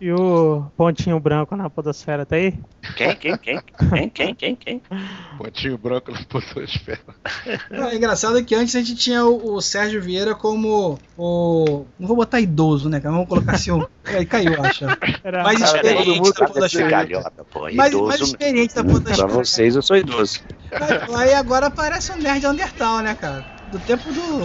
E 0.00 0.12
o 0.12 0.62
pontinho 0.76 1.18
branco 1.18 1.56
na 1.56 1.68
podosfera, 1.68 2.24
tá 2.24 2.36
aí? 2.36 2.54
Quem, 2.96 3.16
quem, 3.16 3.36
quem? 3.36 3.60
Quem, 3.90 4.08
quem, 4.08 4.34
quem, 4.34 4.54
quem? 4.56 4.82
Pontinho 5.36 5.76
branco 5.76 6.12
na 6.12 6.20
podosfera. 6.22 7.00
É 7.68 7.96
engraçado 7.96 8.44
que 8.44 8.54
antes 8.54 8.76
a 8.76 8.78
gente 8.78 8.94
tinha 8.94 9.24
o, 9.26 9.54
o 9.54 9.60
Sérgio 9.60 10.00
Vieira 10.00 10.36
como 10.36 11.00
o. 11.16 11.84
Não 11.98 12.06
vou 12.06 12.16
botar 12.16 12.38
idoso, 12.40 12.88
né? 12.88 13.00
Vamos 13.00 13.28
colocar 13.28 13.54
assim 13.56 13.72
um. 13.72 13.84
Ele 14.06 14.24
caiu, 14.26 14.62
acho. 14.64 14.84
Era 15.24 15.42
Mais 15.42 15.60
experiente 15.60 16.32
da 16.32 16.46
podosfera. 16.46 16.90
galhota, 16.90 17.44
pô. 17.50 17.60
Mais, 17.72 17.92
mais 17.92 18.20
experiente 18.20 18.74
da 18.76 18.84
Pra 18.84 18.92
podosfera. 18.92 19.26
vocês, 19.28 19.74
eu 19.74 19.82
sou 19.82 19.96
idoso. 19.96 20.40
Aí 21.16 21.34
agora 21.34 21.66
aparece 21.66 22.12
um 22.12 22.16
nerd 22.18 22.46
Undertal, 22.46 23.00
né, 23.00 23.16
cara? 23.16 23.44
Do 23.72 23.78
tempo 23.80 24.04
do. 24.12 24.38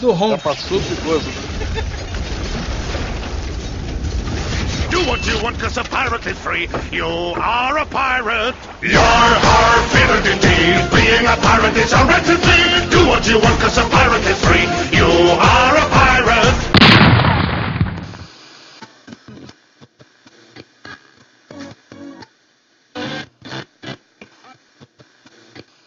do 0.00 0.08
Já 0.10 0.14
Ron. 0.16 0.38
passou 0.38 0.80
do 0.80 0.92
idoso. 0.92 1.30
Do 4.96 5.04
what 5.04 5.26
you 5.26 5.36
want, 5.42 5.58
cause 5.60 5.76
a 5.76 5.84
pirate 5.84 6.26
is 6.26 6.38
free. 6.38 6.68
You 6.90 7.04
are 7.04 7.76
a 7.76 7.84
pirate. 7.84 8.56
You're 8.80 8.98
our 8.98 9.78
favorite 9.92 10.24
indeed. 10.24 10.88
Being 10.90 11.26
a 11.28 11.36
pirate 11.36 11.76
is 11.76 11.92
a 11.92 12.00
right 12.08 12.24
to. 12.24 12.36
Do 12.88 13.06
what 13.06 13.28
you 13.28 13.38
want, 13.38 13.60
cause 13.60 13.76
a 13.76 13.84
pirate 13.90 14.24
is 14.24 14.40
free. 14.40 14.64
You 14.96 15.04
are 15.04 15.76
a 15.76 15.86
pirate. 15.92 16.56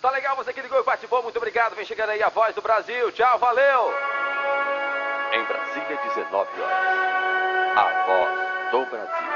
Tá 0.03 0.11
legal, 0.11 0.35
você 0.35 0.53
que 0.53 0.61
ligou 0.61 0.79
e 0.79 0.83
participou, 0.83 1.23
muito 1.23 1.37
obrigado. 1.37 1.75
Vem 1.75 1.83
chegando 1.83 2.11
aí 2.11 2.21
a 2.21 2.29
voz 2.29 2.53
do 2.53 2.61
Brasil. 2.61 3.11
Tchau, 3.13 3.39
valeu! 3.39 3.91
Em 5.33 5.43
Brasília, 5.45 5.99
19 6.13 6.61
horas. 6.61 7.75
A 7.75 8.05
voz 8.05 8.48
do 8.71 8.85
Brasil. 8.85 9.29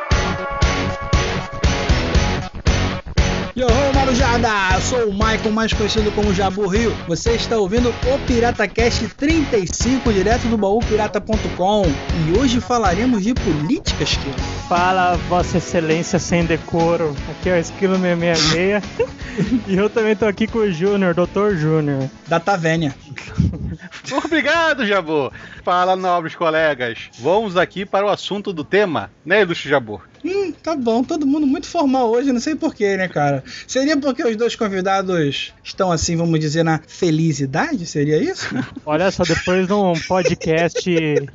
Yo, 3.55 3.67
Marujada! 3.93 4.49
Eu 4.73 4.81
sou 4.81 5.09
o 5.09 5.13
Michael, 5.13 5.51
mais 5.51 5.71
conhecido 5.73 6.11
como 6.13 6.33
Jabu 6.33 6.67
Rio. 6.67 6.91
Você 7.07 7.33
está 7.33 7.57
ouvindo 7.57 7.89
o 7.89 8.19
PirataCast 8.27 9.07
35, 9.09 10.11
direto 10.11 10.47
do 10.47 10.57
baúpirata.com. 10.57 11.83
E 11.85 12.39
hoje 12.39 12.59
falaremos 12.59 13.23
de 13.23 13.33
políticas, 13.35 14.17
que 14.17 14.67
Fala, 14.67 15.17
Vossa 15.29 15.57
Excelência 15.57 16.17
sem 16.17 16.45
decoro. 16.45 17.15
Aqui 17.29 17.49
é 17.49 17.53
o 17.53 17.59
Esquilo 17.59 17.95
666. 17.95 18.83
e 19.67 19.75
eu 19.75 19.89
também 19.89 20.15
tô 20.15 20.25
aqui 20.25 20.47
com 20.47 20.59
o 20.59 20.71
Júnior, 20.71 21.13
Dr. 21.13 21.55
Júnior. 21.55 22.09
da 22.27 22.39
Tavernia. 22.39 22.95
Obrigado, 24.23 24.85
Jabu. 24.85 25.31
Fala, 25.63 25.95
nobres 25.95 26.35
colegas. 26.35 27.09
Vamos 27.19 27.55
aqui 27.55 27.85
para 27.85 28.05
o 28.05 28.09
assunto 28.09 28.51
do 28.51 28.63
tema, 28.63 29.11
né, 29.25 29.41
Ilustre 29.41 29.69
Jabu? 29.69 30.01
Hum, 30.23 30.53
tá 30.53 30.75
bom, 30.75 31.03
todo 31.03 31.27
mundo 31.27 31.45
muito 31.45 31.67
formal 31.67 32.09
hoje, 32.09 32.31
não 32.31 32.39
sei 32.39 32.55
porquê, 32.55 32.95
né, 32.95 33.09
cara? 33.09 33.43
Seria 33.67 33.97
porque 33.97 34.23
os 34.23 34.37
dois 34.37 34.55
convidados 34.55 35.53
estão 35.61 35.91
assim, 35.91 36.15
vamos 36.15 36.39
dizer, 36.39 36.63
na 36.63 36.79
felicidade? 36.87 37.85
Seria 37.85 38.17
isso? 38.17 38.47
Olha 38.85 39.11
só, 39.11 39.23
depois 39.23 39.67
de 39.67 39.73
um 39.73 39.93
podcast 40.07 40.89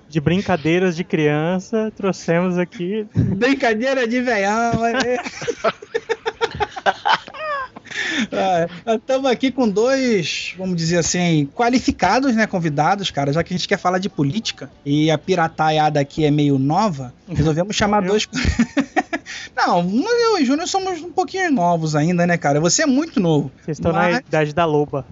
de 0.08 0.20
brincadeiras 0.20 0.96
de 0.96 1.04
criança, 1.04 1.92
trouxemos 1.96 2.56
aqui. 2.56 3.06
Brincadeira 3.14 4.08
de 4.08 4.22
veião, 4.22 4.86
é. 4.86 5.18
Estamos 8.86 9.30
aqui 9.30 9.50
com 9.50 9.68
dois, 9.68 10.54
vamos 10.58 10.76
dizer 10.76 10.98
assim, 10.98 11.46
qualificados, 11.54 12.34
né, 12.34 12.46
convidados, 12.46 13.10
cara, 13.10 13.32
já 13.32 13.42
que 13.42 13.52
a 13.54 13.56
gente 13.56 13.68
quer 13.68 13.78
falar 13.78 13.98
de 13.98 14.08
política 14.08 14.70
e 14.84 15.10
a 15.10 15.18
pirataiada 15.18 16.00
aqui 16.00 16.24
é 16.24 16.30
meio 16.30 16.58
nova, 16.58 17.12
resolvemos 17.28 17.74
chamar 17.76 18.02
Eu. 18.02 18.08
dois. 18.10 18.28
Não, 19.54 19.80
eu 19.80 20.38
e 20.38 20.42
o 20.42 20.46
Júnior 20.46 20.68
somos 20.68 21.00
um 21.02 21.10
pouquinho 21.10 21.50
novos 21.50 21.94
ainda, 21.96 22.26
né, 22.26 22.36
cara? 22.38 22.60
Você 22.60 22.82
é 22.82 22.86
muito 22.86 23.18
novo. 23.20 23.50
Vocês 23.64 23.76
estão 23.78 23.92
Mas- 23.92 24.12
na 24.14 24.18
idade 24.20 24.54
da 24.54 24.64
loba. 24.64 25.04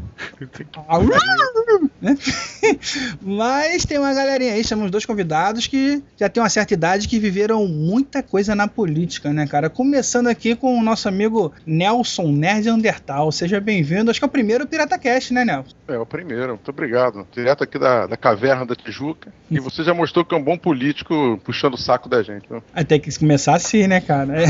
Né? 2.06 2.16
Mas 3.20 3.84
tem 3.84 3.98
uma 3.98 4.14
galerinha 4.14 4.52
aí, 4.52 4.62
chamamos 4.62 4.92
dois 4.92 5.04
convidados 5.04 5.66
que 5.66 6.00
já 6.16 6.28
tem 6.28 6.40
uma 6.40 6.48
certa 6.48 6.72
idade 6.72 7.08
que 7.08 7.18
viveram 7.18 7.66
muita 7.66 8.22
coisa 8.22 8.54
na 8.54 8.68
política, 8.68 9.32
né, 9.32 9.46
cara? 9.46 9.68
Começando 9.68 10.28
aqui 10.28 10.54
com 10.54 10.78
o 10.78 10.82
nosso 10.82 11.08
amigo 11.08 11.52
Nelson 11.66 12.30
Nerd 12.30 12.70
Undertal. 12.70 13.32
Seja 13.32 13.60
bem-vindo. 13.60 14.10
Acho 14.10 14.20
que 14.20 14.24
é 14.24 14.28
o 14.28 14.30
primeiro 14.30 14.66
PirataCast, 14.68 15.34
né, 15.34 15.44
Nelson? 15.44 15.74
É, 15.88 15.98
o 15.98 16.06
primeiro, 16.06 16.48
muito 16.48 16.70
obrigado. 16.70 17.26
Direto 17.32 17.64
aqui 17.64 17.78
da, 17.78 18.06
da 18.06 18.16
caverna 18.16 18.64
da 18.64 18.76
Tijuca. 18.76 19.32
E 19.50 19.58
você 19.58 19.82
já 19.82 19.92
mostrou 19.92 20.24
que 20.24 20.34
é 20.34 20.38
um 20.38 20.42
bom 20.42 20.56
político 20.56 21.40
puxando 21.44 21.74
o 21.74 21.78
saco 21.78 22.08
da 22.08 22.22
gente? 22.22 22.46
Aí 22.72 22.84
tem 22.84 23.00
que 23.00 23.16
começar 23.18 23.54
assim, 23.54 23.86
né, 23.86 24.00
cara? 24.00 24.42
É. 24.42 24.46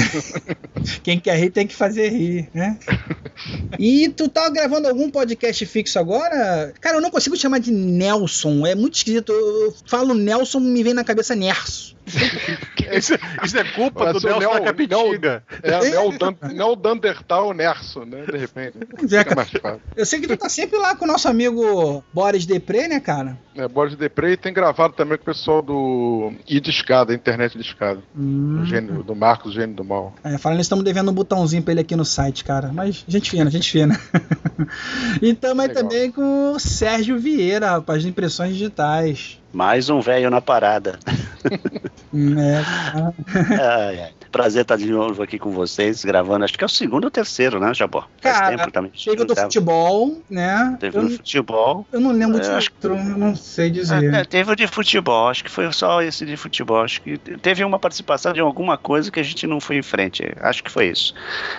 Quem 1.02 1.18
quer 1.18 1.38
rir 1.38 1.50
tem 1.50 1.66
que 1.66 1.74
fazer 1.74 2.10
rir, 2.10 2.48
né? 2.52 2.78
E 3.78 4.08
tu 4.08 4.28
tá 4.28 4.48
gravando 4.48 4.88
algum 4.88 5.10
podcast 5.10 5.66
fixo 5.66 5.98
agora? 5.98 6.72
Cara, 6.80 6.96
eu 6.96 7.02
não 7.02 7.10
consigo 7.10 7.36
chamar 7.46 7.60
de 7.60 7.70
Nelson. 7.70 8.66
É 8.66 8.74
muito 8.74 8.94
esquisito. 8.94 9.32
Eu 9.32 9.74
falo 9.86 10.14
Nelson, 10.14 10.60
me 10.60 10.82
vem 10.82 10.94
na 10.94 11.04
cabeça 11.04 11.34
Nerso. 11.34 11.96
Isso, 12.92 13.14
isso 13.44 13.58
é 13.58 13.64
culpa 13.72 14.04
Parece 14.04 14.20
do 14.20 14.38
Nelson 14.38 14.52
da 14.52 14.60
Capitinga. 14.60 15.42
É, 15.62 15.70
não 15.70 15.84
é 15.84 16.00
o, 16.00 16.12
Dan, 16.16 16.34
é 16.56 16.64
o 16.64 16.76
Dandertal 16.76 17.52
Nerso, 17.52 18.04
né? 18.04 18.22
De 18.22 18.38
repente. 18.38 18.78
É, 19.12 19.34
fácil. 19.34 19.60
Eu 19.96 20.06
sei 20.06 20.20
que 20.20 20.28
tu 20.28 20.36
tá 20.36 20.48
sempre 20.48 20.78
lá 20.78 20.94
com 20.94 21.04
o 21.04 21.08
nosso 21.08 21.28
amigo 21.28 22.04
Boris 22.12 22.46
Depré, 22.46 22.86
né, 22.86 23.00
cara? 23.00 23.36
É, 23.56 23.66
Boris 23.66 23.96
Depré 23.96 24.32
e 24.32 24.36
tem 24.36 24.52
gravado 24.52 24.94
também 24.94 25.16
com 25.18 25.22
o 25.22 25.26
pessoal 25.26 25.62
do 25.62 26.32
I 26.48 26.60
de 26.60 26.70
escada, 26.70 27.12
internet 27.12 27.54
de 27.54 27.64
escada. 27.64 28.00
Hum. 28.16 28.60
O 28.62 28.66
gênio, 28.66 29.02
do 29.02 29.16
Marcos, 29.16 29.52
o 29.52 29.54
gênio 29.54 29.74
do 29.74 29.84
mal. 29.84 30.14
É, 30.22 30.38
falando, 30.38 30.60
estamos 30.60 30.84
devendo 30.84 31.10
um 31.10 31.14
botãozinho 31.14 31.62
pra 31.62 31.72
ele 31.72 31.80
aqui 31.80 31.96
no 31.96 32.04
site, 32.04 32.44
cara. 32.44 32.70
Mas 32.72 33.04
gente 33.08 33.30
fina, 33.30 33.50
gente 33.50 33.70
fina. 33.70 33.98
e 35.20 35.34
também 35.34 35.68
também 35.70 36.12
com 36.12 36.52
o 36.52 36.60
Sérgio 36.60 37.18
Vieira, 37.18 37.35
rapaz, 37.70 38.02
de 38.02 38.08
impressões 38.08 38.52
digitais. 38.52 39.40
Mais 39.52 39.88
um 39.88 40.00
velho 40.00 40.28
na 40.30 40.40
parada. 40.40 40.98
É, 41.44 41.54
Ai, 43.60 44.00
ai. 44.00 44.10
Prazer 44.32 44.62
estar 44.62 44.76
de 44.76 44.90
novo 44.90 45.22
aqui 45.22 45.38
com 45.38 45.50
vocês, 45.50 46.04
gravando. 46.04 46.44
Acho 46.44 46.58
que 46.58 46.64
é 46.64 46.66
o 46.66 46.68
segundo 46.68 47.04
ou 47.04 47.10
terceiro, 47.10 47.58
né, 47.58 47.72
Jabó? 47.72 48.06
Faz 48.20 48.38
Cara, 48.38 48.56
tempo 48.56 48.70
também. 48.70 48.90
teve 48.90 49.24
do 49.24 49.34
futebol, 49.34 50.20
né? 50.28 50.76
Teve 50.78 50.98
Eu, 50.98 51.02
no 51.04 51.10
futebol. 51.10 51.86
eu 51.90 52.00
não 52.00 52.12
lembro 52.12 52.38
de 52.38 52.46
É, 52.46 52.54
outro, 52.56 52.96
eu 52.96 53.16
não 53.16 53.34
sei 53.34 53.70
dizer. 53.70 54.12
É, 54.12 54.24
teve 54.24 54.52
o 54.52 54.56
de 54.56 54.66
futebol, 54.66 55.28
acho 55.28 55.42
que 55.42 55.50
foi 55.50 55.72
só 55.72 56.02
esse 56.02 56.26
de 56.26 56.36
futebol. 56.36 56.82
Acho 56.82 57.00
que 57.00 57.16
teve 57.16 57.64
uma 57.64 57.78
participação 57.78 58.32
de 58.34 58.40
alguma 58.40 58.76
coisa 58.76 59.10
que 59.10 59.20
a 59.20 59.22
gente 59.22 59.46
não 59.46 59.58
foi 59.58 59.78
em 59.78 59.82
frente. 59.82 60.22
Acho 60.40 60.62
que 60.62 60.70
foi 60.70 60.88
isso. 60.88 61.14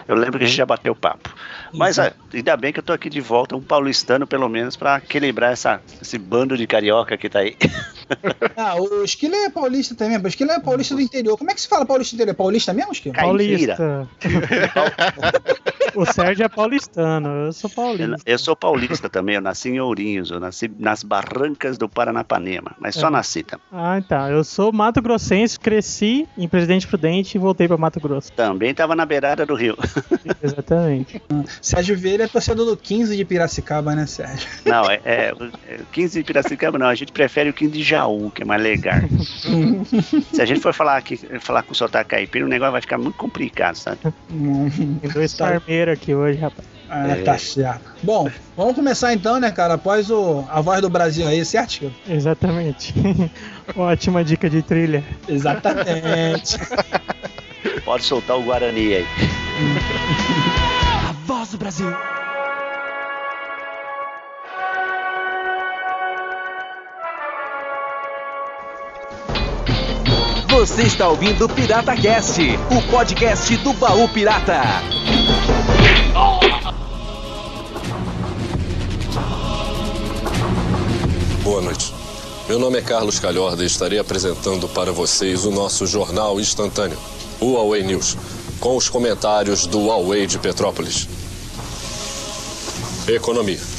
Eu 0.08 0.16
lembro 0.16 0.38
que 0.38 0.46
a 0.46 0.48
gente 0.48 0.58
já 0.58 0.66
bateu 0.66 0.94
papo. 0.94 1.34
Mas 1.74 1.98
ah, 1.98 2.14
ainda 2.32 2.56
bem 2.56 2.72
que 2.72 2.80
eu 2.80 2.84
tô 2.84 2.94
aqui 2.94 3.10
de 3.10 3.22
volta, 3.22 3.56
um 3.56 3.62
paulistano 3.62 4.28
pelo 4.28 4.48
menos, 4.48 4.76
pra 4.76 4.98
equilibrar 4.98 5.52
essa, 5.52 5.82
esse 6.00 6.20
bando 6.20 6.56
de 6.56 6.68
carioca 6.68 7.18
que 7.18 7.28
tá 7.30 7.40
aí. 7.40 7.56
Ah, 8.56 8.76
o 8.82 9.04
Esquilo 9.04 9.36
é 9.36 9.50
paulista 9.50 9.94
também, 9.94 10.18
o 10.18 10.28
Esquilo 10.28 10.52
é 10.52 10.60
paulista 10.60 10.96
do 10.96 11.02
interior. 11.02 11.38
Como 11.38 11.52
é 11.52 11.54
que 11.54 11.62
se 11.62 11.68
fala 11.68 11.86
paulista 11.86 12.16
do 12.16 12.18
interior? 12.18 12.34
É 12.34 12.38
paulista 12.38 12.74
mesmo, 12.74 12.92
Esquilo? 12.92 13.14
Paulista. 13.16 14.08
o 15.96 16.06
Sérgio 16.06 16.46
é 16.46 16.50
paulistano, 16.50 17.28
eu 17.46 17.54
sou 17.54 17.70
paulista. 17.70 18.16
Eu 18.26 18.40
sou 18.40 18.56
paulista 18.56 19.10
também, 19.10 19.36
eu 19.36 19.42
nasci 19.42 19.70
em 19.70 19.80
Ourinhos, 19.80 20.32
eu 20.32 20.40
nasci 20.40 20.72
nas 20.80 21.04
barrancas 21.04 21.78
do 21.78 21.88
Paranapanema, 21.88 22.76
mas 22.80 22.96
só 22.96 23.08
É. 23.08 23.12
nasci 23.12 23.44
também. 23.44 23.66
Ah, 23.72 23.98
então. 23.98 24.28
Eu 24.30 24.44
sou 24.44 24.72
Mato 24.72 25.02
Grossense, 25.02 25.60
cresci 25.60 26.28
em 26.38 26.48
Presidente 26.48 26.88
Prudente 26.88 27.38
e 27.38 27.40
voltei 27.40 27.68
pra 27.68 27.78
Mato 27.78 28.00
Grosso. 28.00 28.32
Também 28.34 28.74
tava 28.74 28.96
na 28.96 29.06
beirada 29.06 29.46
do 29.46 29.54
rio. 29.54 29.78
Exatamente. 30.42 31.22
Sérgio 31.62 31.98
Vieira 31.98 32.24
é 32.24 32.28
torcedor 32.28 32.66
do 32.66 32.78
15 32.78 33.16
de 33.16 33.26
Piracicaba, 33.26 33.96
né, 33.96 34.06
Sérgio? 34.06 34.48
Não, 34.66 34.90
é, 34.90 35.00
é, 35.06 35.34
é 35.68 35.80
15 35.92 36.20
de 36.20 36.26
Piracicaba 36.26 36.78
não, 36.78 36.88
a 36.88 36.96
gente 36.96 37.12
prefere 37.12 37.50
o 37.50 37.54
15 37.54 37.67
de 37.70 37.84
Jaú, 37.84 38.32
que 38.32 38.42
é 38.42 38.46
mais 38.46 38.62
legal. 38.62 39.00
Se 40.34 40.42
a 40.42 40.46
gente 40.46 40.60
for 40.60 40.74
falar 40.74 40.98
aqui, 40.98 41.18
falar 41.40 41.64
com 41.64 41.72
o 41.72 41.76
sotaque 41.76 42.12
caipira, 42.12 42.46
o 42.46 42.48
negócio 42.50 42.72
vai 42.72 42.82
ficar 42.82 42.98
muito 42.98 43.16
complicado, 43.18 43.76
sabe? 43.76 43.98
Tem 44.30 45.10
dois 45.14 45.34
Tá. 45.34 45.48
farmeiros 45.50 45.94
aqui 45.94 46.14
hoje, 46.16 46.40
rapaz. 46.40 46.68
Ah, 46.90 47.06
É. 47.10 47.16
tá 47.22 47.38
certo. 47.38 47.82
Bom, 48.02 48.30
vamos 48.56 48.74
começar 48.74 49.14
então, 49.14 49.40
né, 49.42 49.52
cara? 49.52 49.74
Após 49.74 50.10
o, 50.10 50.46
a 50.50 50.62
voz 50.62 50.80
do 50.82 50.90
Brasil 50.90 51.28
aí, 51.28 51.44
certo, 51.44 51.72
Esquilo? 51.72 51.94
Exatamente. 52.10 52.94
Ótima 53.76 54.24
dica 54.24 54.50
de 54.50 54.62
trilha. 54.62 55.04
Exatamente. 55.28 56.58
Pode 57.84 58.04
soltar 58.06 58.38
o 58.38 58.44
Guarani 58.44 58.96
aí. 58.96 59.06
A 61.10 61.12
voz 61.26 61.50
do 61.52 61.58
Brasil. 61.58 61.92
Você 70.58 70.82
está 70.82 71.08
ouvindo 71.08 71.48
Pirata 71.48 71.96
Cast, 71.96 72.42
o 72.42 72.90
podcast 72.90 73.56
do 73.58 73.74
baú 73.74 74.10
pirata. 74.10 74.60
Boa 81.44 81.62
noite. 81.62 81.94
Meu 82.50 82.58
nome 82.58 82.80
é 82.80 82.82
Carlos 82.82 83.20
Calhorda 83.20 83.62
e 83.62 83.68
estarei 83.68 84.00
apresentando 84.00 84.68
para 84.68 84.92
vocês 84.92 85.46
o 85.46 85.52
nosso 85.52 85.86
jornal 85.86 86.40
instantâneo, 86.40 86.98
o 87.40 87.54
Huawei 87.54 87.84
News, 87.84 88.18
com 88.60 88.76
os 88.76 88.90
comentários 88.90 89.68
do 89.68 89.86
Huawei 89.86 90.26
de 90.26 90.40
Petrópolis. 90.40 91.08
Economia. 93.08 93.77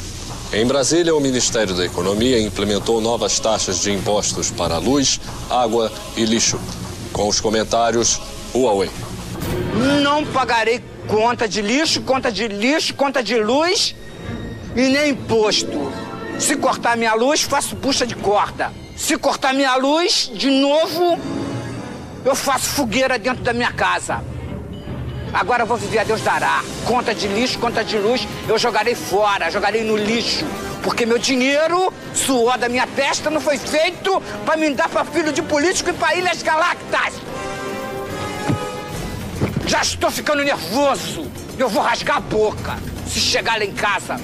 Em 0.51 0.65
Brasília, 0.65 1.15
o 1.15 1.19
Ministério 1.19 1.75
da 1.75 1.85
Economia 1.85 2.41
implementou 2.41 2.99
novas 2.99 3.39
taxas 3.39 3.79
de 3.79 3.91
impostos 3.91 4.49
para 4.49 4.79
luz, 4.79 5.21
água 5.47 5.91
e 6.17 6.25
lixo. 6.25 6.59
Com 7.13 7.27
os 7.27 7.39
comentários, 7.39 8.19
Huawei. 8.53 8.89
Não 10.01 10.25
pagarei 10.25 10.83
conta 11.07 11.47
de 11.47 11.61
lixo, 11.61 12.01
conta 12.01 12.31
de 12.31 12.47
lixo, 12.47 12.95
conta 12.95 13.21
de 13.21 13.37
luz 13.37 13.95
e 14.75 14.81
nem 14.81 15.11
imposto. 15.11 15.93
Se 16.39 16.55
cortar 16.55 16.97
minha 16.97 17.13
luz, 17.13 17.41
faço 17.41 17.75
bucha 17.75 18.07
de 18.07 18.15
corda. 18.15 18.73
Se 18.97 19.17
cortar 19.19 19.53
minha 19.53 19.75
luz, 19.75 20.31
de 20.33 20.49
novo, 20.49 21.19
eu 22.25 22.35
faço 22.35 22.71
fogueira 22.71 23.19
dentro 23.19 23.43
da 23.43 23.53
minha 23.53 23.71
casa. 23.71 24.23
Agora 25.33 25.63
eu 25.63 25.67
vou 25.67 25.77
viver 25.77 25.99
a 25.99 26.03
Deus 26.03 26.21
dará. 26.21 26.63
Conta 26.85 27.13
de 27.13 27.27
lixo, 27.27 27.59
conta 27.59 27.83
de 27.83 27.97
luz, 27.97 28.27
eu 28.47 28.57
jogarei 28.57 28.95
fora, 28.95 29.51
jogarei 29.51 29.83
no 29.83 29.95
lixo. 29.95 30.45
Porque 30.83 31.05
meu 31.05 31.19
dinheiro, 31.19 31.93
suor 32.13 32.57
da 32.57 32.69
minha 32.69 32.87
testa, 32.87 33.29
não 33.29 33.41
foi 33.41 33.57
feito 33.57 34.21
para 34.45 34.57
me 34.57 34.69
dar 34.73 34.89
para 34.89 35.05
filho 35.05 35.31
de 35.31 35.41
político 35.41 35.89
e 35.89 35.93
para 35.93 36.15
ilhas 36.15 36.41
galactas. 36.41 37.13
Já 39.67 39.81
estou 39.81 40.09
ficando 40.09 40.43
nervoso. 40.43 41.27
Eu 41.57 41.69
vou 41.69 41.83
rasgar 41.83 42.17
a 42.17 42.21
boca 42.21 42.77
se 43.05 43.19
chegar 43.19 43.59
lá 43.59 43.65
em 43.65 43.73
casa 43.73 44.19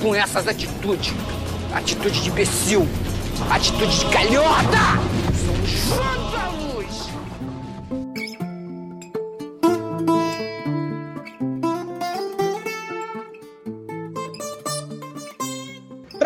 com 0.00 0.14
essas 0.14 0.46
atitudes. 0.46 1.12
Atitude 1.74 2.22
de 2.22 2.30
imbecil. 2.30 2.88
Atitude 3.50 3.98
de 3.98 4.06
calhorda. 4.06 4.78
Somos 5.44 5.70
fãs 5.88 6.65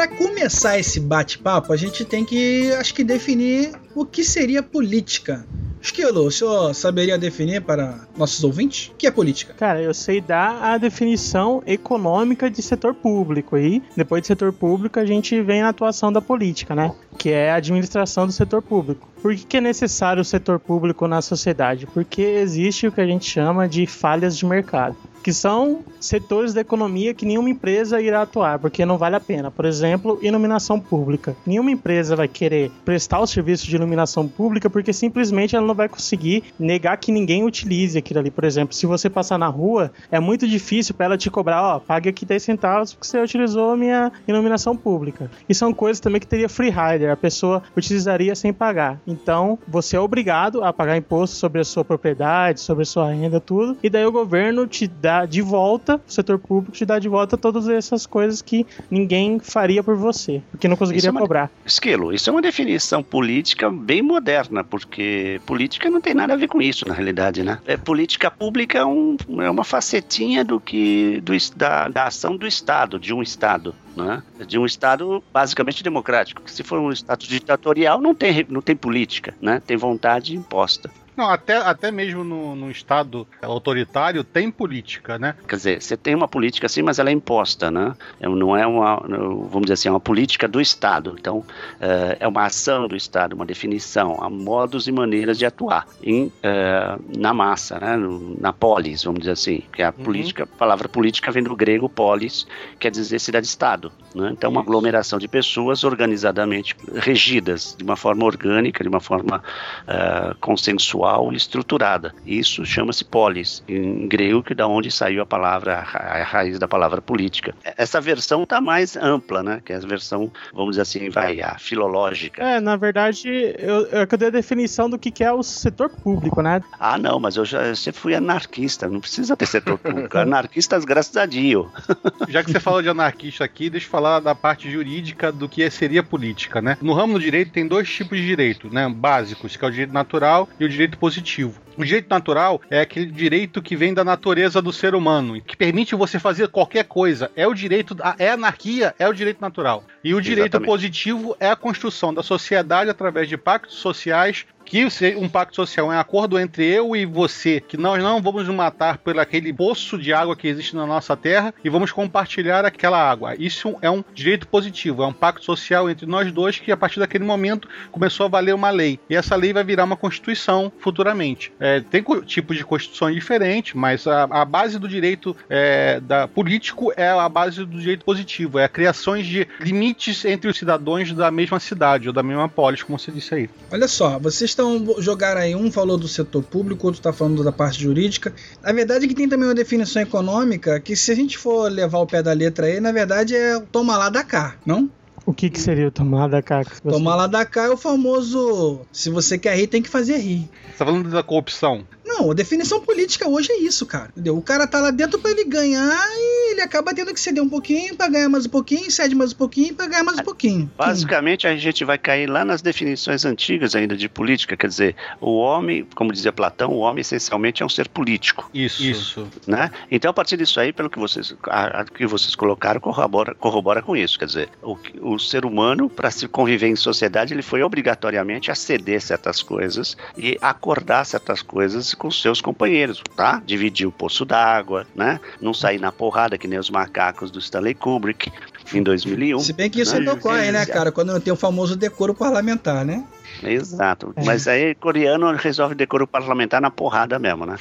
Pra 0.00 0.08
começar 0.08 0.78
esse 0.78 0.98
bate-papo, 0.98 1.74
a 1.74 1.76
gente 1.76 2.06
tem 2.06 2.24
que, 2.24 2.72
acho 2.72 2.94
que, 2.94 3.04
definir 3.04 3.72
o 3.94 4.06
que 4.06 4.24
seria 4.24 4.62
política. 4.62 5.46
Esquilo, 5.78 6.24
o 6.24 6.30
senhor 6.30 6.74
saberia 6.74 7.18
definir 7.18 7.60
para 7.60 8.08
nossos 8.16 8.42
ouvintes? 8.42 8.88
O 8.88 8.94
que 8.94 9.06
é 9.06 9.10
política? 9.10 9.52
Cara, 9.52 9.82
eu 9.82 9.92
sei 9.92 10.18
dar 10.18 10.72
a 10.72 10.78
definição 10.78 11.62
econômica 11.66 12.48
de 12.48 12.62
setor 12.62 12.94
público 12.94 13.56
aí. 13.56 13.82
Depois 13.94 14.22
de 14.22 14.28
setor 14.28 14.54
público, 14.54 14.98
a 14.98 15.04
gente 15.04 15.38
vem 15.42 15.60
na 15.60 15.68
atuação 15.68 16.10
da 16.10 16.22
política, 16.22 16.74
né? 16.74 16.94
Que 17.18 17.28
é 17.28 17.50
a 17.50 17.56
administração 17.56 18.26
do 18.26 18.32
setor 18.32 18.62
público. 18.62 19.06
Por 19.20 19.36
que 19.36 19.58
é 19.58 19.60
necessário 19.60 20.22
o 20.22 20.24
setor 20.24 20.58
público 20.58 21.06
na 21.06 21.20
sociedade? 21.20 21.86
Porque 21.86 22.22
existe 22.22 22.86
o 22.86 22.92
que 22.92 23.02
a 23.02 23.06
gente 23.06 23.28
chama 23.28 23.68
de 23.68 23.86
falhas 23.86 24.34
de 24.38 24.46
mercado 24.46 24.96
que 25.22 25.32
são 25.32 25.84
setores 26.00 26.54
da 26.54 26.60
economia 26.60 27.14
que 27.14 27.26
nenhuma 27.26 27.50
empresa 27.50 28.00
irá 28.00 28.22
atuar, 28.22 28.58
porque 28.58 28.84
não 28.86 28.98
vale 28.98 29.16
a 29.16 29.20
pena. 29.20 29.50
Por 29.50 29.64
exemplo, 29.64 30.18
iluminação 30.22 30.80
pública. 30.80 31.36
Nenhuma 31.46 31.70
empresa 31.70 32.16
vai 32.16 32.28
querer 32.28 32.70
prestar 32.84 33.20
o 33.20 33.26
serviço 33.26 33.66
de 33.66 33.76
iluminação 33.76 34.26
pública 34.26 34.70
porque 34.70 34.92
simplesmente 34.92 35.54
ela 35.54 35.66
não 35.66 35.74
vai 35.74 35.88
conseguir 35.88 36.44
negar 36.58 36.96
que 36.96 37.12
ninguém 37.12 37.44
utilize 37.44 37.98
aquilo 37.98 38.20
ali. 38.20 38.30
Por 38.30 38.44
exemplo, 38.44 38.74
se 38.74 38.86
você 38.86 39.10
passar 39.10 39.38
na 39.38 39.48
rua, 39.48 39.92
é 40.10 40.18
muito 40.18 40.48
difícil 40.48 40.94
para 40.94 41.06
ela 41.06 41.18
te 41.18 41.30
cobrar, 41.30 41.62
ó, 41.62 41.78
pague 41.78 42.08
aqui 42.08 42.24
10 42.24 42.42
centavos 42.42 42.92
porque 42.94 43.06
você 43.06 43.20
utilizou 43.20 43.72
a 43.72 43.76
minha 43.76 44.12
iluminação 44.26 44.76
pública. 44.76 45.30
E 45.48 45.54
são 45.54 45.72
coisas 45.72 46.00
também 46.00 46.20
que 46.20 46.26
teria 46.26 46.48
free 46.48 46.70
rider, 46.70 47.10
a 47.10 47.16
pessoa 47.16 47.62
utilizaria 47.76 48.34
sem 48.34 48.52
pagar. 48.52 49.00
Então, 49.06 49.58
você 49.66 49.96
é 49.96 50.00
obrigado 50.00 50.62
a 50.64 50.72
pagar 50.72 50.96
imposto 50.96 51.36
sobre 51.36 51.60
a 51.60 51.64
sua 51.64 51.84
propriedade, 51.84 52.60
sobre 52.60 52.82
a 52.82 52.86
sua 52.86 53.10
renda, 53.10 53.40
tudo. 53.40 53.76
E 53.82 53.90
daí 53.90 54.04
o 54.04 54.12
governo 54.12 54.66
te 54.66 54.86
dá 54.86 55.09
de 55.26 55.42
volta, 55.42 55.96
o 56.08 56.12
setor 56.12 56.38
público 56.38 56.76
te 56.76 56.84
dá 56.84 56.98
de 56.98 57.08
volta 57.08 57.36
todas 57.36 57.68
essas 57.68 58.06
coisas 58.06 58.40
que 58.42 58.66
ninguém 58.90 59.38
faria 59.40 59.82
por 59.82 59.96
você, 59.96 60.42
porque 60.50 60.68
não 60.68 60.76
conseguiria 60.76 61.08
é 61.08 61.10
uma- 61.10 61.20
cobrar. 61.20 61.50
Esquilo, 61.64 62.12
isso 62.12 62.28
é 62.28 62.32
uma 62.32 62.42
definição 62.42 63.02
política 63.02 63.70
bem 63.70 64.02
moderna, 64.02 64.62
porque 64.64 65.40
política 65.46 65.88
não 65.90 66.00
tem 66.00 66.14
nada 66.14 66.34
a 66.34 66.36
ver 66.36 66.48
com 66.48 66.60
isso, 66.62 66.86
na 66.88 66.94
realidade, 66.94 67.42
né? 67.42 67.58
É, 67.66 67.76
política 67.76 68.30
pública 68.30 68.78
é, 68.78 68.84
um- 68.84 69.16
é 69.40 69.50
uma 69.50 69.64
facetinha 69.64 70.44
do 70.44 70.58
que 70.60 71.20
do, 71.22 71.32
da, 71.56 71.88
da 71.88 72.04
ação 72.04 72.36
do 72.36 72.46
Estado, 72.46 72.98
de 72.98 73.12
um 73.14 73.22
Estado. 73.22 73.74
Né? 73.96 74.22
De 74.46 74.56
um 74.56 74.64
Estado 74.64 75.22
basicamente 75.32 75.82
democrático. 75.82 76.40
Se 76.46 76.62
for 76.62 76.78
um 76.78 76.92
Estado 76.92 77.26
ditatorial, 77.26 78.00
não 78.00 78.14
tem, 78.14 78.46
não 78.48 78.62
tem 78.62 78.76
política, 78.76 79.34
né? 79.42 79.60
tem 79.66 79.76
vontade 79.76 80.36
imposta. 80.36 80.88
Não, 81.20 81.28
até, 81.28 81.58
até 81.58 81.92
mesmo 81.92 82.24
no, 82.24 82.56
no 82.56 82.70
Estado 82.70 83.28
autoritário 83.42 84.24
tem 84.24 84.50
política, 84.50 85.18
né? 85.18 85.34
Quer 85.46 85.56
dizer, 85.56 85.82
você 85.82 85.94
tem 85.94 86.14
uma 86.14 86.26
política 86.26 86.64
assim, 86.64 86.80
mas 86.80 86.98
ela 86.98 87.10
é 87.10 87.12
imposta, 87.12 87.70
né? 87.70 87.94
É- 88.18 88.26
Não 88.26 88.56
é 88.56 88.66
uma, 88.66 88.96
vamos 88.96 89.64
dizer 89.64 89.74
assim, 89.74 89.88
é 89.88 89.92
uma 89.92 90.00
política 90.00 90.48
do 90.48 90.62
Estado. 90.62 91.14
Então, 91.20 91.44
eh, 91.78 92.16
é 92.20 92.26
uma 92.26 92.46
ação 92.46 92.88
do 92.88 92.96
Estado, 92.96 93.34
uma 93.34 93.44
definição, 93.44 94.16
há 94.22 94.30
modos 94.30 94.88
e 94.88 94.92
maneiras 94.92 95.36
de 95.36 95.44
atuar 95.44 95.86
em, 96.02 96.32
eh, 96.42 96.96
na 97.18 97.34
massa, 97.34 97.78
né? 97.78 97.98
Na 98.40 98.50
polis, 98.54 99.04
vamos 99.04 99.20
dizer 99.20 99.32
assim. 99.32 99.62
Que 99.74 99.82
a 99.82 99.92
política, 99.92 100.44
a 100.44 100.46
palavra 100.46 100.88
política 100.88 101.30
vem 101.30 101.42
do 101.42 101.54
grego 101.54 101.86
polis, 101.86 102.46
quer 102.78 102.90
dizer 102.90 103.18
cidade-estado. 103.18 103.92
Né? 104.14 104.30
Então, 104.32 104.50
uma 104.50 104.62
aglomeração 104.62 105.18
de 105.18 105.28
pessoas 105.28 105.84
organizadamente 105.84 106.74
regidas 106.94 107.74
de 107.76 107.84
uma 107.84 107.94
forma 107.94 108.24
orgânica, 108.24 108.82
de 108.82 108.88
uma 108.88 109.00
forma 109.00 109.42
eh, 109.86 110.34
consensual 110.40 111.09
estruturada. 111.32 112.14
Isso 112.26 112.64
chama-se 112.64 113.04
polis, 113.04 113.62
em 113.68 114.06
grego, 114.08 114.42
que 114.42 114.52
é 114.52 114.56
da 114.56 114.66
onde 114.66 114.90
saiu 114.90 115.22
a 115.22 115.26
palavra, 115.26 115.78
a 115.78 115.80
ra- 115.82 116.20
a 116.20 116.22
raiz 116.24 116.58
da 116.58 116.68
palavra 116.68 117.00
política. 117.00 117.54
Essa 117.76 118.00
versão 118.00 118.42
está 118.44 118.60
mais 118.60 118.96
ampla, 118.96 119.42
né? 119.42 119.60
Que 119.64 119.72
é 119.72 119.76
a 119.76 119.80
versão, 119.80 120.30
vamos 120.52 120.70
dizer 120.72 120.82
assim, 120.82 121.08
vai, 121.10 121.40
a 121.40 121.58
filológica. 121.58 122.42
É, 122.42 122.60
na 122.60 122.76
verdade, 122.76 123.28
eu, 123.58 123.86
eu 123.86 124.06
que 124.06 124.14
eu 124.14 124.18
dei 124.18 124.28
a 124.28 124.32
definição 124.32 124.88
do 124.88 124.98
que, 124.98 125.10
que 125.10 125.24
é 125.24 125.32
o 125.32 125.42
setor 125.42 125.88
público, 125.90 126.42
né? 126.42 126.60
Ah, 126.78 126.98
não, 126.98 127.18
mas 127.18 127.36
eu 127.36 127.44
já 127.44 127.62
eu 127.62 127.76
sempre 127.76 128.00
fui 128.00 128.14
anarquista, 128.14 128.88
não 128.88 129.00
precisa 129.00 129.36
ter 129.36 129.46
setor 129.46 129.78
público. 129.78 130.16
Anarquistas, 130.18 130.84
graças 130.84 131.16
a 131.16 131.26
Dio. 131.26 131.70
Já 132.28 132.42
que 132.44 132.50
você 132.52 132.60
falou 132.60 132.82
de 132.82 132.88
anarquista 132.88 133.44
aqui, 133.44 133.68
deixa 133.70 133.86
eu 133.86 133.90
falar 133.90 134.20
da 134.20 134.34
parte 134.34 134.70
jurídica 134.70 135.32
do 135.32 135.48
que 135.48 135.68
seria 135.70 136.02
política, 136.02 136.60
né? 136.60 136.76
No 136.80 136.92
ramo 136.92 137.14
do 137.14 137.20
direito 137.20 137.52
tem 137.52 137.66
dois 137.66 137.88
tipos 137.90 138.18
de 138.18 138.26
direito, 138.26 138.72
né? 138.72 138.88
Básicos, 138.88 139.56
que 139.56 139.64
é 139.64 139.68
o 139.68 139.70
direito 139.70 139.92
natural 139.92 140.48
e 140.58 140.64
o 140.64 140.68
direito 140.68 140.98
positivo. 141.00 141.60
O 141.76 141.84
direito 141.84 142.08
natural 142.10 142.60
é 142.70 142.80
aquele 142.82 143.06
direito 143.06 143.62
que 143.62 143.74
vem 143.74 143.94
da 143.94 144.04
natureza 144.04 144.60
do 144.60 144.72
ser 144.72 144.94
humano, 144.94 145.36
e 145.36 145.40
que 145.40 145.56
permite 145.56 145.94
você 145.94 146.18
fazer 146.18 146.48
qualquer 146.48 146.84
coisa. 146.84 147.30
É 147.34 147.48
o 147.48 147.54
direito, 147.54 147.94
da- 147.94 148.14
é 148.18 148.30
anarquia, 148.30 148.94
é 148.98 149.08
o 149.08 149.12
direito 149.14 149.40
natural. 149.40 149.82
E 150.04 150.14
o 150.14 150.20
direito 150.20 150.56
Exatamente. 150.56 150.66
positivo 150.68 151.34
é 151.40 151.48
a 151.50 151.56
construção 151.56 152.12
da 152.12 152.22
sociedade 152.22 152.90
através 152.90 153.28
de 153.28 153.36
pactos 153.38 153.76
sociais 153.76 154.44
que 154.70 154.86
um 155.16 155.28
pacto 155.28 155.56
social 155.56 155.90
é 155.90 155.96
um 155.96 155.98
acordo 155.98 156.38
entre 156.38 156.64
eu 156.64 156.94
e 156.94 157.04
você, 157.04 157.60
que 157.60 157.76
nós 157.76 158.00
não 158.00 158.22
vamos 158.22 158.46
nos 158.46 158.54
matar 158.54 158.98
por 158.98 159.18
aquele 159.18 159.52
poço 159.52 159.98
de 159.98 160.12
água 160.12 160.36
que 160.36 160.46
existe 160.46 160.76
na 160.76 160.86
nossa 160.86 161.16
terra 161.16 161.52
e 161.64 161.68
vamos 161.68 161.90
compartilhar 161.90 162.64
aquela 162.64 162.96
água. 162.96 163.34
Isso 163.36 163.74
é 163.82 163.90
um 163.90 164.04
direito 164.14 164.46
positivo, 164.46 165.02
é 165.02 165.06
um 165.08 165.12
pacto 165.12 165.44
social 165.44 165.90
entre 165.90 166.06
nós 166.06 166.30
dois 166.30 166.60
que 166.60 166.70
a 166.70 166.76
partir 166.76 167.00
daquele 167.00 167.24
momento 167.24 167.68
começou 167.90 168.26
a 168.26 168.28
valer 168.28 168.54
uma 168.54 168.70
lei. 168.70 169.00
E 169.10 169.16
essa 169.16 169.34
lei 169.34 169.52
vai 169.52 169.64
virar 169.64 169.82
uma 169.82 169.96
constituição 169.96 170.70
futuramente. 170.78 171.52
É, 171.58 171.80
tem 171.80 172.04
tipos 172.24 172.56
de 172.56 172.64
constituições 172.64 173.16
diferentes, 173.16 173.74
mas 173.74 174.06
a, 174.06 174.22
a 174.30 174.44
base 174.44 174.78
do 174.78 174.86
direito 174.86 175.36
é, 175.48 175.98
da, 175.98 176.28
político 176.28 176.92
é 176.96 177.08
a 177.08 177.28
base 177.28 177.64
do 177.64 177.80
direito 177.80 178.04
positivo, 178.04 178.60
é 178.60 178.66
a 178.66 178.68
criações 178.68 179.26
de 179.26 179.48
limites 179.58 180.24
entre 180.24 180.48
os 180.48 180.56
cidadãos 180.56 181.10
da 181.12 181.28
mesma 181.28 181.58
cidade 181.58 182.06
ou 182.06 182.14
da 182.14 182.22
mesma 182.22 182.48
polis, 182.48 182.84
como 182.84 182.96
você 182.96 183.10
disse 183.10 183.34
aí. 183.34 183.50
Olha 183.72 183.88
só, 183.88 184.16
vocês 184.16 184.59
estão 184.60 185.00
jogaram 185.02 185.40
aí, 185.40 185.54
um 185.56 185.70
falou 185.70 185.96
do 185.98 186.06
setor 186.08 186.42
público, 186.42 186.86
outro 186.86 187.00
está 187.00 187.12
falando 187.12 187.42
da 187.42 187.52
parte 187.52 187.82
jurídica. 187.82 188.32
Na 188.62 188.72
verdade, 188.72 189.08
que 189.08 189.14
tem 189.14 189.28
também 189.28 189.48
uma 189.48 189.54
definição 189.54 190.02
econômica 190.02 190.78
que, 190.80 190.94
se 190.94 191.10
a 191.10 191.14
gente 191.14 191.36
for 191.38 191.70
levar 191.70 191.98
o 191.98 192.06
pé 192.06 192.22
da 192.22 192.32
letra 192.32 192.66
aí, 192.66 192.80
na 192.80 192.92
verdade 192.92 193.34
é 193.34 193.58
toma 193.72 193.96
lá 193.96 194.08
da 194.08 194.22
cá, 194.22 194.56
não? 194.64 194.88
O 195.26 195.34
que, 195.34 195.50
que 195.50 195.60
seria 195.60 195.86
o 195.88 195.90
tomar 195.90 196.28
da 196.28 196.42
cá? 196.42 196.62
você- 196.64 196.80
Tomar 196.88 197.14
lá 197.14 197.26
da 197.26 197.44
cá 197.44 197.64
é 197.64 197.70
o 197.70 197.76
famoso 197.76 198.80
se 198.90 199.10
você 199.10 199.38
quer 199.38 199.54
rir, 199.56 199.66
tem 199.66 199.82
que 199.82 199.88
fazer 199.88 200.16
rir. 200.16 200.48
Você 200.66 200.78
tá 200.78 200.84
falando 200.86 201.08
da 201.10 201.22
corrupção? 201.22 201.84
Não, 202.10 202.32
a 202.32 202.34
definição 202.34 202.80
política 202.80 203.28
hoje 203.28 203.52
é 203.52 203.58
isso, 203.58 203.86
cara. 203.86 204.10
Entendeu? 204.10 204.36
O 204.36 204.42
cara 204.42 204.66
tá 204.66 204.80
lá 204.80 204.90
dentro 204.90 205.18
pra 205.18 205.30
ele 205.30 205.44
ganhar 205.44 205.96
e 206.10 206.52
ele 206.52 206.60
acaba 206.60 206.92
tendo 206.92 207.14
que 207.14 207.20
ceder 207.20 207.42
um 207.42 207.48
pouquinho 207.48 207.94
pra 207.94 208.08
ganhar 208.08 208.28
mais 208.28 208.46
um 208.46 208.48
pouquinho, 208.48 208.90
cede 208.90 209.14
mais 209.14 209.32
um 209.32 209.36
pouquinho 209.36 209.74
pra 209.74 209.86
ganhar 209.86 210.02
mais 210.02 210.18
um 210.18 210.24
pouquinho. 210.24 210.70
Basicamente, 210.76 211.46
a 211.46 211.56
gente 211.56 211.84
vai 211.84 211.96
cair 211.96 212.28
lá 212.28 212.44
nas 212.44 212.60
definições 212.60 213.24
antigas 213.24 213.76
ainda 213.76 213.96
de 213.96 214.08
política, 214.08 214.56
quer 214.56 214.66
dizer, 214.66 214.96
o 215.20 215.36
homem, 215.36 215.86
como 215.94 216.12
dizia 216.12 216.32
Platão, 216.32 216.70
o 216.70 216.78
homem 216.78 217.00
essencialmente 217.00 217.62
é 217.62 217.66
um 217.66 217.68
ser 217.68 217.88
político. 217.88 218.50
Isso. 218.52 218.82
Isso. 218.82 219.28
Né? 219.46 219.70
Então, 219.90 220.10
a 220.10 220.14
partir 220.14 220.36
disso 220.36 220.58
aí, 220.58 220.72
pelo 220.72 220.90
que 220.90 220.98
vocês, 220.98 221.34
a, 221.44 221.80
a 221.80 221.84
que 221.84 222.06
vocês 222.06 222.34
colocaram, 222.34 222.80
corrobora, 222.80 223.34
corrobora 223.34 223.82
com 223.82 223.96
isso. 223.96 224.18
Quer 224.18 224.26
dizer, 224.26 224.48
o, 224.62 224.76
o 225.00 225.18
ser 225.18 225.44
humano, 225.44 225.88
para 225.88 226.10
se 226.10 226.26
conviver 226.26 226.68
em 226.68 226.76
sociedade, 226.76 227.32
ele 227.32 227.42
foi 227.42 227.62
obrigatoriamente 227.62 228.50
a 228.50 228.54
ceder 228.54 229.00
certas 229.00 229.42
coisas 229.42 229.96
e 230.16 230.36
acordar 230.40 231.04
certas 231.04 231.42
coisas 231.42 231.94
com 232.00 232.10
seus 232.10 232.40
companheiros, 232.40 233.02
tá? 233.14 233.42
Dividir 233.44 233.86
o 233.86 233.92
poço 233.92 234.24
d'água, 234.24 234.86
né? 234.96 235.20
Não 235.38 235.52
sair 235.52 235.78
na 235.78 235.92
porrada 235.92 236.38
que 236.38 236.48
nem 236.48 236.58
os 236.58 236.70
macacos 236.70 237.30
do 237.30 237.38
Stanley 237.38 237.74
Kubrick 237.74 238.32
em 238.72 238.82
2001. 238.82 239.38
Se 239.40 239.52
bem 239.52 239.68
que 239.68 239.82
isso 239.82 239.92
né? 239.92 239.98
ainda 239.98 240.14
ocorre, 240.14 240.50
né, 240.50 240.64
cara? 240.64 240.90
Quando 240.90 241.12
não 241.12 241.20
tem 241.20 241.30
o 241.30 241.36
famoso 241.36 241.76
decoro 241.76 242.14
parlamentar, 242.14 242.86
né? 242.86 243.04
Exato. 243.42 244.14
Mas 244.24 244.46
aí 244.48 244.74
coreano 244.74 245.30
resolve 245.36 245.74
decoro 245.74 246.06
parlamentar 246.06 246.60
na 246.60 246.70
porrada 246.70 247.18
mesmo, 247.18 247.46
né? 247.46 247.56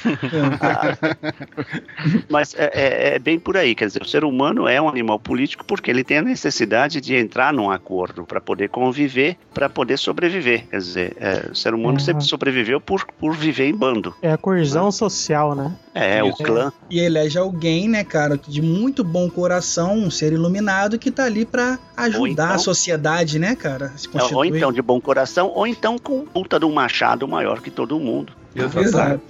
Ah, 0.60 0.96
mas 2.28 2.54
é, 2.54 2.70
é- 2.72 3.14
é 3.14 3.18
bem 3.18 3.38
por 3.38 3.56
aí, 3.56 3.74
quer 3.74 3.86
dizer, 3.86 4.02
o 4.02 4.08
ser 4.08 4.24
humano 4.24 4.66
é 4.68 4.80
um 4.80 4.88
animal 4.88 5.18
político 5.18 5.64
porque 5.64 5.90
ele 5.90 6.04
tem 6.04 6.18
a 6.18 6.22
necessidade 6.22 7.00
de 7.00 7.14
entrar 7.14 7.52
num 7.52 7.70
acordo 7.70 8.24
para 8.24 8.40
poder 8.40 8.68
conviver, 8.68 9.36
para 9.54 9.68
poder 9.68 9.98
sobreviver. 9.98 10.66
Quer 10.68 10.78
dizer, 10.78 11.16
é, 11.20 11.48
o 11.50 11.54
ser 11.54 11.74
humano 11.74 12.00
sempre 12.00 12.24
sobreviveu 12.24 12.80
por, 12.80 13.06
por 13.18 13.34
viver 13.34 13.66
em 13.68 13.74
bando. 13.74 14.14
É 14.22 14.32
a 14.32 14.38
coesão 14.38 14.90
social, 14.90 15.54
né? 15.54 15.74
É, 15.94 16.22
o 16.22 16.28
Isso. 16.28 16.42
clã. 16.42 16.72
E 16.88 17.00
elege 17.00 17.36
alguém, 17.38 17.88
né, 17.88 18.04
cara, 18.04 18.38
de 18.38 18.62
muito 18.62 19.02
bom 19.02 19.28
coração, 19.28 19.94
um 19.94 20.10
ser 20.10 20.32
iluminado 20.32 20.98
que 20.98 21.10
tá 21.10 21.24
ali 21.24 21.44
pra 21.44 21.78
ajudar 21.96 22.44
então- 22.44 22.54
a 22.54 22.58
sociedade, 22.58 23.38
né, 23.38 23.56
cara? 23.56 23.92
Ou 24.32 24.44
então 24.44 24.72
de 24.72 24.80
bom 24.80 25.00
coração, 25.00 25.50
ou 25.54 25.66
então 25.70 25.96
com 25.98 26.26
puta 26.26 26.58
de 26.58 26.66
um 26.66 26.72
machado 26.72 27.26
maior 27.28 27.60
que 27.60 27.70
todo 27.70 27.98
mundo. 27.98 28.39
Exato. 28.54 29.20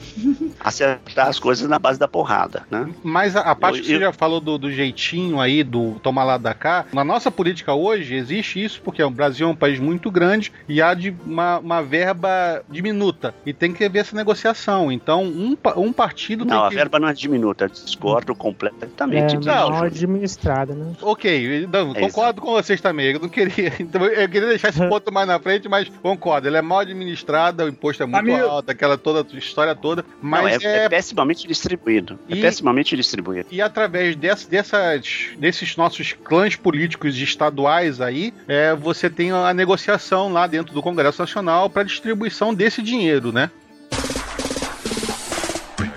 Acertar 0.59 1.29
as 1.29 1.39
coisas 1.39 1.69
na 1.69 1.79
base 1.79 1.99
da 1.99 2.09
porrada, 2.09 2.63
né? 2.71 2.89
Mas 3.03 3.35
a, 3.37 3.41
a 3.41 3.55
parte 3.55 3.79
Eu- 3.79 3.83
que 3.83 3.89
você 3.89 3.97
eu- 3.97 4.01
já 4.01 4.13
falou 4.13 4.41
do, 4.41 4.59
do 4.59 4.71
jeitinho 4.71 5.41
aí, 5.41 5.63
do 5.63 5.97
tomar 6.03 6.25
lá 6.25 6.37
da 6.37 6.55
cá, 6.55 6.85
na 6.93 7.05
nossa 7.05 7.31
política 7.31 7.73
hoje 7.75 8.15
existe 8.15 8.63
isso, 8.63 8.81
porque 8.83 9.03
o 9.03 9.11
Brasil 9.11 9.47
é 9.49 9.51
um 9.51 9.57
país 9.57 9.79
muito 9.79 10.11
grande 10.11 10.53
e 10.69 10.81
há 10.83 10.93
de 10.95 11.15
uma, 11.25 11.59
uma 11.59 11.83
verba 11.83 12.63
diminuta. 12.69 13.35
E 13.45 13.53
tem 13.53 13.73
que 13.73 13.85
haver 13.85 14.01
essa 14.01 14.15
negociação. 14.17 14.91
Então, 14.93 15.25
um, 15.25 15.57
um 15.77 15.93
partido 15.93 16.45
Não, 16.45 16.59
a 16.59 16.61
tem 16.63 16.69
que. 16.71 16.75
verba 16.77 16.99
não 17.01 17.09
é 17.09 17.13
diminuta, 17.13 17.69
discordo 17.69 18.35
completamente 18.35 19.35
É 19.35 19.39
disso. 19.39 19.49
mal 19.51 19.83
administrada, 19.83 20.75
né? 20.75 20.93
Ok, 21.03 21.67
não, 21.73 21.93
É 21.95 22.01
concordo 22.01 22.41
com 22.41 22.53
vocês 22.53 22.81
também. 22.81 23.13
Eu 23.13 23.21
não 23.21 23.29
queria. 23.29 23.73
então, 23.81 24.05
eu 24.05 24.29
queria 24.29 24.49
deixar 24.49 24.69
esse 24.69 24.81
ponto 24.89 25.13
mais 25.13 25.27
na 25.27 25.39
frente, 25.39 25.69
mas 25.69 25.89
concordo. 26.03 26.47
Ele 26.49 26.57
é 26.57 26.63
mal 26.63 26.81
administrado, 26.81 27.65
o 27.65 27.69
imposto 27.69 28.03
é 28.03 28.07
muito 28.07 28.19
Amigo. 28.19 28.47
alto, 28.47 28.71
aquela 28.71 28.97
toda 28.99 29.10
história 29.35 29.75
toda. 29.75 30.05
Mas 30.21 30.63
Não, 30.63 30.71
é, 30.71 30.75
é, 30.79 30.85
é 30.85 30.89
pessimamente 30.89 31.47
distribuído. 31.47 32.19
E- 32.29 32.39
É 32.39 32.43
pessimamente 32.43 32.97
distribuído. 32.97 33.49
E 33.51 33.61
através 33.61 34.17
dess- 34.17 34.47
dessas, 34.47 35.31
desses 35.39 35.77
nossos 35.77 36.13
clãs 36.13 36.57
políticos 36.57 37.17
estaduais 37.17 38.01
aí, 38.01 38.33
é, 38.49 38.75
você 38.75 39.09
tem 39.11 39.31
a 39.33 39.53
negociação 39.55 40.33
lá 40.33 40.47
dentro 40.47 40.73
do 40.75 40.83
Congresso 40.83 41.21
Nacional 41.23 41.69
para 41.71 41.83
distribuição 41.83 42.55
desse 42.55 42.83
dinheiro, 42.83 43.33
né? 43.33 43.51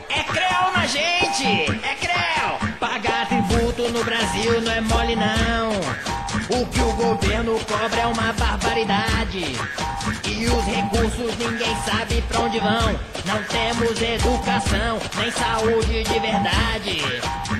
É 0.10 0.24
creu 0.24 0.72
na 0.76 0.86
gente! 0.86 1.46
É 1.84 1.96
creu! 1.96 2.74
Pagar 2.80 3.28
tributo 3.28 3.90
no 3.90 4.04
Brasil 4.04 4.62
não 4.62 4.72
é 4.72 4.82
mole, 4.82 5.16
não. 5.16 5.83
O 6.50 6.66
que 6.66 6.82
o 6.82 6.94
governo 6.94 7.60
cobra 7.66 8.02
é 8.02 8.08
uma 8.08 8.34
barbaridade. 8.34 9.56
E 10.28 10.46
os 10.46 10.66
recursos 10.66 11.38
ninguém 11.38 11.76
sabe 11.86 12.22
pra 12.24 12.42
onde 12.42 12.60
vão. 12.60 13.00
Não 13.26 13.42
temos 13.44 14.02
educação, 14.02 15.00
nem 15.16 15.32
saúde 15.32 16.04
de 16.04 16.20
verdade. 16.20 17.02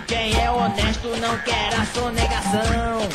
Quem 0.06 0.38
é 0.38 0.52
honesto 0.52 1.08
não 1.22 1.38
quer 1.40 1.74
a 1.74 1.86
sonegação. 1.86 3.08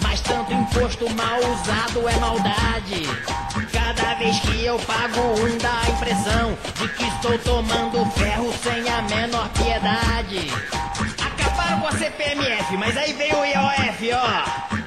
Mas 0.00 0.20
tanto 0.22 0.52
imposto 0.52 1.08
mal 1.14 1.38
usado 1.38 2.08
é 2.08 2.16
maldade. 2.16 3.02
Cada 3.72 4.14
vez 4.14 4.38
que 4.40 4.64
eu 4.64 4.78
pago 4.78 5.20
um 5.20 5.58
dá 5.58 5.82
a 5.82 5.90
impressão 5.90 6.58
de 6.76 6.88
que 6.88 7.04
estou 7.04 7.38
tomando 7.40 8.10
ferro 8.12 8.52
sem 8.62 8.88
a 8.88 9.02
menor 9.02 9.48
piedade. 9.50 10.50
Acabaram 11.22 11.80
com 11.80 11.88
a 11.88 11.92
CPMF, 11.92 12.76
mas 12.78 12.96
aí 12.96 13.12
veio 13.12 13.38
o 13.38 13.44
IOF, 13.44 14.12
ó. 14.14 14.83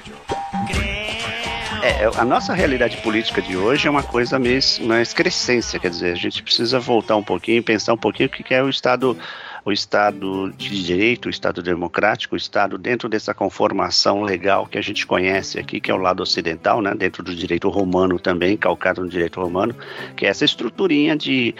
É, 1.81 2.03
é, 2.03 2.11
a 2.17 2.25
nossa 2.25 2.53
realidade 2.53 2.97
política 2.97 3.41
de 3.41 3.55
hoje 3.55 3.87
é 3.87 3.91
uma 3.91 4.03
coisa 4.03 4.39
meio 4.39 4.59
uma 4.79 5.01
excrescência, 5.01 5.79
quer 5.79 5.89
dizer, 5.89 6.11
a 6.11 6.15
gente 6.15 6.41
precisa 6.41 6.79
voltar 6.79 7.15
um 7.15 7.23
pouquinho, 7.23 7.61
pensar 7.61 7.93
um 7.93 7.97
pouquinho 7.97 8.27
o 8.27 8.31
que 8.31 8.53
é 8.53 8.63
o 8.63 8.69
Estado, 8.69 9.15
o 9.63 9.71
Estado 9.71 10.51
de 10.57 10.83
Direito, 10.83 11.27
o 11.27 11.29
Estado 11.29 11.61
democrático, 11.61 12.33
o 12.33 12.37
Estado 12.37 12.77
dentro 12.77 13.07
dessa 13.07 13.33
conformação 13.33 14.23
legal 14.23 14.65
que 14.65 14.77
a 14.77 14.81
gente 14.81 15.05
conhece 15.05 15.59
aqui, 15.59 15.79
que 15.79 15.91
é 15.91 15.93
o 15.93 15.97
lado 15.97 16.23
ocidental, 16.23 16.81
né, 16.81 16.95
dentro 16.95 17.21
do 17.21 17.35
direito 17.35 17.69
romano 17.69 18.19
também, 18.19 18.57
calcado 18.57 19.01
no 19.01 19.09
direito 19.09 19.39
romano, 19.39 19.75
que 20.15 20.25
é 20.25 20.29
essa 20.29 20.45
estruturinha 20.45 21.15
de 21.15 21.53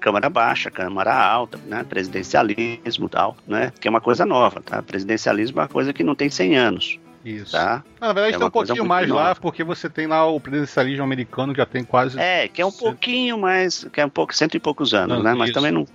Câmara 0.00 0.28
Baixa, 0.28 0.70
Câmara 0.70 1.14
Alta, 1.14 1.58
né, 1.66 1.84
presidencialismo 1.88 3.06
e 3.06 3.08
tal, 3.08 3.36
né, 3.46 3.72
que 3.80 3.86
é 3.86 3.90
uma 3.90 4.00
coisa 4.00 4.26
nova, 4.26 4.60
tá? 4.60 4.82
Presidencialismo 4.82 5.60
é 5.60 5.62
uma 5.62 5.68
coisa 5.68 5.92
que 5.92 6.02
não 6.02 6.14
tem 6.14 6.28
100 6.28 6.56
anos, 6.56 6.98
Isso. 7.24 7.52
tá? 7.52 7.84
Na 8.00 8.12
verdade, 8.12 8.34
É 8.34 8.38
tem 8.38 8.46
um 8.46 8.50
pouquinho 8.50 8.84
mais 8.86 9.08
lá, 9.08 9.34
porque 9.34 9.62
você 9.62 9.90
tem 9.90 10.06
lá 10.06 10.26
o 10.26 10.40
presidencialismo 10.40 11.04
americano 11.04 11.52
que 11.52 11.58
já 11.58 11.66
tem 11.66 11.84
quase. 11.84 12.18
É, 12.18 12.48
que 12.48 12.62
é 12.62 12.66
um 12.66 12.72
pouquinho 12.72 13.38
mais, 13.38 13.84
que 13.92 14.00
é 14.00 14.06
um 14.06 14.10
pouco, 14.10 14.34
cento 14.34 14.56
e 14.56 14.60
poucos 14.60 14.94
anos, 14.94 15.18
Não, 15.18 15.22
né? 15.22 15.34
Mas 15.34 15.50
isso. 15.50 15.58
também 15.58 15.70
não, 15.70 15.86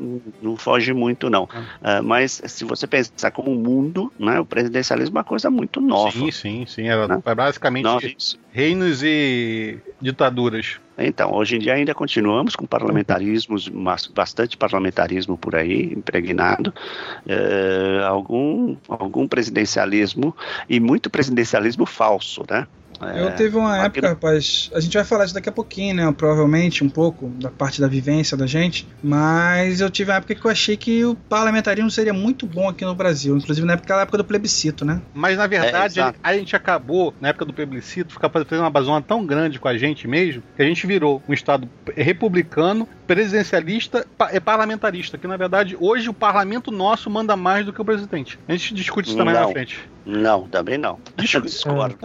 não 0.41 0.55
foge 0.55 0.93
muito, 0.93 1.29
não. 1.29 1.49
Ah, 1.81 2.01
mas 2.01 2.41
se 2.45 2.63
você 2.63 2.85
pensar 2.85 3.31
como 3.31 3.55
mundo, 3.55 4.13
né? 4.19 4.39
O 4.39 4.45
presidencialismo 4.45 5.17
é 5.17 5.19
uma 5.19 5.23
coisa 5.23 5.49
muito 5.49 5.81
nova. 5.81 6.11
Sim, 6.11 6.31
sim, 6.31 6.65
sim. 6.67 6.87
Era 6.87 7.07
Né? 7.07 7.21
é 7.25 7.35
basicamente 7.35 8.15
isso. 8.17 8.37
Reinos 8.55 9.03
e 9.03 9.77
ditaduras. 9.99 10.79
Então, 10.97 11.33
hoje 11.33 11.57
em 11.57 11.59
dia 11.59 11.73
ainda 11.73 11.93
continuamos 11.93 12.55
com 12.55 12.65
parlamentarismos, 12.65 13.67
bastante 13.67 14.55
parlamentarismo 14.55 15.37
por 15.37 15.57
aí, 15.57 15.91
impregnado, 15.91 16.73
eh, 17.27 18.01
algum, 18.07 18.77
algum 18.87 19.27
presidencialismo 19.27 20.33
e 20.69 20.79
muito 20.79 21.09
presidencialismo 21.09 21.85
falso, 21.85 22.45
né? 22.49 22.65
Eu 23.15 23.31
teve 23.35 23.57
uma 23.57 23.85
época, 23.85 24.09
rapaz. 24.09 24.69
A 24.73 24.79
gente 24.79 24.93
vai 24.93 25.03
falar 25.03 25.25
isso 25.25 25.33
daqui 25.33 25.49
a 25.49 25.51
pouquinho, 25.51 25.95
né? 25.95 26.13
Provavelmente 26.15 26.83
um 26.83 26.89
pouco 26.89 27.27
da 27.29 27.49
parte 27.49 27.81
da 27.81 27.87
vivência 27.87 28.35
da 28.37 28.47
gente. 28.47 28.87
Mas 29.03 29.81
eu 29.81 29.89
tive 29.89 30.11
uma 30.11 30.17
época 30.17 30.35
que 30.35 30.45
eu 30.45 30.51
achei 30.51 30.77
que 30.77 31.03
o 31.03 31.15
parlamentarismo 31.15 31.89
seria 31.91 32.13
muito 32.13 32.45
bom 32.45 32.69
aqui 32.69 32.85
no 32.85 32.95
Brasil. 32.95 33.35
Inclusive 33.37 33.65
na 33.65 33.73
época, 33.73 33.85
aquela 33.85 34.01
época 34.01 34.17
do 34.17 34.25
plebiscito, 34.25 34.85
né? 34.85 35.01
Mas 35.13 35.37
na 35.37 35.47
verdade, 35.47 35.99
É, 35.99 36.13
a 36.23 36.33
gente 36.33 36.55
acabou, 36.55 37.13
na 37.19 37.29
época 37.29 37.45
do 37.45 37.53
plebiscito, 37.53 38.13
ficar 38.13 38.29
fazendo 38.29 38.59
uma 38.59 38.69
bazona 38.69 39.01
tão 39.01 39.25
grande 39.25 39.59
com 39.59 39.67
a 39.67 39.77
gente 39.77 40.07
mesmo, 40.07 40.43
que 40.55 40.61
a 40.61 40.65
gente 40.65 40.85
virou 40.87 41.21
um 41.27 41.33
Estado 41.33 41.67
republicano, 41.95 42.87
presidencialista 43.07 44.05
e 44.31 44.39
parlamentarista. 44.39 45.17
Que 45.17 45.27
na 45.27 45.37
verdade, 45.37 45.75
hoje 45.79 46.09
o 46.09 46.13
parlamento 46.13 46.71
nosso 46.71 47.09
manda 47.09 47.35
mais 47.35 47.65
do 47.65 47.73
que 47.73 47.81
o 47.81 47.85
presidente. 47.85 48.39
A 48.47 48.51
gente 48.51 48.73
discute 48.73 49.09
isso 49.09 49.17
também 49.17 49.33
Não. 49.33 49.41
na 49.41 49.47
frente. 49.49 49.89
Não, 50.05 50.47
também 50.47 50.77
não. 50.77 50.99
Discordo. 51.17 51.97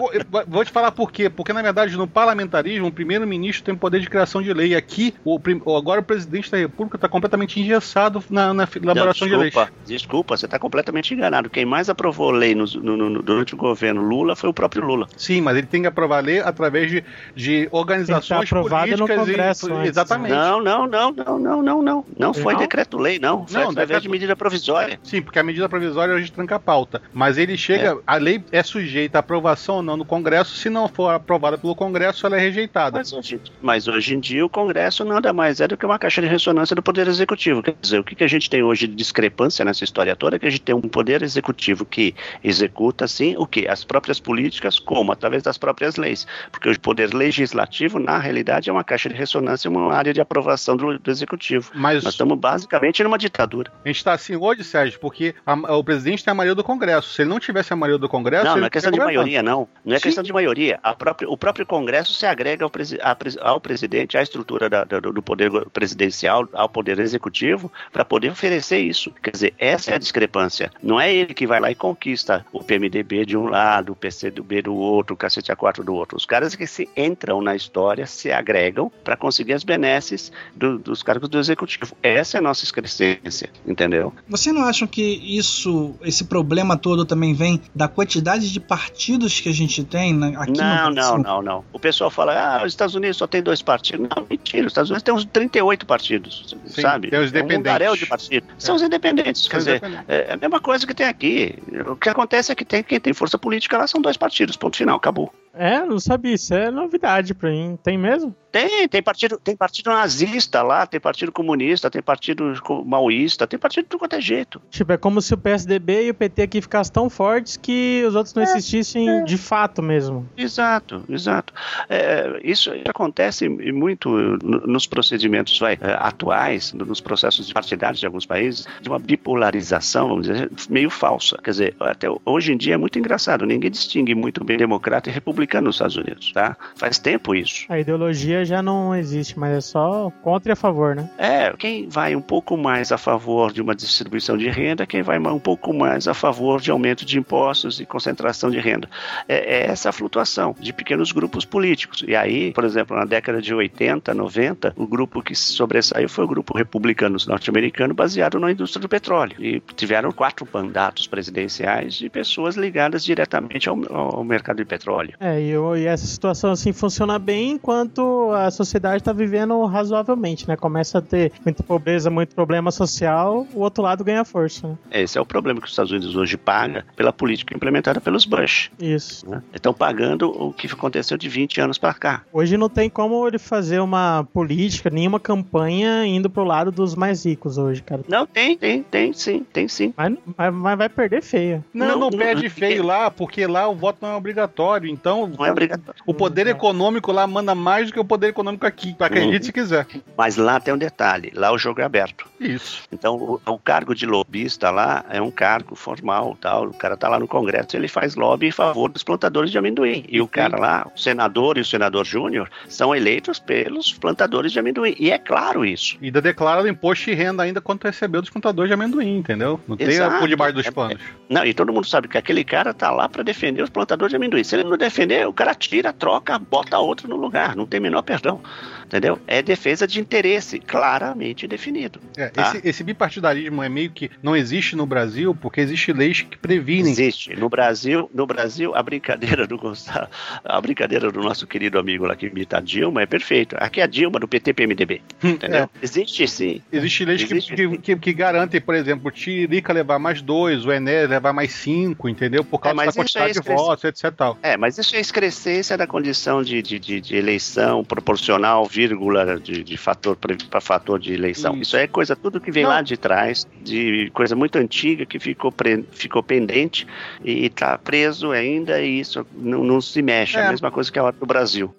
Vou 0.48 0.64
te 0.64 0.70
falar 0.70 0.79
por 0.92 1.10
quê. 1.10 1.28
Porque, 1.28 1.52
na 1.52 1.62
verdade, 1.62 1.96
no 1.96 2.06
parlamentarismo, 2.06 2.86
o 2.86 2.92
primeiro-ministro 2.92 3.64
tem 3.64 3.74
poder 3.74 4.00
de 4.00 4.08
criação 4.08 4.40
de 4.40 4.52
lei. 4.52 4.76
Aqui, 4.76 5.12
o, 5.24 5.40
prim- 5.40 5.60
agora 5.76 6.00
o 6.00 6.04
presidente 6.04 6.48
da 6.48 6.58
República 6.58 6.96
está 6.96 7.08
completamente 7.08 7.58
engessado 7.60 8.22
na, 8.30 8.54
na 8.54 8.68
elaboração 8.80 9.26
de 9.26 9.34
leis. 9.34 9.52
desculpa, 9.52 9.72
desculpa, 9.84 10.36
você 10.36 10.44
está 10.46 10.58
completamente 10.60 11.12
enganado. 11.12 11.50
Quem 11.50 11.64
mais 11.64 11.90
aprovou 11.90 12.30
lei 12.30 12.54
no- 12.54 12.66
no- 12.66 12.96
no- 13.10 13.22
durante 13.22 13.54
o 13.54 13.56
governo 13.56 14.00
Lula 14.02 14.36
foi 14.36 14.48
o 14.48 14.54
próprio 14.54 14.84
Lula. 14.84 15.08
Sim, 15.16 15.40
mas 15.40 15.56
ele 15.56 15.66
tem 15.66 15.80
que 15.82 15.88
aprovar 15.88 16.22
lei 16.22 16.38
através 16.38 16.88
de, 16.90 17.02
de 17.34 17.68
organizações 17.72 18.50
no 18.50 18.62
políticas. 18.68 19.00
Congresso 19.16 19.68
e, 19.68 19.72
antes, 19.72 19.88
exatamente. 19.90 20.30
Não, 20.32 20.62
não, 20.62 20.86
não, 20.86 21.10
não, 21.12 21.38
não, 21.38 21.62
não, 21.62 21.82
não. 21.82 22.04
Não 22.16 22.34
foi 22.34 22.52
Não? 22.54 22.60
decreto-lei, 22.60 23.18
não. 23.18 23.46
Foi 23.46 23.54
Não, 23.60 23.70
através 23.70 23.88
decreto- 23.88 24.02
de 24.02 24.08
medida 24.08 24.36
provisória. 24.36 25.00
Sim, 25.02 25.20
porque 25.22 25.38
a 25.38 25.42
medida 25.42 25.68
provisória 25.68 26.14
a 26.14 26.18
gente 26.20 26.32
tranca 26.32 26.56
a 26.56 26.60
pauta. 26.60 27.02
Mas 27.12 27.38
ele 27.38 27.56
chega, 27.56 27.98
a 28.06 28.16
lei 28.16 28.42
é 28.52 28.62
sujeita 28.62 29.18
à 29.18 29.20
aprovação 29.20 29.76
ou 29.76 29.82
não 29.82 29.96
no 29.96 30.04
Congresso 30.04 30.54
se 30.56 30.69
se 30.70 30.74
não 30.74 30.88
for 30.88 31.12
aprovada 31.14 31.58
pelo 31.58 31.74
Congresso, 31.74 32.24
ela 32.26 32.36
é 32.36 32.40
rejeitada. 32.40 32.98
Mas 32.98 33.12
hoje, 33.12 33.40
mas 33.60 33.88
hoje 33.88 34.14
em 34.14 34.20
dia 34.20 34.44
o 34.46 34.48
Congresso 34.48 35.04
nada 35.04 35.32
mais 35.32 35.60
é 35.60 35.66
do 35.66 35.76
que 35.76 35.84
uma 35.84 35.98
caixa 35.98 36.20
de 36.22 36.28
ressonância 36.28 36.74
do 36.76 36.82
Poder 36.82 37.08
Executivo. 37.08 37.62
Quer 37.62 37.74
dizer, 37.80 37.98
o 37.98 38.04
que, 38.04 38.14
que 38.14 38.24
a 38.24 38.28
gente 38.28 38.48
tem 38.48 38.62
hoje 38.62 38.86
de 38.86 38.94
discrepância 38.94 39.64
nessa 39.64 39.82
história 39.84 40.14
toda 40.14 40.36
é 40.36 40.38
que 40.38 40.46
a 40.46 40.50
gente 40.50 40.62
tem 40.62 40.74
um 40.74 40.80
Poder 40.80 41.22
Executivo 41.22 41.84
que 41.84 42.14
executa, 42.44 43.06
sim, 43.08 43.34
o 43.36 43.46
que? 43.46 43.66
As 43.68 43.84
próprias 43.84 44.20
políticas, 44.20 44.78
como? 44.78 45.10
Através 45.12 45.42
das 45.42 45.58
próprias 45.58 45.96
leis. 45.96 46.26
Porque 46.52 46.70
o 46.70 46.80
Poder 46.80 47.12
Legislativo, 47.12 47.98
na 47.98 48.18
realidade, 48.18 48.70
é 48.70 48.72
uma 48.72 48.84
caixa 48.84 49.08
de 49.08 49.14
ressonância, 49.14 49.68
uma 49.70 49.92
área 49.94 50.12
de 50.12 50.20
aprovação 50.20 50.76
do, 50.76 50.98
do 50.98 51.10
Executivo. 51.10 51.70
Mas 51.74 52.04
Nós 52.04 52.14
estamos 52.14 52.38
basicamente 52.38 53.02
numa 53.02 53.18
ditadura. 53.18 53.72
a 53.84 53.88
gente 53.88 53.96
está 53.96 54.12
assim 54.12 54.36
hoje, 54.36 54.62
Sérgio, 54.62 55.00
porque 55.00 55.34
a- 55.44 55.74
o 55.76 55.82
presidente 55.82 56.24
tem 56.24 56.30
a 56.30 56.34
maioria 56.34 56.54
do 56.54 56.62
Congresso. 56.64 57.12
Se 57.12 57.22
ele 57.22 57.30
não 57.30 57.40
tivesse 57.40 57.72
a 57.72 57.76
maioria 57.76 57.98
do 57.98 58.08
Congresso. 58.08 58.44
Não, 58.44 58.56
não 58.58 58.66
é 58.66 58.70
questão 58.70 58.92
de 58.92 58.98
maioria, 58.98 59.42
não. 59.42 59.68
Não 59.84 59.94
é 59.94 59.98
Sim. 59.98 60.02
questão 60.04 60.22
de 60.24 60.32
maioria. 60.32 60.59
A 60.82 60.94
própria, 60.94 61.28
o 61.28 61.36
próprio 61.36 61.64
Congresso 61.66 62.12
se 62.12 62.26
agrega 62.26 62.64
ao, 62.64 62.70
presi- 62.70 62.98
pres- 63.18 63.38
ao 63.40 63.60
presidente, 63.60 64.16
à 64.18 64.22
estrutura 64.22 64.68
da- 64.68 64.84
do, 64.84 65.12
do 65.12 65.22
poder 65.22 65.50
presidencial, 65.72 66.48
ao 66.52 66.68
poder 66.68 66.98
executivo, 66.98 67.70
para 67.92 68.04
poder 68.04 68.30
oferecer 68.30 68.78
isso. 68.78 69.10
Quer 69.22 69.30
dizer, 69.30 69.54
essa 69.58 69.92
é 69.92 69.94
a 69.94 69.98
discrepância. 69.98 70.70
Não 70.82 71.00
é 71.00 71.12
ele 71.12 71.32
que 71.34 71.46
vai 71.46 71.60
lá 71.60 71.70
e 71.70 71.74
conquista 71.74 72.44
o 72.52 72.62
PMDB 72.62 73.24
de 73.24 73.36
um 73.36 73.46
lado, 73.46 73.92
o 73.92 73.96
PCdoB 73.96 74.62
do 74.62 74.74
outro, 74.74 75.14
o 75.14 75.16
cacete 75.16 75.50
A4 75.52 75.82
do 75.82 75.94
outro. 75.94 76.16
Os 76.16 76.26
caras 76.26 76.54
que 76.54 76.66
se 76.66 76.88
entram 76.96 77.40
na 77.40 77.56
história 77.56 78.06
se 78.06 78.30
agregam 78.30 78.90
para 79.02 79.16
conseguir 79.16 79.54
as 79.54 79.64
benesses 79.64 80.30
do- 80.54 80.78
dos 80.78 81.02
cargos 81.02 81.28
do 81.28 81.38
executivo. 81.38 81.94
Essa 82.02 82.36
é 82.36 82.38
a 82.38 82.42
nossa 82.42 82.64
excrescência, 82.64 83.48
entendeu? 83.66 84.12
Você 84.28 84.52
não 84.52 84.64
acham 84.64 84.86
que 84.86 85.00
isso, 85.02 85.94
esse 86.02 86.24
problema 86.24 86.76
todo 86.76 87.04
também 87.04 87.34
vem 87.34 87.60
da 87.74 87.88
quantidade 87.88 88.52
de 88.52 88.60
partidos 88.60 89.40
que 89.40 89.48
a 89.48 89.52
gente 89.54 89.84
tem 89.84 90.12
na- 90.14 90.40
aqui 90.52 90.60
Não, 90.60 90.90
não, 90.90 91.18
não, 91.18 91.42
não. 91.42 91.64
O 91.72 91.78
pessoal 91.78 92.10
fala, 92.10 92.32
ah, 92.34 92.62
os 92.64 92.72
Estados 92.72 92.94
Unidos 92.94 93.16
só 93.16 93.26
tem 93.26 93.42
dois 93.42 93.62
partidos. 93.62 94.08
Não, 94.14 94.26
mentira, 94.28 94.66
os 94.66 94.72
Estados 94.72 94.90
Unidos 94.90 95.02
tem 95.02 95.14
uns 95.14 95.24
38 95.24 95.86
partidos, 95.86 96.56
Sim, 96.66 96.82
sabe? 96.82 97.10
tem 97.10 97.18
os 97.20 97.32
É 97.32 97.36
um 97.42 97.44
independentes. 97.44 97.98
de 97.98 98.06
partidos. 98.06 98.48
São 98.58 98.74
os 98.76 98.82
independentes, 98.82 99.42
quer 99.48 99.50
São 99.50 99.58
os 99.58 99.64
dizer, 99.64 99.76
independentes. 99.76 100.08
é 100.08 100.32
a 100.32 100.36
mesma 100.36 100.60
coisa 100.60 100.86
que 100.86 100.94
tem 100.94 101.06
aqui. 101.06 101.54
O 101.86 101.96
que 101.96 102.08
acontece 102.08 102.50
é 102.52 102.54
que 102.54 102.64
tem, 102.64 102.82
quem 102.82 102.98
tem 103.00 103.12
força 103.12 103.38
política 103.38 103.76
lá 103.78 103.86
são 103.86 104.00
dois 104.00 104.16
partidos, 104.16 104.56
ponto 104.56 104.76
final, 104.76 104.96
acabou. 104.96 105.32
É, 105.52 105.80
não 105.84 105.98
sabia, 105.98 106.34
isso 106.34 106.54
é 106.54 106.70
novidade 106.70 107.34
pra 107.34 107.50
mim. 107.50 107.76
Tem 107.82 107.98
mesmo? 107.98 108.34
Tem, 108.52 108.88
tem 108.88 109.00
partido, 109.00 109.38
tem 109.38 109.56
partido 109.56 109.90
nazista 109.90 110.60
lá, 110.62 110.84
tem 110.84 110.98
partido 110.98 111.30
comunista, 111.30 111.88
tem 111.88 112.02
partido 112.02 112.52
maoísta, 112.84 113.46
tem 113.46 113.56
partido 113.58 113.84
de 113.84 113.88
tudo 113.90 114.00
quanto 114.00 114.16
é 114.16 114.20
jeito. 114.20 114.60
Tipo, 114.70 114.92
é 114.92 114.96
como 114.96 115.22
se 115.22 115.32
o 115.32 115.38
PSDB 115.38 116.06
e 116.06 116.10
o 116.10 116.14
PT 116.14 116.42
aqui 116.42 116.60
ficassem 116.60 116.92
tão 116.92 117.08
fortes 117.08 117.56
que 117.56 118.02
os 118.08 118.16
outros 118.16 118.34
não 118.34 118.42
existissem 118.42 119.24
de 119.24 119.38
fato 119.38 119.80
mesmo. 119.82 120.28
Exato, 120.36 121.04
exato. 121.08 121.52
É, 121.88 122.40
isso 122.42 122.72
acontece 122.88 123.48
muito 123.48 124.08
no- 124.08 124.66
nos 124.66 124.86
procedimentos 124.88 125.56
vai, 125.60 125.74
é, 125.80 125.92
atuais, 126.00 126.72
no- 126.72 126.84
nos 126.86 127.00
processos 127.00 127.52
partidários 127.52 128.00
de 128.00 128.06
alguns 128.06 128.26
países, 128.26 128.66
de 128.80 128.88
uma 128.88 128.98
bipolarização, 128.98 130.08
vamos 130.08 130.26
dizer, 130.26 130.50
meio 130.68 130.90
falsa. 130.90 131.38
Quer 131.42 131.50
dizer, 131.50 131.76
até 131.78 132.08
hoje 132.24 132.52
em 132.52 132.56
dia 132.56 132.74
é 132.74 132.76
muito 132.76 132.98
engraçado, 132.98 133.46
ninguém 133.46 133.70
distingue 133.70 134.14
muito 134.14 134.42
bem 134.42 134.56
democrata 134.56 135.08
e 135.08 135.12
republicano 135.12 135.39
nos 135.60 135.76
Estados 135.76 135.96
Unidos, 135.96 136.32
tá? 136.32 136.56
Faz 136.76 136.98
tempo 136.98 137.34
isso. 137.34 137.66
A 137.68 137.78
ideologia 137.78 138.44
já 138.44 138.62
não 138.62 138.94
existe, 138.94 139.38
mas 139.38 139.56
é 139.56 139.60
só 139.60 140.10
contra 140.22 140.50
e 140.50 140.52
a 140.52 140.56
favor, 140.56 140.94
né? 140.94 141.08
É, 141.18 141.52
quem 141.56 141.88
vai 141.88 142.14
um 142.14 142.20
pouco 142.20 142.56
mais 142.56 142.92
a 142.92 142.98
favor 142.98 143.52
de 143.52 143.60
uma 143.62 143.74
distribuição 143.74 144.36
de 144.36 144.48
renda, 144.48 144.86
quem 144.86 145.02
vai 145.02 145.18
um 145.18 145.38
pouco 145.38 145.72
mais 145.72 146.08
a 146.08 146.14
favor 146.14 146.60
de 146.60 146.70
aumento 146.70 147.04
de 147.04 147.18
impostos 147.18 147.80
e 147.80 147.86
concentração 147.86 148.50
de 148.50 148.58
renda. 148.58 148.88
É, 149.28 149.58
é 149.58 149.66
essa 149.66 149.92
flutuação 149.92 150.54
de 150.58 150.72
pequenos 150.72 151.12
grupos 151.12 151.44
políticos. 151.44 152.04
E 152.06 152.16
aí, 152.16 152.52
por 152.52 152.64
exemplo, 152.64 152.96
na 152.96 153.04
década 153.04 153.40
de 153.40 153.54
80, 153.54 154.14
90, 154.14 154.74
o 154.76 154.86
grupo 154.86 155.22
que 155.22 155.34
sobressaiu 155.34 156.08
foi 156.08 156.24
o 156.24 156.28
grupo 156.28 156.56
republicano 156.56 157.16
norte-americano 157.26 157.94
baseado 157.94 158.38
na 158.38 158.50
indústria 158.50 158.80
do 158.80 158.88
petróleo. 158.88 159.36
E 159.38 159.60
tiveram 159.76 160.10
quatro 160.12 160.46
mandatos 160.52 161.06
presidenciais 161.06 161.94
de 161.94 162.08
pessoas 162.08 162.56
ligadas 162.56 163.04
diretamente 163.04 163.68
ao, 163.68 163.78
ao 163.92 164.24
mercado 164.24 164.56
de 164.56 164.64
petróleo. 164.64 165.14
É, 165.20 165.29
e, 165.38 165.50
eu- 165.50 165.76
e 165.76 165.86
essa 165.86 166.06
situação 166.06 166.50
assim 166.52 166.72
funciona 166.72 167.18
bem 167.18 167.52
enquanto 167.52 168.30
a 168.32 168.50
sociedade 168.50 169.02
tá 169.02 169.12
vivendo 169.12 169.62
razoavelmente, 169.66 170.48
né? 170.48 170.56
Começa 170.56 170.98
a 170.98 171.02
ter 171.02 171.32
muita 171.44 171.62
pobreza, 171.62 172.08
muito 172.10 172.34
problema 172.34 172.70
social, 172.70 173.46
o 173.54 173.60
outro 173.60 173.82
lado 173.82 174.02
ganha 174.02 174.24
força, 174.24 174.68
né? 174.68 174.76
Esse 174.90 175.18
é 175.18 175.20
o 175.20 175.26
problema 175.26 175.60
que 175.60 175.66
os 175.66 175.72
Estados 175.72 175.90
Unidos 175.92 176.16
hoje 176.16 176.36
paga 176.36 176.84
pela 176.96 177.12
política 177.12 177.54
implementada 177.54 178.00
pelos 178.00 178.24
Bush. 178.24 178.70
Isso. 178.80 179.28
né? 179.28 179.42
Estão 179.52 179.74
pagando 179.74 180.30
o 180.30 180.52
que 180.52 180.66
aconteceu 180.66 181.16
de 181.18 181.28
20 181.28 181.60
anos 181.60 181.78
para 181.78 181.92
cá. 181.94 182.22
Hoje 182.32 182.56
não 182.56 182.68
tem 182.68 182.88
como 182.88 183.26
ele 183.26 183.38
fazer 183.38 183.80
uma 183.80 184.26
política, 184.32 184.88
nenhuma 184.90 185.20
campanha 185.20 186.04
indo 186.06 186.30
pro 186.30 186.44
lado 186.44 186.70
dos 186.70 186.94
mais 186.94 187.24
ricos 187.26 187.58
hoje, 187.58 187.82
cara. 187.82 188.02
Não, 188.08 188.26
tem, 188.26 188.56
tem, 188.56 188.82
tem 188.82 189.12
sim, 189.12 189.44
tem 189.52 189.68
sim. 189.68 189.92
Mas, 189.96 190.14
mas- 190.36 190.54
mas 190.54 190.78
vai 190.78 190.88
perder 190.88 191.22
feio. 191.22 191.64
Não, 191.74 191.88
Não, 191.88 191.98
não, 191.98 192.10
pede 192.10 192.44
não, 192.44 192.50
feio 192.50 192.82
lá, 192.84 193.10
porque 193.10 193.46
lá 193.46 193.68
o 193.68 193.74
voto 193.74 193.98
não 194.02 194.10
é 194.10 194.16
obrigatório. 194.16 194.88
Então, 194.90 195.19
Não 195.28 195.44
é 195.44 195.50
obrigatório. 195.50 196.00
o 196.06 196.14
poder 196.14 196.46
econômico 196.46 197.12
lá 197.12 197.26
manda 197.26 197.54
mais 197.54 197.88
do 197.88 197.92
que 197.94 198.00
o 198.00 198.04
poder 198.04 198.28
econômico 198.28 198.66
aqui. 198.66 198.94
Acredite 198.98 199.46
se 199.46 199.52
quiser. 199.52 199.86
Mas 200.16 200.36
lá 200.36 200.60
tem 200.60 200.72
um 200.74 200.78
detalhe, 200.78 201.32
lá 201.34 201.52
o 201.52 201.58
jogo 201.58 201.80
é 201.80 201.84
aberto. 201.84 202.26
Isso. 202.38 202.82
Então, 202.92 203.16
o, 203.16 203.40
o 203.52 203.58
cargo 203.58 203.94
de 203.94 204.06
lobista 204.06 204.70
lá 204.70 205.04
é 205.10 205.20
um 205.20 205.30
cargo 205.30 205.74
formal, 205.74 206.36
tal. 206.40 206.66
O 206.68 206.74
cara 206.74 206.96
tá 206.96 207.08
lá 207.08 207.18
no 207.18 207.28
Congresso, 207.28 207.76
ele 207.76 207.88
faz 207.88 208.14
lobby 208.14 208.46
em 208.48 208.52
favor 208.52 208.90
dos 208.90 209.02
plantadores 209.02 209.50
de 209.50 209.58
amendoim. 209.58 210.04
E 210.08 210.20
o 210.20 210.26
cara 210.28 210.58
lá, 210.58 210.86
o 210.94 210.98
senador 210.98 211.58
e 211.58 211.60
o 211.60 211.64
senador 211.64 212.04
júnior, 212.04 212.50
são 212.68 212.94
eleitos 212.94 213.38
pelos 213.38 213.92
plantadores 213.92 214.52
de 214.52 214.58
amendoim. 214.58 214.94
E 214.98 215.10
é 215.10 215.18
claro 215.18 215.64
isso. 215.64 215.96
E 216.00 216.06
ainda 216.06 216.20
declara 216.22 216.62
o 216.62 216.68
imposto 216.68 217.04
de 217.06 217.14
renda 217.14 217.42
ainda 217.42 217.60
quanto 217.60 217.84
recebeu 217.84 218.20
dos 218.20 218.30
contadores 218.30 218.68
de 218.68 218.74
amendoim, 218.74 219.18
entendeu? 219.18 219.60
Não 219.68 219.76
tem 219.76 219.88
Exato. 219.88 220.18
por 220.18 220.28
debaixo 220.28 220.54
dos 220.54 220.66
É- 220.66 220.70
panos. 220.70 221.00
Não, 221.28 221.44
e 221.44 221.52
todo 221.54 221.72
mundo 221.72 221.86
sabe 221.86 222.08
que 222.08 222.18
aquele 222.18 222.42
cara 222.44 222.72
tá 222.74 222.90
lá 222.90 223.08
para 223.08 223.22
defender 223.22 223.62
os 223.62 223.70
plantadores 223.70 224.10
de 224.10 224.16
amendoim. 224.16 224.42
Se 224.44 224.56
ele 224.56 224.64
não 224.64 224.76
defender, 224.76 225.09
o 225.26 225.32
cara 225.32 225.54
tira, 225.54 225.92
troca, 225.92 226.38
bota 226.38 226.78
outro 226.78 227.08
no 227.08 227.16
lugar. 227.16 227.54
Não 227.56 227.66
tem 227.66 227.80
menor 227.80 228.02
perdão. 228.02 228.40
Entendeu? 228.86 229.18
É 229.26 229.40
defesa 229.40 229.86
de 229.86 230.00
interesse 230.00 230.58
claramente 230.58 231.46
definido. 231.46 232.00
É, 232.16 232.28
Tá. 232.28 232.42
esse, 232.56 232.68
esse 232.68 232.84
bipartidarismo 232.84 233.62
é 233.62 233.68
meio 233.68 233.90
que 233.90 234.10
não 234.20 234.34
existe 234.34 234.74
no 234.74 234.84
Brasil 234.84 235.32
porque 235.34 235.60
existe 235.60 235.92
leis 235.92 236.22
que 236.22 236.36
previnem. 236.36 236.90
Existe. 236.90 237.36
No 237.36 237.48
Brasil, 237.48 238.10
no 238.12 238.26
Brasil, 238.26 238.74
a 238.74 238.82
brincadeira 238.82 239.46
do 239.46 239.56
Gustavo, 239.56 240.08
a 240.44 240.60
brincadeira 240.60 241.10
do 241.12 241.20
nosso 241.20 241.46
querido 241.46 241.78
amigo 241.78 242.04
lá 242.04 242.16
que 242.16 242.26
imita 242.26 242.58
a 242.58 242.60
Dilma 242.60 243.02
é 243.02 243.06
perfeito. 243.06 243.54
Aqui 243.60 243.80
é 243.80 243.84
a 243.84 243.86
Dilma 243.86 244.18
do 244.18 244.26
PT 244.26 244.52
PMDB. 244.54 245.02
Entendeu? 245.22 245.60
É. 245.64 245.68
Existe 245.82 246.26
sim. 246.26 246.60
Existe 246.72 247.04
leis 247.04 247.22
que, 247.22 247.32
Existe. 247.34 247.54
que, 247.54 247.78
que, 247.78 247.96
que 247.96 248.12
garantem, 248.12 248.60
por 248.60 248.74
exemplo, 248.74 249.06
o 249.08 249.10
Tiririca 249.12 249.72
levar 249.72 250.00
mais 250.00 250.20
dois, 250.20 250.64
o 250.66 250.72
Enéas 250.72 251.08
levar 251.08 251.32
mais 251.32 251.52
cinco, 251.52 252.08
entendeu? 252.08 252.42
Por 252.44 252.58
causa 252.58 252.82
É, 252.82 252.86
da 252.86 252.90
é 252.90 252.94
quantidade 252.94 253.32
de 253.32 253.38
excrescente. 253.38 253.56
votos, 253.66 253.84
etc. 253.84 254.12
Tal. 254.16 254.36
É, 254.42 254.56
mas 254.56 254.76
isso 254.78 254.96
é 254.96 254.99
excrescência 255.00 255.76
da 255.76 255.86
condição 255.86 256.42
de, 256.42 256.62
de, 256.62 256.78
de, 256.78 257.00
de 257.00 257.16
eleição 257.16 257.82
proporcional, 257.84 258.64
vírgula, 258.66 259.38
de, 259.40 259.64
de 259.64 259.76
fator 259.76 260.16
para 260.16 260.60
fator 260.60 260.98
de 260.98 261.12
eleição. 261.12 261.52
Isso. 261.54 261.62
Isso 261.62 261.76
é 261.76 261.86
coisa, 261.86 262.14
tudo 262.14 262.40
que 262.40 262.50
vem 262.50 262.62
Não. 262.64 262.70
lá 262.70 262.82
de 262.82 262.96
trás, 262.96 263.46
de 263.62 264.10
coisa 264.12 264.36
muito 264.36 264.56
antiga 264.58 265.04
que 265.06 265.18
ficou, 265.18 265.50
pre- 265.50 265.84
ficou 265.90 266.22
pendente 266.22 266.86
e 267.24 267.46
está 267.46 267.76
preso 267.78 268.30
ainda 268.30 268.80
e 268.82 269.00
isso 269.00 269.26
não, 269.34 269.64
não 269.64 269.80
se 269.80 270.00
mexe. 270.02 270.36
É 270.36 270.40
É. 270.40 270.46
a 270.46 270.50
mesma 270.50 270.70
coisa 270.70 270.90
que 270.92 270.98
a 270.98 271.02
hora 271.04 271.16
do 271.18 271.26
Brasil. 271.26 271.74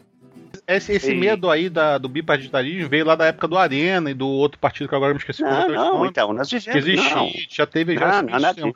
Esse, 0.68 0.94
esse 0.94 1.14
medo 1.14 1.50
aí 1.50 1.70
da, 1.70 1.98
do 1.98 2.08
bipartidarismo 2.08 2.88
veio 2.88 3.06
lá 3.06 3.16
da 3.16 3.26
época 3.26 3.48
do 3.48 3.58
Arena 3.58 4.12
e 4.12 4.14
do 4.14 4.28
outro 4.28 4.60
partido 4.60 4.88
que 4.88 4.96
agora 4.96 5.14
me 5.14 5.20
esqueci 5.20 5.42
Não, 5.42 5.50
é 5.50 5.68
não, 5.70 6.06
então, 6.06 6.32
nós 6.34 6.50
que 6.50 6.60
vivemos. 6.60 6.88
existe, 6.88 7.16
Não, 7.16 7.30
já 7.50 7.66
teve 7.66 7.96
já 7.98 8.22
não. 8.22 8.74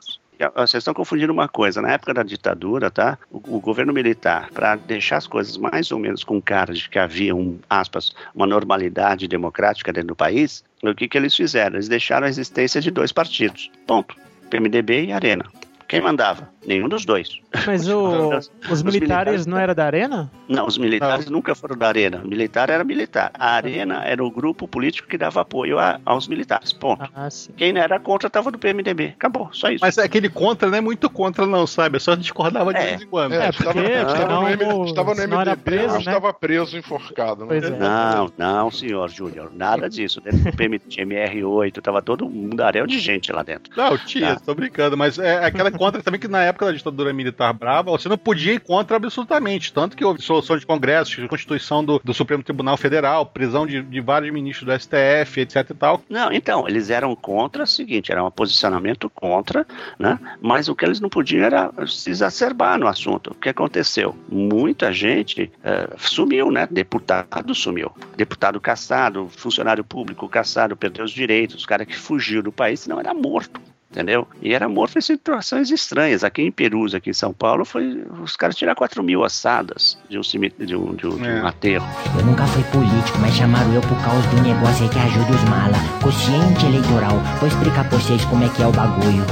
Vocês 0.54 0.82
estão 0.82 0.94
confundindo 0.94 1.32
uma 1.32 1.48
coisa. 1.48 1.80
Na 1.80 1.92
época 1.92 2.12
da 2.12 2.22
ditadura, 2.22 2.90
tá? 2.90 3.18
O, 3.30 3.56
o 3.56 3.60
governo 3.60 3.92
militar, 3.92 4.50
para 4.52 4.76
deixar 4.76 5.16
as 5.16 5.26
coisas 5.26 5.56
mais 5.56 5.90
ou 5.90 5.98
menos 5.98 6.22
com 6.24 6.40
cara 6.40 6.72
de 6.72 6.88
que 6.88 6.98
havia 6.98 7.34
um, 7.34 7.58
aspas, 7.68 8.14
uma 8.34 8.46
normalidade 8.46 9.26
democrática 9.26 9.92
dentro 9.92 10.08
do 10.08 10.16
país, 10.16 10.64
o 10.82 10.94
que, 10.94 11.08
que 11.08 11.16
eles 11.16 11.34
fizeram? 11.34 11.76
Eles 11.76 11.88
deixaram 11.88 12.26
a 12.26 12.30
existência 12.30 12.80
de 12.80 12.90
dois 12.90 13.12
partidos. 13.12 13.70
Ponto. 13.86 14.14
PMDB 14.50 15.06
e 15.06 15.12
Arena. 15.12 15.44
Quem 15.88 16.00
mandava? 16.00 16.48
Nenhum 16.66 16.88
dos 16.88 17.04
dois. 17.04 17.38
Mas 17.66 17.86
o- 17.88 18.36
Os 18.36 18.50
os 18.70 18.82
militares 18.82 19.46
não 19.46 19.56
era 19.56 19.72
da 19.74 19.84
Arena? 19.86 20.30
Não, 20.48 20.66
os 20.66 20.76
militares 20.78 21.30
nunca 21.30 21.54
foram 21.54 21.76
da 21.76 21.86
Arena. 21.88 22.20
O 22.24 22.28
militar 22.28 22.68
era 22.70 22.82
militar. 22.82 23.30
A 23.34 23.52
Arena 23.54 24.02
era 24.04 24.22
o 24.24 24.30
grupo 24.30 24.66
político 24.66 25.06
que 25.08 25.16
dava 25.16 25.40
apoio 25.42 25.78
a- 25.78 26.00
aos 26.04 26.26
militares. 26.26 26.72
Ponto. 26.72 27.08
Ah, 27.14 27.30
sim. 27.30 27.52
Quem 27.56 27.72
não 27.72 27.80
era 27.80 28.00
contra 28.00 28.26
estava 28.26 28.50
do 28.50 28.58
PMDB. 28.58 29.14
Acabou, 29.16 29.48
só 29.52 29.68
isso. 29.70 29.84
Mas 29.84 29.96
aquele 29.98 30.28
contra 30.28 30.68
não 30.68 30.78
é 30.78 30.80
muito 30.80 31.08
contra, 31.08 31.46
não, 31.46 31.66
sabe? 31.66 31.96
Eu 31.96 32.00
só 32.00 32.14
discordava 32.16 32.72
de 32.74 32.80
É. 32.80 32.84
vez 32.86 33.02
em 33.02 33.06
quando. 33.06 33.32
É, 33.34 33.46
É, 33.46 33.50
estava, 33.50 33.72
porque 33.72 33.90
estava 33.92 34.26
no, 34.40 34.48
M- 34.48 34.84
estava 34.90 35.10
no 35.14 35.20
senão 35.20 35.40
era 35.40 35.50
MDB, 35.52 35.62
preso, 35.64 35.94
né? 35.94 35.98
estava 36.00 36.34
preso, 36.34 36.76
enforcado. 36.76 37.46
Né? 37.46 37.58
É. 37.58 37.70
Não, 37.70 38.32
não, 38.36 38.70
senhor 38.70 39.08
Júnior, 39.08 39.50
nada 39.54 39.88
disso. 39.88 40.20
Dentro 40.20 40.38
do 40.40 40.52
PMR8, 40.52 41.80
tava 41.80 42.02
todo 42.02 42.26
um 42.26 42.30
mundaréu 42.30 42.86
de 42.86 42.98
gente 42.98 43.30
lá 43.32 43.42
dentro. 43.42 43.72
Não, 43.76 43.96
tinha, 43.98 44.34
Tá. 44.34 44.40
tô 44.44 44.54
brincando, 44.54 44.96
mas 44.96 45.18
é 45.18 45.44
aquela 45.44 45.70
contra 45.76 46.02
também 46.02 46.20
que 46.20 46.28
na 46.28 46.42
época 46.42 46.66
da 46.66 46.72
ditadura 46.72 47.12
militar 47.12 47.52
brava, 47.52 47.90
você 47.90 48.08
não 48.08 48.18
podia 48.18 48.54
ir 48.54 48.60
contra 48.60 48.96
absolutamente. 48.96 49.72
Tanto 49.72 49.96
que 49.96 50.04
houve 50.04 50.22
solução 50.22 50.56
de 50.56 50.66
congressos, 50.66 51.26
constituição 51.28 51.84
do, 51.84 52.00
do 52.02 52.14
Supremo 52.14 52.42
Tribunal 52.42 52.76
Federal, 52.76 53.26
prisão 53.26 53.66
de, 53.66 53.82
de 53.82 54.00
vários 54.00 54.32
ministros 54.32 54.66
do 54.66 54.80
STF, 54.80 55.40
etc 55.40 55.70
e 55.70 55.74
tal. 55.74 56.02
Não, 56.08 56.32
então, 56.32 56.68
eles 56.68 56.90
eram 56.90 57.14
contra 57.14 57.64
o 57.64 57.66
seguinte, 57.66 58.12
era 58.12 58.24
um 58.24 58.30
posicionamento 58.30 59.10
contra, 59.10 59.66
né? 59.98 60.18
Mas 60.40 60.68
o 60.68 60.74
que 60.74 60.84
eles 60.84 61.00
não 61.00 61.08
podiam 61.08 61.44
era 61.44 61.72
se 61.86 62.10
exacerbar 62.10 62.78
no 62.78 62.86
assunto. 62.86 63.32
O 63.32 63.34
que 63.34 63.48
aconteceu? 63.48 64.16
Muita 64.28 64.92
gente 64.92 65.50
eh, 65.64 65.88
sumiu, 65.98 66.50
né? 66.50 66.68
Deputado 66.70 67.54
sumiu. 67.54 67.92
Deputado 68.16 68.60
caçado, 68.60 69.28
funcionário 69.36 69.84
público 69.84 70.28
caçado, 70.28 70.76
perdeu 70.76 71.04
os 71.04 71.10
direitos, 71.10 71.64
o 71.64 71.66
cara 71.66 71.84
que 71.84 71.96
fugiu 71.96 72.42
do 72.42 72.52
país, 72.52 72.80
senão 72.80 72.98
era 72.98 73.12
morto. 73.14 73.60
Entendeu? 73.96 74.28
E 74.42 74.52
era 74.52 74.68
morto 74.68 74.98
em 74.98 75.00
situações 75.00 75.70
estranhas. 75.70 76.22
Aqui 76.22 76.42
em 76.42 76.52
Perus, 76.52 76.94
aqui 76.94 77.08
em 77.08 77.14
São 77.14 77.32
Paulo, 77.32 77.64
foi 77.64 78.04
os 78.22 78.36
caras 78.36 78.54
tiraram 78.54 78.76
4 78.76 79.02
mil 79.02 79.24
assadas 79.24 79.96
de 80.06 80.18
um, 80.18 80.22
cemitério, 80.22 80.66
de 80.66 80.76
um, 80.76 80.94
de 80.94 81.06
um, 81.06 81.16
de 81.16 81.26
um 81.26 81.46
aterro. 81.46 81.86
Eu 82.14 82.26
nunca 82.26 82.46
fui 82.46 82.62
político, 82.64 83.18
mas 83.20 83.34
chamaram 83.34 83.72
eu 83.72 83.80
por 83.80 83.96
causa 84.04 84.20
do 84.28 84.42
negócio 84.42 84.84
aí 84.84 84.90
que 84.90 84.98
ajuda 84.98 85.32
os 85.32 85.44
mala. 85.44 85.78
Consciente 86.02 86.66
eleitoral. 86.66 87.18
Vou 87.40 87.48
explicar 87.48 87.88
pra 87.88 87.98
vocês 87.98 88.22
como 88.26 88.44
é 88.44 88.50
que 88.50 88.62
é 88.62 88.66
o 88.66 88.72
bagulho. 88.72 89.24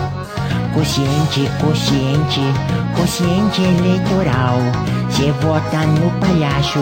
Consciente, 0.72 1.42
consciente, 1.60 2.40
consciente 2.96 3.60
eleitoral. 3.60 4.56
Cê 5.10 5.30
vota 5.42 5.86
no 5.88 6.10
palhaço 6.20 6.78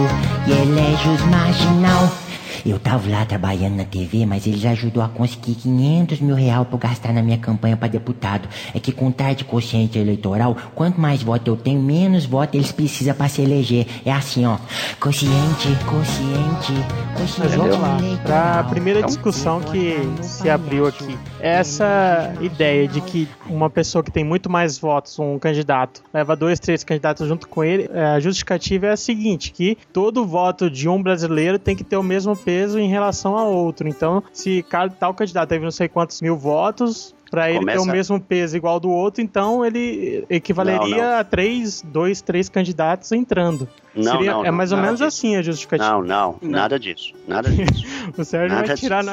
e 0.47 0.53
elege 0.53 1.09
os 1.09 1.21
marginal. 1.23 2.22
Eu 2.65 2.79
tava 2.79 3.11
lá 3.11 3.25
trabalhando 3.25 3.77
na 3.77 3.85
TV, 3.85 4.27
mas 4.27 4.47
eles 4.47 4.65
ajudou 4.65 5.03
a 5.03 5.09
conseguir 5.09 5.55
500 5.55 6.21
mil 6.21 6.35
real 6.35 6.65
pra 6.65 6.75
eu 6.75 6.79
gastar 6.79 7.13
na 7.13 7.23
minha 7.23 7.39
campanha 7.39 7.77
pra 7.77 7.89
deputado. 7.89 8.49
É 8.75 8.81
que 8.81 8.93
com 8.93 9.11
tarde 9.11 9.45
consciente 9.45 9.99
eleitoral, 9.99 10.57
quanto 10.75 11.01
mais 11.01 11.23
voto 11.23 11.51
eu 11.51 11.57
tenho, 11.57 11.83
menos 11.83 12.25
voto 12.25 12.57
eles 12.57 12.73
precisam 12.73 13.15
pra 13.15 13.29
se 13.29 13.43
eleger. 13.43 13.87
É 14.05 14.13
assim, 14.13 14.45
ó. 14.47 14.59
Consciente, 15.01 15.69
consciente, 15.87 16.73
consciente 17.17 17.57
vamos 17.57 17.79
lá, 17.79 17.97
para 17.97 17.97
a 17.97 17.99
eleitoral. 17.99 18.65
primeira 18.71 19.03
discussão 19.03 19.61
que 19.61 19.97
se 20.23 20.49
abriu 20.49 20.87
aqui. 20.87 21.19
Essa 21.41 22.35
ideia 22.41 22.87
de 22.87 23.01
que 23.01 23.29
uma 23.47 23.69
pessoa 23.69 24.03
que 24.03 24.11
tem 24.11 24.25
muito 24.25 24.51
mais 24.51 24.79
votos, 24.79 25.19
um 25.19 25.39
candidato, 25.39 26.03
leva 26.13 26.37
dois, 26.37 26.59
três 26.61 26.85
candidatos 26.85 27.27
junto 27.29 27.49
com 27.49 27.65
ele, 27.65 27.89
é, 27.93 28.05
a 28.05 28.21
justificativa 28.21 28.87
é 28.87 28.91
a 28.93 28.97
seguinte, 28.97 29.53
que 29.53 29.77
todo 29.93 30.25
voto 30.25 30.71
de 30.71 30.89
um 30.89 31.03
brasileiro 31.03 31.59
tem 31.59 31.75
que 31.77 31.85
ter 31.85 31.97
o 31.97 32.03
mesmo 32.03 32.35
peso 32.45 32.79
em 32.79 32.89
relação 32.89 33.37
a 33.37 33.45
outro. 33.45 33.89
Então, 33.89 34.23
se 34.33 34.63
cada 34.69 34.93
tal 34.95 35.15
candidato 35.15 35.49
teve 35.49 35.65
não 35.65 35.71
sei 35.71 35.89
quantos 35.89 36.21
mil 36.21 36.37
votos, 36.37 37.15
para 37.31 37.49
ele 37.49 37.61
ter 37.61 37.65
Começa- 37.65 37.81
o 37.81 37.87
mesmo 37.87 38.21
peso 38.21 38.57
igual 38.59 38.79
do 38.79 38.91
outro, 38.91 39.23
então 39.23 39.65
ele 39.65 40.23
equivaleria 40.29 40.97
Não, 40.97 41.13
não. 41.13 41.19
a 41.19 41.25
três, 41.25 41.81
dois, 41.81 42.21
três 42.21 42.51
candidatos 42.51 43.11
entrando. 43.11 43.67
Não, 43.95 44.13
Seria- 44.13 44.33
não, 44.33 44.45
é 44.45 44.51
não, 44.51 44.57
mais 44.57 44.71
ou 44.71 44.77
menos 44.79 44.99
disso. 44.99 45.05
assim 45.09 45.37
a 45.37 45.41
justificativa. 45.43 45.91
Não, 45.93 46.03
não, 46.03 46.37
nada 46.43 46.79
disso. 46.79 47.15
Nada 47.27 47.49
disso. 47.51 47.85
O 48.19 48.25
Sérgio 48.25 48.55
Nada 48.55 48.67
vai 48.69 48.77
tirar 48.77 49.03
na... 49.03 49.13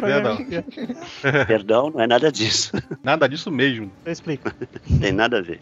Perdão. 0.00 0.38
Perdão, 1.46 1.90
não 1.92 2.00
é 2.00 2.06
nada 2.06 2.30
disso. 2.30 2.72
Nada 3.02 3.28
disso 3.28 3.50
mesmo. 3.50 3.90
Eu 4.04 4.12
explico. 4.12 4.48
Tem 5.00 5.10
nada 5.10 5.38
a 5.38 5.42
ver. 5.42 5.58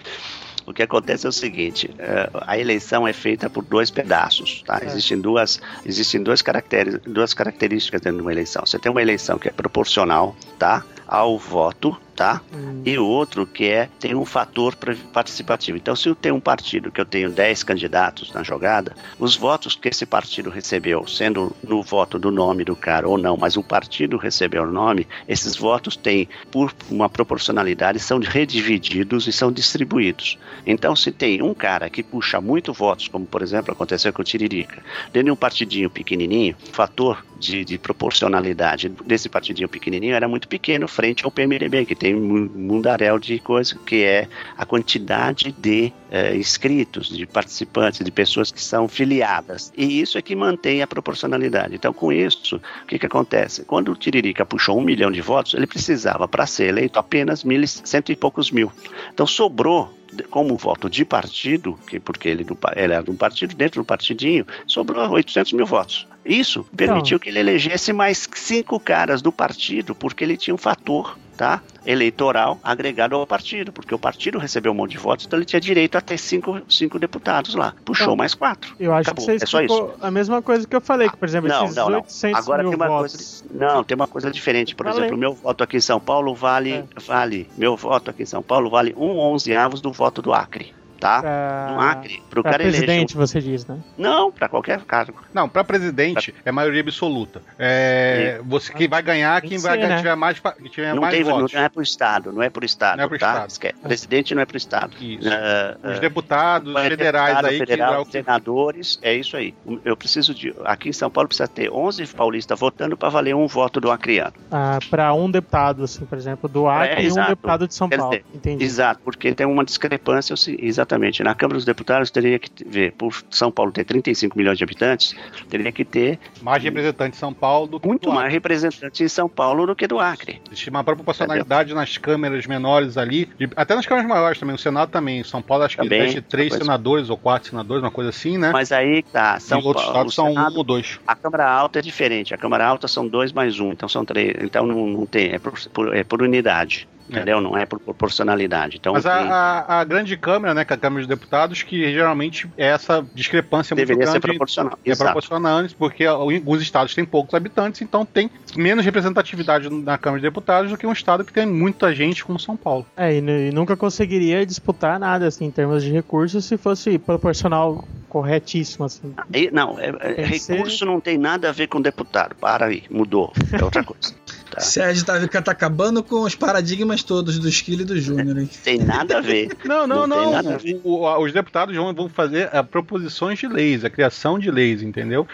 O 0.70 0.72
que 0.72 0.85
acontece 0.85 1.26
é 1.26 1.28
o 1.28 1.33
seguinte: 1.33 1.90
eh, 1.98 2.30
a 2.46 2.56
eleição 2.56 3.06
é 3.06 3.12
feita 3.12 3.50
por 3.50 3.64
dois 3.64 3.90
pedaços, 3.90 4.62
tá? 4.64 4.80
Existem 4.85 5.20
duas, 5.20 5.61
existem 5.85 6.22
caracteres, 6.42 7.00
duas 7.04 7.35
características 7.35 8.00
dentro 8.00 8.18
de 8.18 8.22
uma 8.22 8.30
eleição. 8.30 8.64
Você 8.64 8.78
tem 8.78 8.90
uma 8.90 9.02
eleição 9.02 9.37
que 9.37 9.48
é 9.48 9.50
proporcional, 9.50 10.37
tá? 10.61 10.85
Ao 11.09 11.37
voto, 11.37 12.00
tá? 12.20 12.42
E 12.85 12.98
o 12.98 13.06
outro 13.06 13.46
que 13.46 13.64
é 13.64 13.88
tem 13.98 14.14
um 14.14 14.26
fator 14.26 14.76
participativo. 15.11 15.78
Então, 15.78 15.96
se 15.96 16.06
eu 16.06 16.14
tenho 16.14 16.35
um 16.35 16.40
partido 16.40 16.92
que 16.92 17.00
eu 17.00 17.04
tenho 17.06 17.30
10 17.30 17.62
candidatos 17.62 18.30
na 18.35 18.42
jogada, 18.42 18.94
os 19.18 19.35
votos 19.35 19.74
que 19.74 19.88
esse 19.88 20.04
partido 20.04 20.50
recebeu, 20.50 21.06
sendo 21.06 21.56
no 21.66 21.83
voto 21.83 22.18
do 22.18 22.30
nome 22.30 22.62
do 22.62 22.76
cara 22.76 23.09
ou 23.09 23.16
não, 23.16 23.38
mas 23.38 23.56
o 23.56 23.62
partido 23.62 24.18
recebeu 24.18 24.64
o 24.64 24.70
nome, 24.70 25.09
esses 25.26 25.56
votos 25.56 25.96
têm, 25.96 26.28
por 26.50 26.74
uma 26.90 27.09
proporcionalidade, 27.09 27.98
são 27.98 28.18
redivididos 28.18 29.26
e 29.26 29.33
são 29.33 29.50
distribuídos. 29.50 30.38
Então, 30.66 30.94
se 30.94 31.11
tem 31.11 31.40
um 31.40 31.54
cara 31.54 31.88
que 31.88 32.02
puxa 32.02 32.38
muito 32.38 32.70
votos, 32.70 33.09
como 33.09 33.24
por 33.24 33.40
exemplo 33.40 33.72
aconteceu 33.72 34.12
com 34.12 34.20
o 34.20 34.24
Tiririca, 34.24 34.83
dentro 35.11 35.24
de 35.24 35.30
um 35.30 35.37
partidinho 35.37 35.88
pequenininho, 35.88 36.54
o 36.68 36.72
fator 36.74 37.24
de, 37.40 37.64
de 37.64 37.78
proporcionalidade 37.78 38.90
desse 39.06 39.28
partidinho 39.28 39.68
pequenininho 39.68 40.14
era 40.14 40.28
muito 40.28 40.46
pequeno 40.46 40.87
frente 40.87 41.24
ao 41.24 41.30
PMDB, 41.30 41.87
que 41.87 41.94
tem 41.94 42.10
um 42.14 42.49
mundaréu 42.55 43.18
de 43.18 43.38
coisa, 43.38 43.77
que 43.87 44.03
é 44.03 44.29
a 44.57 44.64
quantidade 44.64 45.53
de 45.59 45.92
eh, 46.11 46.37
inscritos, 46.37 47.09
de 47.09 47.27
participantes, 47.27 48.05
de 48.05 48.11
pessoas 48.11 48.51
que 48.51 48.61
são 48.61 48.88
filiadas. 48.88 49.73
E 49.77 50.01
isso 50.01 50.18
é 50.18 50.23
que 50.23 50.35
mantém 50.35 50.83
a 50.83 50.87
proporcionalidade. 50.87 51.75
Então, 51.75 51.92
com 51.92 52.12
isso, 52.12 52.57
o 52.57 52.87
que, 52.87 52.99
que 52.99 53.07
acontece? 53.07 53.64
Quando 53.64 53.92
o 53.92 53.96
Tiririca 53.96 54.44
puxou 54.44 54.79
um 54.79 54.83
milhão 54.83 55.11
de 55.11 55.20
votos, 55.20 55.55
ele 55.55 55.66
precisava, 55.66 56.27
para 56.27 56.46
ser 56.46 56.68
eleito, 56.68 56.99
apenas 56.99 57.44
mil, 57.44 57.66
cento 57.66 58.12
e 58.12 58.16
poucos 58.16 58.51
mil. 58.51 58.73
Então, 59.12 59.27
sobrou 59.27 59.92
como 60.31 60.57
voto 60.57 60.88
de 60.90 61.05
partido, 61.05 61.79
que 61.87 62.01
porque 62.01 62.29
ele, 62.29 62.44
ele 62.77 62.92
era 62.92 63.03
de 63.03 63.11
um 63.11 63.16
partido, 63.16 63.55
dentro 63.55 63.81
do 63.81 63.85
partidinho, 63.85 64.46
sobrou 64.66 65.09
800 65.11 65.53
mil 65.53 65.66
votos. 65.66 66.07
Isso 66.25 66.64
permitiu 66.77 67.18
que 67.18 67.29
ele 67.29 67.38
elegesse 67.38 67.92
mais 67.92 68.29
cinco 68.35 68.79
caras 68.79 69.23
do 69.23 69.33
partido, 69.33 69.94
porque 69.94 70.23
ele 70.23 70.37
tinha 70.37 70.55
um 70.55 70.59
fator 70.59 71.16
tá, 71.40 71.62
eleitoral 71.87 72.59
agregado 72.62 73.16
ao 73.16 73.26
partido, 73.26 73.72
porque 73.72 73.94
o 73.94 73.98
partido 73.98 74.38
recebeu 74.38 74.72
um 74.72 74.74
monte 74.74 74.90
de 74.90 74.98
votos, 74.98 75.24
então 75.24 75.38
ele 75.38 75.46
tinha 75.46 75.59
direito 75.59 75.96
a 75.96 76.00
ter 76.03 76.18
cinco, 76.18 76.61
cinco 76.68 76.98
deputados 76.98 77.55
lá. 77.55 77.72
Puxou 77.83 78.05
Então, 78.09 78.16
mais 78.16 78.35
quatro. 78.35 78.74
Eu 78.79 78.92
acho 78.92 79.09
Acabou. 79.09 79.24
que 79.26 79.38
você 79.38 79.42
É 79.42 79.46
só 79.46 79.62
isso. 79.62 79.90
a 80.03 80.11
mesma 80.11 80.42
coisa 80.42 80.66
que 80.68 80.76
eu 80.76 80.81
falei, 80.83 81.09
que, 81.09 81.16
por 81.16 81.26
exemplo, 81.26 81.48
Não, 81.48 81.64
esses 81.64 81.76
não, 81.76 81.88
não. 81.88 81.98
800 82.00 82.38
Agora 82.42 82.62
mil 82.62 82.72
tem 82.72 82.79
uma 82.79 82.88
votos. 82.88 83.42
coisa. 83.48 83.66
Não, 83.74 83.83
tem 83.85 83.94
uma 83.94 84.07
coisa 84.07 84.31
diferente. 84.31 84.74
Por 84.74 84.87
exemplo, 84.87 85.16
meu 85.16 85.33
voto 85.33 85.64
aqui 85.64 85.79
em 85.79 85.81
São 85.81 85.98
Paulo 85.98 86.35
vale, 86.35 86.72
É. 86.74 86.85
vale. 87.07 87.48
Meu 87.57 87.74
voto 87.74 88.11
aqui 88.11 88.22
em 88.24 88.26
São 88.26 88.42
Paulo 88.42 88.68
vale 88.68 88.94
um 88.96 89.18
onzeavos 89.18 89.81
do 89.81 89.90
voto 89.90 90.20
do 90.20 90.35
Acre. 90.35 90.74
Tá? 91.00 91.20
Pra- 91.22 91.68
No 91.72 91.80
Acre, 91.80 92.22
pro 92.28 92.42
pra 92.42 92.52
cara 92.52 92.62
eleger. 92.62 92.84
presidente, 92.84 93.16
você 93.16 93.40
diz, 93.40 93.66
né? 93.66 93.78
Não, 93.96 94.30
pra 94.30 94.48
qualquer 94.50 94.80
cargo. 94.82 95.14
Não, 95.32 95.48
pra 95.48 95.64
presidente 95.64 96.34
é 96.44 96.52
maioria 96.52 96.82
absoluta. 96.82 97.40
É, 97.58 98.38
você 98.44 98.72
quem 98.72 98.86
vai 98.86 99.00
ganhar, 99.02 99.40
Tem 99.40 99.48
quem 99.50 99.58
que 99.58 99.64
vai 99.64 99.72
ser, 99.72 99.78
ganhar, 99.78 99.88
né? 99.90 99.96
tiver 99.96 100.14
mais, 100.14 100.38
que 100.38 100.68
tiver 100.68 100.94
Não, 100.94 101.00
mais 101.00 101.14
tem, 101.14 101.24
não 101.24 101.38
votos. 101.40 101.54
é 101.54 101.68
pro 101.70 101.82
Estado, 101.82 102.32
não 102.32 102.42
é 102.42 102.50
pro 102.50 102.64
Estado, 102.66 102.98
Não 102.98 103.04
é 103.04 103.08
pro 103.08 103.18
tá? 103.18 103.46
Estado. 103.48 103.74
Presidente 103.82 104.34
não 104.34 104.42
é 104.42 104.44
pro 104.44 104.56
Estado. 104.58 104.92
Isso. 105.00 105.26
É, 105.28 105.76
Os 105.84 105.96
é, 105.96 106.00
deputados 106.00 106.72
vai 106.72 106.88
federais 106.88 107.28
deputado 107.36 107.46
aí 107.50 107.58
federal, 107.58 108.04
que 108.04 108.10
que 108.10 108.18
senadores, 108.18 108.98
é 109.02 109.14
isso 109.14 109.36
aí. 109.36 109.54
Eu 109.84 109.96
preciso 109.96 110.34
de. 110.34 110.54
Aqui 110.64 110.90
em 110.90 110.92
São 110.92 111.10
Paulo 111.10 111.28
precisa 111.28 111.48
ter 111.48 111.70
11 111.72 112.06
paulistas 112.08 112.58
votando 112.60 112.96
para 112.96 113.08
valer 113.08 113.34
um 113.34 113.46
voto 113.46 113.80
do 113.80 113.90
acriano. 113.90 114.34
Ah, 114.50 114.78
pra 114.90 115.14
um 115.14 115.30
deputado, 115.30 115.84
assim, 115.84 116.04
por 116.04 116.18
exemplo, 116.18 116.48
do 116.48 116.68
Acre 116.68 117.02
É, 117.02 117.08
e 117.08 117.10
um 117.12 117.26
deputado 117.26 117.66
de 117.66 117.74
São 117.74 117.88
Paulo. 117.88 118.10
dizer, 118.10 118.24
Entendi. 118.34 118.64
Exato, 118.64 119.00
porque 119.04 119.32
tem 119.34 119.46
uma 119.46 119.64
discrepância, 119.64 120.36
se- 120.36 120.56
exatamente. 120.90 121.22
Na 121.22 121.35
Câmara 121.35 121.57
dos 121.57 121.64
Deputados 121.64 122.11
teria 122.11 122.38
que 122.38 122.50
ver, 122.66 122.92
por 122.92 123.14
São 123.31 123.50
Paulo 123.50 123.70
ter 123.72 123.85
35 123.85 124.37
milhões 124.37 124.59
de 124.59 124.64
habitantes, 124.64 125.14
teria 125.48 125.70
que 125.70 125.85
ter 125.85 126.18
mais 126.42 126.62
representante 126.62 127.12
de 127.12 127.16
São 127.16 127.33
Paulo 127.33 127.66
do 127.68 127.81
que 127.81 127.87
muito 127.87 128.09
do 128.09 128.14
mais 128.14 128.33
representantes 128.33 129.00
em 129.00 129.09
São 129.09 129.29
Paulo 129.29 129.66
do 129.66 129.76
que 129.76 129.87
do 129.87 130.00
Acre. 130.00 130.40
Existe 130.50 130.70
uma 130.70 130.83
proporcionalidade 130.83 131.72
nas 131.74 131.96
câmeras 131.96 132.46
menores 132.46 132.96
ali, 132.96 133.29
até 133.57 133.74
nas 133.74 133.87
câmeras 133.87 134.09
maiores 134.09 134.38
também, 134.38 134.55
o 134.55 134.59
Senado 134.59 134.90
também. 134.90 135.20
Em 135.20 135.24
São 135.24 135.40
Paulo 135.42 135.64
acho 135.64 135.76
que 135.76 135.83
Também, 135.83 136.00
existe 136.03 136.22
três 136.22 136.53
senadores 136.55 137.09
ou 137.11 137.16
quatro 137.16 137.50
senadores, 137.50 137.83
uma 137.83 137.90
coisa 137.90 138.11
assim, 138.11 138.37
né? 138.38 138.50
Mas 138.53 138.72
aí 138.72 139.03
tá, 139.03 139.38
São 139.38 139.61
e 139.61 139.64
outros 139.64 139.85
Paulo, 139.87 139.96
estados 140.09 140.14
são 140.14 140.26
Senado- 140.29 140.55
um 140.55 140.59
ou 140.59 140.64
dois. 140.64 140.98
A 141.07 141.14
Câmara 141.14 141.48
Alta 141.50 141.79
é 141.79 141.83
diferente. 141.83 142.35
A 142.35 142.38
Câmara 142.38 142.66
Alta 142.66 142.88
são 142.88 143.07
dois 143.07 143.33
mais 143.33 143.59
um, 143.61 143.70
então 143.72 143.88
são 143.88 144.05
três. 144.05 144.35
Então 144.42 144.66
não, 144.66 144.87
não 144.87 145.07
tem, 145.07 145.31
é 145.33 145.38
por, 145.38 145.53
por- 145.72 145.94
é 145.96 146.03
por 146.05 146.22
unidade. 146.22 146.88
Entendeu? 147.16 147.40
Não 147.40 147.57
é 147.57 147.66
por 147.66 147.79
proporcionalidade. 147.81 148.77
Então 148.79 148.92
Mas 148.92 149.07
a, 149.07 149.18
tem- 149.18 149.31
a- 149.31 149.64
a 149.81 149.85
grande 149.85 150.16
Câmara, 150.16 150.55
né, 150.55 150.64
que 150.64 150.73
é 150.73 150.77
a 150.77 150.79
Câmara 150.79 151.01
dos 151.01 151.09
Deputados, 151.09 151.62
que 151.62 151.92
geralmente 151.92 152.49
é 152.57 152.66
essa 152.66 153.05
discrepância 153.14 153.75
muito 153.75 153.87
deveria 153.87 154.07
ser 154.11 154.20
grande. 154.20 154.37
proporcional. 154.38 154.79
É 154.85 154.90
Exato. 154.90 155.05
proporcional, 155.12 155.64
porque 155.79 156.05
alguns 156.05 156.62
estados 156.62 156.94
têm 156.94 157.05
poucos 157.05 157.35
habitantes, 157.35 157.81
então 157.83 158.05
tem 158.05 158.31
menos 158.57 158.85
representatividade 158.85 159.68
na 159.70 159.96
Câmara 159.99 160.20
de 160.20 160.27
Deputados 160.27 160.70
do 160.70 160.77
que 160.77 160.87
um 160.87 160.92
estado 160.92 161.25
que 161.25 161.33
tem 161.33 161.46
muita 161.46 161.94
gente 161.94 162.25
como 162.25 162.38
São 162.38 162.57
Paulo. 162.57 162.87
É, 162.96 163.14
e, 163.16 163.20
nu- 163.20 163.31
e 163.33 163.51
nunca 163.51 163.77
conseguiria 163.77 164.44
disputar 164.44 164.99
nada, 164.99 165.27
assim, 165.27 165.46
em 165.46 165.51
termos 165.51 165.83
de 165.83 165.90
recursos, 165.90 166.44
se 166.44 166.57
fosse 166.57 166.99
proporcional 166.99 167.85
corretíssimo, 168.09 168.85
assim. 168.85 169.14
E- 169.33 169.51
não, 169.53 169.79
é- 169.79 169.92
é- 170.01 170.14
que 170.29 170.38
ser- 170.38 170.55
recurso 170.55 170.85
não 170.85 171.01
tem 171.01 171.16
nada 171.16 171.49
a 171.49 171.53
ver 171.53 171.68
com 171.68 171.81
deputado. 171.81 172.35
Para 172.35 172.66
aí, 172.66 172.83
mudou. 172.90 173.33
É 173.53 173.62
outra 173.64 173.83
coisa. 173.85 174.14
Tá? 174.50 174.60
Sérgio 174.60 175.04
tá, 175.04 175.18
tá 175.42 175.52
acabando 175.52 176.02
com 176.02 176.22
os 176.22 176.34
paradigmas 176.34 177.02
todos 177.02 177.38
do 177.38 177.48
Esquilo 177.48 177.82
e 177.82 177.84
do 177.84 177.98
Júnior, 178.00 178.38
hein? 178.38 178.48
Tem 178.64 178.78
nada 178.78 179.18
a 179.18 179.20
ver. 179.20 179.48
Não, 179.64 179.86
não, 179.86 180.06
Não 180.06 180.32
não. 180.32 180.38
a. 180.38 180.58
O- 180.82 181.04
o- 181.04 181.24
os 181.24 181.32
deputados 181.32 181.74
vão, 181.76 181.94
vão 181.94 182.08
fazer 182.08 182.48
ah, 182.52 182.62
proposições 182.64 183.38
de 183.38 183.46
leis, 183.46 183.84
a 183.84 183.90
criação 183.90 184.38
de 184.38 184.50
leis, 184.50 184.82
entendeu? 184.82 185.26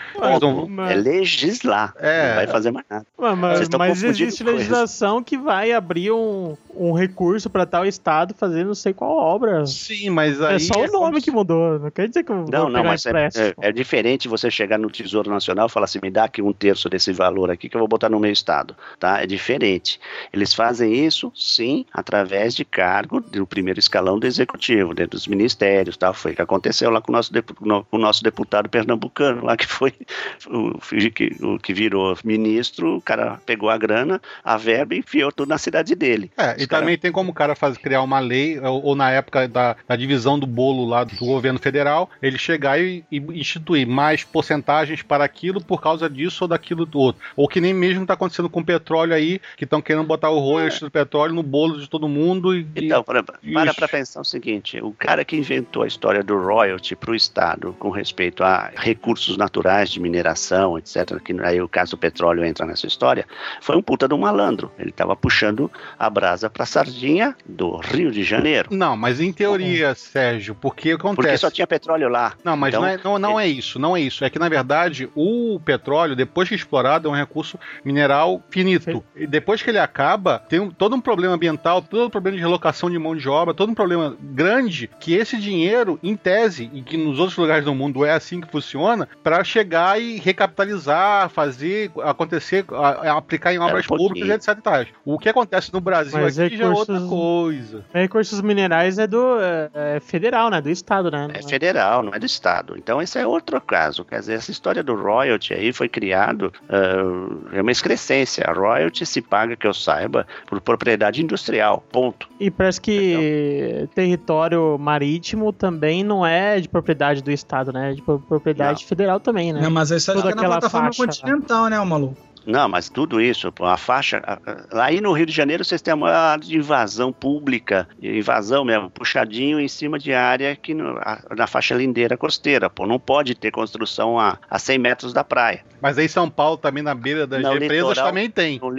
Mas- 0.68 0.90
É 0.90 0.94
legislar. 0.94 1.94
É. 1.98 2.28
Não 2.28 2.34
vai 2.36 2.46
fazer 2.46 2.70
mais 2.70 2.86
nada. 2.90 3.06
Mas, 3.18 3.68
mas 3.70 4.02
existe 4.02 4.42
legislação 4.44 5.22
que 5.22 5.36
vai 5.38 5.72
abrir 5.72 6.10
um, 6.12 6.56
um 6.74 6.92
recurso 6.92 7.48
pra 7.48 7.64
tal 7.66 7.86
estado 7.86 8.34
fazer 8.34 8.64
não 8.64 8.74
sei 8.74 8.92
qual 8.92 9.16
obra. 9.16 9.64
Sim, 9.66 10.10
mas 10.10 10.40
aí 10.42 10.56
É 10.56 10.58
só 10.58 10.84
o 10.84 10.86
nome 10.92 11.20
que 11.20 11.30
mudou. 11.30 11.78
Não 11.78 11.90
quer 11.90 12.08
dizer 12.08 12.22
que 12.24 12.30
eu 12.32 12.42
vou 12.42 12.50
Não, 12.50 12.64
não, 12.68 12.80
pegar 12.82 12.88
mas 12.90 13.06
é, 13.06 13.28
é- 13.34 13.68
é 13.68 13.72
diferente 13.72 14.28
você 14.28 14.50
chegar 14.50 14.78
no 14.78 14.90
Tesouro 14.90 15.30
Nacional 15.30 15.66
e 15.66 15.70
falar 15.70 15.84
assim, 15.84 15.98
me 16.02 16.10
dá 16.10 16.24
aqui 16.24 16.42
um 16.42 16.52
terço 16.52 16.88
desse 16.88 17.12
valor 17.12 17.50
aqui 17.50 17.68
que 17.68 17.76
eu 17.76 17.80
vou 17.80 17.88
botar 17.88 18.08
no 18.08 18.20
meu 18.20 18.30
estado, 18.32 18.76
tá? 18.98 19.05
É 19.22 19.26
diferente. 19.26 20.00
Eles 20.32 20.52
fazem 20.54 21.06
isso, 21.06 21.32
sim, 21.34 21.84
através 21.92 22.54
de 22.54 22.64
cargo 22.64 23.20
do 23.20 23.46
primeiro 23.46 23.78
escalão 23.78 24.18
do 24.18 24.26
executivo, 24.26 24.94
dentro 24.94 25.12
dos 25.12 25.26
ministérios, 25.26 25.96
tal. 25.96 26.12
Foi 26.14 26.32
o 26.32 26.34
que 26.34 26.42
aconteceu 26.42 26.90
lá 26.90 27.00
com 27.00 27.12
o 27.12 27.14
nosso, 27.14 27.30
com 27.32 27.96
o 27.96 27.98
nosso 27.98 28.22
deputado 28.22 28.68
pernambucano, 28.68 29.44
lá 29.44 29.56
que 29.56 29.66
foi 29.66 29.92
o, 30.46 30.78
que, 31.10 31.36
o 31.40 31.58
que 31.58 31.72
virou 31.72 32.16
ministro, 32.24 32.96
o 32.96 33.00
cara 33.00 33.40
pegou 33.46 33.70
a 33.70 33.78
grana, 33.78 34.20
a 34.44 34.56
verba 34.56 34.94
e 34.94 34.98
enfiou 34.98 35.30
tudo 35.30 35.48
na 35.48 35.58
cidade 35.58 35.94
dele. 35.94 36.30
É, 36.36 36.56
e 36.58 36.66
também 36.66 36.98
tem 36.98 37.12
como 37.12 37.30
o 37.30 37.34
cara 37.34 37.54
faz, 37.54 37.76
criar 37.78 38.02
uma 38.02 38.18
lei, 38.18 38.58
ou, 38.58 38.82
ou 38.82 38.96
na 38.96 39.10
época 39.10 39.46
da, 39.48 39.76
da 39.86 39.96
divisão 39.96 40.38
do 40.38 40.46
bolo 40.46 40.84
lá 40.84 41.04
do 41.04 41.16
governo 41.16 41.58
federal, 41.58 42.10
ele 42.22 42.38
chegar 42.38 42.80
e, 42.80 43.04
e 43.10 43.18
instituir 43.38 43.86
mais 43.86 44.24
porcentagens 44.24 45.02
para 45.02 45.24
aquilo 45.24 45.60
por 45.60 45.80
causa 45.80 46.08
disso 46.08 46.44
ou 46.44 46.48
daquilo 46.48 46.84
do 46.84 46.98
outro. 46.98 47.22
Ou 47.36 47.48
que 47.48 47.60
nem 47.60 47.72
mesmo 47.72 48.02
está 48.02 48.14
acontecendo 48.14 48.48
com 48.48 48.60
o 48.60 48.64
petróleo 48.64 48.95
aí, 49.00 49.40
que 49.56 49.64
estão 49.64 49.80
querendo 49.80 50.06
botar 50.06 50.30
o 50.30 50.38
royalties 50.38 50.80
do 50.80 50.90
petróleo 50.90 51.34
no 51.34 51.42
bolo 51.42 51.80
de 51.80 51.88
todo 51.88 52.08
mundo. 52.08 52.54
E, 52.54 52.66
Então, 52.76 53.02
para, 53.02 53.22
para 53.22 53.74
pra 53.74 53.88
pensar 53.88 54.20
o 54.20 54.24
seguinte: 54.24 54.80
o 54.82 54.92
cara 54.92 55.24
que 55.24 55.36
inventou 55.36 55.82
a 55.82 55.86
história 55.86 56.22
do 56.22 56.36
royalty 56.38 56.94
para 56.96 57.10
o 57.10 57.14
Estado 57.14 57.74
com 57.78 57.90
respeito 57.90 58.42
a 58.42 58.70
recursos 58.76 59.36
naturais 59.36 59.90
de 59.90 60.00
mineração, 60.00 60.78
etc., 60.78 61.20
que 61.22 61.34
aí 61.40 61.60
o 61.60 61.68
caso 61.68 61.92
do 61.92 61.98
petróleo 61.98 62.44
entra 62.44 62.66
nessa 62.66 62.86
história, 62.86 63.26
foi 63.60 63.76
um 63.76 63.82
puta 63.82 64.08
de 64.08 64.14
um 64.14 64.18
malandro. 64.18 64.70
Ele 64.78 64.90
estava 64.90 65.14
puxando 65.16 65.70
a 65.98 66.08
brasa 66.08 66.48
para 66.48 66.62
a 66.62 66.66
sardinha 66.66 67.36
do 67.46 67.76
Rio 67.76 68.10
de 68.10 68.22
Janeiro. 68.22 68.68
Não, 68.70 68.96
mas 68.96 69.20
em 69.20 69.32
teoria, 69.32 69.94
Sérgio, 69.94 70.54
porque 70.54 70.92
acontece. 70.92 71.16
Porque 71.16 71.38
só 71.38 71.50
tinha 71.50 71.66
petróleo 71.66 72.08
lá. 72.08 72.34
Não, 72.44 72.56
mas 72.56 72.74
Então, 72.74 72.82
não, 72.82 72.88
é, 72.88 72.98
não, 73.02 73.18
não 73.18 73.40
é 73.40 73.46
isso, 73.46 73.78
não 73.78 73.96
é 73.96 74.00
isso. 74.00 74.24
É 74.24 74.30
que, 74.30 74.38
na 74.38 74.48
verdade, 74.48 75.08
o 75.14 75.60
petróleo, 75.64 76.16
depois 76.16 76.48
que 76.48 76.54
é 76.54 76.58
explorado, 76.58 77.08
é 77.08 77.10
um 77.10 77.14
recurso 77.14 77.58
mineral 77.84 78.42
finito. 78.50 78.85
E 79.14 79.26
depois 79.26 79.62
que 79.62 79.70
ele 79.70 79.78
acaba, 79.78 80.38
tem 80.48 80.60
um- 80.60 80.70
todo 80.70 80.94
um 80.94 81.00
problema 81.00 81.34
ambiental, 81.34 81.82
todo 81.82 82.06
um 82.06 82.10
problema 82.10 82.36
de 82.36 82.42
relocação 82.42 82.90
de 82.90 82.98
mão 82.98 83.16
de 83.16 83.28
obra, 83.28 83.54
todo 83.54 83.70
um 83.70 83.74
problema 83.74 84.16
grande 84.20 84.88
que 85.00 85.14
esse 85.14 85.36
dinheiro, 85.38 85.98
em 86.02 86.16
tese, 86.16 86.70
e 86.72 86.82
que 86.82 86.96
nos 86.96 87.18
outros 87.18 87.36
lugares 87.38 87.64
do 87.64 87.74
mundo 87.74 88.04
é 88.04 88.12
assim 88.12 88.40
que 88.40 88.50
funciona, 88.50 89.08
para 89.22 89.42
chegar 89.44 90.00
e 90.00 90.18
recapitalizar, 90.18 91.28
fazer 91.30 91.90
acontecer, 92.02 92.64
a- 92.72 93.12
a- 93.12 93.18
aplicar 93.18 93.52
em 93.52 93.58
obras 93.58 93.84
um 93.84 93.88
pouquinho. 93.88 94.08
públicas, 94.08 94.46
etc. 94.48 94.58
e 94.58 94.62
tais. 94.62 94.88
O 95.04 95.18
que 95.18 95.28
acontece 95.28 95.72
no 95.72 95.80
Brasil 95.80 96.18
Mas 96.20 96.38
aqui 96.38 96.56
já 96.56 96.64
é 96.64 96.68
recursos- 96.68 96.88
outra 96.88 97.08
coisa. 97.08 97.84
Recursos 97.92 98.40
minerais 98.40 98.98
é 98.98 99.06
do 99.06 99.38
é, 99.40 99.70
é 99.96 100.00
federal, 100.00 100.50
né? 100.50 100.60
Do 100.60 100.70
estado, 100.70 101.10
né? 101.10 101.28
É 101.34 101.42
federal, 101.42 102.02
não 102.02 102.14
é 102.14 102.18
do 102.18 102.26
Estado. 102.26 102.74
Então, 102.76 103.00
esse 103.00 103.18
é 103.18 103.26
outro 103.26 103.60
caso. 103.60 104.04
Quer 104.04 104.20
dizer, 104.20 104.34
essa 104.34 104.50
história 104.50 104.82
do 104.82 104.94
royalty 104.94 105.54
aí 105.54 105.72
foi 105.72 105.88
criado, 105.88 106.52
ah, 106.68 107.56
é 107.56 107.60
uma 107.62 107.70
excrescência. 107.70 108.44
A 108.46 108.52
royalty 108.52 108.75
se 109.06 109.20
paga, 109.20 109.56
que 109.56 109.66
eu 109.66 109.74
saiba, 109.74 110.26
por 110.46 110.60
propriedade 110.60 111.22
industrial. 111.22 111.84
Ponto. 111.90 112.28
E 112.38 112.50
parece 112.50 112.80
que 112.80 113.88
território 113.94 114.76
marítimo 114.78 115.52
também 115.52 116.02
não 116.02 116.24
é 116.24 116.60
de 116.60 116.68
propriedade 116.68 117.22
do 117.22 117.30
estado, 117.30 117.72
né? 117.72 117.90
É 117.92 117.94
de 117.94 118.02
pro- 118.02 118.18
propriedade 118.18 118.84
federal 118.84 119.20
também, 119.20 119.52
né? 119.52 119.60
Não, 119.60 119.70
mas 119.70 119.90
isso 119.90 120.10
é 120.10 120.14
na 120.14 120.20
aquela 120.20 120.46
plataforma 120.48 120.92
faixa 120.92 121.06
continental, 121.22 121.68
né, 121.68 121.80
ô 121.80 121.84
maluco? 121.84 122.16
Não, 122.46 122.68
mas 122.68 122.88
tudo 122.88 123.20
isso, 123.20 123.50
pô, 123.52 123.64
a 123.66 123.76
faixa. 123.76 124.22
a- 124.26 124.38
a- 124.78 124.84
Aí 124.86 125.00
no 125.00 125.12
Rio 125.12 125.26
de 125.26 125.32
Janeiro 125.32 125.64
vocês 125.64 125.82
têm 125.82 125.92
a 125.92 125.96
maior 125.96 126.38
invasão 126.44 127.12
pública, 127.12 127.88
invasão 128.00 128.64
mesmo, 128.64 128.88
puxadinho 128.90 129.58
em 129.60 129.68
cima 129.68 129.98
de 129.98 130.12
área 130.12 130.54
que 130.54 130.72
no- 130.74 130.96
a- 130.98 131.20
na 131.36 131.46
faixa 131.46 131.74
lindeira 131.74 132.16
costeira, 132.16 132.70
pô. 132.70 132.86
Não 132.86 132.98
pode 132.98 133.34
ter 133.34 133.50
construção 133.50 134.18
a, 134.18 134.38
a 134.48 134.58
100 134.58 134.78
metros 134.78 135.12
da 135.12 135.24
praia. 135.24 135.64
Mas 135.80 135.98
aí 135.98 136.08
São 136.08 136.30
Paulo 136.30 136.56
também 136.56 136.82
na 136.82 136.94
beira 136.94 137.26
das 137.26 137.42
Não, 137.42 137.52
represas 137.52 137.88
litoral- 137.90 138.06
também 138.06 138.30
tem. 138.30 138.58
No, 138.60 138.70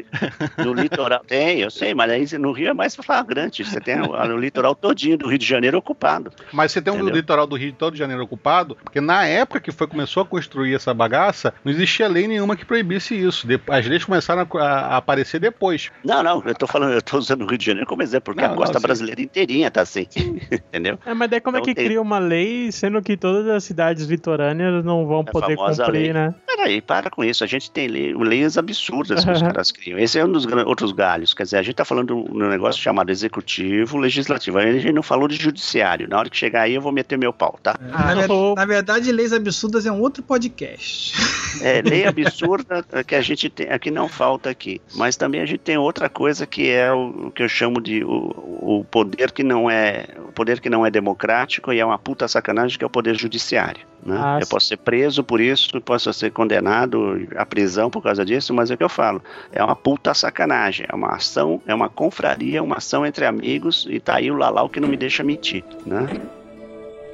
no 0.66 0.74
litoral. 0.74 1.22
Tem, 1.28 1.60
eu 1.60 1.70
sei, 1.70 1.94
mas 1.94 2.10
aí 2.10 2.38
no 2.40 2.52
Rio 2.52 2.70
é 2.70 2.74
mais 2.74 2.96
flagrante. 2.96 3.64
Você 3.64 3.80
tem 3.80 4.00
o, 4.02 4.12
o 4.12 4.38
litoral 4.38 4.74
todinho 4.74 5.18
do 5.18 5.28
Rio 5.28 5.38
de 5.38 5.46
Janeiro 5.46 5.78
ocupado. 5.78 6.32
Mas 6.52 6.72
você 6.72 6.82
tem 6.82 6.92
um 6.92 6.98
Entendeu? 6.98 7.16
litoral 7.16 7.46
do 7.46 7.56
Rio 7.56 7.74
todo 7.74 7.94
de 7.94 8.00
Janeiro 8.00 8.24
ocupado, 8.24 8.76
porque 8.84 9.00
na 9.02 9.26
época 9.26 9.60
que 9.60 9.72
foi 9.72 9.88
começou 9.88 10.24
a 10.24 10.26
construir 10.26 10.74
essa 10.74 10.94
bagaça, 10.94 11.54
não 11.64 11.72
existia 11.72 12.08
lei 12.08 12.28
nenhuma 12.28 12.56
que 12.56 12.66
proibisse 12.66 13.14
isso. 13.16 13.46
De- 13.48 13.57
As 13.68 13.86
leis 13.88 14.04
começaram 14.06 14.48
a, 14.56 14.64
a 14.64 14.98
aparecer 14.98 15.40
depois. 15.40 15.92
Não, 16.04 16.22
não, 16.24 16.44
eu 16.46 16.56
tô 16.56 16.68
falando, 16.68 16.94
eu 16.94 17.02
tô 17.02 17.18
usando 17.18 17.44
o 17.44 17.48
Rio 17.48 17.58
de 17.58 17.66
Janeiro 17.66 17.88
como 17.88 18.02
exemplo, 18.04 18.34
porque 18.34 18.46
Não, 18.46 18.54
a 18.54 18.58
costa 18.58 18.76
não, 18.76 18.82
brasileira 18.82 19.22
inteirinha 19.22 19.70
tá 19.72 19.82
assim. 19.82 20.08
Entendeu? 20.52 21.00
É, 21.06 21.14
mas 21.14 21.30
daí 21.30 21.40
como 21.42 21.58
é 21.58 21.60
Então 21.60 21.66
que 21.66 21.76
tem- 21.76 21.86
cria 21.86 22.02
uma 22.02 22.20
lei, 22.20 22.72
sendo 22.72 23.02
que 23.02 23.16
todas 23.18 23.48
as 23.48 23.64
cidades 23.64 24.06
litorâneas 24.06 24.84
não 24.84 25.06
vão 25.06 25.22
A 25.22 25.24
poder 25.26 25.56
cumprir, 25.56 25.92
lei. 25.92 26.14
né? 26.14 26.34
Peraí, 26.46 26.82
para 26.82 27.10
com 27.10 27.24
isso. 27.24 27.44
A 27.44 27.48
gente 27.48 27.70
tem 27.72 27.88
lei- 27.88 28.14
leis 28.14 28.58
absurdas 28.58 29.24
que 29.24 29.32
os 29.32 29.42
caras 29.42 29.72
criam. 29.72 30.00
Esse 30.00 30.18
é 30.20 30.26
um 30.26 30.32
dos 30.32 30.46
outros 30.66 30.92
galhos. 30.92 31.34
Quer 31.34 31.44
dizer, 31.44 31.58
a 31.58 31.62
gente 31.62 31.76
tá 31.76 31.86
falando 31.86 32.08
de 32.08 32.14
um 32.14 32.48
negócio 32.50 32.82
chamado 32.82 33.10
executivo, 33.12 33.98
legislativo. 33.98 34.58
A 34.58 34.72
gente 34.72 34.92
não 34.92 35.04
falou 35.04 35.28
de 35.28 35.36
judiciário. 35.36 36.08
Na 36.08 36.18
hora 36.20 36.30
que 36.30 36.38
chegar 36.38 36.62
aí, 36.64 36.74
eu 36.76 36.82
vou 36.82 36.92
meter 36.92 37.18
meu 37.18 37.32
pau, 37.34 37.60
tá? 37.62 37.76
na, 37.82 38.14
ver- 38.16 38.56
na 38.56 38.66
verdade, 38.66 39.12
Leis 39.12 39.32
Absurdas 39.34 39.86
é 39.86 39.92
um 39.92 40.02
outro 40.02 40.24
podcast. 40.24 41.14
É, 41.62 41.82
lei 41.82 42.06
absurda 42.08 42.86
que 43.06 43.16
a 43.16 43.22
gente 43.22 43.47
tem, 43.50 43.68
é 43.68 43.78
que 43.80 43.92
não 43.92 44.08
falta 44.08 44.50
aqui. 44.50 44.82
Mas 44.96 45.16
também 45.16 45.42
a 45.42 45.46
gente 45.46 45.60
tem 45.60 45.78
outra 45.78 46.10
coisa 46.10 46.46
que 46.46 46.70
é 46.70 46.92
o, 46.92 47.28
o 47.28 47.32
que 47.32 47.44
eu 47.44 47.50
chamo 47.50 47.82
de 47.82 48.04
o, 48.04 48.80
o 48.80 48.86
poder 48.90 49.32
que 49.32 49.44
não 49.44 49.70
é 49.70 50.06
o 50.28 50.32
poder 50.32 50.60
que 50.60 50.70
não 50.70 50.86
é 50.86 50.92
democrático 50.92 51.72
e 51.72 51.80
é 51.80 51.86
uma 51.86 51.98
puta 51.98 52.28
sacanagem 52.28 52.78
que 52.78 52.84
é 52.84 52.88
o 52.88 52.90
poder 52.90 53.16
judiciário. 53.18 53.86
Né? 54.04 54.18
Ah, 54.18 54.38
eu 54.40 54.46
sim. 54.46 54.52
posso 54.52 54.68
ser 54.68 54.78
preso 54.78 55.24
por 55.24 55.42
isso, 55.42 55.82
posso 55.82 56.12
ser 56.14 56.32
condenado 56.32 57.28
à 57.36 57.46
prisão 57.46 57.90
por 57.90 58.02
causa 58.02 58.24
disso, 58.24 58.54
mas 58.54 58.72
é 58.72 58.76
o 58.76 58.78
que 58.78 58.84
eu 58.84 58.90
falo. 58.90 59.22
É 59.52 59.64
uma 59.64 59.76
puta 59.76 60.14
sacanagem. 60.14 60.86
É 60.90 60.96
uma 60.96 61.16
ação, 61.16 61.62
é 61.68 61.74
uma 61.74 61.90
confraria, 61.90 62.64
uma 62.64 62.78
ação 62.78 63.06
entre 63.06 63.26
amigos 63.26 63.88
e 63.90 64.00
tá 64.00 64.16
aí 64.16 64.32
o 64.32 64.36
Lalau 64.36 64.70
que 64.70 64.80
não 64.80 64.88
me 64.88 64.98
deixa 64.98 65.24
mentir. 65.24 65.64
Né? 65.86 66.08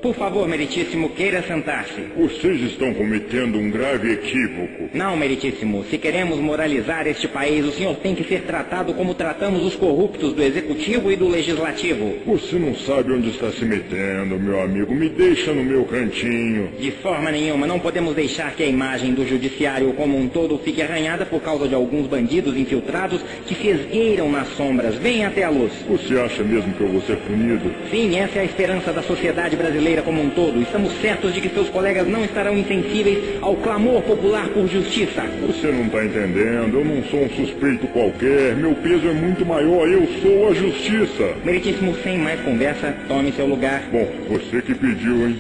Por 0.04 0.14
favor, 0.14 0.46
meritíssimo, 0.50 1.12
queira 1.12 1.42
sentar-se. 1.42 2.02
Vocês 2.18 2.60
estão 2.60 2.94
cometendo 2.94 3.58
um 3.58 3.72
grave 3.72 4.12
equívoco. 4.12 4.90
Não, 4.94 5.16
meritíssimo, 5.16 5.86
se 5.90 5.98
queremos 5.98 6.40
moralizar 6.40 7.08
este 7.08 7.26
país, 7.26 7.66
o 7.66 7.72
senhor 7.72 7.96
tem 7.96 8.14
que 8.14 8.26
ser 8.26 8.42
tratado 8.42 8.94
como 8.94 9.14
tratamos 9.14 9.64
os 9.64 9.78
corruptos 9.78 10.34
do 10.34 10.44
executivo 10.44 11.10
e 11.10 11.16
do 11.16 11.30
legislativo. 11.30 12.18
Você 12.26 12.58
não 12.58 12.76
sabe 12.76 13.14
onde 13.14 13.30
está 13.30 13.50
se 13.54 13.64
metendo, 13.64 14.38
meu 14.38 14.62
amigo. 14.62 14.94
Me 14.94 15.08
deixa 15.08 15.54
no 15.54 15.64
meu 15.64 15.86
cantinho. 15.86 16.74
De 16.78 16.92
forma 16.92 17.32
nenhuma, 17.32 17.66
não 17.66 17.80
podemos 17.80 18.14
deixar 18.14 18.54
que 18.58 18.64
a 18.64 18.68
imagem 18.68 19.14
do 19.14 19.26
judiciário 19.26 19.94
como 19.94 20.18
um 20.18 20.28
todo 20.28 20.58
fique 20.58 20.82
arranhada 20.82 21.26
por 21.26 21.42
causa 21.42 21.66
de 21.66 21.76
alguns 21.76 22.08
bandidos 22.08 22.58
infiltrados 22.58 23.22
que 23.48 23.56
se 23.56 23.70
esgueiram 23.70 24.30
nas 24.30 24.50
sombras. 24.50 24.96
Venha 24.96 25.30
até 25.30 25.46
a 25.46 25.50
luz. 25.50 25.72
Você 25.88 26.20
acha 26.20 26.44
mesmo 26.44 26.74
que 26.74 26.82
eu 26.82 26.90
vou 26.90 27.02
ser 27.04 27.16
punido? 27.20 27.74
Sim, 27.90 28.18
essa 28.18 28.40
é 28.40 28.42
a 28.42 28.46
esperança 28.46 28.92
da 28.92 29.02
sociedade 29.02 29.56
brasileira 29.56 29.93
como 30.02 30.22
um 30.22 30.30
todo. 30.30 30.62
Estamos 30.62 30.94
certos 31.02 31.34
de 31.34 31.42
que 31.42 31.50
seus 31.50 31.70
colegas 31.70 32.08
não 32.08 32.24
estarão 32.24 32.58
insensíveis 32.58 33.38
ao 33.42 33.56
clamor 33.56 34.02
popular 34.02 34.48
por 34.50 34.68
justiça. 34.68 35.22
Você 35.46 35.68
não 35.68 35.86
está 35.86 36.04
entendendo. 36.04 36.80
Eu 36.80 36.86
não 36.86 37.04
sou 37.04 37.24
um 37.24 37.30
suspeito 37.30 37.88
qualquer. 37.88 38.56
Meu 38.56 38.74
peso 38.76 39.08
é 39.08 39.14
muito 39.14 39.46
maior. 39.46 39.88
Eu 39.88 40.08
sou 40.22 40.50
a 40.50 40.54
justiça. 40.54 41.36
Meritíssimo, 41.44 41.96
sem 42.04 42.18
mais 42.18 42.40
conversa, 42.42 42.96
tome 43.08 43.32
seu 43.34 43.46
lugar. 43.46 43.84
Bom, 43.92 44.08
você 44.30 44.62
que 44.62 44.74
pediu, 44.74 45.28
hein? 45.28 45.40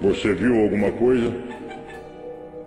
Você 0.00 0.32
viu 0.32 0.62
alguma 0.62 0.90
coisa? 0.92 1.30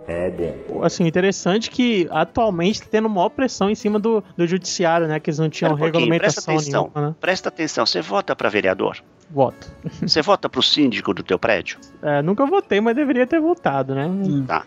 Ah, 0.07 0.29
bom. 0.67 0.83
Assim, 0.83 1.05
interessante 1.05 1.69
que 1.69 2.07
atualmente 2.11 2.81
tá 2.81 2.87
tendo 2.89 3.09
maior 3.09 3.29
pressão 3.29 3.69
em 3.69 3.75
cima 3.75 3.99
do, 3.99 4.23
do 4.35 4.45
judiciário, 4.45 5.07
né? 5.07 5.19
Que 5.19 5.29
eles 5.29 5.39
não 5.39 5.49
tinham 5.49 5.73
um 5.73 5.77
pouquinho, 5.77 6.07
presta 6.17 6.41
regulamentação 6.41 6.55
atenção. 6.55 6.91
nenhuma, 6.93 7.09
né? 7.09 7.15
Presta 7.19 7.49
atenção. 7.49 7.85
Você 7.85 8.01
vota 8.01 8.35
para 8.35 8.49
vereador? 8.49 8.97
Voto. 9.33 9.67
Você 9.99 10.21
vota 10.21 10.47
pro 10.47 10.61
síndico 10.61 11.11
do 11.11 11.23
teu 11.23 11.39
prédio? 11.39 11.79
É, 12.03 12.21
nunca 12.21 12.45
votei, 12.45 12.79
mas 12.79 12.95
deveria 12.95 13.25
ter 13.25 13.39
votado, 13.39 13.95
né? 13.95 14.07
Tá, 14.45 14.63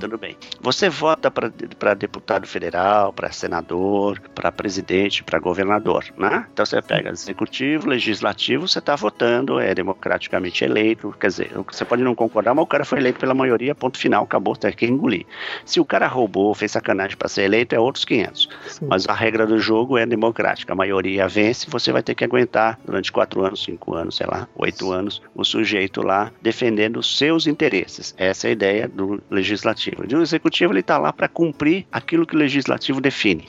tudo 0.00 0.16
bem. 0.16 0.38
Você 0.58 0.88
vota 0.88 1.30
para 1.30 1.92
deputado 1.92 2.46
federal, 2.46 3.12
para 3.12 3.30
senador, 3.30 4.18
para 4.34 4.50
presidente, 4.50 5.22
para 5.22 5.38
governador, 5.38 6.06
né? 6.16 6.46
Então 6.50 6.64
você 6.64 6.80
pega 6.80 7.10
executivo, 7.10 7.88
legislativo, 7.88 8.66
você 8.66 8.78
está 8.78 8.96
votando, 8.96 9.60
é 9.60 9.74
democraticamente 9.74 10.64
eleito. 10.64 11.14
Quer 11.20 11.26
dizer, 11.26 11.52
você 11.70 11.84
pode 11.84 12.02
não 12.02 12.14
concordar, 12.14 12.54
mas 12.54 12.62
o 12.62 12.66
cara 12.66 12.86
foi 12.86 12.98
eleito 12.98 13.20
pela 13.20 13.34
maioria, 13.34 13.74
ponto 13.74 13.98
final, 13.98 14.24
acabou, 14.24 14.56
tem 14.56 14.72
que 14.72 14.86
engolir. 14.86 15.26
Se 15.66 15.78
o 15.78 15.84
cara 15.84 16.06
roubou, 16.06 16.54
fez 16.54 16.72
sacanagem 16.72 17.18
para 17.18 17.28
ser 17.28 17.42
eleito, 17.42 17.74
é 17.74 17.78
outros 17.78 18.06
500. 18.06 18.48
Mas 18.88 19.06
a 19.06 19.12
regra 19.12 19.46
do 19.46 19.58
jogo 19.58 19.98
é 19.98 20.06
democrática, 20.06 20.72
a 20.72 20.76
maioria 20.76 21.28
vence, 21.28 21.68
você 21.68 21.92
vai 21.92 22.02
ter 22.02 22.14
que 22.14 22.24
aguentar 22.24 22.78
durante 22.82 23.12
quatro 23.12 23.44
anos, 23.44 23.62
cinco 23.62 23.94
anos 23.94 24.05
anos, 24.06 24.16
sei 24.16 24.26
lá, 24.26 24.48
oito 24.56 24.92
anos, 24.92 25.20
o 25.34 25.44
sujeito 25.44 26.02
lá 26.02 26.32
defendendo 26.40 26.98
os 26.98 27.18
seus 27.18 27.46
interesses. 27.46 28.14
Essa 28.16 28.46
é 28.46 28.50
a 28.50 28.52
ideia 28.52 28.88
do 28.88 29.22
legislativo. 29.30 30.04
E 30.08 30.14
o 30.14 30.22
executivo 30.22 30.72
ele 30.72 30.80
está 30.80 30.98
lá 30.98 31.12
para 31.12 31.28
cumprir 31.28 31.86
aquilo 31.90 32.26
que 32.26 32.34
o 32.34 32.38
legislativo 32.38 33.00
define. 33.00 33.44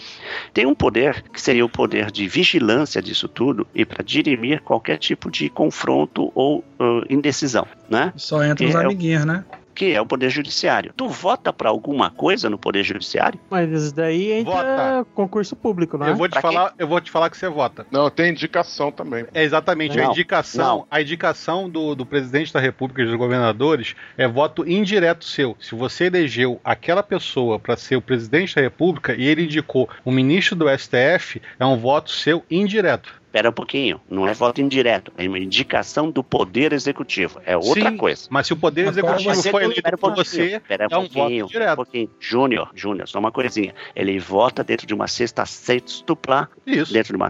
Tem 0.54 0.65
um 0.65 0.76
poder 0.76 1.24
que 1.32 1.39
seria 1.39 1.65
o 1.65 1.70
poder 1.70 2.12
de 2.12 2.28
vigilância 2.28 3.02
disso 3.02 3.28
tudo 3.28 3.67
e 3.74 3.86
para 3.86 4.04
dirimir 4.04 4.62
qualquer 4.62 4.98
tipo 4.98 5.30
de 5.30 5.50
confronto 5.50 6.32
ou 6.34 6.60
uh, 6.80 7.04
indecisão, 7.10 7.67
né? 7.89 8.12
Só 8.15 8.43
entra 8.43 8.67
os 8.67 8.76
é 8.76 8.78
amiguinhos, 8.80 9.26
né? 9.26 9.46
Que 9.78 9.94
é 9.94 10.02
o 10.02 10.08
poder 10.08 10.32
judiciário. 10.32 10.92
Tu 10.98 11.08
vota 11.08 11.54
para 11.54 11.70
alguma 11.70 12.10
coisa 12.10 12.50
no 12.50 12.58
poder 12.58 12.84
judiciário? 12.84 13.40
Mas 13.48 13.70
isso 13.70 13.94
daí 13.94 14.32
entra 14.32 14.52
Vota. 14.54 15.08
concurso 15.13 15.56
público, 15.56 16.00
né? 16.00 16.10
Eu 16.10 16.16
vou 16.16 16.28
te 16.28 16.32
Pra 16.32 16.42
falar, 16.42 16.74
eu 16.80 16.88
vou 16.88 17.00
te 17.00 17.12
falar 17.12 17.30
que 17.30 17.38
você 17.38 17.48
vota. 17.48 17.86
Não, 17.92 18.10
tem 18.10 18.32
indicação 18.32 18.92
também. 18.92 19.28
É 19.36 19.44
exatamente 19.44 20.00
a 20.00 20.04
Não, 20.06 20.12
indicação, 20.12 20.78
não. 20.80 20.88
a 20.90 21.00
indicação 21.00 21.70
do, 21.70 21.94
do 21.94 22.08
presidente 22.08 22.52
da 22.52 22.60
República 22.60 23.04
e 23.04 23.06
dos 23.06 23.13
governadores 23.13 23.96
é 24.18 24.28
voto 24.28 24.68
indireto 24.68 25.24
seu. 25.26 25.56
Se 25.60 25.76
você 25.76 26.06
elegeu 26.06 26.60
aquela 26.63 27.04
pessoa 27.04 27.60
para 27.60 27.78
ser 27.78 27.98
o 27.98 28.02
presidente 28.02 28.56
da 28.56 28.62
República 28.62 29.13
e 29.16 29.28
ele 29.28 29.44
indicou 29.44 29.88
o 30.04 30.12
ministro 30.12 30.56
do 30.56 30.66
STF, 30.76 31.40
é 31.60 31.66
um 31.68 31.78
voto 31.78 32.10
seu 32.10 32.44
indireto. 32.50 33.13
Espera 33.38 33.50
um 33.52 33.54
pouquinho, 33.54 34.02
não 34.10 34.28
é 34.28 34.34
voto 34.34 34.60
indireto, 34.62 35.13
é 35.15 35.28
uma 35.28 35.38
indicação 35.38 36.10
do 36.10 36.23
poder 36.23 36.73
executivo, 36.73 37.39
é 37.45 37.56
outra 37.56 37.91
Sim, 37.91 37.95
coisa. 37.97 38.28
Mas 38.32 38.47
se 38.47 38.54
o 38.54 38.58
poder 38.58 38.88
executivo 38.88 39.30
Mas 39.30 39.45
foi 39.45 39.62
ele- 39.62 39.65
eleito 39.73 39.80
espera 39.80 39.95
um 39.95 40.00
por 40.00 40.15
pouquinho, 40.15 40.26
você, 40.50 40.56
espera 40.56 40.84
é 40.84 40.88
um 40.88 40.89
voto 41.02 41.13
pouquinho, 41.13 41.45
espera 41.45 41.45
um 41.45 41.47
direto. 41.65 41.76
pouquinho. 41.76 42.10
Júnior, 42.19 42.71
Júnior, 42.73 43.08
só 43.08 43.19
uma 43.19 43.32
coisinha. 43.32 43.76
Ele 43.95 44.17
vota 44.17 44.63
dentro 44.63 44.88
de 44.88 44.93
uma 44.95 45.08
cesta 45.08 45.45
sextupla, 45.45 46.50
Isso. 46.65 46.91
dentro 46.91 47.13
de 47.13 47.15
uma 47.17 47.30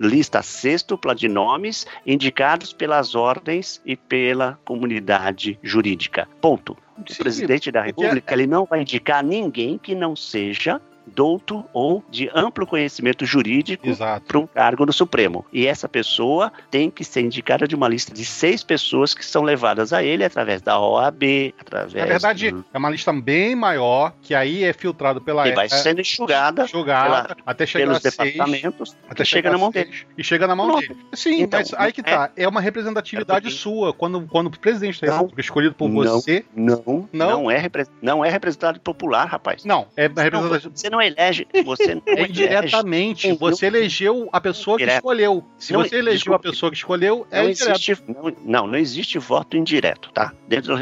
lista 0.00 0.42
sextupla 0.42 1.14
de 1.14 1.28
nomes 1.28 1.86
indicados 2.04 2.72
pelas 2.72 3.14
ordens 3.14 3.80
e 3.86 3.94
pela 3.96 4.58
comunidade 4.64 5.56
jurídica. 5.62 6.28
Ponto. 6.40 6.76
O 6.98 7.12
Sim, 7.12 7.18
presidente 7.22 7.70
da 7.70 7.80
República 7.80 8.34
ele 8.34 8.46
não 8.48 8.64
vai 8.64 8.80
indicar 8.80 9.22
ninguém 9.22 9.78
que 9.78 9.94
não 9.94 10.16
seja 10.16 10.80
douto 11.06 11.64
ou 11.72 12.02
de 12.10 12.30
amplo 12.34 12.66
conhecimento 12.66 13.24
jurídico 13.26 13.86
para 14.26 14.38
um 14.38 14.46
cargo 14.46 14.86
no 14.86 14.92
Supremo. 14.92 15.44
E 15.52 15.66
essa 15.66 15.88
pessoa 15.88 16.52
tem 16.70 16.90
que 16.90 17.04
ser 17.04 17.20
indicada 17.20 17.66
de 17.68 17.74
uma 17.74 17.88
lista 17.88 18.12
de 18.14 18.24
seis 18.24 18.62
pessoas 18.62 19.14
que 19.14 19.24
são 19.24 19.42
levadas 19.42 19.92
a 19.92 20.02
ele 20.02 20.24
através 20.24 20.62
da 20.62 20.78
OAB, 20.80 21.54
através. 21.60 21.94
Na 21.94 22.06
verdade, 22.06 22.50
do- 22.50 22.64
é 22.72 22.78
uma 22.78 22.90
lista 22.90 23.12
bem 23.12 23.54
maior, 23.54 24.12
que 24.22 24.34
aí 24.34 24.64
é 24.64 24.72
filtrado 24.72 25.20
pela 25.20 25.46
e 25.48 25.52
vai 25.52 25.66
é, 25.66 25.68
sendo 25.68 26.00
enxugada 26.00 26.66
jogada 26.66 27.36
até 27.46 27.66
chegar 27.66 27.84
pelos 27.86 27.98
a 27.98 28.00
seis, 28.10 28.16
departamentos 28.16 28.96
até 29.08 29.24
chega 29.24 29.50
na 29.50 29.58
mão 29.58 29.70
seis, 29.72 29.86
dele. 29.86 30.06
E 30.18 30.24
chega 30.24 30.46
na 30.46 30.54
mão 30.56 30.66
Pronto. 30.68 30.88
dele. 30.88 31.00
Sim, 31.12 31.42
Então, 31.42 31.60
mas 31.60 31.74
aí 31.74 31.92
que 31.92 32.02
tá. 32.02 32.30
É, 32.36 32.46
uma 32.48 32.60
representatividade 32.60 33.46
é 33.46 33.50
porque- 33.50 33.54
sua. 33.56 33.92
Quando, 33.92 34.26
quando 34.26 34.46
o 34.48 34.50
presidente 34.58 35.00
da. 35.00 35.12
República 35.14 35.40
é 35.40 35.44
escolhido 35.44 35.74
por 35.74 35.88
Não. 35.88 36.02
você. 36.20 36.44
Não, 36.54 37.08
Não? 37.12 37.28
não, 37.28 37.50
é, 37.50 37.58
repre- 37.58 37.86
não 38.02 38.24
é 38.24 38.30
representado 38.30 38.80
popular, 38.80 39.26
rapaz. 39.26 39.64
Não, 39.64 39.86
é 39.96 40.08
Não, 40.08 40.14
representatividade. 40.22 40.78
você 40.80 40.90
não 40.94 41.02
elege, 41.02 41.46
você 41.64 41.94
não 41.94 42.02
É 42.06 42.12
elege. 42.12 42.30
indiretamente. 42.30 43.28
Não, 43.28 43.36
Você 43.36 43.66
elegeu 43.66 44.28
a 44.32 44.40
pessoa 44.40 44.76
que 44.76 44.82
Direto. 44.84 44.96
escolheu. 44.98 45.44
Se 45.58 45.72
Não, 45.72 45.80
você 45.82 45.96
elegeu 45.96 46.14
desculpe. 46.18 46.48
a 46.48 46.50
pessoa 46.50 46.70
que 46.70 46.76
escolheu, 46.76 47.26
é 47.30 47.42
Não 47.42 47.50
indireto. 47.50 47.70
existe, 47.70 47.98
não, 48.08 48.32
não, 48.44 48.66
não 48.68 48.78
existe 48.78 49.18
voto 49.18 49.56
indireto, 49.56 50.10
tá? 50.12 50.32
Dentro 50.48 50.74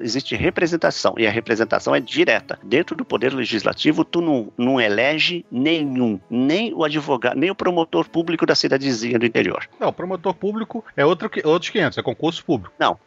existe 0.00 0.34
representação 0.34 1.14
e 1.18 1.26
a 1.26 1.30
representação 1.30 1.94
é 1.94 2.00
direta. 2.00 2.58
Dentro 2.62 2.96
do 2.96 3.04
poder 3.04 3.32
legislativo, 3.32 4.04
tu 4.04 4.20
não, 4.20 4.52
não 4.56 4.80
elege 4.80 5.44
nenhum, 5.50 6.18
nem 6.28 6.72
o 6.74 6.84
advogado, 6.84 7.36
nem 7.38 7.50
o 7.50 7.54
promotor 7.54 8.08
público 8.08 8.44
da 8.46 8.54
cidadezinha 8.54 9.18
do 9.18 9.26
interior. 9.26 9.68
Não, 9.78 9.88
o 9.88 9.92
promotor 9.92 10.34
público 10.34 10.84
é 10.96 11.04
outro, 11.04 11.28
que- 11.30 11.46
outros 11.46 11.70
500, 11.70 11.98
é 11.98 12.02
concurso 12.02 12.44
público. 12.44 12.74
Não, 12.78 12.98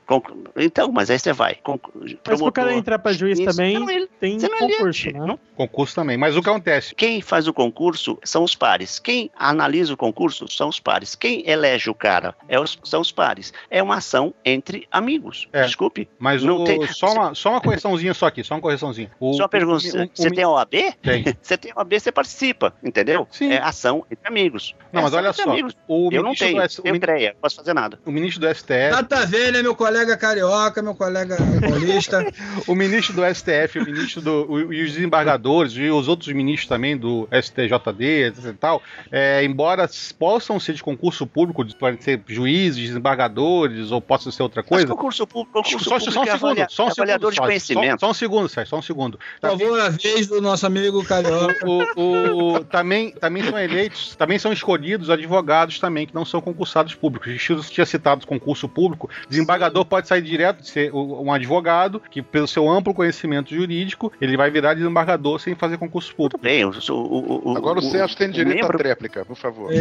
então, 0.55 0.91
mas 0.91 1.09
aí 1.09 1.19
você 1.19 1.33
vai. 1.33 1.55
Con- 1.55 1.79
Mas 2.27 2.41
pro 2.41 2.51
cara 2.51 2.73
entrar 2.73 2.99
pra 2.99 3.11
juiz 3.13 3.39
também, 3.39 3.73
não, 3.79 3.89
ele- 3.89 4.07
tem 4.19 4.37
não 4.37 4.49
concurso, 4.49 4.81
elege, 4.81 5.13
né? 5.13 5.19
não 5.19 5.39
Concurso 5.55 5.95
também. 5.95 6.17
Mas 6.17 6.35
o 6.35 6.41
que 6.45 6.49
acontece? 6.49 6.95
Quem 6.95 7.21
faz 7.21 7.47
o 7.47 7.53
concurso 7.53 8.17
são 8.23 8.43
os 8.43 8.55
pares. 8.55 8.99
Quem 8.99 9.29
analisa 9.37 9.93
o 9.93 9.97
concurso 9.97 10.47
são 10.47 10.69
os 10.69 10.79
pares. 10.79 11.15
Quem 11.15 11.43
elege 11.49 11.89
o 11.89 11.93
cara 11.93 12.33
é 12.47 12.59
os- 12.59 12.79
são 12.83 13.01
os 13.01 13.11
pares. 13.11 13.51
É 13.69 13.81
uma 13.83 13.95
ação 13.95 14.33
entre 14.45 14.87
amigos. 14.91 15.47
É. 15.51 15.63
Desculpe. 15.63 16.07
Mas 16.19 16.41
Não 16.43 16.61
o- 16.61 16.63
tem- 16.63 16.85
só, 16.87 17.11
uma, 17.13 17.35
só 17.35 17.49
uma 17.51 17.61
correçãozinha 17.61 18.13
só 18.13 18.27
aqui, 18.27 18.43
só 18.43 18.55
uma 18.55 18.61
correçãozinha. 18.61 19.11
O, 19.19 19.33
Só 19.33 19.43
uma 19.43 19.49
pergunta: 19.49 19.83
você 20.13 20.29
tem 20.31 20.45
OAB? 20.45 20.93
Tem. 21.01 21.25
Você 21.41 21.57
tem 21.57 21.71
OAB, 21.75 21.99
você 21.99 22.11
participa, 22.11 22.73
entendeu? 22.83 23.27
Sim. 23.31 23.51
É 23.51 23.57
ação 23.61 24.05
entre 24.11 24.27
amigos. 24.27 24.75
Não, 24.93 25.01
É 25.01 25.03
mas 25.03 25.13
olha 25.13 25.33
só. 25.33 25.49
amigos. 25.49 25.75
O 25.87 26.09
Eu 26.11 26.23
não 26.23 26.33
tenho, 26.35 26.55
do 26.57 26.61
S- 26.61 26.79
o 26.79 26.83
tenho 26.83 26.93
min- 26.93 26.99
CREA, 26.99 27.33
não 27.33 27.41
posso 27.41 27.55
fazer 27.55 27.73
nada. 27.73 27.99
o 28.05 28.11
ministro 28.11 28.41
do 28.41 28.47
STF, 28.53 28.91
Tata 28.91 29.25
Velha, 29.25 29.61
meu 29.63 29.75
colega 29.75 30.15
carioca, 30.15 30.81
meu 30.81 30.95
colega 30.95 31.37
paulista. 31.61 32.25
o 32.67 32.75
ministro 32.75 33.15
do 33.15 33.23
STF, 33.25 33.79
o 33.79 33.85
ministro 33.85 34.21
do, 34.21 34.51
o- 34.51 34.73
e 34.73 34.83
os 34.83 34.93
desembargadores 34.93 35.73
e 35.73 35.89
os 35.89 36.07
outros 36.07 36.33
ministros 36.35 36.67
também 36.67 36.97
do 36.97 37.27
STJD, 37.31 38.27
etc 38.27 38.45
e 38.45 38.53
tal, 38.53 38.81
é, 39.11 39.43
embora 39.43 39.87
possam 40.19 40.59
ser 40.59 40.73
de 40.73 40.83
concurso 40.83 41.25
público, 41.25 41.63
de- 41.63 41.75
podem 41.75 41.99
ser 41.99 42.21
juízes, 42.27 42.87
desembargadores 42.89 43.91
ou 43.91 44.01
possam 44.01 44.31
ser 44.31 44.43
outra 44.43 44.61
Mas 44.61 44.69
coisa. 44.69 44.87
concurso 44.87 45.25
público, 45.27 45.53
concurso 45.63 45.83
Só, 45.83 45.91
público 45.97 46.11
só 46.11 46.19
um 46.19 46.23
é 46.23 46.25
segundo, 46.27 46.45
avalia- 46.51 46.67
só 46.69 46.83
um 46.83 46.89
segundo. 46.89 46.99
avaliador 46.99 47.31
de 47.31 47.37
só, 47.37 47.43
conhecimento. 47.43 47.99
Só, 47.99 48.05
só 48.07 48.11
um 48.11 48.13
segundo, 48.13 48.49
Sérgio, 48.49 48.69
só 48.69 48.77
um 48.77 48.81
segundo. 48.81 49.19
Por 49.41 49.49
favor, 49.51 49.79
a 49.79 49.89
vez 49.89 50.27
do 50.27 50.41
nosso 50.41 50.65
amigo 50.65 51.03
carioca. 51.05 51.65
O, 51.67 52.55
o- 52.55 52.63
também, 52.65 53.11
também 53.11 53.43
são 53.43 53.57
eleitos, 53.59 54.15
também 54.15 54.37
são 54.39 54.51
escolhidos 54.51 55.09
advogados 55.09 55.79
também, 55.79 56.05
que 56.05 56.13
não 56.15 56.25
são 56.25 56.41
concursados 56.41 56.93
públicos. 56.93 57.27
O 57.49 57.55
tinha 57.69 57.85
citado 57.85 58.25
concurso 58.27 58.67
público. 58.67 59.09
Desembargador 59.29 59.85
pode 59.85 60.07
sair 60.07 60.21
direto 60.21 60.61
de 60.61 60.69
ser 60.69 60.93
um 60.93 61.31
advogado, 61.31 62.01
que 62.11 62.21
pelo 62.21 62.47
seu 62.47 62.69
amplo 62.69 62.93
conhecimento 62.93 63.53
jurídico, 63.53 64.11
ele 64.19 64.35
vai 64.35 64.49
virar 64.49 64.73
desembargador 64.73 65.39
sem 65.39 65.55
fazer 65.55 65.77
concurso 65.77 66.09
público. 66.15 66.24
Bem, 66.41 66.61
eu 66.61 66.73
sou 66.73 67.05
o, 67.05 67.51
o- 67.53 67.57
Agora 67.57 67.79
o 67.79 67.81
Sérgio 67.81 68.17
tem 68.17 68.29
direito 68.29 68.55
membro- 68.61 68.75
à 68.75 68.79
tréplica, 68.79 69.25
por 69.25 69.35
favor. 69.35 69.71
É. 69.73 69.79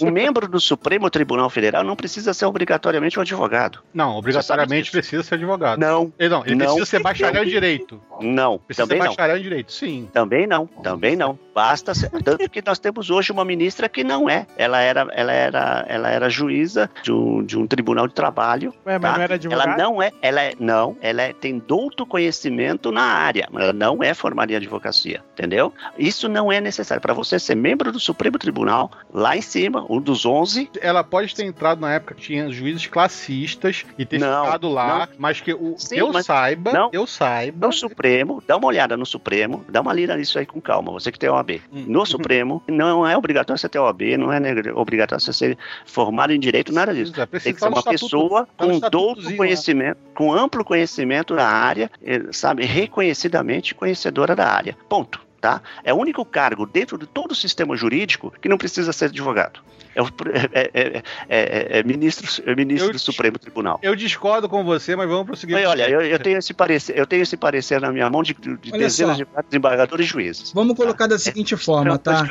O, 0.00 0.10
membro 0.10 0.48
do 0.48 0.60
Supremo 0.60 1.08
Tribunal 1.10 1.48
Federal 1.50 1.82
não 1.84 1.96
precisa 1.96 2.32
ser 2.34 2.46
obrigatoriamente 2.46 3.18
um 3.18 3.22
advogado. 3.22 3.80
Não, 3.92 4.16
obrigatoriamente 4.16 4.90
precisa 4.90 5.22
ser 5.22 5.34
advogado. 5.34 5.78
Não, 5.78 6.12
Ele, 6.18 6.28
não, 6.28 6.44
ele 6.44 6.54
Não. 6.54 6.66
precisa 6.66 6.86
ser 6.86 7.02
bacharel 7.02 7.44
em 7.44 7.48
direito. 7.48 8.00
não, 8.20 8.58
Precisa 8.58 8.86
também 8.86 9.00
ser 9.02 9.08
não. 9.08 9.14
bacharel 9.16 9.36
em 9.38 9.42
direito, 9.42 9.72
sim. 9.72 10.08
Também 10.12 10.46
não, 10.46 10.66
também 10.66 11.16
não. 11.16 11.38
Basta 11.54 11.94
ser, 11.94 12.08
tanto 12.22 12.48
que 12.48 12.62
nós 12.64 12.78
temos 12.78 13.10
hoje 13.10 13.30
uma 13.30 13.44
ministra 13.44 13.86
que 13.88 14.02
não 14.02 14.28
é. 14.28 14.46
Ela 14.56 14.80
era, 14.80 15.06
ela 15.12 15.32
era, 15.32 15.84
ela 15.86 16.08
era 16.10 16.30
juíza 16.30 16.90
de 17.02 17.12
um, 17.12 17.44
de 17.44 17.58
um 17.58 17.66
tribunal 17.66 18.08
de 18.08 18.14
trabalho. 18.14 18.72
Ué, 18.86 18.98
mas 18.98 19.10
tá? 19.10 19.16
não 19.18 19.22
era 19.24 19.34
advogado? 19.34 19.68
Ela 19.68 19.76
não 19.76 20.02
é, 20.02 20.10
ela 20.22 20.40
é, 20.42 20.54
não, 20.58 20.96
ela 21.02 21.22
é- 21.22 21.32
tem 21.34 21.58
douto 21.58 22.06
conhecimento 22.06 22.90
na 22.90 23.02
área, 23.02 23.46
mas 23.52 23.64
ela 23.64 23.72
não 23.74 24.02
é 24.02 24.14
formada 24.14 24.50
em 24.52 24.56
advocacia, 24.56 25.22
entendeu? 25.34 25.61
Isso 25.98 26.28
não 26.28 26.50
é 26.50 26.60
necessário 26.60 27.00
para 27.00 27.12
você 27.14 27.38
ser 27.38 27.54
membro 27.54 27.92
do 27.92 28.00
Supremo 28.00 28.38
Tribunal, 28.38 28.90
lá 29.12 29.36
em 29.36 29.42
cima, 29.42 29.84
um 29.88 30.00
dos 30.00 30.24
11, 30.24 30.70
Ela 30.80 31.04
pode 31.04 31.34
ter 31.34 31.44
entrado 31.44 31.80
na 31.80 31.92
época 31.92 32.14
que 32.14 32.22
tinha 32.22 32.50
juízes 32.50 32.86
classistas 32.86 33.84
e 33.98 34.04
ter 34.06 34.18
Não, 34.18 34.44
ficado 34.46 34.68
lá, 34.68 35.08
mas 35.18 35.40
que 35.40 35.52
o, 35.52 35.74
Sim, 35.78 35.96
eu 35.98 36.12
mas- 36.12 36.26
saiba, 36.26 36.72
não. 36.72 36.90
eu 36.92 37.06
saiba, 37.06 37.66
no 37.66 37.72
Supremo, 37.72 38.42
dá 38.46 38.56
uma 38.56 38.66
olhada 38.66 38.96
no 38.96 39.04
Supremo, 39.06 39.64
dá 39.68 39.80
uma 39.80 39.92
lida 39.92 40.16
nisso 40.16 40.38
aí 40.38 40.46
com 40.46 40.60
calma, 40.60 40.90
você 40.92 41.12
que 41.12 41.18
tem 41.18 41.28
OAB. 41.28 41.60
Hum. 41.72 41.84
No 41.86 42.06
Supremo, 42.06 42.62
não 42.68 43.06
é 43.06 43.16
obrigatório 43.16 43.58
você 43.60 43.68
ter 43.68 43.78
OAB, 43.78 44.16
não 44.16 44.32
é 44.32 44.40
obrigatório 44.74 45.22
você 45.22 45.32
ser 45.32 45.58
formado 45.84 46.32
em 46.32 46.40
direito, 46.40 46.72
nada 46.72 46.94
disso. 46.94 47.12
Precisa, 47.12 47.26
precisa 47.26 47.44
Tem 47.44 47.54
que 47.54 47.60
ser 47.60 47.68
uma 47.68 47.78
estatuto- 47.78 48.04
pessoa 48.04 48.48
tá 48.56 48.64
com 48.66 48.78
douto 48.90 49.22
lá. 49.30 49.36
conhecimento, 49.36 49.98
com 50.14 50.32
amplo 50.32 50.64
conhecimento 50.64 51.34
na 51.34 51.46
área, 51.46 51.90
eh, 52.02 52.22
sabe, 52.32 52.64
reconhecidamente 52.64 53.74
conhecedora 53.74 54.34
da 54.34 54.46
área. 54.48 54.76
Ponto. 54.88 55.20
Tá? 55.42 55.60
É 55.82 55.92
o 55.92 55.96
único 55.96 56.24
cargo 56.24 56.64
dentro 56.64 56.96
de 56.96 57.04
todo 57.04 57.32
o 57.32 57.34
sistema 57.34 57.76
jurídico 57.76 58.32
que 58.40 58.48
não 58.48 58.56
precisa 58.56 58.92
ser 58.92 59.06
advogado. 59.06 59.58
É, 59.94 60.02
o, 60.02 60.06
é, 60.52 60.70
é- 60.74 61.02
é- 61.28 61.78
é 61.78 61.82
ministro, 61.82 62.26
é 62.46 62.54
ministro 62.54 62.88
Eu 62.88 62.92
do 62.92 62.98
Supremo 62.98 63.38
Tribunal. 63.38 63.78
Eu 63.82 63.94
discordo 63.94 64.48
com 64.48 64.64
você, 64.64 64.96
mas 64.96 65.08
vamos 65.08 65.26
prosseguir. 65.26 65.56
Olha, 65.56 65.68
olha, 65.68 65.88
eu, 65.88 66.00
eu 66.02 66.18
tenho 66.18 66.38
esse 66.38 66.54
parecer, 66.54 66.98
eu 66.98 67.06
tenho 67.06 67.22
esse 67.22 67.36
parecer 67.36 67.80
na 67.80 67.92
minha 67.92 68.08
mão 68.08 68.22
de, 68.22 68.34
de 68.34 68.70
dezenas 68.72 69.18
só. 69.18 69.24
de 69.24 69.48
desembargadores 69.48 70.06
e 70.06 70.08
juízes. 70.08 70.52
Vamos 70.52 70.76
colocar 70.76 71.06
da 71.06 71.18
seguinte 71.18 71.56
forma, 71.56 71.94
É 71.94 71.98
tá? 71.98 72.24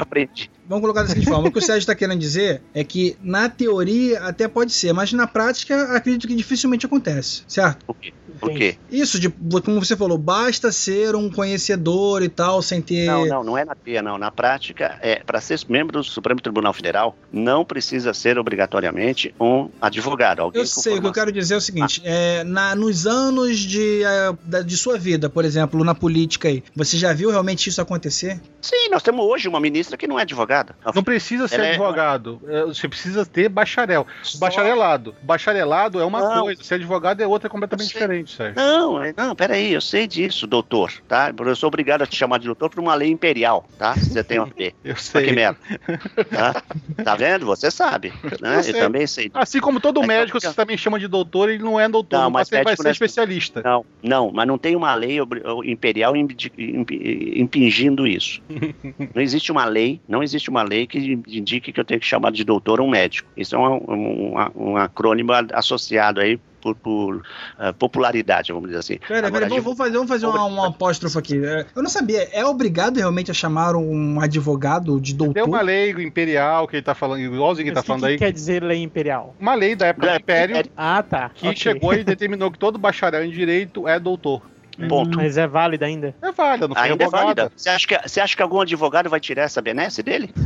Vamos 0.68 0.82
colocar 0.82 1.02
da 1.04 1.10
seguinte 1.10 1.28
forma. 1.28 1.48
O 1.48 1.52
que 1.52 1.60
o 1.60 1.62
Sérgio 1.62 1.80
está 1.80 1.94
querendo 1.94 2.20
dizer 2.20 2.62
é 2.74 2.84
que, 2.84 3.18
na 3.22 3.50
teoria, 3.50 4.22
até 4.22 4.48
pode 4.48 4.72
ser, 4.72 4.94
mas 4.94 5.12
na 5.12 5.28
prática, 5.28 5.96
acredito 5.96 6.28
que 6.28 6.36
dificilmente 6.36 6.86
acontece, 6.86 7.44
certo? 7.48 7.86
Por 7.86 7.96
quê? 7.96 8.14
Por 8.40 8.52
quê? 8.52 8.78
Isso, 8.90 9.20
de, 9.20 9.30
como 9.30 9.84
você 9.84 9.96
falou, 9.96 10.18
basta 10.18 10.72
ser 10.72 11.16
um 11.16 11.30
conhecedor 11.30 12.24
e 12.24 12.30
tal, 12.30 12.62
sem 12.62 12.82
ter. 12.82 13.06
Não, 13.06 13.26
não, 13.26 13.44
não 13.44 13.58
é 13.58 13.66
na 13.66 13.76
teoria, 13.76 14.02
não. 14.02 14.18
Na 14.18 14.32
prática, 14.32 14.98
é, 15.02 15.22
para 15.24 15.42
ser 15.42 15.60
membro 15.68 16.00
do 16.00 16.04
Supremo 16.04 16.40
Tribunal 16.42 16.74
Federal, 16.74 17.16
não 17.32 17.51
não 17.52 17.66
precisa 17.66 18.14
ser 18.14 18.38
obrigatoriamente 18.40 19.36
um 19.40 19.70
advogado. 19.82 20.40
Alguém 20.42 20.62
Eu 20.62 20.66
sei, 20.66 20.98
o 20.98 21.02
que 21.02 21.08
eu 21.08 21.12
quero 21.12 21.32
dizer 21.32 21.56
é 21.56 21.58
o 21.58 21.62
seguinte: 21.62 22.02
é, 22.06 22.44
na, 22.46 22.74
nos 22.76 23.06
anos 23.06 23.60
de, 23.60 24.02
da- 24.44 24.62
de 24.62 24.78
sua 24.78 24.98
vida, 24.98 25.30
por 25.30 25.44
exemplo, 25.44 25.84
na 25.84 25.94
política 25.94 26.48
aí, 26.48 26.64
você 26.76 26.98
já 26.98 27.12
viu 27.14 27.30
realmente 27.30 27.68
isso 27.68 27.82
acontecer? 27.82 28.40
Sim, 28.62 28.90
nós 28.90 29.04
temos 29.04 29.26
hoje 29.26 29.48
uma 29.50 29.60
ministra 29.60 29.98
que 29.98 30.08
não 30.08 30.18
é 30.18 30.22
advogada. 30.22 30.76
Não 30.96 31.04
precisa 31.04 31.48
ser 31.48 31.56
Ela 31.56 31.66
é- 31.66 31.70
advogado. 31.72 32.40
é, 32.48 32.64
Você 32.66 32.88
precisa 32.88 33.26
ter 33.26 33.50
bacharel. 33.50 34.08
Bacharelado. 34.40 35.14
Bacharelado 35.22 36.00
é 36.00 36.06
uma 36.06 36.20
Não. 36.22 36.44
coisa, 36.44 36.64
ser 36.64 36.76
advogado 36.76 37.22
é 37.22 37.28
outra 37.28 37.50
completamente 37.50 37.88
diferente, 37.90 38.34
Sérgio. 38.36 38.56
Não, 38.56 39.04
é- 39.04 39.14
não, 39.18 39.36
peraí, 39.36 39.74
eu 39.74 39.82
sei 39.82 40.08
disso, 40.08 40.48
doutor, 40.48 40.92
tá? 41.08 41.34
Eu 41.38 41.56
sou 41.56 41.68
obrigado 41.68 42.02
a 42.04 42.06
te 42.08 42.16
chamar 42.16 42.38
de 42.40 42.46
doutor 42.46 42.70
por 42.70 42.80
uma 42.80 42.96
lei 42.96 43.10
imperial, 43.10 43.68
tá? 43.78 43.94
Se 43.96 44.12
Você 44.12 44.24
tem 44.24 44.40
uma 44.40 44.48
ver. 44.56 44.74
Eu 44.84 44.96
sei. 44.96 45.26
Que 45.26 45.32
merda. 45.34 45.60
Tá? 46.32 46.64
Tá 47.04 47.16
vendo? 47.16 47.41
Você 47.46 47.70
sabe, 47.72 48.12
né? 48.42 48.62
Eu 48.66 48.74
Eu, 48.76 48.80
também 48.80 49.06
sei. 49.08 49.30
Assim 49.34 49.60
como 49.60 49.80
todo 49.80 50.02
É 50.04 50.08
médico, 50.08 50.40
você 50.40 50.54
também 50.54 50.78
chama 50.78 51.00
de 51.00 51.08
doutor, 51.08 51.50
ele 51.50 51.64
não 51.64 51.80
é 51.80 51.88
doutor, 51.90 52.18
Não, 52.20 52.30
mas 52.30 52.50
vai 52.50 52.76
ser 52.76 52.84
não 52.84 52.90
é- 52.90 52.92
especialista. 52.92 53.62
Não, 53.64 53.86
não, 54.04 54.32
mas 54.32 54.48
não 54.48 54.58
tem 54.58 54.76
uma 54.76 54.94
lei 54.96 55.18
imperial 55.66 56.16
impi- 56.16 56.52
impi- 56.58 57.34
impingindo 57.36 58.08
isso. 58.08 58.42
Não 59.14 59.22
existe 59.22 59.52
uma 59.52 59.66
lei, 59.66 60.00
não 60.08 60.24
existe 60.24 60.50
uma 60.50 60.64
lei 60.64 60.86
que 60.88 60.98
indique 61.28 61.72
que 61.72 61.80
eu 61.80 61.86
tenho 61.86 62.00
que 62.00 62.06
chamar 62.06 62.32
de 62.32 62.44
doutor 62.44 62.80
um 62.80 62.90
médico. 62.90 63.30
Isso 63.36 63.56
é 63.56 63.60
um, 63.60 63.76
um, 63.88 64.34
um 64.56 64.78
acrônimo 64.78 65.32
associado 65.54 66.20
aí 66.22 66.40
por, 66.62 66.76
por, 66.76 67.24
ah, 67.58 67.74
popularidade, 67.74 68.52
vamos 68.54 68.68
dizer 68.70 68.80
assim. 68.80 68.98
Pera, 69.08 69.28
Agora, 69.28 69.46
pera, 69.46 69.50
vamos, 69.50 69.64
vamos 69.64 69.78
fazer, 69.78 69.94
vamos 69.94 70.10
fazer 70.10 70.26
uma, 70.28 70.44
uma 70.46 70.68
apóstrofe 70.68 71.18
aqui. 71.18 71.44
É, 71.46 71.66
Eu 71.76 71.84
não 71.84 71.90
sabia, 71.90 72.30
é 72.32 72.46
obrigado 72.46 72.98
realmente 72.98 73.32
a 73.32 73.34
chamar 73.34 73.76
um 73.76 74.20
advogado 74.22 75.00
de 75.02 75.14
doutor? 75.14 75.34
Tem 75.34 75.44
uma 75.44 75.62
lei 75.62 75.92
imperial 75.92 76.68
que 76.68 76.76
ele 76.78 76.84
tá 76.84 76.94
falando, 76.96 77.22
igualzinho 77.22 77.66
que 77.66 77.70
ele 77.70 77.76
tá 77.76 77.82
Mas 77.82 77.84
o 77.84 77.88
falando 77.88 78.02
que, 78.04 78.08
aí. 78.08 78.14
que 78.18 78.26
quer 78.26 78.32
dizer 78.32 78.64
lei 78.64 78.82
imperial? 78.84 79.36
Uma 79.40 79.56
lei 79.56 79.76
da 79.76 79.88
época 79.88 80.08
do 80.12 80.16
Império 80.18 80.64
Ah, 80.78 81.04
tá. 81.04 81.30
que 81.34 81.48
ok. 81.48 81.58
chegou 81.58 81.94
e 81.94 82.04
determinou 82.06 82.52
que 82.52 82.60
todo 82.60 82.78
bacharel 82.78 83.26
em 83.26 83.32
direito 83.32 83.88
é 83.88 84.00
doutor. 84.00 84.42
Ponto. 84.88 85.18
Mas 85.18 85.38
é 85.38 85.48
válida 85.48 85.86
ainda? 85.86 86.14
É 86.22 86.32
válida, 86.32 86.68
não 86.68 86.76
foi 86.76 86.84
Ainda 86.84 87.04
é 87.04 87.06
revogada. 87.06 87.26
válida. 87.26 87.52
Você 87.56 87.70
acha, 87.70 87.88
que, 87.88 87.98
você 88.10 88.20
acha 88.20 88.36
que 88.36 88.42
algum 88.42 88.60
advogado 88.62 89.10
vai 89.10 89.20
tirar 89.20 89.44
essa 89.44 89.62
benesse 89.62 90.02
dele? 90.04 90.30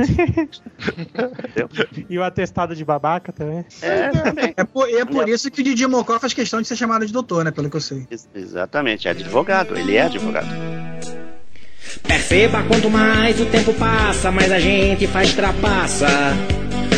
E 2.09 2.17
o 2.17 2.23
atestado 2.23 2.75
de 2.75 2.83
babaca 2.85 3.31
também? 3.31 3.65
É, 3.81 4.09
também. 4.09 4.53
É 4.57 4.63
por, 4.63 4.89
é 4.89 5.05
por 5.05 5.27
isso 5.29 5.49
que 5.49 5.61
o 5.61 5.63
Didi 5.63 5.87
Mocó 5.87 6.19
faz 6.19 6.33
questão 6.33 6.61
de 6.61 6.67
ser 6.67 6.75
chamado 6.75 7.05
de 7.05 7.13
doutor, 7.13 7.43
né? 7.43 7.51
Pelo 7.51 7.69
que 7.69 7.77
eu 7.77 7.81
sei. 7.81 8.05
Ex- 8.11 8.29
Exatamente, 8.35 9.07
é 9.07 9.11
advogado, 9.11 9.77
ele 9.77 9.95
é 9.95 10.03
advogado. 10.03 10.47
Perceba 12.07 12.63
quanto 12.63 12.89
mais 12.89 13.39
o 13.39 13.45
tempo 13.45 13.73
passa, 13.73 14.31
mais 14.31 14.51
a 14.51 14.59
gente 14.59 15.07
faz 15.07 15.33
trapaça. 15.33 16.07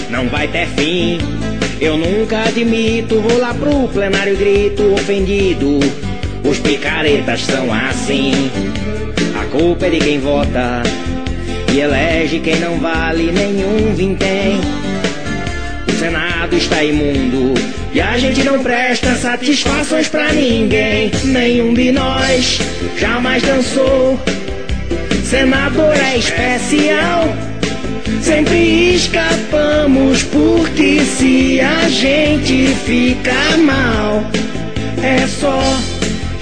Não 0.09 0.27
vai 0.29 0.47
ter 0.47 0.67
fim. 0.69 1.17
Eu 1.79 1.97
nunca 1.97 2.39
admito, 2.43 3.19
vou 3.21 3.37
lá 3.37 3.53
pro 3.53 3.87
plenário 3.89 4.33
e 4.33 4.37
grito 4.37 4.93
ofendido. 4.93 5.79
Os 6.43 6.59
picaretas 6.59 7.41
são 7.41 7.71
assim. 7.73 8.49
A 9.39 9.45
culpa 9.45 9.87
é 9.87 9.89
de 9.91 9.99
quem 9.99 10.19
vota 10.19 10.83
e 11.73 11.79
elege 11.79 12.39
quem 12.39 12.55
não 12.59 12.79
vale 12.79 13.31
nenhum 13.31 13.93
vintém. 13.95 14.59
O 15.87 15.91
Senado 15.99 16.55
está 16.55 16.83
imundo 16.83 17.53
e 17.93 18.01
a 18.01 18.17
gente 18.17 18.43
não 18.43 18.61
presta 18.61 19.15
satisfações 19.15 20.07
pra 20.07 20.31
ninguém. 20.33 21.11
Nenhum 21.23 21.73
de 21.73 21.91
nós 21.91 22.59
jamais 22.97 23.43
dançou. 23.43 24.19
Senador 25.23 25.93
é 25.95 26.17
especial. 26.17 27.35
Sempre 28.21 28.95
escapamos 28.95 30.23
porque 30.23 31.01
se 31.01 31.59
a 31.59 31.89
gente 31.89 32.67
fica 32.85 33.57
mal, 33.57 34.23
é 35.03 35.27
só 35.27 35.61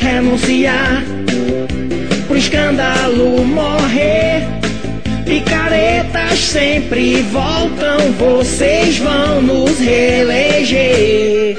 renunciar 0.06 1.03
pro 2.28 2.38
escândalo 2.38 3.43
morrer. 3.45 4.43
Picaretas 5.26 6.38
sempre 6.39 7.24
voltam, 7.24 7.97
vocês 8.14 8.99
vão 8.99 9.41
nos 9.41 9.80
reeleger. 9.80 11.58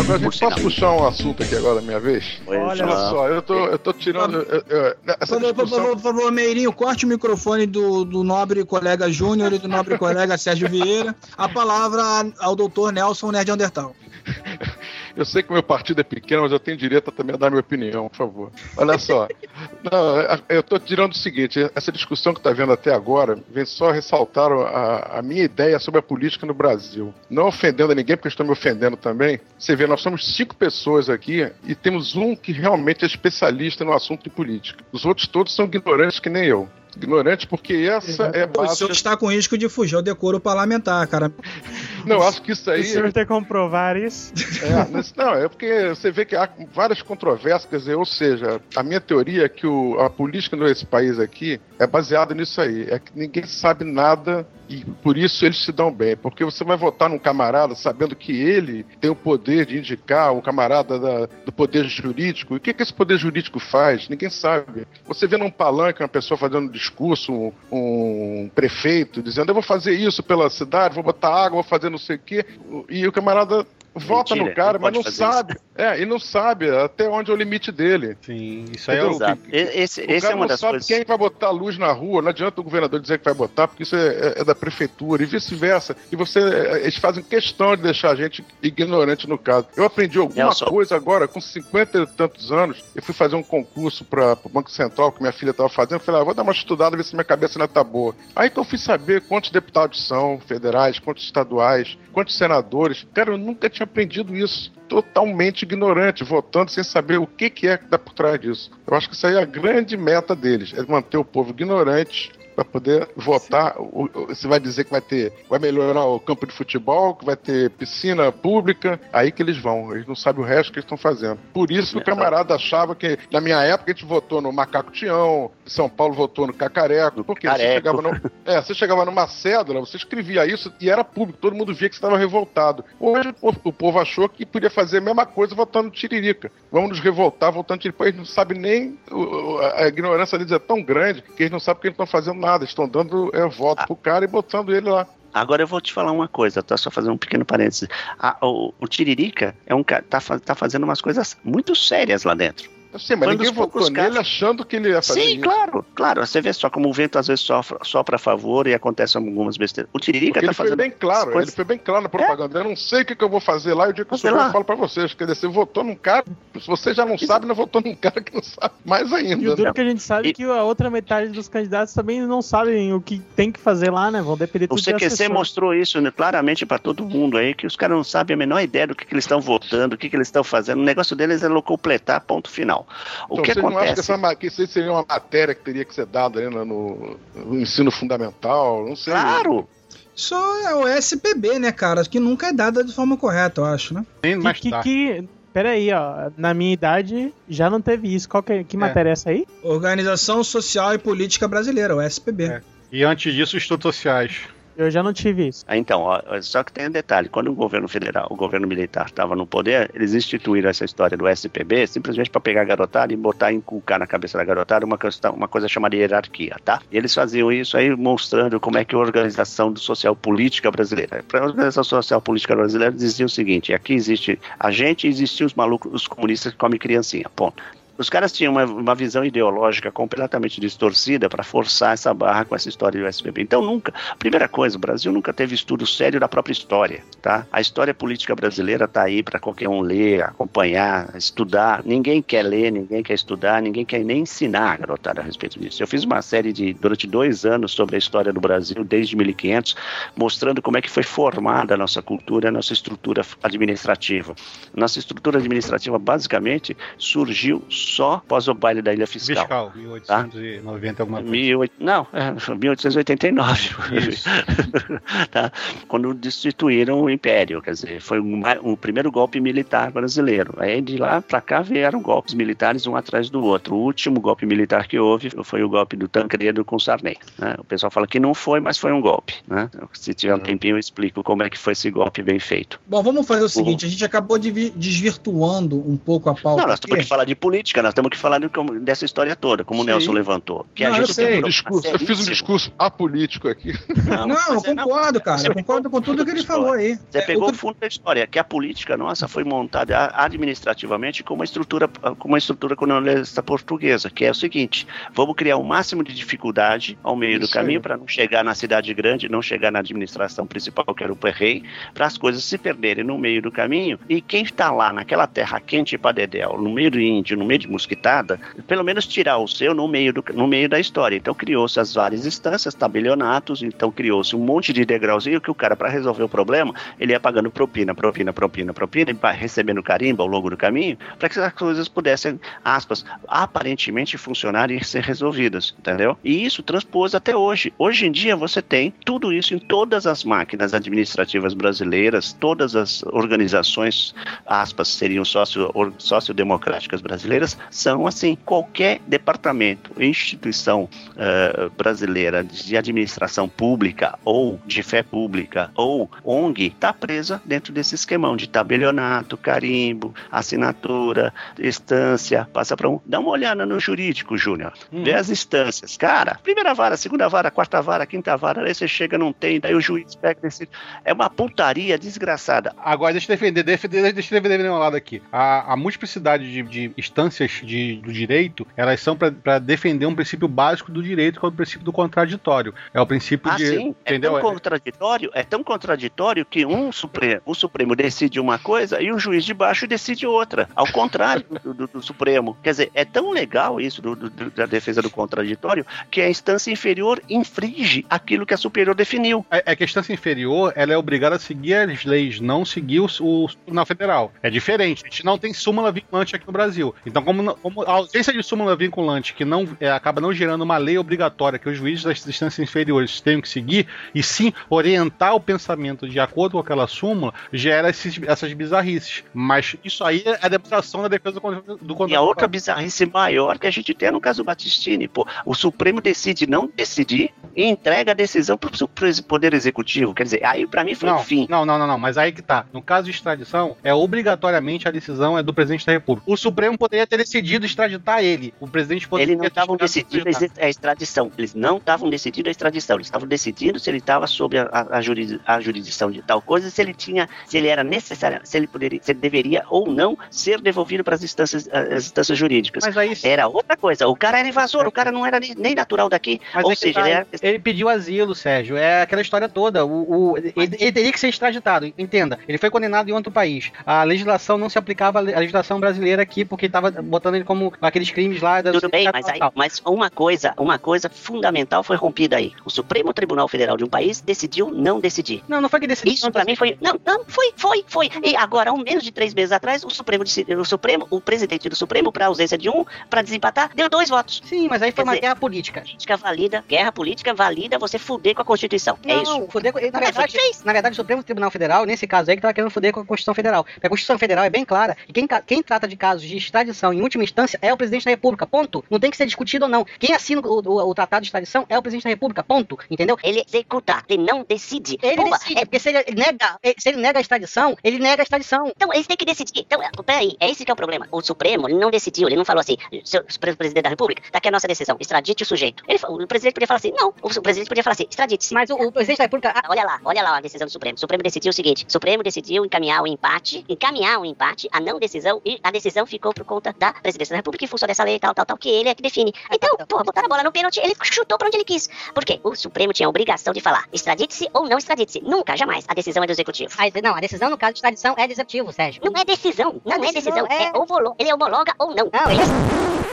Agora, 0.00 0.18
gente, 0.18 0.40
posso 0.40 0.60
puxar 0.60 0.92
um 0.92 1.06
assunto 1.06 1.42
aqui 1.44 1.54
agora, 1.54 1.80
minha 1.80 2.00
vez? 2.00 2.24
Olha 2.46 2.86
só, 2.88 3.28
eu 3.28 3.40
tô, 3.40 3.66
eu 3.68 3.78
tô 3.78 3.92
tirando. 3.92 4.38
eu- 4.42 4.64
eu- 4.68 4.96
essa 5.06 5.18
Por 5.18 5.26
favor, 5.28 5.54
por 5.54 5.64
discussão. 5.64 5.78
favor, 5.78 5.92
por 5.96 6.02
favor, 6.02 6.32
Meirinho, 6.32 6.72
corte 6.72 7.06
o 7.06 7.08
microfone 7.08 7.64
do, 7.66 8.04
do 8.04 8.24
nobre 8.24 8.64
colega 8.64 9.10
Júnior 9.10 9.52
e 9.52 9.58
do 9.58 9.68
nobre 9.68 9.96
colega 9.96 10.36
Sérgio 10.36 10.68
Vieira. 10.68 11.14
A 11.38 11.48
palavra 11.48 12.02
ao 12.40 12.56
doutor 12.56 12.92
Nelson 12.92 13.30
Nerd 13.30 13.50
Undertal. 13.52 13.94
Eu 15.16 15.24
sei 15.24 15.42
que 15.42 15.50
o 15.50 15.52
meu 15.52 15.62
partido 15.62 16.00
é 16.00 16.04
pequeno, 16.04 16.42
mas 16.42 16.52
eu 16.52 16.58
tenho 16.58 16.76
direito 16.76 17.08
a 17.08 17.12
também 17.12 17.34
a 17.34 17.38
dar 17.38 17.50
minha 17.50 17.60
opinião, 17.60 18.08
por 18.08 18.16
favor. 18.16 18.52
Olha 18.76 18.98
só. 18.98 19.28
Não, 19.90 20.40
eu 20.48 20.60
estou 20.60 20.78
tirando 20.78 21.12
o 21.12 21.16
seguinte: 21.16 21.70
essa 21.74 21.92
discussão 21.92 22.32
que 22.32 22.40
está 22.40 22.52
vendo 22.52 22.72
até 22.72 22.94
agora 22.94 23.38
vem 23.50 23.64
só 23.64 23.90
ressaltar 23.90 24.50
a, 24.50 25.18
a 25.18 25.22
minha 25.22 25.44
ideia 25.44 25.78
sobre 25.78 26.00
a 26.00 26.02
política 26.02 26.46
no 26.46 26.54
Brasil. 26.54 27.12
Não 27.28 27.46
ofendendo 27.46 27.92
a 27.92 27.94
ninguém, 27.94 28.16
porque 28.16 28.28
estou 28.28 28.46
me 28.46 28.52
ofendendo 28.52 28.96
também. 28.96 29.40
Você 29.58 29.76
vê, 29.76 29.86
nós 29.86 30.00
somos 30.00 30.34
cinco 30.34 30.54
pessoas 30.56 31.08
aqui 31.08 31.50
e 31.64 31.74
temos 31.74 32.16
um 32.16 32.34
que 32.34 32.52
realmente 32.52 33.04
é 33.04 33.06
especialista 33.06 33.84
no 33.84 33.92
assunto 33.92 34.24
de 34.24 34.30
política. 34.30 34.84
Os 34.92 35.04
outros 35.04 35.26
todos 35.26 35.54
são 35.54 35.66
ignorantes 35.66 36.18
que 36.18 36.30
nem 36.30 36.44
eu. 36.44 36.68
Ignorantes 36.96 37.46
porque 37.46 37.74
essa 37.74 38.24
é 38.34 38.42
a 38.42 38.46
O 38.46 38.48
base. 38.48 38.76
senhor 38.76 38.90
está 38.90 39.16
com 39.16 39.30
risco 39.30 39.56
de 39.56 39.68
fugir 39.68 39.96
ao 39.96 40.02
decoro 40.02 40.38
parlamentar, 40.38 41.06
cara. 41.06 41.32
Não, 42.06 42.22
acho 42.22 42.42
que 42.42 42.52
isso 42.52 42.70
aí. 42.70 42.80
O 42.80 42.84
senhor 42.84 43.12
tem 43.12 43.22
que 43.24 43.28
comprovar 43.28 43.96
isso? 43.96 44.32
É, 44.62 44.86
não, 45.16 45.34
é 45.34 45.48
porque 45.48 45.88
você 45.90 46.10
vê 46.10 46.24
que 46.24 46.36
há 46.36 46.48
várias 46.74 47.02
controvérsias, 47.02 47.66
quer 47.66 47.76
dizer, 47.78 47.94
ou 47.96 48.04
seja, 48.04 48.60
a 48.74 48.82
minha 48.82 49.00
teoria 49.00 49.44
é 49.44 49.48
que 49.48 49.66
o- 49.66 49.98
a 50.00 50.08
política 50.10 50.56
nesse 50.56 50.86
país 50.86 51.18
aqui 51.18 51.60
é 51.78 51.86
baseada 51.86 52.34
nisso 52.34 52.60
aí, 52.60 52.86
é 52.88 52.98
que 52.98 53.10
ninguém 53.14 53.44
sabe 53.44 53.84
nada 53.84 54.46
e 54.68 54.84
por 55.02 55.18
isso 55.18 55.44
eles 55.44 55.62
se 55.62 55.70
dão 55.72 55.92
bem, 55.92 56.16
porque 56.16 56.44
você 56.44 56.64
vai 56.64 56.76
votar 56.76 57.08
num 57.08 57.18
camarada 57.18 57.74
sabendo 57.74 58.16
que 58.16 58.32
ele 58.32 58.86
tem 59.00 59.10
o 59.10 59.14
poder 59.16 59.66
de 59.66 59.76
indicar 59.78 60.32
o 60.34 60.40
camarada 60.40 60.98
da- 60.98 61.26
do 61.44 61.52
poder 61.52 61.84
jurídico, 61.84 62.54
e 62.54 62.56
o 62.56 62.60
que, 62.60 62.72
que 62.72 62.82
esse 62.82 62.92
poder 62.92 63.18
jurídico 63.18 63.58
faz? 63.58 64.08
Ninguém 64.08 64.30
sabe. 64.30 64.86
Você 65.06 65.26
vê 65.26 65.36
num 65.36 65.50
palanque 65.50 66.02
uma 66.02 66.08
pessoa 66.08 66.38
fazendo 66.38 66.60
um 66.66 66.68
discurso, 66.68 67.32
um, 67.32 67.52
um 67.70 68.50
prefeito, 68.54 69.22
dizendo 69.22 69.50
eu 69.50 69.54
vou 69.54 69.62
fazer 69.62 69.92
isso 69.92 70.22
pela 70.22 70.48
cidade, 70.48 70.94
vou 70.94 71.04
botar 71.04 71.28
água, 71.34 71.60
vou 71.60 71.62
fazer 71.62 71.90
não 71.92 71.98
sei 71.98 72.16
o 72.16 72.18
quê, 72.18 72.44
e 72.88 73.06
o 73.06 73.12
camarada 73.12 73.64
vota 73.94 74.34
Mentira, 74.34 74.50
no 74.50 74.56
cara, 74.56 74.72
não 74.78 74.80
mas 74.82 74.92
não 74.94 75.02
sabe. 75.12 75.56
É, 75.74 76.00
e 76.00 76.04
não 76.04 76.18
sabe 76.18 76.68
até 76.70 77.08
onde 77.08 77.30
é 77.30 77.34
o 77.34 77.36
limite 77.36 77.72
dele. 77.72 78.16
Sim, 78.22 78.66
isso 78.74 78.90
aí 78.90 78.98
é 78.98 79.04
o 79.04 79.18
que. 79.18 79.56
E- 79.56 79.82
Esse, 79.82 80.00
O 80.02 80.10
esse 80.10 80.20
cara 80.20 80.32
é 80.32 80.36
uma 80.36 80.42
não 80.42 80.48
das 80.48 80.60
sabe 80.60 80.72
coisas. 80.72 80.86
quem 80.88 81.04
vai 81.04 81.16
botar 81.16 81.50
luz 81.50 81.78
na 81.78 81.90
rua, 81.92 82.20
não 82.22 82.28
adianta 82.28 82.60
o 82.60 82.64
governador 82.64 83.00
dizer 83.00 83.18
que 83.18 83.24
vai 83.24 83.32
botar, 83.34 83.68
porque 83.68 83.82
isso 83.82 83.96
é, 83.96 84.06
é- 84.08 84.34
é 84.40 84.44
da 84.44 84.54
prefeitura, 84.54 85.22
e 85.22 85.26
vice-versa. 85.26 85.96
E 86.10 86.16
você, 86.16 86.40
é, 86.40 86.80
eles 86.82 86.96
fazem 86.96 87.22
questão 87.22 87.74
de 87.76 87.82
deixar 87.82 88.10
a 88.10 88.14
gente 88.14 88.44
ignorante 88.62 89.28
no 89.28 89.38
caso. 89.38 89.66
Eu 89.76 89.84
aprendi 89.84 90.18
alguma 90.18 90.44
Nelson. 90.44 90.66
coisa 90.66 90.94
agora, 90.96 91.26
com 91.26 91.40
50 91.40 91.98
e 91.98 92.06
tantos 92.06 92.52
anos, 92.52 92.82
eu 92.94 93.02
fui 93.02 93.14
fazer 93.14 93.36
um 93.36 93.42
concurso 93.42 94.04
para 94.04 94.36
o 94.44 94.48
Banco 94.48 94.70
Central, 94.70 95.10
que 95.12 95.20
minha 95.20 95.32
filha 95.32 95.50
estava 95.50 95.68
fazendo, 95.68 95.94
eu 95.94 96.00
falei, 96.00 96.20
ah, 96.20 96.24
vou 96.24 96.34
dar 96.34 96.42
uma 96.42 96.52
estudada, 96.52 96.96
ver 96.96 97.04
se 97.04 97.14
minha 97.14 97.24
cabeça 97.24 97.58
ainda 97.58 97.68
tá 97.68 97.82
boa. 97.82 98.14
Aí 98.36 98.50
que 98.50 98.58
eu 98.58 98.64
fui 98.64 98.78
saber 98.78 99.22
quantos 99.22 99.50
deputados 99.50 100.06
são 100.06 100.38
federais, 100.46 100.98
quantos 100.98 101.24
estaduais, 101.24 101.96
quantos 102.12 102.36
senadores. 102.36 103.06
Cara, 103.14 103.30
eu 103.32 103.38
nunca 103.38 103.70
tinha 103.70 103.81
aprendido 103.82 104.34
isso 104.36 104.72
totalmente 104.88 105.62
ignorante, 105.62 106.24
votando 106.24 106.70
sem 106.70 106.84
saber 106.84 107.18
o 107.18 107.26
que, 107.26 107.48
que 107.48 107.66
é 107.66 107.78
que 107.78 107.86
dá 107.86 107.98
por 107.98 108.12
trás 108.12 108.38
disso. 108.38 108.70
Eu 108.86 108.96
acho 108.96 109.08
que 109.08 109.14
isso 109.14 109.26
aí 109.26 109.34
é 109.34 109.40
a 109.40 109.44
grande 109.44 109.96
meta 109.96 110.34
deles, 110.36 110.74
é 110.76 110.82
manter 110.82 111.16
o 111.16 111.24
povo 111.24 111.50
ignorante 111.50 112.30
para 112.54 112.64
poder 112.64 113.08
votar. 113.16 113.74
O- 113.78 114.08
o- 114.14 114.26
Você 114.28 114.46
vai 114.48 114.58
dizer 114.60 114.84
que 114.84 114.90
vai 114.90 115.00
ter, 115.00 115.32
vai 115.48 115.58
melhorar 115.58 116.04
o 116.04 116.18
campo 116.20 116.46
de 116.46 116.52
futebol, 116.52 117.14
que 117.14 117.24
vai 117.24 117.36
ter 117.36 117.70
piscina 117.70 118.30
pública, 118.32 119.00
aí 119.12 119.30
que 119.32 119.42
eles 119.42 119.56
vão. 119.58 119.92
Eles 119.94 120.06
não 120.06 120.14
sabem 120.14 120.42
o 120.42 120.46
resto 120.46 120.72
que 120.72 120.78
eles 120.78 120.84
estão 120.84 120.96
fazendo. 120.98 121.38
Por 121.52 121.70
isso 121.70 121.92
que 121.92 121.98
o 121.98 122.04
camarada 122.04 122.54
achava 122.54 122.94
que, 122.94 123.18
na 123.30 123.40
minha 123.40 123.60
época, 123.62 123.90
a 123.90 123.94
gente 123.94 124.04
votou 124.06 124.40
no 124.40 124.52
Macaco 124.52 124.90
Tião, 124.90 125.50
São 125.66 125.88
Paulo 125.88 126.14
votou 126.14 126.46
no 126.46 126.52
Cacareco, 126.52 127.24
porque 127.24 127.46
você 127.48 127.62
chegava, 127.74 128.02
no, 128.02 128.10
é, 128.46 128.60
você 128.62 128.74
chegava 128.74 129.04
numa 129.04 129.26
cédula, 129.28 129.80
você 129.80 129.96
escrevia 129.96 130.46
isso 130.46 130.72
e 130.80 130.90
era 130.90 131.04
público, 131.04 131.38
todo 131.40 131.54
mundo 131.56 131.74
via 131.74 131.88
que 131.88 131.94
você 131.94 131.98
estava 131.98 132.16
revoltado. 132.18 132.84
Hoje 132.98 133.34
o, 133.40 133.52
o 133.64 133.72
povo 133.72 133.98
achou 133.98 134.28
que 134.28 134.44
podia 134.46 134.70
fazer 134.70 134.98
a 134.98 135.00
mesma 135.00 135.24
coisa 135.26 135.54
votando 135.54 135.90
Tiririca. 135.90 136.50
Vamos 136.70 136.90
nos 136.90 137.00
revoltar 137.00 137.52
votando 137.52 137.80
Tiririca. 137.80 138.04
Eles 138.04 138.16
não 138.18 138.24
sabem 138.24 138.58
nem. 138.58 138.98
o- 139.10 139.16
o- 139.54 139.58
a 139.58 139.86
ignorância 139.86 140.36
deles 140.38 140.52
é 140.52 140.58
tão 140.58 140.82
grande 140.82 141.22
que 141.22 141.42
eles 141.44 141.52
não 141.52 141.60
sabem 141.60 141.80
que 141.80 141.86
eles 141.88 141.94
estão 141.94 142.06
fazendo 142.06 142.40
nada. 142.42 142.64
Estão 142.64 142.86
dando 142.88 143.30
é, 143.34 143.46
voto 143.48 143.86
pro 143.86 143.96
cara 143.96 144.24
e 144.24 144.28
botando 144.28 144.74
ele 144.74 144.90
lá. 144.90 145.06
Agora 145.32 145.62
eu 145.62 145.66
vou 145.66 145.80
te 145.80 145.92
falar 145.92 146.12
uma 146.12 146.28
coisa, 146.28 146.62
tá? 146.62 146.76
Só 146.76 146.90
fazer 146.90 147.08
um 147.10 147.16
pequeno 147.16 147.44
parênteses. 147.44 147.88
A- 148.18 148.36
o, 148.42 148.74
o 148.78 148.86
Tiririca 148.86 149.54
é 149.64 149.74
um 149.74 149.82
cara 149.82 150.04
tá, 150.08 150.20
tá 150.38 150.54
fazendo 150.54 150.84
umas 150.84 151.00
coisas 151.00 151.38
muito 151.42 151.74
sérias 151.74 152.24
lá 152.24 152.34
dentro. 152.34 152.68
Eu 152.92 152.98
sei, 152.98 153.16
mas 153.16 153.26
Foi 153.28 153.36
ninguém 153.36 153.52
votou 153.52 153.80
nele 153.84 153.94
casos. 153.94 154.18
achando 154.18 154.64
que 154.66 154.76
ele 154.76 154.90
ia 154.90 155.00
fazer 155.00 155.22
Sim, 155.22 155.28
isso. 155.32 155.40
claro, 155.40 155.84
claro. 155.94 156.26
Você 156.26 156.40
vê 156.42 156.52
só 156.52 156.68
como 156.68 156.88
o 156.90 156.92
vento 156.92 157.18
às 157.18 157.26
vezes 157.26 157.42
sofre, 157.42 157.78
sopra 157.82 158.16
a 158.16 158.18
favor 158.18 158.66
e 158.66 158.74
acontece 158.74 159.16
algumas 159.16 159.56
besteiras. 159.56 159.90
O 159.94 159.98
Tiririca 159.98 160.34
Porque 160.34 160.40
tá 160.40 160.50
ele 160.50 160.54
foi 160.54 160.66
fazendo. 160.66 160.76
bem 160.78 160.90
claro, 160.90 161.32
coisas- 161.32 161.48
ele 161.48 161.56
foi 161.56 161.64
bem 161.64 161.78
claro 161.78 162.02
na 162.02 162.08
propaganda. 162.10 162.58
Eu 162.58 162.64
não 162.64 162.76
sei 162.76 163.00
o 163.00 163.04
que, 163.06 163.16
que 163.16 163.24
eu 163.24 163.30
vou 163.30 163.40
fazer 163.40 163.72
lá 163.72 163.86
e 163.86 163.90
o 163.90 163.92
dia 163.94 164.04
que 164.04 164.12
eu 164.12 164.18
souber, 164.18 164.36
lá. 164.38 164.46
eu 164.48 164.52
falo 164.52 164.64
pra 164.64 164.74
vocês. 164.74 165.14
Quer 165.14 165.24
dizer, 165.24 165.40
você 165.40 165.48
votou 165.48 165.82
num 165.82 165.94
cara, 165.94 166.24
se 166.60 166.66
você 166.66 166.92
já 166.92 167.06
não 167.06 167.16
sabe, 167.16 167.46
não 167.46 167.54
votou 167.54 167.80
num 167.80 167.94
cara 167.94 168.20
que 168.20 168.34
não 168.34 168.42
sabe 168.42 168.74
mais 168.84 169.10
E 169.10 169.14
ainda. 169.14 169.36
o 169.52 169.56
duro 169.56 169.62
né? 169.64 169.70
é 169.70 169.72
que 169.72 169.80
a 169.80 169.84
gente 169.88 170.02
sabe 170.02 170.28
E- 170.28 170.32
que 170.34 170.44
a 170.44 170.62
outra 170.62 170.90
metade 170.90 171.28
dos 171.30 171.48
candidatos 171.48 171.94
também 171.94 172.20
não 172.20 172.42
sabem 172.42 172.92
o 172.92 173.00
que 173.00 173.18
tem 173.34 173.50
que 173.50 173.58
fazer 173.58 173.90
lá, 173.90 174.10
né? 174.10 174.20
Vão 174.20 174.36
depender 174.36 174.66
O 174.66 174.68
tudo 174.76 174.78
de 174.82 174.84
CQC 174.92 175.28
mostrou 175.30 175.74
isso 175.74 175.98
né, 175.98 176.10
claramente 176.10 176.66
pra 176.66 176.78
todo 176.78 177.06
mundo 177.06 177.38
aí, 177.38 177.54
que 177.54 177.66
os 177.66 177.74
caras 177.74 177.96
não 177.96 178.04
sabem 178.04 178.34
a 178.34 178.36
menor 178.36 178.60
ideia 178.60 178.86
do 178.86 178.94
que, 178.94 179.06
que 179.06 179.14
eles 179.14 179.24
estão 179.24 179.40
votando, 179.40 179.94
o 179.94 179.98
que, 179.98 180.10
que 180.10 180.16
eles 180.16 180.28
estão 180.28 180.44
fazendo. 180.44 180.80
O 180.80 180.84
negócio 180.84 181.16
deles 181.16 181.42
é 181.42 181.48
locupletar, 181.48 182.20
ponto 182.20 182.50
final. 182.50 182.81
O 183.28 183.34
Então, 183.34 183.42
que 183.44 183.52
vocês 183.54 183.56
não 183.56 183.68
acham 183.68 183.94
que, 183.94 184.00
acontece? 184.00 184.12
essa, 184.12 184.36
que 184.36 184.46
isso 184.46 184.66
seria 184.66 184.92
uma 184.92 185.04
matéria 185.08 185.54
que 185.54 185.62
teria 185.62 185.84
que 185.84 185.94
ser 185.94 186.06
dada 186.06 186.40
no, 186.50 186.64
no- 186.64 187.16
no 187.34 187.60
ensino 187.60 187.90
fundamental? 187.90 188.86
Não 188.86 188.96
sei. 188.96 189.12
Claro! 189.12 189.68
Isso 190.14 190.34
é 190.34 190.74
o 190.74 190.86
SPB, 190.86 191.58
né, 191.58 191.72
cara? 191.72 192.04
Que 192.04 192.20
nunca 192.20 192.48
é 192.48 192.52
dada 192.52 192.84
de 192.84 192.92
forma 192.94 193.16
correta, 193.16 193.60
eu 193.62 193.64
acho, 193.64 193.94
né? 193.94 194.04
Nem 194.22 194.36
mais 194.36 194.56
Que, 194.58 194.64
que, 194.64 194.70
tarde. 194.70 194.88
que... 194.88 195.28
Peraí, 195.54 195.92
ó. 195.92 196.30
Na 196.36 196.54
minha 196.54 196.72
idade 196.72 197.32
já 197.48 197.68
não 197.68 197.80
teve 197.80 198.14
isso. 198.14 198.26
Qual 198.28 198.42
que, 198.42 198.52
é- 198.52 198.64
que 198.64 198.76
matéria 198.76 199.10
é 199.10 199.12
essa 199.12 199.30
aí? 199.30 199.46
Organização 199.62 200.42
Social 200.42 200.94
e 200.94 200.98
Política 200.98 201.46
Brasileira, 201.46 201.94
o 201.96 202.00
SPB. 202.00 202.44
É. 202.44 202.60
E 202.90 203.04
antes 203.04 203.34
disso, 203.34 203.56
estudos 203.56 203.82
sociais. 203.94 204.40
Eu 204.76 204.90
já 204.90 205.02
não 205.02 205.12
tive 205.12 205.48
isso. 205.48 205.64
Ah, 205.68 205.76
Então, 205.76 206.02
ó, 206.02 206.20
só 206.40 206.62
que 206.62 206.72
tem 206.72 206.88
um 206.88 206.90
detalhe: 206.90 207.28
quando 207.28 207.50
o 207.50 207.54
governo 207.54 207.88
federal, 207.88 208.26
o 208.30 208.36
governo 208.36 208.66
militar 208.66 209.06
estava 209.06 209.36
no 209.36 209.46
poder, 209.46 209.90
eles 209.94 210.14
instituíram 210.14 210.70
essa 210.70 210.84
história 210.84 211.16
do 211.16 211.28
SPB 211.28 211.86
simplesmente 211.86 212.30
para 212.30 212.40
pegar 212.40 212.62
a 212.62 212.64
garotada 212.64 213.12
e 213.12 213.16
botar, 213.16 213.52
inculcar 213.52 213.98
na 213.98 214.06
cabeça 214.06 214.38
da 214.38 214.44
garotada 214.44 214.86
uma, 214.86 214.98
questão, 214.98 215.32
uma 215.32 215.48
coisa 215.48 215.68
chamada 215.68 215.96
hierarquia, 215.96 216.56
tá? 216.64 216.80
E 216.90 216.96
eles 216.96 217.14
faziam 217.14 217.52
isso 217.52 217.76
aí 217.76 217.94
mostrando 217.94 218.58
como 218.58 218.78
é 218.78 218.84
que 218.84 218.94
a 218.94 218.98
organização 218.98 219.74
social 219.76 220.16
política 220.16 220.70
brasileira. 220.70 221.22
Para 221.26 221.40
a 221.40 221.44
organização 221.44 221.84
social 221.84 222.20
política 222.20 222.54
brasileira 222.54 222.92
dizia 222.92 223.26
o 223.26 223.28
seguinte: 223.28 223.74
aqui 223.74 223.94
existe 223.94 224.38
a 224.58 224.70
gente 224.70 225.06
e 225.06 225.10
existiam 225.10 225.46
os 225.46 225.54
malucos, 225.54 225.92
os 225.92 226.06
comunistas 226.06 226.52
que 226.52 226.58
comem 226.58 226.78
criancinha. 226.78 227.28
Ponto. 227.34 227.62
Os 228.02 228.10
caras 228.10 228.32
tinham 228.32 228.50
uma, 228.50 228.64
uma 228.64 228.94
visão 228.96 229.24
ideológica 229.24 229.92
completamente 229.92 230.60
distorcida 230.60 231.28
para 231.28 231.44
forçar 231.44 231.94
essa 231.94 232.12
barra 232.12 232.44
com 232.44 232.56
essa 232.56 232.68
história 232.68 233.00
do 233.00 233.06
SBB. 233.06 233.42
Então, 233.42 233.62
nunca. 233.62 233.94
Primeira 234.18 234.48
coisa, 234.48 234.76
o 234.76 234.80
Brasil 234.80 235.12
nunca 235.12 235.32
teve 235.32 235.54
estudo 235.54 235.86
sério 235.86 236.18
da 236.18 236.26
própria 236.26 236.52
história, 236.52 237.04
tá? 237.22 237.46
A 237.52 237.60
história 237.60 237.94
política 237.94 238.34
brasileira 238.34 238.88
tá 238.88 239.02
aí 239.02 239.22
para 239.22 239.38
qualquer 239.38 239.68
um 239.68 239.80
ler, 239.80 240.24
acompanhar, 240.24 241.14
estudar. 241.16 241.84
Ninguém 241.84 242.20
quer 242.20 242.42
ler, 242.42 242.72
ninguém 242.72 243.04
quer 243.04 243.14
estudar, 243.14 243.62
ninguém 243.62 243.84
quer 243.84 244.02
nem 244.02 244.22
ensinar 244.22 244.72
a 244.72 244.76
garotada 244.78 245.20
a 245.20 245.24
respeito 245.24 245.60
disso. 245.60 245.80
Eu 245.80 245.86
fiz 245.86 246.02
uma 246.02 246.20
série 246.22 246.52
de 246.52 246.74
durante 246.74 247.06
dois 247.06 247.44
anos 247.44 247.70
sobre 247.70 247.94
a 247.94 247.98
história 248.00 248.32
do 248.32 248.40
Brasil 248.40 248.82
desde 248.82 249.14
1500, 249.14 249.76
mostrando 250.16 250.60
como 250.60 250.76
é 250.76 250.82
que 250.82 250.90
foi 250.90 251.04
formada 251.04 251.74
a 251.74 251.76
nossa 251.76 252.02
cultura, 252.02 252.48
a 252.48 252.52
nossa 252.52 252.72
estrutura 252.72 253.22
administrativa. 253.44 254.34
Nossa 254.74 254.98
estrutura 254.98 255.38
administrativa 255.38 256.00
basicamente 256.00 256.76
surgiu 256.98 257.62
só 257.94 258.14
após 258.14 258.48
o 258.48 258.54
baile 258.54 258.82
da 258.82 258.92
Ilha 258.92 259.06
Fiscal. 259.06 259.36
Fiscal, 259.44 259.72
1890 259.74 261.02
alguma 261.02 261.18
coisa. 261.20 261.32
18, 261.36 261.74
não, 261.80 262.06
é, 262.12 262.30
1889. 262.54 263.70
Isso. 264.08 264.28
tá? 265.30 265.52
Quando 265.88 266.14
destituíram 266.14 267.00
o 267.00 267.10
Império, 267.10 267.60
quer 267.62 267.72
dizer, 267.72 268.00
foi 268.00 268.18
o, 268.18 268.76
primeiro 268.76 269.10
golpe 269.10 269.40
militar 269.40 269.90
brasileiro. 269.90 270.54
Aí 270.58 270.80
de 270.80 270.96
lá 270.96 271.20
para 271.20 271.40
cá 271.40 271.62
vieram 271.62 272.00
golpes 272.00 272.34
militares 272.34 272.86
um 272.86 272.96
atrás 272.96 273.30
do 273.30 273.42
outro. 273.42 273.74
O 273.74 273.78
último 273.78 274.20
golpe 274.20 274.46
militar 274.46 274.86
que 274.86 274.98
houve 274.98 275.30
foi 275.44 275.62
o 275.62 275.68
golpe 275.68 275.96
do 275.96 276.08
Tancredo 276.08 276.64
com 276.64 276.78
Sarney. 276.78 277.16
né? 277.38 277.54
O 277.58 277.64
pessoal 277.64 277.90
fala 277.90 278.06
que 278.06 278.18
não 278.18 278.34
foi, 278.34 278.60
mas 278.60 278.78
foi 278.78 278.92
um 278.92 279.00
golpe. 279.00 279.34
né? 279.46 279.70
Se 279.92 280.14
tiver 280.14 280.34
um 280.34 280.38
tempinho 280.38 280.76
eu 280.76 280.78
explico 280.78 281.22
como 281.22 281.42
é 281.42 281.50
que 281.50 281.58
foi 281.58 281.72
esse 281.72 281.90
golpe 281.90 282.22
bem 282.22 282.38
feito. 282.38 282.80
Bom, 282.86 283.02
vamos 283.02 283.26
fazer 283.26 283.44
o 283.44 283.48
seguinte: 283.48 283.86
a 283.86 283.88
gente 283.88 284.04
acabou 284.04 284.38
de 284.38 284.50
vi- 284.50 284.70
desvirtuando 284.70 285.76
um 285.76 285.96
pouco 285.96 286.30
a 286.30 286.34
pauta. 286.34 286.62
Não, 286.62 286.68
nós 286.68 286.80
temos 286.80 287.00
que 287.00 287.08
falar 287.08 287.24
de 287.24 287.34
política, 287.34 287.71
nós 287.80 287.94
temos 287.94 288.10
que 288.10 288.18
falar 288.18 288.38
de 288.38 288.48
como- 288.48 288.78
dessa 288.80 289.04
história 289.04 289.34
toda, 289.36 289.64
como 289.64 289.80
o 289.80 289.84
Sim. 289.84 289.90
Nelson 289.90 290.12
levantou. 290.12 290.66
Que 290.74 290.84
Não, 290.84 290.92
a 290.94 290.98
eu 290.98 291.06
gente 291.06 291.14
sei. 291.14 291.26
tem 291.28 291.38
Um 291.38 291.42
discurso, 291.48 291.88
eu 291.88 291.98
fiz 291.98 292.20
um 292.20 292.24
discurso 292.30 292.72
apolítico 292.78 293.48
aqui. 293.48 293.72
Não, 294.04 294.26
Não, 294.26 294.36
eu 294.54 294.58
é- 294.58 294.74
concordo, 294.74 295.20
cara. 295.20 295.38
Você 295.38 295.48
Eu 295.48 295.54
concordo 295.54 295.88
com 295.88 296.00
tudo 296.00 296.24
que 296.24 296.30
ele 296.30 296.42
falou 296.44 296.72
aí. 296.72 296.98
Você 297.10 297.18
É, 297.18 297.22
pegou 297.22 297.48
o 297.48 297.52
o 297.52 297.54
fundo 297.54 297.76
da 297.80 297.86
história, 297.86 298.26
que 298.26 298.38
a 298.38 298.44
política 298.44 298.96
nossa 298.96 299.28
foi 299.28 299.44
montada 299.44 300.10
administrativamente 300.14 301.22
com 301.22 301.34
uma 301.34 301.44
estrutura, 301.44 301.88
com 301.88 302.28
uma 302.28 302.38
estrutura 302.38 302.74
colonialista 302.76 303.42
portuguesa, 303.42 304.10
que 304.10 304.24
é 304.24 304.30
o 304.30 304.34
seguinte: 304.34 304.86
vamos 305.14 305.34
criar 305.36 305.56
o 305.56 305.64
máximo 305.64 306.02
de 306.02 306.12
dificuldade 306.14 306.98
ao 307.02 307.14
meio 307.16 307.38
do 307.38 307.44
Isso 307.44 307.54
caminho 307.54 307.78
aí. 307.78 307.82
para 307.82 307.96
não 307.96 308.08
chegar 308.08 308.42
na 308.44 308.54
cidade 308.54 308.92
grande, 308.92 309.28
não 309.28 309.40
chegar 309.42 309.70
na 309.70 309.78
administração 309.78 310.46
principal, 310.46 310.84
que 310.94 311.04
era 311.04 311.12
o 311.12 311.18
rei, 311.32 311.62
para 311.94 312.06
as 312.06 312.18
coisas 312.18 312.42
se 312.44 312.58
perderem 312.58 313.04
no 313.04 313.16
meio 313.16 313.40
do 313.40 313.50
caminho. 313.50 313.98
E 314.08 314.20
quem 314.20 314.42
está 314.42 314.70
lá 314.70 314.92
naquela 314.92 315.26
terra 315.26 315.60
quente 315.60 315.96
para 315.96 316.12
dedéu, 316.12 316.58
no 316.58 316.70
meio 316.72 316.90
do 316.90 317.00
índio, 317.00 317.36
no 317.36 317.44
meio 317.44 317.60
de 317.62 317.68
mosquitada, 317.68 318.38
pelo 318.66 318.84
menos 318.84 319.06
tirar 319.06 319.38
o 319.38 319.48
seu 319.48 319.74
no 319.74 319.88
meio, 319.88 320.12
do, 320.12 320.24
no 320.34 320.46
meio 320.46 320.68
da 320.68 320.78
história. 320.78 321.16
Então 321.16 321.34
criou-se 321.34 321.78
as 321.80 321.94
várias 321.94 322.26
instâncias, 322.26 322.74
tabelionatos, 322.74 323.62
então 323.62 323.90
criou-se 323.90 324.36
um 324.36 324.40
monte 324.40 324.72
de 324.72 324.84
degrauzinho 324.84 325.40
que 325.40 325.50
o 325.50 325.54
cara, 325.54 325.74
para 325.74 325.88
resolver 325.88 326.22
o 326.22 326.28
problema, 326.28 326.74
ele 326.98 327.12
ia 327.12 327.20
pagando 327.20 327.50
propina, 327.50 327.94
propina, 327.94 328.32
propina, 328.32 328.72
propina, 328.72 329.10
e 329.10 329.36
recebendo 329.36 329.82
carimbo 329.82 330.22
ao 330.22 330.28
longo 330.28 330.50
do 330.50 330.56
caminho, 330.56 330.96
para 331.18 331.28
que 331.28 331.38
as 331.38 331.52
coisas 331.52 331.88
pudessem, 331.88 332.38
aspas, 332.64 333.04
aparentemente 333.26 334.18
funcionar 334.18 334.70
e 334.70 334.84
ser 334.84 335.02
resolvidas, 335.02 335.74
entendeu? 335.78 336.16
E 336.22 336.44
isso 336.44 336.62
transpôs 336.62 337.14
até 337.14 337.36
hoje. 337.36 337.72
Hoje 337.78 338.06
em 338.06 338.12
dia 338.12 338.36
você 338.36 338.60
tem 338.60 338.92
tudo 339.04 339.32
isso 339.32 339.54
em 339.54 339.58
todas 339.58 340.06
as 340.06 340.24
máquinas 340.24 340.74
administrativas 340.74 341.54
brasileiras, 341.54 342.32
todas 342.32 342.74
as 342.76 343.02
organizações, 343.04 344.14
aspas, 344.46 344.88
seriam 344.88 345.24
sócio, 345.24 345.70
or- 345.74 345.92
sociodemocráticas 345.98 347.00
brasileiras, 347.00 347.51
são 347.70 348.06
assim. 348.06 348.36
Qualquer 348.44 349.00
departamento, 349.06 349.92
instituição 350.02 350.88
eh, 351.16 351.70
brasileira 351.76 352.42
de 352.44 352.76
administração 352.76 353.48
pública 353.48 354.18
ou 354.24 354.60
de 354.66 354.82
fé 354.82 355.02
pública 355.02 355.70
ou 355.74 356.10
ONG 356.24 356.66
está 356.66 356.92
presa 356.92 357.42
dentro 357.44 357.72
desse 357.72 357.94
esquemão 357.94 358.36
de 358.36 358.48
tabelionato, 358.48 359.36
carimbo, 359.36 360.14
assinatura, 360.30 361.32
instância, 361.58 362.48
passa 362.52 362.76
para 362.76 362.88
um. 362.88 363.00
Dá 363.06 363.20
uma 363.20 363.30
olhada 363.30 363.64
no 363.66 363.78
jurídico, 363.80 364.36
Júnior. 364.36 364.72
Vê 364.90 365.14
as 365.14 365.30
instâncias. 365.30 365.96
Cara, 365.96 366.38
primeira 366.42 366.74
vara, 366.74 366.96
segunda 366.96 367.28
vara, 367.28 367.50
quarta 367.50 367.80
vara, 367.80 368.06
quinta 368.06 368.36
vara, 368.36 368.62
aí 368.62 368.74
você 368.74 368.86
chega, 368.86 369.18
não 369.18 369.32
tem, 369.32 369.60
daí 369.60 369.74
o 369.74 369.80
juiz 369.80 370.14
pega 370.14 370.40
decide. 370.40 370.70
É 371.04 371.12
uma 371.12 371.28
putaria 371.28 371.98
desgraçada. 371.98 372.74
Agora, 372.78 373.12
deixa 373.12 373.30
eu 373.30 373.36
defender, 373.36 373.62
defender 373.62 374.12
deixa 374.12 374.34
eu 374.34 374.40
defender 374.40 374.62
meu 374.62 374.78
lado 374.78 374.96
aqui. 374.96 375.22
A, 375.32 375.72
a 375.72 375.76
multiplicidade 375.76 376.50
de, 376.50 376.62
de 376.62 376.92
instâncias 376.96 377.41
de, 377.50 377.96
do 377.96 378.12
direito, 378.12 378.66
elas 378.76 379.00
são 379.00 379.16
para 379.16 379.58
defender 379.58 380.06
um 380.06 380.14
princípio 380.14 380.46
básico 380.48 380.90
do 380.92 381.02
direito, 381.02 381.38
que 381.40 381.46
é 381.46 381.48
o 381.48 381.52
princípio 381.52 381.84
do 381.84 381.92
contraditório. 381.92 382.74
É 382.92 383.00
o 383.00 383.06
princípio 383.06 383.50
Ah, 383.50 383.56
de. 383.56 383.66
sim, 383.66 383.94
é 384.04 384.10
entendeu? 384.12 384.32
tão 384.32 384.40
contraditório, 384.40 385.30
é 385.34 385.42
tão 385.42 385.62
contraditório 385.64 386.44
que 386.44 386.64
um 386.66 386.92
Supremo, 386.92 387.40
o 387.44 387.54
Supremo 387.54 387.94
decide 387.96 388.38
uma 388.40 388.58
coisa 388.58 389.00
e 389.02 389.10
o 389.12 389.18
juiz 389.18 389.44
de 389.44 389.54
baixo 389.54 389.86
decide 389.86 390.26
outra. 390.26 390.68
Ao 390.74 390.86
contrário 390.92 391.44
do, 391.62 391.74
do- 391.74 391.86
do 391.86 392.02
Supremo. 392.02 392.56
Quer 392.62 392.70
dizer, 392.70 392.90
é 392.94 393.04
tão 393.04 393.30
legal 393.30 393.80
isso 393.80 394.00
do- 394.02 394.16
da 394.50 394.66
defesa 394.66 395.02
do 395.02 395.10
contraditório 395.10 395.84
que 396.10 396.20
a 396.20 396.28
instância 396.28 396.70
inferior 396.70 397.20
infringe 397.28 398.04
aquilo 398.08 398.46
que 398.46 398.54
a 398.54 398.56
superior 398.56 398.94
definiu. 398.94 399.44
É, 399.50 399.72
é 399.72 399.76
que 399.76 399.82
a 399.82 399.86
instância 399.86 400.12
inferior 400.12 400.72
ela 400.76 400.92
é 400.92 400.96
obrigada 400.96 401.36
a 401.36 401.38
seguir 401.38 401.74
as 401.74 402.04
leis, 402.04 402.40
não 402.40 402.64
seguir 402.64 403.00
o, 403.00 403.06
o 403.20 403.48
Tribunal 403.48 403.86
Federal. 403.86 404.32
É 404.42 404.50
diferente. 404.50 405.02
A 405.04 405.08
gente 405.08 405.24
não 405.24 405.38
tem 405.38 405.52
súmula 405.52 405.90
vinculante 405.92 406.34
aqui 406.36 406.46
no 406.46 406.52
Brasil. 406.52 406.94
Então, 407.06 407.22
como, 407.34 407.54
como 407.56 407.82
a 407.82 407.92
ausência 407.92 408.32
de 408.32 408.42
súmula 408.42 408.76
vinculante 408.76 409.34
que 409.34 409.44
não 409.44 409.68
é, 409.80 409.90
acaba 409.90 410.20
não 410.20 410.32
gerando 410.32 410.62
uma 410.62 410.76
lei 410.78 410.98
obrigatória 410.98 411.58
que 411.58 411.68
os 411.68 411.76
juízes 411.76 412.04
das 412.04 412.18
instâncias 412.26 412.58
inferiores 412.58 413.20
tenham 413.20 413.40
que 413.40 413.48
seguir, 413.48 413.86
e 414.14 414.22
sim 414.22 414.52
orientar 414.68 415.34
o 415.34 415.40
pensamento 415.40 416.08
de 416.08 416.18
acordo 416.20 416.52
com 416.52 416.58
aquela 416.58 416.86
súmula, 416.86 417.32
gera 417.52 417.90
esses- 417.90 418.20
essas 418.26 418.52
bizarrices. 418.52 419.24
Mas 419.32 419.76
isso 419.84 420.04
aí 420.04 420.22
é 420.24 420.38
a 420.42 420.48
demonstração 420.48 421.02
da 421.02 421.08
defesa 421.08 421.40
do, 421.40 421.76
do 421.76 422.08
E 422.08 422.14
a 422.14 422.20
outra 422.20 422.46
bizarrice 422.48 423.06
maior 423.06 423.58
que 423.58 423.66
a 423.66 423.70
gente 423.70 423.94
tem 423.94 424.08
é 424.08 424.12
no 424.12 424.20
caso 424.20 424.42
do 424.42 424.46
Batistini, 424.46 425.08
pô. 425.08 425.26
O 425.46 425.54
Supremo 425.54 426.00
decide 426.00 426.46
não 426.46 426.70
decidir, 426.74 427.30
e 427.56 427.64
entrega 427.64 428.12
a 428.12 428.14
decisão 428.14 428.56
pro, 428.56 428.70
pro 428.88 429.22
poder 429.24 429.52
executivo. 429.54 430.14
Quer 430.14 430.22
dizer, 430.24 430.44
aí 430.44 430.66
pra 430.66 430.82
mim 430.84 430.94
foi 430.94 431.08
Não, 431.08 431.16
o 431.16 431.22
fim. 431.22 431.46
não, 431.50 431.64
não, 431.66 431.78
não, 431.78 431.86
não, 431.86 431.98
mas 431.98 432.16
aí 432.16 432.32
que 432.32 432.40
tá. 432.42 432.64
No 432.72 432.80
caso 432.82 433.04
de 433.06 433.10
extradição, 433.10 433.76
é 433.84 433.92
obrigatoriamente 433.92 434.88
a 434.88 434.90
decisão 434.90 435.36
é 435.38 435.42
do 435.42 435.52
presidente 435.52 435.84
da 435.86 435.92
República. 435.92 436.30
O 436.30 436.36
Supremo 436.36 436.78
poderia 436.78 437.06
ter 437.06 437.20
decidido 437.22 437.66
extraditar 437.66 438.22
ele. 438.22 438.52
O 438.60 438.66
presidente 438.68 439.08
poderia 439.08 439.32
Eles 439.32 439.38
não 439.40 439.46
estavam 439.48 439.76
decidindo 439.76 440.24
a 440.60 440.68
extradição. 440.68 441.32
Eles 441.38 441.54
não 441.54 441.76
estavam 441.78 442.10
decidindo 442.10 442.48
a 442.48 442.50
extradição. 442.50 442.96
Eles 442.96 443.06
estavam 443.06 443.26
decidindo 443.28 443.78
se 443.78 443.90
ele 443.90 443.98
estava 443.98 444.26
sob 444.26 444.58
a, 444.58 444.64
a, 444.64 444.98
a 444.98 445.00
juri- 445.00 445.40
a 445.46 445.60
jurisdição 445.60 446.10
de 446.10 446.22
tal 446.22 446.40
coisa, 446.42 446.70
se 446.70 446.80
ele 446.80 446.94
tinha, 446.94 447.28
se 447.46 447.56
ele 447.56 447.68
era 447.68 447.84
necessário, 447.84 448.40
se 448.44 448.56
ele 448.56 448.66
poderia, 448.66 449.00
se 449.02 449.12
ele 449.12 449.20
deveria 449.20 449.64
ou 449.68 449.90
não 449.90 450.16
ser 450.30 450.60
devolvido 450.60 451.04
para 451.04 451.14
as 451.14 451.22
instâncias, 451.22 451.68
as 451.72 452.04
instâncias 452.06 452.36
jurídicas. 452.38 452.84
Mas 452.84 452.96
aí 452.96 453.16
Era 453.24 453.46
outra 453.48 453.76
coisa. 453.76 454.06
O 454.08 454.16
cara 454.16 454.38
era 454.38 454.48
invasor. 454.48 454.86
O 454.86 454.92
cara 454.92 455.10
não 455.12 455.24
era 455.26 455.38
nem, 455.38 455.54
nem 455.56 455.74
natural 455.74 456.08
daqui. 456.08 456.40
Mas 456.54 456.64
ou 456.64 456.72
é 456.72 456.74
seja, 456.74 456.94
tá, 457.00 457.06
ele 457.06 457.10
era 457.16 457.26
ele 457.42 457.58
pediu 457.58 457.88
asilo, 457.88 458.34
Sérgio. 458.34 458.76
É 458.76 459.02
aquela 459.02 459.22
história 459.22 459.48
toda. 459.48 459.84
O, 459.84 460.32
o- 460.32 460.38
ele, 460.38 460.52
ele 460.78 460.92
teria 460.92 461.12
que 461.12 461.20
ser 461.20 461.28
extraditado. 461.28 461.92
Entenda. 461.96 462.38
Ele 462.48 462.58
foi 462.58 462.70
condenado 462.70 463.08
em 463.08 463.12
outro 463.12 463.30
país. 463.32 463.70
A 463.86 464.02
legislação 464.04 464.58
não 464.58 464.68
se 464.68 464.78
aplicava 464.78 465.18
à 465.18 465.22
legislação 465.22 465.78
brasileira 465.80 466.22
aqui, 466.22 466.44
porque 466.44 466.66
estava 466.66 466.90
botando 467.12 467.36
ele 467.36 467.44
como 467.44 467.72
aqueles 467.80 468.10
crimes 468.10 468.40
lá 468.40 468.60
da 468.62 468.72
Tudo 468.72 468.88
bem, 468.88 469.08
mas, 469.12 469.28
aí, 469.28 469.38
mas 469.54 469.80
uma 469.84 470.10
coisa, 470.10 470.54
uma 470.58 470.78
coisa 470.78 471.08
fundamental 471.08 471.82
foi 471.82 471.96
rompida 471.96 472.36
aí. 472.36 472.52
O 472.64 472.70
Supremo 472.70 473.12
Tribunal 473.12 473.46
Federal 473.48 473.76
de 473.76 473.84
um 473.84 473.88
país 473.88 474.20
decidiu 474.20 474.70
não 474.70 474.98
decidir. 474.98 475.42
Não, 475.46 475.60
não 475.60 475.68
foi 475.68 475.80
que 475.80 475.86
decidiu. 475.86 476.12
Isso 476.12 476.30
pra 476.32 476.44
mim 476.44 476.56
foi, 476.56 476.76
não, 476.80 476.98
não, 477.04 477.24
foi, 477.26 477.52
foi, 477.56 477.84
foi. 477.86 478.10
E 478.24 478.34
agora, 478.36 478.72
um 478.72 478.78
menos 478.78 479.04
de 479.04 479.12
três 479.12 479.34
meses 479.34 479.52
atrás, 479.52 479.84
o 479.84 479.90
Supremo, 479.90 480.24
decidiu- 480.24 480.58
o 480.58 480.64
Supremo, 480.64 481.06
o 481.10 481.20
presidente 481.20 481.68
do 481.68 481.76
Supremo, 481.76 482.10
para 482.10 482.26
ausência 482.26 482.56
de 482.58 482.68
um, 482.68 482.84
para 483.08 483.22
desempatar, 483.22 483.70
deu 483.74 483.88
dois 483.88 484.08
votos. 484.08 484.42
Sim, 484.44 484.68
mas 484.68 484.82
aí 484.82 484.90
foi 484.90 484.96
Quer 484.96 485.08
uma 485.08 485.12
dizer, 485.12 485.20
guerra 485.22 485.36
política. 485.36 485.80
Política 485.82 486.16
valida, 486.16 486.64
guerra 486.68 486.92
política 486.92 487.34
valida 487.34 487.78
você 487.78 487.98
fuder 487.98 488.34
com 488.34 488.42
a 488.42 488.44
Constituição. 488.44 488.98
é 489.04 489.14
Não, 489.16 489.22
isso. 489.22 489.48
fuder 489.50 489.72
com- 489.72 489.80
na, 489.80 490.00
verdade, 490.00 490.34
na 490.64 490.72
verdade, 490.72 490.92
o 490.94 490.96
Supremo 490.96 491.22
Tribunal 491.22 491.50
Federal, 491.50 491.84
nesse 491.84 492.06
caso 492.06 492.30
aí, 492.30 492.36
que 492.36 492.42
tava 492.42 492.54
querendo 492.54 492.70
fuder 492.70 492.92
com 492.92 493.00
a 493.00 493.04
Constituição 493.04 493.34
Federal. 493.34 493.64
Porque 493.64 493.86
a 493.86 493.90
Constituição 493.90 494.18
Federal 494.18 494.44
é 494.44 494.50
bem 494.50 494.64
clara. 494.64 494.96
E 495.08 495.12
quem, 495.12 495.26
quem 495.46 495.62
trata 495.62 495.86
de 495.86 495.96
casos 495.96 496.22
de 496.26 496.36
extradição 496.36 496.92
em 496.92 497.01
última 497.02 497.24
instância 497.24 497.58
é 497.62 497.72
o 497.72 497.76
presidente 497.76 498.04
da 498.04 498.10
República. 498.10 498.46
Ponto. 498.46 498.84
Não 498.90 498.98
tem 499.00 499.10
que 499.10 499.16
ser 499.16 499.26
discutido 499.26 499.64
ou 499.64 499.70
não. 499.70 499.84
Quem 499.98 500.14
assina 500.14 500.40
o, 500.40 500.60
o- 500.60 500.90
o 500.90 500.94
tratado 500.94 501.22
de 501.22 501.28
extradição 501.28 501.64
é 501.68 501.78
o 501.78 501.82
presidente 501.82 502.04
da 502.04 502.10
República. 502.10 502.42
Ponto. 502.42 502.78
Entendeu? 502.90 503.16
Ele 503.22 503.42
executa, 503.46 504.02
ele 504.08 504.22
não 504.24 504.44
decide. 504.44 504.98
Ele 505.02 505.24
decide, 505.24 505.60
porque 505.62 505.78
se 505.78 505.88
ele 505.90 506.04
nega, 506.14 506.58
se 506.78 506.88
ele 506.88 506.98
nega 506.98 507.18
a 507.18 507.20
extradição, 507.22 507.76
ele 507.82 507.98
nega 507.98 508.22
a 508.22 508.24
extradição. 508.24 508.66
Então, 508.68 508.92
eles 508.92 509.06
têm 509.06 509.16
que 509.16 509.24
decidir. 509.24 509.60
Então, 509.66 509.82
é, 509.82 509.90
peraí, 510.04 510.36
é 510.40 510.50
esse 510.50 510.64
que 510.64 510.70
é 510.70 510.74
o 510.74 510.76
problema. 510.76 511.06
O 511.10 511.20
Supremo 511.22 511.68
ele 511.68 511.78
não 511.78 511.90
decidiu, 511.90 512.28
ele 512.28 512.36
não 512.36 512.44
falou 512.44 512.60
assim, 512.60 512.76
seu 513.04 513.22
presidente 513.40 513.82
da 513.82 513.88
República, 513.90 514.22
tá 514.30 514.38
aqui 514.38 514.48
a 514.48 514.50
nossa 514.50 514.68
decisão, 514.68 514.96
extradite 515.00 515.42
o 515.42 515.46
sujeito. 515.46 515.82
Ele, 515.88 515.98
o 516.02 516.26
presidente 516.26 516.54
podia 516.54 516.66
falar 516.66 516.78
assim, 516.78 516.92
não, 516.98 517.12
o 517.22 517.40
presidente 517.42 517.68
podia 517.68 517.82
falar 517.82 517.94
assim, 517.94 518.06
extradite-se. 518.08 518.54
Mas 518.54 518.70
o, 518.70 518.74
o 518.74 518.92
presidente 518.92 519.18
da 519.18 519.24
República. 519.24 519.52
Ah, 519.54 519.62
olha 519.68 519.84
lá, 519.84 520.00
olha 520.04 520.22
lá 520.22 520.36
a 520.36 520.40
decisão 520.40 520.66
do 520.66 520.70
Supremo. 520.70 520.96
O 520.96 521.00
Supremo 521.00 521.22
decidiu 521.22 521.50
o 521.50 521.52
seguinte: 521.52 521.84
o 521.88 521.92
Supremo 521.92 522.22
decidiu 522.22 522.64
encaminhar 522.64 523.02
o 523.02 523.06
empate, 523.06 523.64
encaminhar 523.68 524.18
o 524.20 524.24
empate, 524.24 524.68
a 524.72 524.80
não 524.80 524.98
decisão, 524.98 525.40
e 525.44 525.58
a 525.62 525.70
decisão 525.70 526.06
ficou 526.06 526.32
por 526.34 526.44
conta 526.44 526.74
da 526.78 526.91
presidência 527.00 527.32
da 527.32 527.38
República 527.38 527.64
em 527.64 527.68
função 527.68 527.86
dessa 527.86 528.04
lei, 528.04 528.18
tal, 528.18 528.34
tal, 528.34 528.44
tal, 528.44 528.56
que 528.56 528.68
ele 528.68 528.88
é 528.88 528.94
que 528.94 529.02
define. 529.02 529.32
Então, 529.52 529.76
pô, 529.88 530.02
botaram 530.02 530.26
a 530.26 530.28
bola 530.28 530.42
no 530.42 530.52
pênalti, 530.52 530.80
ele 530.80 530.94
chutou 531.02 531.38
pra 531.38 531.48
onde 531.48 531.56
ele 531.56 531.64
quis. 531.64 531.88
Por 532.14 532.24
quê? 532.24 532.40
O 532.42 532.54
Supremo 532.54 532.92
tinha 532.92 533.06
a 533.06 533.10
obrigação 533.10 533.52
de 533.52 533.60
falar: 533.60 533.86
extradite-se 533.92 534.48
ou 534.52 534.68
não 534.68 534.78
extradite-se. 534.78 535.20
Nunca, 535.22 535.56
jamais. 535.56 535.84
A 535.88 535.94
decisão 535.94 536.22
é 536.22 536.26
do 536.26 536.32
executivo. 536.32 536.72
não, 537.02 537.14
a 537.16 537.20
decisão 537.20 537.50
no 537.50 537.56
caso 537.58 537.72
de 537.74 537.78
extradição 537.78 538.14
é 538.16 538.26
do 538.26 538.32
executivo, 538.32 538.72
Sérgio. 538.72 539.02
Não 539.04 539.12
é 539.20 539.24
decisão, 539.24 539.80
não 539.84 540.04
é 540.04 540.12
decisão, 540.12 540.46
é, 540.46 540.76
homolo- 540.76 541.14
ele 541.18 541.32
homologa 541.32 541.74
ou 541.78 541.94
não. 541.94 542.10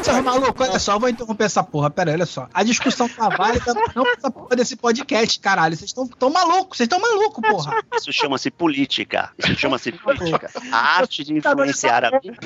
Seu 0.03 0.23
maluco, 0.23 0.63
olha 0.63 0.79
só, 0.79 0.93
eu 0.93 0.99
vou 0.99 1.09
interromper 1.09 1.43
essa 1.45 1.63
porra. 1.63 1.89
Pera 1.89 2.11
aí, 2.11 2.15
olha 2.15 2.25
só. 2.25 2.47
A 2.53 2.63
discussão 2.63 3.07
tá 3.09 3.29
válida, 3.29 3.73
não 3.95 4.05
essa 4.07 4.31
porra 4.31 4.55
desse 4.55 4.75
podcast, 4.75 5.39
caralho. 5.39 5.75
Vocês 5.75 5.89
estão 5.89 6.07
tão 6.07 6.29
malucos, 6.29 6.77
vocês 6.77 6.85
estão 6.87 6.99
malucos, 6.99 7.41
porra. 7.49 7.83
Isso 7.95 8.11
chama-se 8.13 8.49
política. 8.51 9.31
Isso 9.37 9.55
chama-se 9.55 9.91
política. 9.91 10.49
A 10.71 10.77
arte 10.99 11.23
de 11.23 11.33
influenciar 11.33 12.05
a 12.05 12.19
vida. 12.19 12.37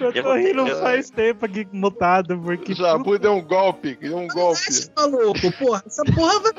Eu 0.00 0.10
Eu 0.12 0.22
tô 0.22 0.34
rindo 0.34 0.66
eu- 0.66 0.80
faz 0.80 1.10
tempo 1.10 1.46
aqui 1.46 1.66
mutado, 1.72 2.38
porque. 2.38 2.74
Jabu 2.74 3.18
deu 3.18 3.34
um 3.34 3.42
golpe, 3.42 3.94
deu 4.00 4.16
um 4.18 4.26
golpe. 4.28 4.60
maluco, 4.96 5.52
porra. 5.58 5.82
Essa 5.86 6.02
porra 6.04 6.40
vai. 6.40 6.52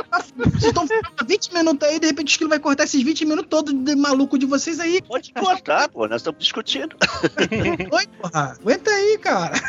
Vocês 0.46 0.64
estão 0.66 0.88
falando 0.88 1.28
20 1.28 1.54
minutos 1.54 1.88
aí, 1.88 2.00
de 2.00 2.08
repente 2.08 2.28
o 2.30 2.32
esquilo 2.32 2.50
vai 2.50 2.60
cortar 2.60 2.84
esses 2.86 3.02
20 3.04 3.26
minutos 3.26 3.48
todos 3.50 3.74
de 3.74 3.96
maluco 3.96 4.38
de 4.38 4.46
vocês 4.46 4.80
aí. 4.80 5.02
Pode 5.02 5.34
cortar, 5.34 5.90
pô, 5.90 6.08
nós 6.08 6.22
estamos 6.22 6.40
discutindo. 6.42 6.96
Oi, 7.92 8.08
porra. 8.32 8.58
Aguenta 8.62 8.90
aí, 8.92 9.18
cara. 9.18 9.54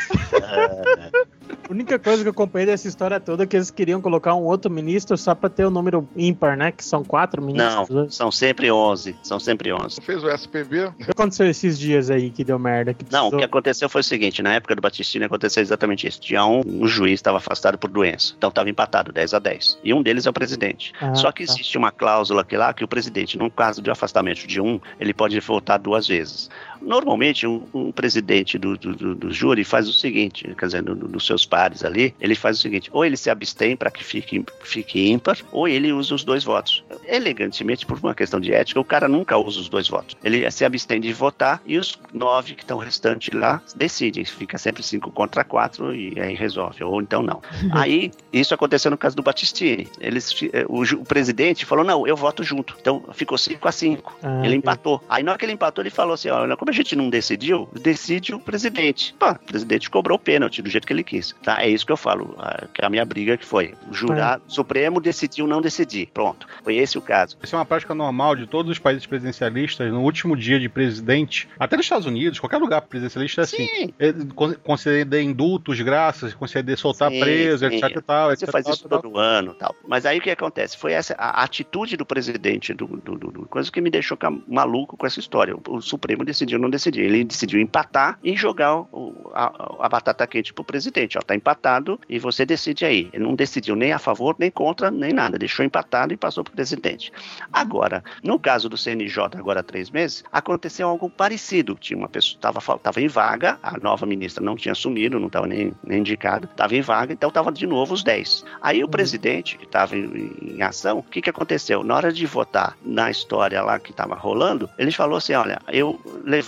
A 1.69 1.73
única 1.73 1.99
coisa 1.99 2.23
que 2.23 2.29
eu 2.29 2.33
acompanhei 2.33 2.67
dessa 2.67 2.87
história 2.89 3.19
toda 3.21 3.45
é 3.45 3.47
que 3.47 3.57
eles 3.57 3.71
queriam 3.71 4.01
colocar 4.01 4.35
um 4.35 4.43
outro 4.43 4.71
ministro 4.71 5.17
só 5.17 5.35
pra 5.35 5.49
ter 5.49 5.65
o 5.65 5.71
número 5.71 6.07
ímpar, 6.17 6.57
né? 6.57 6.73
Que 6.73 6.85
são 6.85 7.03
quatro 7.05 7.41
ministros. 7.43 7.89
Não, 7.89 8.11
são 8.11 8.31
sempre 8.33 8.71
11. 8.71 9.17
São 9.23 9.39
sempre 9.41 9.73
11. 9.73 10.01
Fez 10.01 10.23
o 10.23 10.29
SPB? 10.29 10.87
O 10.87 10.93
que 10.93 11.11
aconteceu 11.11 11.47
esses 11.49 11.79
dias 11.79 12.11
aí 12.11 12.31
que 12.31 12.45
deu 12.45 12.59
merda? 12.59 12.93
Que 12.95 13.05
Não, 13.05 13.09
o 13.09 13.31
precisou- 13.31 13.39
que 13.39 13.45
aconteceu 13.45 13.89
foi 13.89 14.01
o 14.01 14.05
seguinte, 14.05 14.43
na 14.43 14.55
época 14.55 14.75
do 14.75 14.83
Batistini 14.83 15.25
aconteceu 15.25 15.63
exatamente 15.63 16.07
isso. 16.07 16.21
Tinha 16.21 16.45
um, 16.45 16.63
um 16.67 16.87
juiz 16.87 17.15
estava 17.15 17.39
afastado 17.39 17.79
por 17.79 17.89
doença, 17.91 18.35
então 18.37 18.49
estava 18.49 18.69
empatado 18.69 19.13
10 19.13 19.33
a 19.35 19.39
10. 19.39 19.79
E 19.85 19.95
um 19.95 20.03
deles 20.03 20.27
é 20.27 20.31
o 20.31 20.33
presidente. 20.33 20.93
Ah, 21.01 21.15
Só 21.15 21.31
que 21.33 21.45
tá. 21.47 21.53
existe 21.53 21.79
uma 21.79 21.91
cláusula 21.93 22.43
aqui 22.43 22.57
lá 22.57 22.73
que 22.75 22.85
o 22.85 22.89
presidente, 22.89 23.39
num 23.39 23.51
caso 23.51 23.81
de 23.81 23.91
afastamento 23.91 24.47
de 24.47 24.61
um, 24.61 24.81
ele 25.01 25.15
pode 25.15 25.39
votar 25.41 25.79
duas 25.79 26.07
vezes. 26.07 26.51
Normalmente, 26.85 27.47
um, 27.47 27.63
um 27.73 27.93
presidente 27.93 28.59
do, 28.59 28.77
do, 28.77 29.15
do- 29.15 29.33
júri 29.33 29.65
faz 29.65 29.89
o 29.89 29.93
seguinte, 29.93 30.53
quer 30.59 30.67
dizer, 30.67 30.83
do- 30.83 30.95
do- 30.95 31.09
dos 31.09 31.27
seus 31.27 31.45
pares 31.47 31.85
ali, 31.85 32.15
ele 32.21 32.35
faz 32.35 32.59
o 32.59 32.61
seguinte, 32.61 32.91
ou 32.93 33.05
ele 33.05 33.17
se 33.17 33.31
abstém 33.31 33.77
para 33.77 33.91
que 33.91 34.03
fique, 34.05 34.45
fique 34.63 35.11
ímpar, 35.11 35.39
ou 35.53 35.67
ele 35.69 35.93
usa 35.93 36.15
os 36.15 36.25
dois 36.25 36.45
votos. 36.45 36.85
Elegantemente, 37.07 37.87
por 37.87 37.99
uma 37.99 38.15
questão 38.15 38.41
de 38.41 38.53
ética, 38.53 38.81
o 38.81 38.85
cara 38.85 39.07
nunca 39.09 39.37
usa 39.39 39.61
os 39.61 39.69
dois 39.69 39.89
votos. 39.89 40.17
Ele 40.25 40.51
se 40.51 40.65
abstém 40.65 41.01
de 41.01 41.13
votar 41.13 41.63
e 41.65 41.79
os 41.79 41.99
nove 42.13 42.55
que 42.55 42.63
estão 42.63 42.79
restantes 42.79 43.33
lá 43.33 43.63
decidem. 43.77 44.25
Fica 44.25 44.59
sempre 44.59 44.83
cinco 44.83 45.11
contra 45.11 45.45
quatro 45.45 45.95
e 45.95 46.19
aí 46.21 46.35
resolve, 46.35 46.83
ou 46.83 47.01
então 47.01 47.23
não. 47.23 47.41
Aí, 47.73 48.11
isso 48.33 48.55
aconteceu 48.55 48.91
no 48.91 48.99
caso 48.99 49.17
do 49.17 49.23
Batistini. 49.23 49.89
Eles, 50.01 50.35
eh, 50.53 50.65
o, 50.69 50.83
o 50.83 51.05
presidente 51.05 51.65
falou, 51.65 51.85
não, 51.85 52.07
eu 52.07 52.17
voto 52.17 52.43
junto. 52.43 52.77
Então, 52.81 53.03
ficou 53.13 53.37
cinco 53.39 53.69
a 53.69 53.73
cinco. 53.73 54.17
Ah, 54.23 54.43
ele 54.45 54.57
empatou. 54.57 55.03
Aí, 55.09 55.23
na 55.23 55.33
hora 55.33 55.39
que 55.39 55.45
ele 55.45 55.53
empatou, 55.53 55.83
ele 55.83 55.91
falou 55.91 56.15
assim, 56.15 56.29
olha, 56.29 56.57
como 56.57 56.72
a 56.73 56.75
gente 56.77 56.97
não 56.97 57.09
decidiu, 57.11 57.69
decide 57.81 58.35
o 58.35 58.41
presidente. 58.41 59.15
Pô, 59.19 59.31
o 59.31 59.39
presidente 59.39 59.91
cobrou 59.91 60.17
o 60.17 60.21
pênalti 60.21 60.61
do 60.63 60.69
jeito 60.71 60.87
que 60.87 60.93
ele 60.93 61.05
quis. 61.05 61.35
Tá? 61.43 61.63
É 61.63 61.69
isso 61.69 61.85
que 61.87 61.93
eu 61.93 61.97
falo, 61.97 62.37
que 62.75 62.83
é 62.83 62.87
a 62.87 62.91
minha 62.91 63.05
briga 63.05 63.37
que 63.37 63.45
foi. 63.45 63.75
O 63.91 63.95
jurado 63.95 64.43
Supremo 64.49 65.01
decidiu 65.01 65.47
não 65.47 65.61
decidir. 65.61 66.09
Pronto. 66.13 66.47
Foi 66.65 66.77
esse 66.77 66.99
o 66.99 67.03
caso. 67.03 67.37
Isso 67.43 67.55
é 67.55 67.59
uma 67.59 67.65
prática 67.65 67.95
normal 67.95 68.35
de 68.37 68.47
todos 68.47 68.71
os 68.73 68.79
países 68.79 69.07
presidencialistas. 69.07 69.91
No 69.93 70.03
último 70.03 70.37
dia 70.37 70.59
de 70.59 70.69
presidente, 70.69 71.49
até 71.59 71.77
nos 71.77 71.87
Estados 71.87 72.07
Unidos, 72.07 72.39
qualquer 72.41 72.59
lugar 72.59 72.83
presidencialista 72.83 73.41
é 73.41 73.45
assim. 73.45 73.67
Sim. 73.67 73.95
É, 73.99 74.13
con- 74.35 74.55
conceder 74.63 75.23
indultos, 75.23 75.81
graças, 75.81 76.35
conceder 76.35 76.77
soltar 76.79 77.11
Sim, 77.11 77.21
preso, 77.21 77.69
sim. 77.69 77.77
etc 77.77 77.97
e 77.97 78.01
tal. 78.03 78.29
Você 78.31 78.45
etc, 78.45 78.51
faz 78.53 78.65
tal, 78.65 78.75
isso 78.75 78.89
tal. 78.89 79.03
todo 79.03 79.19
ano 79.19 79.55
tal. 79.55 79.75
Mas 79.87 80.07
aí 80.07 80.19
o 80.19 80.21
que 80.23 80.31
acontece? 80.31 80.77
Foi 80.77 80.93
essa 80.93 81.15
a 81.19 81.43
atitude 81.43 81.97
do 81.97 82.07
presidente 82.07 82.73
do, 82.75 82.87
do, 82.87 83.17
do- 83.19 83.31
do- 83.31 83.47
coisa 83.47 83.71
que 83.71 83.81
me 83.81 83.91
deixou 83.91 84.17
maluco 84.49 84.97
com 84.97 85.07
essa 85.07 85.21
história. 85.21 85.55
O, 85.57 85.77
o 85.77 85.83
Supremo 85.83 86.25
decidiu 86.25 86.59
não 86.63 86.71
decidir. 86.71 87.03
Ele 87.03 87.25
decidiu 87.25 87.61
empatar 87.61 88.19
e 88.23 88.37
jogar 88.37 88.77
o- 88.77 89.31
a, 89.35 89.85
a 89.87 89.89
batata 89.89 90.27
quente 90.27 90.53
pro 90.53 90.65
presidente. 90.65 91.19
Ó, 91.19 91.21
tá 91.21 91.35
empatado 91.35 91.99
e 92.09 92.19
você 92.19 92.47
decide 92.47 92.85
aí. 92.85 93.11
Ele 93.13 93.25
não 93.25 93.35
decidiu 93.35 93.75
nem 93.77 93.93
a 93.93 93.99
favor, 93.99 94.37
nem 94.39 94.51
contra, 94.51 94.91
nem 94.91 95.13
nada. 95.13 95.39
Deixou 95.39 95.65
empatado 95.65 96.13
e 96.13 96.17
passou 96.17 96.43
pro 96.45 96.53
presidente. 96.53 97.13
Agora, 97.53 98.03
no 98.23 98.39
caso 98.39 98.69
do 98.69 98.77
CNJ, 98.77 99.37
agora 99.39 99.61
há 99.61 99.63
três 99.63 99.91
meses, 99.91 100.25
aconteceu 100.33 100.89
algo 100.89 101.11
parecido. 101.11 101.75
Tinha 101.81 101.99
uma 101.99 102.09
pessoa, 102.09 102.37
estava 102.37 102.61
tava 102.79 103.01
em 103.01 103.09
vaga, 103.09 103.59
a 103.63 103.77
nova 103.79 104.07
ministra 104.07 104.43
não 104.45 104.57
tinha 104.57 104.73
assumido, 104.73 105.19
não 105.19 105.27
estava 105.27 105.47
nem, 105.47 105.73
nem 105.85 106.01
indicada, 106.01 106.47
estava 106.51 106.75
em 106.75 106.81
vaga, 106.81 107.13
então 107.13 107.29
estava 107.29 107.51
de 107.53 107.67
novo 107.67 107.95
os 107.95 108.03
10. 108.03 108.45
Aí 108.61 108.83
o 108.85 108.89
presidente, 108.89 109.59
que 109.59 109.65
estava 109.65 109.97
em, 109.97 110.33
em 110.57 110.63
ação, 110.63 110.99
o 110.99 111.03
que, 111.03 111.21
que 111.21 111.31
aconteceu? 111.31 111.83
Na 111.83 111.97
hora 111.97 112.13
de 112.13 112.25
votar 112.27 112.77
na 112.85 113.11
história 113.11 113.63
lá 113.63 113.79
que 113.79 113.91
estava 113.91 114.15
rolando, 114.15 114.69
ele 114.79 114.93
falou 114.93 115.17
assim: 115.17 115.35
olha, 115.35 115.61
eu 115.69 116.01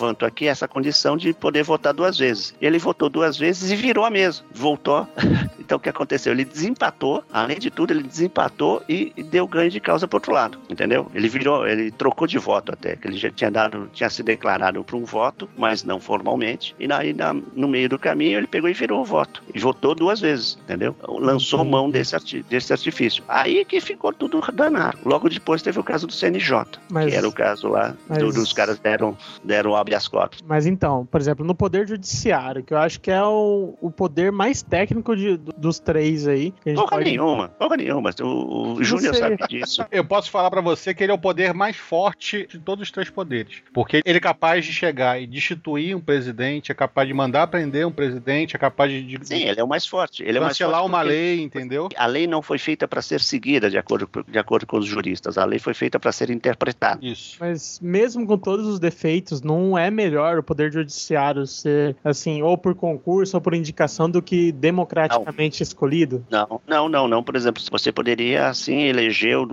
levanto 0.05 0.27
aqui 0.27 0.47
essa 0.47 0.69
condição 0.69 1.17
de 1.17 1.33
poder 1.33 1.63
votar 1.63 1.93
duas 1.95 2.19
vezes. 2.19 2.55
Ele 2.61 2.79
votou 2.79 3.09
duas 3.09 3.37
vezes 3.39 3.71
e 3.71 3.77
virou 3.77 4.05
a 4.05 4.11
mesa. 4.11 4.43
Voltou. 4.53 5.07
Então 5.65 5.79
o 5.79 5.81
que 5.81 5.89
aconteceu? 5.89 6.31
Ele 6.31 6.45
desempatou, 6.45 7.25
além 7.33 7.59
de 7.59 7.71
tudo, 7.71 7.91
ele 7.91 8.03
desempatou 8.03 8.83
e 8.87 9.15
deu 9.31 9.49
ganho 9.49 9.71
de 9.71 9.81
causa 9.81 10.07
pro 10.07 10.19
outro 10.19 10.31
lado, 10.31 10.59
entendeu? 10.69 11.11
Ele 11.15 11.27
virou, 11.27 11.67
ele 11.67 11.91
trocou 11.91 12.27
de 12.27 12.37
voto 12.37 12.71
até, 12.71 12.97
que 12.97 13.09
ele 13.09 13.17
já 13.17 13.31
tinha 13.31 13.51
dado, 13.51 13.89
tinha 13.95 14.11
se 14.11 14.23
declarado 14.23 14.85
para 14.85 14.95
um 14.95 15.07
voto, 15.07 15.49
mas 15.57 15.83
não 15.83 15.99
formalmente. 15.99 16.77
E 16.79 16.87
aí 16.93 17.15
na- 17.15 17.33
no 17.33 17.67
meio 17.67 17.89
do 17.89 17.99
caminho 17.99 18.37
ele 18.37 18.47
pegou 18.47 18.69
e 18.69 18.75
virou 18.75 19.01
o 19.01 19.05
voto. 19.07 19.43
E 19.55 19.59
votou 19.59 19.95
duas 19.95 20.21
vezes, 20.21 20.59
entendeu? 20.65 20.95
Lançou 21.09 21.65
mão 21.65 21.89
desse, 21.89 22.15
arti- 22.15 22.43
desse 22.43 22.71
artifício. 22.71 23.25
Aí 23.27 23.65
que 23.65 23.81
ficou 23.81 24.13
tudo 24.13 24.43
danado. 24.53 24.99
Logo 25.03 25.31
depois 25.31 25.63
teve 25.63 25.81
o 25.81 25.83
caso 25.85 26.07
do 26.07 26.13
CNJ, 26.13 26.67
Mas- 26.91 27.11
que 27.11 27.17
era 27.17 27.27
o 27.27 27.33
caso 27.33 27.69
lá 27.69 27.89
do- 27.89 27.97
mas- 28.07 28.35
dos 28.35 28.53
caras 28.53 28.79
deram, 28.79 29.17
deram 29.43 29.75
habeas 29.95 30.09
corpus. 30.09 30.43
Mas 30.47 30.67
então, 30.67 31.07
por 31.07 31.21
exemplo, 31.21 31.45
no 31.45 31.55
Poder 31.55 31.87
Judiciário, 31.87 32.63
que 32.63 32.75
eu 32.75 32.79
acho 32.79 33.01
que 33.01 33.11
é 33.11 33.23
o, 33.23 33.75
o 33.81 33.91
poder 33.91 34.33
mais 34.33 34.63
técnico 34.63 35.17
de- 35.17 35.37
do, 35.37 35.53
dos 35.57 35.79
três 35.79 36.27
aí. 36.27 36.53
Porra 36.75 36.89
pode- 36.89 37.05
nenhuma, 37.11 37.49
porra 37.49 37.77
nenhuma. 37.77 38.11
O, 38.21 38.75
o 38.75 38.85
Júnior 38.85 39.15
sabe 39.15 39.37
disso. 39.49 39.85
Eu 39.91 40.05
posso 40.05 40.31
falar 40.31 40.51
pra 40.51 40.61
você 40.61 40.93
que 40.95 41.03
ele 41.05 41.13
é 41.13 41.15
o 41.15 41.19
poder 41.19 41.55
mais 41.55 41.77
forte 41.77 42.47
de 42.51 42.59
todos 42.59 42.83
os 42.83 42.91
três 42.91 43.09
poderes. 43.11 43.63
Porque 43.73 44.03
ele 44.05 44.19
é 44.19 44.21
capaz 44.21 44.65
de 44.65 44.73
chegar 44.73 45.21
e 45.21 45.27
destituir 45.27 45.95
um 45.97 46.01
presidente, 46.01 46.73
é 46.73 46.75
capaz 46.75 47.07
de 47.07 47.15
mandar 47.15 47.47
prender 47.47 47.87
um 47.87 47.93
presidente, 47.93 48.57
é 48.57 48.59
capaz 48.59 48.91
de, 48.91 49.03
de 49.03 49.27
Sim, 49.27 49.45
ele 49.45 49.61
é 49.61 49.65
o 49.65 49.69
mais 49.69 49.87
forte. 49.87 50.23
Ele 50.23 50.39
é 50.39 50.41
mais 50.41 50.53
cancelar 50.59 50.81
forte 50.81 50.91
uma 50.91 50.99
porque 50.99 51.13
lei, 51.13 51.43
entendeu? 51.43 51.89
A 51.97 52.07
lei 52.07 52.27
não 52.27 52.43
foi 52.43 52.59
feita 52.59 52.89
para 52.89 53.01
ser 53.03 53.21
seguida 53.21 53.71
de 53.71 53.79
acordo, 53.79 54.09
de 54.29 54.39
acordo 54.39 54.67
com 54.67 54.79
os 54.79 54.87
juristas. 54.87 55.39
A 55.39 55.45
lei 55.45 55.59
foi 55.59 55.75
feita 55.75 55.99
para 56.01 56.11
ser 56.13 56.31
interpretada. 56.31 56.99
Isso. 57.05 57.37
Mas 57.39 57.79
mesmo 57.81 58.27
com 58.27 58.37
todos 58.39 58.67
os 58.67 58.79
defeitos, 58.81 59.43
não 59.43 59.77
é 59.79 59.84
melhor 59.91 60.39
o 60.39 60.43
poder 60.43 60.73
judiciário 60.73 61.47
ser 61.47 61.97
assim, 62.05 62.43
ou 62.43 62.57
por 62.57 62.75
concurso 62.75 63.37
ou 63.37 63.41
por 63.41 63.55
indicação 63.55 64.09
do 64.09 64.21
que 64.23 64.53
democraticamente 64.53 65.63
escolhido? 65.63 66.25
Não, 66.31 66.61
não, 66.67 66.89
não, 66.89 67.09
não. 67.09 67.23
Por 67.23 67.37
exemplo, 67.37 67.63
você 67.71 67.91
poderia 67.93 68.49
assim 68.49 68.83
eleger 68.83 69.37
o, 69.37 69.47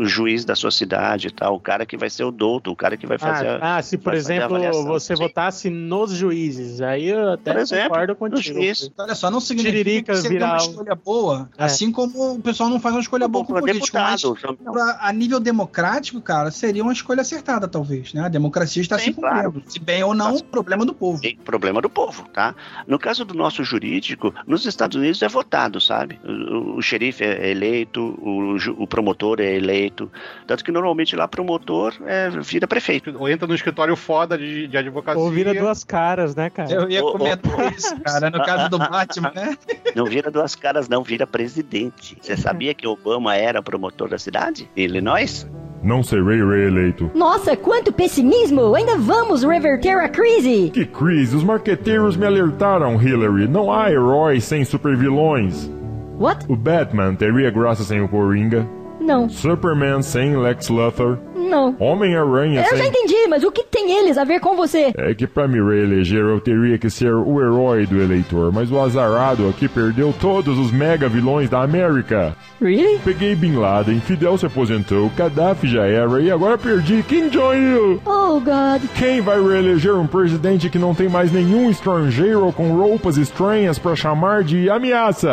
o 0.00 0.04
juiz 0.04 0.44
da 0.44 0.54
sua 0.54 0.70
cidade 0.70 1.28
e 1.28 1.30
tal, 1.30 1.54
o 1.56 1.60
cara 1.60 1.84
que 1.86 1.96
vai 1.96 2.10
ser 2.10 2.24
o 2.24 2.30
douto, 2.30 2.70
o 2.70 2.76
cara 2.76 2.96
que 2.96 3.06
vai 3.06 3.18
fazer. 3.18 3.48
a- 3.48 3.58
Ah, 3.62 3.76
ah, 3.76 3.82
se 3.82 3.96
por 3.98 4.14
exemplo 4.14 4.58
você 4.84 5.14
Sim. 5.16 5.22
votasse 5.22 5.70
nos 5.70 6.12
juízes, 6.12 6.80
aí 6.80 7.08
eu 7.08 7.32
até 7.32 7.52
Por 7.52 7.60
exemplo, 7.60 7.88
concordo 7.90 8.16
contigo. 8.16 8.58
juiz. 8.60 8.90
Olha 8.98 9.14
só, 9.14 9.30
não 9.30 9.40
significa 9.40 9.72
Tiririca 9.78 10.12
que 10.12 10.18
você 10.18 10.28
tem 10.28 10.38
virar 10.38 10.48
uma 10.52 10.56
o- 10.56 10.70
escolha 10.70 10.94
boa, 10.94 11.50
É. 11.58 11.64
assim 11.64 11.90
como 11.92 12.34
o 12.34 12.40
pessoal 12.40 12.68
não 12.68 12.80
faz 12.80 12.94
uma 12.94 13.00
escolha 13.00 13.28
boa 13.28 13.44
com 13.44 13.52
Como 13.52 13.60
político, 13.66 13.96
mas 13.96 14.22
deputado. 14.22 14.56
não. 14.64 14.72
pra- 14.72 14.98
a 15.00 15.12
nível 15.12 15.38
democrático, 15.40 16.20
cara, 16.20 16.50
seria 16.50 16.82
uma 16.82 16.92
escolha 16.92 17.20
acertada, 17.22 17.68
talvez, 17.68 18.12
né? 18.14 18.22
A 18.24 18.28
democracia 18.28 18.80
está 18.82 18.98
Sim, 18.98 19.04
se 19.06 19.12
cumprindo. 19.14 19.34
claro. 19.34 19.51
Se 19.66 19.78
bem 19.78 20.02
ou 20.02 20.14
não, 20.14 20.38
problema 20.40 20.84
do 20.84 20.94
povo. 20.94 21.18
Sim, 21.18 21.36
problema 21.44 21.80
do 21.80 21.90
povo, 21.90 22.28
tá? 22.32 22.54
No 22.86 22.98
caso 22.98 23.24
do 23.24 23.34
nosso 23.34 23.62
jurídico, 23.64 24.34
nos 24.46 24.64
Estados 24.66 24.96
Unidos 24.96 25.22
é 25.22 25.28
votado, 25.28 25.80
sabe? 25.80 26.18
O, 26.24 26.76
o 26.76 26.82
xerife 26.82 27.24
é 27.24 27.50
eleito, 27.50 28.00
o, 28.00 28.56
o 28.82 28.86
promotor 28.86 29.40
é 29.40 29.54
eleito. 29.54 30.10
Tanto 30.46 30.64
que 30.64 30.72
normalmente 30.72 31.16
lá 31.16 31.26
promotor 31.28 31.94
é, 32.06 32.30
vira 32.30 32.66
prefeito. 32.66 33.14
Ou 33.18 33.28
entra 33.28 33.46
no 33.46 33.54
escritório 33.54 33.96
foda 33.96 34.36
de, 34.36 34.66
de 34.66 34.76
advocacia. 34.76 35.20
Ou 35.20 35.30
vira 35.30 35.54
duas 35.54 35.84
caras, 35.84 36.34
né, 36.34 36.50
cara? 36.50 36.70
Eu 36.72 36.90
ia 36.90 37.02
Ô, 37.02 37.08
ô. 37.08 37.12
comentar 37.12 37.72
isso, 37.72 37.98
cara, 38.00 38.30
no 38.30 38.44
caso 38.44 38.68
do 38.70 38.78
Batman, 38.78 39.32
né? 39.34 39.56
Não 39.94 40.04
vira 40.04 40.30
duas 40.30 40.54
caras, 40.54 40.88
não, 40.88 41.02
vira 41.02 41.26
presidente. 41.26 42.16
Você 42.20 42.36
sabia 42.36 42.74
que 42.74 42.86
Obama 42.86 43.36
era 43.36 43.62
promotor 43.62 44.08
da 44.08 44.18
cidade? 44.18 44.68
Illinois? 44.76 45.46
Não 45.82 46.02
serei 46.02 46.44
reeleito. 46.44 47.10
Nossa, 47.14 47.56
quanto 47.56 47.92
pessimismo! 47.92 48.74
Ainda 48.74 48.96
vamos 48.96 49.42
reverter 49.42 49.98
a 49.98 50.08
crise! 50.08 50.70
Que 50.72 50.84
crise, 50.84 51.34
os 51.34 51.42
marqueteiros 51.42 52.16
me 52.16 52.24
alertaram, 52.24 53.02
Hillary. 53.02 53.48
Não 53.48 53.72
há 53.72 53.90
heróis 53.90 54.44
sem 54.44 54.64
supervilões. 54.64 55.68
What? 56.18 56.46
O 56.48 56.54
Batman 56.54 57.14
teria 57.14 57.50
graça 57.50 57.82
sem 57.82 58.00
o 58.00 58.08
Coringa. 58.08 58.64
Não, 59.02 59.28
Superman 59.28 60.02
sem 60.02 60.36
Lex 60.36 60.68
Luthor. 60.68 61.18
não. 61.34 61.74
Homem-Aranha 61.78 62.60
Eu 62.62 62.76
já 62.76 62.82
sem... 62.84 62.88
entendi, 62.88 63.26
mas 63.28 63.42
o 63.44 63.50
que 63.52 63.64
tem 63.64 63.98
eles 63.98 64.16
a 64.16 64.24
ver 64.24 64.40
com 64.40 64.56
você? 64.56 64.92
É 64.96 65.14
que 65.14 65.26
pra 65.26 65.46
me 65.48 65.60
reeleger 65.62 66.20
eu 66.20 66.40
teria 66.40 66.78
que 66.78 66.88
ser 66.88 67.12
o 67.12 67.40
herói 67.40 67.84
do 67.86 68.00
eleitor, 68.00 68.50
mas 68.52 68.70
o 68.70 68.80
azarado 68.80 69.48
aqui 69.48 69.68
perdeu 69.68 70.14
todos 70.20 70.58
os 70.58 70.70
mega 70.72 71.08
vilões 71.08 71.50
da 71.50 71.62
América. 71.62 72.34
Really? 72.60 72.98
Peguei 73.04 73.34
Bin 73.34 73.56
Laden, 73.56 74.00
Fidel 74.00 74.38
se 74.38 74.46
aposentou, 74.46 75.10
Gaddafi 75.16 75.66
já 75.68 75.84
era 75.86 76.20
e 76.20 76.30
agora 76.30 76.56
perdi 76.56 77.02
Kim 77.02 77.28
Jong-il. 77.28 78.00
Oh, 78.06 78.40
God. 78.40 78.82
Quem 78.98 79.20
vai 79.20 79.40
reeleger 79.42 79.94
um 79.96 80.06
presidente 80.06 80.70
que 80.70 80.78
não 80.78 80.94
tem 80.94 81.08
mais 81.08 81.32
nenhum 81.32 81.68
estrangeiro 81.70 82.52
com 82.52 82.70
roupas 82.72 83.16
estranhas 83.16 83.78
pra 83.78 83.94
chamar 83.96 84.42
de 84.44 84.70
ameaça? 84.70 85.30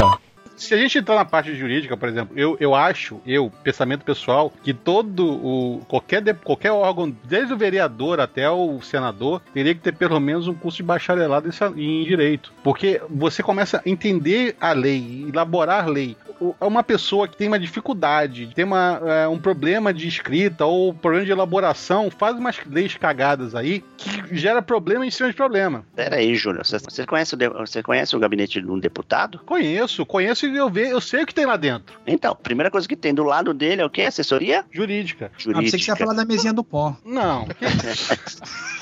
Se 0.60 0.74
a 0.74 0.78
gente 0.78 0.97
entrar 0.97 1.16
na 1.16 1.26
parte 1.26 1.55
jurídica, 1.55 1.95
por 1.95 2.10
exemplo, 2.10 2.38
eu, 2.38 2.57
eu 2.60 2.76
acho, 2.76 3.20
eu, 3.26 3.51
pensamento 3.64 4.03
pessoal, 4.03 4.51
que 4.64 4.74
todo 4.74 5.26
o. 5.26 5.82
qualquer, 5.88 6.22
qualquer 6.43 6.72
órgão, 6.72 7.16
desde 7.24 7.53
o 7.53 7.57
vereador 7.57 8.20
até 8.20 8.49
o 8.49 8.82
senador, 8.82 9.41
teria 9.53 9.74
que 9.74 9.82
ter 9.82 9.93
pelo 9.95 10.20
menos 10.20 10.47
um 10.47 10.53
curso 10.53 10.78
de 10.78 10.84
bacharelado 10.84 11.49
em, 11.78 12.01
em 12.01 12.03
direito. 12.05 12.51
Porque 12.64 13.01
você 13.10 13.41
começa 13.41 13.78
a 13.78 13.89
entender 13.89 14.55
a 14.60 14.74
lei, 14.74 15.26
elaborar 15.34 15.88
lei. 15.88 16.16
O- 16.39 16.53
é 16.60 16.66
Uma 16.66 16.84
pessoa 16.84 17.28
que 17.28 17.36
tem 17.38 17.47
uma 17.47 17.60
dificuldade, 17.60 18.51
tem 18.53 18.66
uma, 18.66 19.01
é, 19.05 19.28
um 19.28 19.38
problema 19.39 19.93
de 19.93 20.07
escrita 20.07 20.66
ou 20.66 20.93
problema 20.93 21.26
de 21.26 21.32
elaboração, 21.32 22.10
faz 22.12 22.38
umas 22.38 22.57
leis 22.70 22.95
cagadas 22.95 23.55
aí 23.55 23.84
que 23.97 24.36
gera 24.36 24.62
problema 24.62 25.05
em 25.05 25.12
cima 25.12 25.30
de 25.30 25.36
problema. 25.36 25.84
Pera 25.95 26.18
aí, 26.18 26.36
Júnior. 26.36 26.66
Você, 26.66 26.78
você 26.80 27.05
conhece 27.05 27.36
o 27.36 27.38
você 27.66 27.82
conhece 27.84 28.16
o 28.16 28.20
gabinete 28.20 28.62
de 28.62 28.70
um 28.70 28.80
deputado? 28.80 29.39
Conheço, 29.45 30.05
conheço 30.05 30.48
e 30.55 30.57
eu, 30.57 30.69
ve, 30.69 30.89
eu 30.89 31.01
sei 31.01 31.23
o 31.23 31.25
que 31.25 31.33
tem 31.33 31.45
lá 31.45 31.57
dentro. 31.57 31.99
Então, 32.05 32.31
a 32.31 32.35
primeira 32.35 32.71
coisa 32.71 32.87
que 32.87 32.95
tem 32.95 33.13
do 33.13 33.23
lado 33.23 33.53
dele 33.53 33.81
é 33.81 33.85
o 33.85 33.89
quê? 33.89 34.03
Assessoria? 34.03 34.65
Jurídica. 34.71 35.31
Ah, 35.33 35.37
pensei 35.37 35.51
que 35.51 35.69
você 35.69 35.75
ia 35.75 35.79
Jurídica. 35.79 35.95
falar 35.97 36.13
da 36.13 36.25
mesinha 36.25 36.53
do 36.53 36.63
pó. 36.63 36.95
Não. 37.05 37.47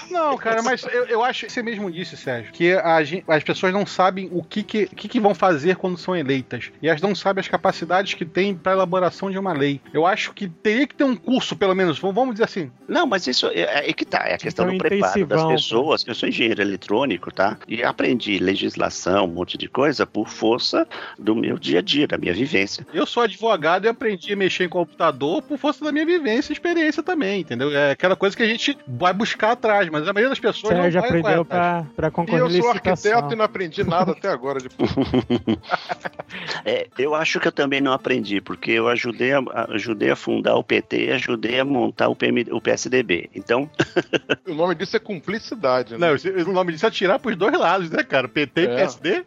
Não, 0.10 0.38
cara, 0.38 0.62
mas 0.62 0.84
eu, 0.86 1.06
eu 1.06 1.24
acho, 1.24 1.50
você 1.50 1.62
mesmo 1.62 1.92
disse, 1.92 2.16
Sérgio, 2.16 2.52
que 2.52 2.74
a 2.74 2.98
as 3.28 3.44
pessoas 3.44 3.74
não 3.74 3.86
sabem 3.86 4.30
o 4.32 4.44
que 4.44 4.64
que, 4.64 4.88
que 4.88 5.08
que 5.08 5.20
vão 5.20 5.36
fazer 5.36 5.76
quando 5.76 5.98
são 5.98 6.16
eleitas. 6.16 6.72
E 6.82 6.88
elas 6.88 7.02
não 7.02 7.14
sabem 7.14 7.42
as 7.42 7.48
capacidades 7.48 8.14
que 8.14 8.26
têm 8.26 8.56
para 8.56 8.72
elaboração 8.72 9.30
de 9.30 9.38
uma 9.38 9.54
lei. 9.54 9.80
Eu 9.94 10.06
acho 10.06 10.34
que 10.34 10.48
teria 10.48 10.88
que 10.88 10.96
ter 10.96 11.04
um 11.04 11.16
curso, 11.16 11.56
pelo 11.56 11.76
menos, 11.76 12.00
vamos 12.00 12.32
dizer 12.32 12.46
assim. 12.46 12.72
Não, 12.88 13.06
mas 13.06 13.28
isso 13.28 13.48
é, 13.48 13.90
é 13.90 13.94
que 13.94 14.06
tá, 14.06 14.26
é 14.28 14.36
a 14.36 14.38
questão 14.38 14.66
Então, 14.66 14.78
do 14.78 14.84
preparo 14.84 15.26
das 15.26 15.46
pessoas. 15.46 16.04
Eu 16.08 16.16
sou 16.16 16.28
engenheiro 16.30 16.62
eletrônico, 16.62 17.32
tá? 17.32 17.58
E 17.68 17.84
aprendi 17.84 18.40
legislação, 18.40 19.26
um 19.26 19.34
monte 19.34 19.58
de 19.58 19.68
coisa, 19.68 20.06
por 20.06 20.28
força 20.28 20.88
do 21.18 21.36
meu 21.36 21.57
dia 21.58 21.80
a 21.80 21.82
dia, 21.82 22.08
da 22.08 22.18
minha 22.18 22.34
vivência. 22.34 22.86
Eu 22.94 23.06
sou 23.06 23.24
advogado 23.24 23.86
e 23.86 23.88
aprendi 23.88 24.34
a 24.34 24.36
mexer 24.36 24.66
em 24.66 24.70
computador 24.70 25.42
por 25.42 25.58
força 25.58 25.84
da 25.84 25.92
minha 25.92 26.06
vivência 26.06 26.52
e 26.52 26.54
experiência 26.54 27.04
também, 27.04 27.42
entendeu? 27.42 27.76
É 27.76 27.92
aquela 27.92 28.16
coisa 28.16 28.36
que 28.36 28.44
a 28.44 28.48
gente 28.48 28.78
vai 28.88 29.14
buscar 29.14 29.52
atrás, 29.52 29.90
mas 29.90 30.08
a 30.08 30.14
maioria 30.14 30.30
das 30.30 30.40
pessoas 30.40 30.74
Sérgio 30.74 31.02
não 31.02 31.10
vai 31.10 31.20
aprendeu 31.20 31.46
pra, 31.46 31.86
pra 31.96 32.08
E 32.08 32.12
concorrer 32.12 32.42
eu 32.42 32.50
sou 32.50 32.70
arquiteto 32.70 33.34
e 33.34 33.36
não 33.36 33.46
aprendi 33.46 33.84
nada 33.84 34.12
até 34.12 34.30
agora. 34.30 34.60
De... 34.60 34.70
É, 36.66 36.88
eu 36.98 37.16
acho 37.16 37.40
que 37.40 37.48
eu 37.48 37.52
também 37.52 37.80
não 37.80 37.94
aprendi, 37.94 38.42
porque 38.42 38.72
eu 38.72 38.88
ajudei 38.90 39.32
a, 39.32 39.40
ajudei 39.70 40.12
a 40.12 40.16
fundar 40.16 40.56
o 40.56 40.64
PT 40.64 41.06
e 41.06 41.12
ajudei 41.12 41.60
a 41.60 41.66
montar 41.66 42.10
o, 42.10 42.16
PM, 42.16 42.46
o 42.52 42.60
PSDB. 42.60 43.30
Então, 43.34 43.70
o 44.46 44.54
nome 44.54 44.76
disso 44.76 44.98
é 44.98 45.00
cumplicidade, 45.00 45.98
né? 45.98 46.08
Não, 46.08 46.44
o 46.46 46.54
nome 46.54 46.74
disso 46.74 46.86
é 46.86 46.90
atirar 46.90 47.20
pros 47.20 47.38
dois 47.38 47.58
lados, 47.58 47.90
né, 47.90 48.04
cara? 48.04 48.28
PT 48.28 48.62
e 48.62 48.66
É. 48.66 48.76
PSD. 48.76 49.26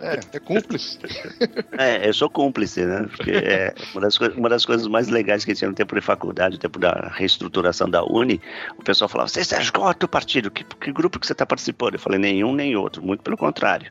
É, 0.00 0.20
é 0.32 0.38
cúmplice. 0.38 0.98
É, 1.78 2.08
eu 2.08 2.12
sou 2.12 2.28
cúmplice, 2.28 2.84
né? 2.84 3.06
Porque 3.16 3.30
é 3.30 3.74
uma 3.92 4.00
das, 4.00 4.16
uma 4.18 4.48
das 4.48 4.64
coisas 4.64 4.86
mais 4.86 5.08
legais 5.08 5.44
que 5.44 5.54
tinha 5.54 5.68
no 5.68 5.74
tempo 5.74 5.94
de 5.94 6.00
faculdade, 6.00 6.54
no 6.54 6.60
tempo 6.60 6.78
da 6.78 7.10
reestruturação 7.14 7.88
da 7.88 8.04
Uni, 8.04 8.40
o 8.78 8.82
pessoal 8.82 9.08
falava, 9.08 9.28
você, 9.28 9.44
Sérgio, 9.44 9.72
qual 9.72 9.88
é 9.88 9.90
o 9.92 9.94
teu 9.94 10.08
partido? 10.08 10.50
Que, 10.50 10.64
que 10.64 10.92
grupo 10.92 11.18
que 11.18 11.26
você 11.26 11.32
está 11.32 11.46
participando? 11.46 11.94
Eu 11.94 12.00
falei, 12.00 12.18
nenhum 12.18 12.54
nem 12.54 12.76
outro, 12.76 13.02
muito 13.02 13.22
pelo 13.22 13.36
contrário. 13.36 13.90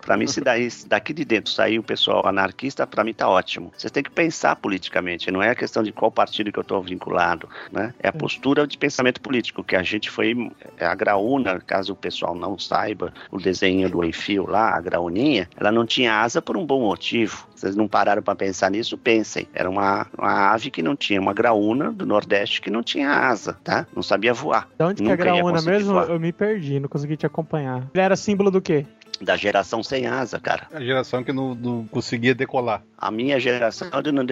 Pra 0.00 0.16
mim, 0.16 0.26
se 0.26 0.40
daí, 0.40 0.68
daqui 0.86 1.12
de 1.12 1.24
dentro 1.24 1.52
sair 1.52 1.78
o 1.78 1.82
pessoal 1.82 2.26
anarquista, 2.26 2.86
pra 2.86 3.04
mim 3.04 3.14
tá 3.14 3.28
ótimo. 3.28 3.72
Vocês 3.76 3.90
têm 3.90 4.02
que 4.02 4.10
pensar 4.10 4.56
politicamente, 4.56 5.30
não 5.30 5.42
é 5.42 5.50
a 5.50 5.54
questão 5.54 5.82
de 5.82 5.92
qual 5.92 6.10
partido 6.10 6.52
que 6.52 6.58
eu 6.58 6.64
tô 6.64 6.80
vinculado, 6.80 7.48
né? 7.72 7.94
É 8.00 8.08
a 8.08 8.12
postura 8.12 8.66
de 8.66 8.76
pensamento 8.76 9.20
político, 9.20 9.64
que 9.64 9.76
a 9.76 9.82
gente 9.82 10.10
foi, 10.10 10.50
é 10.76 10.86
a 10.86 10.94
graúna, 10.94 11.60
caso 11.60 11.92
o 11.92 11.96
pessoal 11.96 12.34
não 12.34 12.58
saiba, 12.58 13.12
o 13.30 13.38
desenho 13.38 13.88
do 13.88 14.04
Enfio 14.04 14.46
lá, 14.46 14.76
a 14.76 14.80
grauninha, 14.80 15.48
ela 15.56 15.70
não 15.70 15.86
tinha 15.86 16.20
asa 16.20 16.40
por 16.40 16.56
um 16.56 16.64
bom 16.64 16.82
motivo. 16.98 17.46
Vocês 17.54 17.74
não 17.76 17.86
pararam 17.88 18.22
pra 18.22 18.34
pensar 18.34 18.70
nisso? 18.70 18.98
Pensem. 18.98 19.46
Era 19.54 19.70
uma, 19.70 20.06
uma 20.16 20.50
ave 20.52 20.70
que 20.70 20.82
não 20.82 20.94
tinha, 20.96 21.20
uma 21.20 21.32
graúna 21.32 21.90
do 21.92 22.04
Nordeste 22.04 22.60
que 22.60 22.70
não 22.70 22.82
tinha 22.82 23.08
asa, 23.10 23.56
tá? 23.64 23.86
Não 23.94 24.02
sabia 24.02 24.34
voar. 24.34 24.68
De 24.76 24.84
onde 24.84 25.02
que 25.02 25.08
é 25.08 25.12
a 25.12 25.16
Nunca 25.16 25.24
graúna 25.24 25.62
mesmo? 25.62 25.92
voar. 25.92 26.10
Eu 26.10 26.20
me 26.20 26.32
perdi, 26.32 26.78
não 26.80 26.88
consegui 26.88 27.16
te 27.16 27.24
acompanhar. 27.26 27.88
Ele 27.94 28.02
era 28.02 28.16
símbolo 28.16 28.50
do 28.50 28.60
quê? 28.60 28.84
Da 29.20 29.36
geração 29.36 29.82
sem 29.82 30.06
asa, 30.06 30.38
cara. 30.38 30.68
A 30.72 30.80
geração 30.80 31.24
que 31.24 31.32
não, 31.32 31.52
não 31.52 31.84
conseguia 31.86 32.34
decolar. 32.36 32.82
A 32.96 33.10
minha 33.10 33.38
geração 33.40 33.88
é 33.92 34.02
do 34.02 34.12
no- 34.12 34.24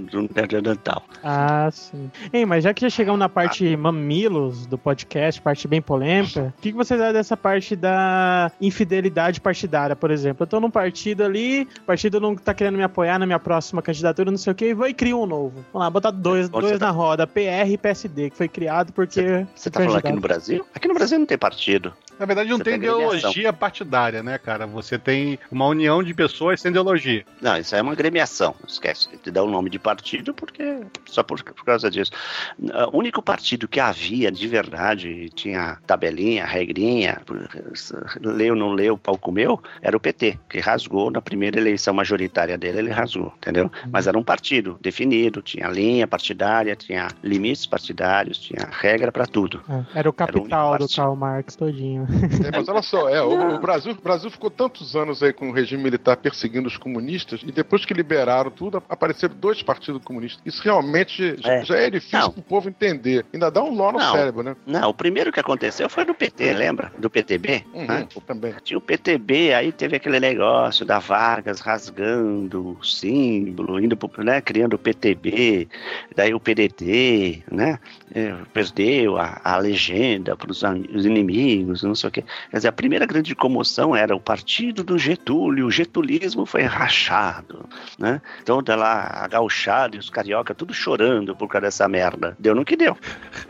do 0.00 0.22
Neandertal. 0.34 1.04
Ah, 1.22 1.68
sim. 1.70 2.10
Ei, 2.32 2.44
mas 2.44 2.64
já 2.64 2.74
que 2.74 2.80
já 2.80 2.90
chegamos 2.90 3.20
na 3.20 3.28
parte 3.28 3.76
mamilos 3.76 4.66
do 4.66 4.76
podcast, 4.76 5.40
parte 5.40 5.68
bem 5.68 5.80
polêmica, 5.80 6.52
o 6.58 6.60
que, 6.60 6.72
que 6.72 6.76
vocês 6.76 7.00
acham 7.00 7.12
dessa 7.12 7.36
parte 7.36 7.76
da 7.76 8.50
infidelidade 8.60 9.40
partidária, 9.40 9.94
por 9.94 10.10
exemplo? 10.10 10.42
Eu 10.42 10.46
tô 10.48 10.58
num 10.58 10.70
partido 10.70 11.22
ali, 11.22 11.68
o 11.78 11.82
partido 11.82 12.20
não 12.20 12.34
tá 12.34 12.52
querendo 12.52 12.76
me 12.76 12.82
apoiar 12.82 13.18
na 13.20 13.26
minha 13.26 13.38
próxima 13.38 13.80
candidatura, 13.80 14.30
não 14.30 14.38
sei 14.38 14.52
o 14.52 14.56
que, 14.56 14.66
e 14.66 14.74
vou 14.74 14.88
e 14.88 14.94
crio 14.94 15.20
um 15.22 15.26
novo. 15.26 15.64
Vamos 15.72 15.84
lá, 15.86 15.90
botar 15.90 16.10
dois, 16.10 16.48
Onde 16.52 16.66
dois 16.66 16.78
tá? 16.80 16.86
na 16.86 16.90
roda, 16.92 17.26
PR 17.28 17.68
e 17.70 17.78
PSD, 17.78 18.30
que 18.30 18.36
foi 18.36 18.48
criado 18.48 18.92
porque. 18.92 19.46
Você 19.54 19.70
tá 19.70 19.80
falando 19.80 19.98
aqui 19.98 20.12
no 20.12 20.20
Brasil? 20.20 20.66
Aqui 20.74 20.88
no 20.88 20.94
Brasil 20.94 21.18
não 21.18 21.26
tem 21.26 21.38
partido. 21.38 21.92
Na 22.18 22.26
verdade, 22.26 22.50
não 22.50 22.58
Você 22.58 22.64
tem 22.64 22.74
ideologia 22.74 23.52
partidária, 23.52 24.21
né, 24.22 24.38
cara? 24.38 24.66
Você 24.66 24.98
tem 24.98 25.38
uma 25.50 25.66
união 25.66 26.02
de 26.02 26.14
pessoas 26.14 26.60
sem 26.60 26.70
ideologia. 26.70 27.24
Não, 27.40 27.56
isso 27.56 27.74
aí 27.74 27.80
é 27.80 27.82
uma 27.82 27.92
abreviação, 27.92 28.54
esquece. 28.66 29.08
Te 29.18 29.30
dá 29.30 29.42
o 29.42 29.50
nome 29.50 29.70
de 29.70 29.78
partido 29.78 30.32
porque 30.32 30.80
só 31.06 31.22
por, 31.22 31.42
por 31.42 31.64
causa 31.64 31.90
disso. 31.90 32.12
O 32.92 32.98
único 32.98 33.22
partido 33.22 33.68
que 33.68 33.80
havia 33.80 34.30
de 34.30 34.46
verdade, 34.48 35.28
tinha 35.30 35.78
tabelinha, 35.86 36.44
regrinha, 36.44 37.20
leu, 38.20 38.54
não 38.54 38.72
leu, 38.72 38.96
pau 38.96 39.16
comeu, 39.16 39.60
era 39.80 39.96
o 39.96 40.00
PT, 40.00 40.38
que 40.48 40.58
rasgou 40.60 41.10
na 41.10 41.20
primeira 41.20 41.58
eleição 41.58 41.94
majoritária 41.94 42.56
dele, 42.56 42.78
ele 42.78 42.90
rasgou, 42.90 43.32
entendeu? 43.36 43.70
Mas 43.90 44.06
era 44.06 44.18
um 44.18 44.22
partido 44.22 44.78
definido, 44.80 45.42
tinha 45.42 45.68
linha 45.68 46.06
partidária, 46.06 46.74
tinha 46.76 47.08
limites 47.22 47.66
partidários, 47.66 48.38
tinha 48.38 48.68
regra 48.70 49.10
para 49.12 49.26
tudo. 49.26 49.62
É, 49.68 50.00
era 50.00 50.08
o 50.08 50.12
capital 50.12 50.78
do 50.78 50.88
Karl 50.88 51.16
Marx 51.16 51.56
todinho. 51.56 52.06
É, 52.44 52.56
mas 52.56 52.68
olha 52.68 52.82
só, 52.82 53.08
é, 53.08 53.22
o, 53.22 53.56
o, 53.56 53.60
Brasil, 53.60 53.92
o 53.92 54.02
Brasil 54.12 54.30
ficou 54.30 54.50
tantos 54.50 54.94
anos 54.94 55.22
aí 55.22 55.32
com 55.32 55.48
o 55.48 55.52
regime 55.52 55.82
militar 55.82 56.18
perseguindo 56.18 56.68
os 56.68 56.76
comunistas 56.76 57.40
e 57.42 57.50
depois 57.50 57.84
que 57.86 57.94
liberaram 57.94 58.50
tudo, 58.50 58.82
apareceram 58.88 59.34
dois 59.34 59.62
partidos 59.62 60.02
comunistas. 60.04 60.42
Isso 60.44 60.62
realmente 60.62 61.36
é. 61.42 61.64
já 61.64 61.76
é 61.76 61.88
difícil 61.88 62.30
para 62.30 62.40
o 62.40 62.42
povo 62.42 62.68
entender. 62.68 63.24
Ainda 63.32 63.50
dá 63.50 63.62
um 63.62 63.74
nó 63.74 63.90
no 63.90 63.98
não, 63.98 64.12
cérebro, 64.12 64.42
né? 64.42 64.56
Não, 64.66 64.90
o 64.90 64.94
primeiro 64.94 65.32
que 65.32 65.40
aconteceu 65.40 65.88
foi 65.88 66.04
no 66.04 66.14
PT, 66.14 66.52
lembra? 66.52 66.92
Do 66.98 67.08
PTB? 67.08 67.64
Uhum, 67.72 67.86
né? 67.86 68.08
também. 68.26 68.54
Tinha 68.62 68.76
o 68.76 68.82
PTB, 68.82 69.54
aí 69.54 69.72
teve 69.72 69.96
aquele 69.96 70.20
negócio 70.20 70.84
da 70.84 70.98
Vargas 70.98 71.60
rasgando 71.60 72.76
o 72.78 72.84
símbolo, 72.84 73.80
indo 73.80 73.96
pro, 73.96 74.22
né, 74.22 74.42
criando 74.42 74.74
o 74.74 74.78
PTB, 74.78 75.68
daí 76.14 76.34
o 76.34 76.40
PDT, 76.40 77.44
né? 77.50 77.78
É, 78.14 78.34
perdeu 78.52 79.16
a, 79.16 79.40
a 79.42 79.56
legenda 79.56 80.36
para 80.36 80.50
os 80.50 80.62
inimigos, 81.06 81.82
não 81.82 81.94
sei 81.94 82.08
o 82.08 82.12
quê. 82.12 82.24
Quer 82.50 82.56
dizer, 82.58 82.68
a 82.68 82.72
primeira 82.72 83.06
grande 83.06 83.34
comoção 83.34 83.96
era 84.02 84.14
o 84.14 84.20
partido 84.20 84.82
do 84.84 84.98
Getúlio, 84.98 85.66
o 85.66 85.70
getulismo 85.70 86.44
foi 86.44 86.62
rachado, 86.62 87.68
né? 87.98 88.20
Então, 88.42 88.62
tá 88.62 88.76
lá, 88.76 89.24
a 89.24 89.28
gauchada 89.28 89.96
e 89.96 89.98
os 89.98 90.10
carioca 90.10 90.54
tudo 90.54 90.74
chorando 90.74 91.34
por 91.34 91.48
causa 91.48 91.66
dessa 91.66 91.88
merda. 91.88 92.36
Deu 92.38 92.54
no 92.54 92.64
que 92.64 92.76
deu. 92.76 92.96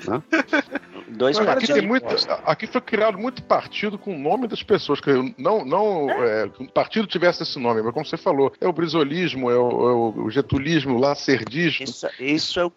Né? 0.06 0.22
Dois 1.12 1.38
Mas 1.38 1.48
aqui, 1.48 1.72
tem 1.72 1.86
muito, 1.86 2.06
aqui 2.44 2.66
foi 2.66 2.80
criado 2.80 3.18
muito 3.18 3.42
partido 3.42 3.98
com 3.98 4.14
o 4.14 4.18
nome 4.18 4.46
das 4.46 4.62
pessoas. 4.62 5.00
Que 5.00 5.34
não, 5.38 5.64
não 5.64 6.10
é, 6.10 6.48
que 6.48 6.62
um 6.62 6.66
partido 6.66 7.06
tivesse 7.06 7.42
esse 7.42 7.58
nome, 7.58 7.82
mas 7.82 7.92
como 7.92 8.04
você 8.04 8.16
falou, 8.16 8.52
é 8.60 8.66
o 8.66 8.72
brisolismo, 8.72 9.50
é 9.50 9.56
o, 9.56 9.68
é 10.16 10.20
o 10.22 10.30
getulismo, 10.30 10.96
o 10.96 10.98
lacerdismo. 10.98 11.84
Isso, 11.84 12.08
isso 12.18 12.60
é 12.60 12.64
o 12.64 12.72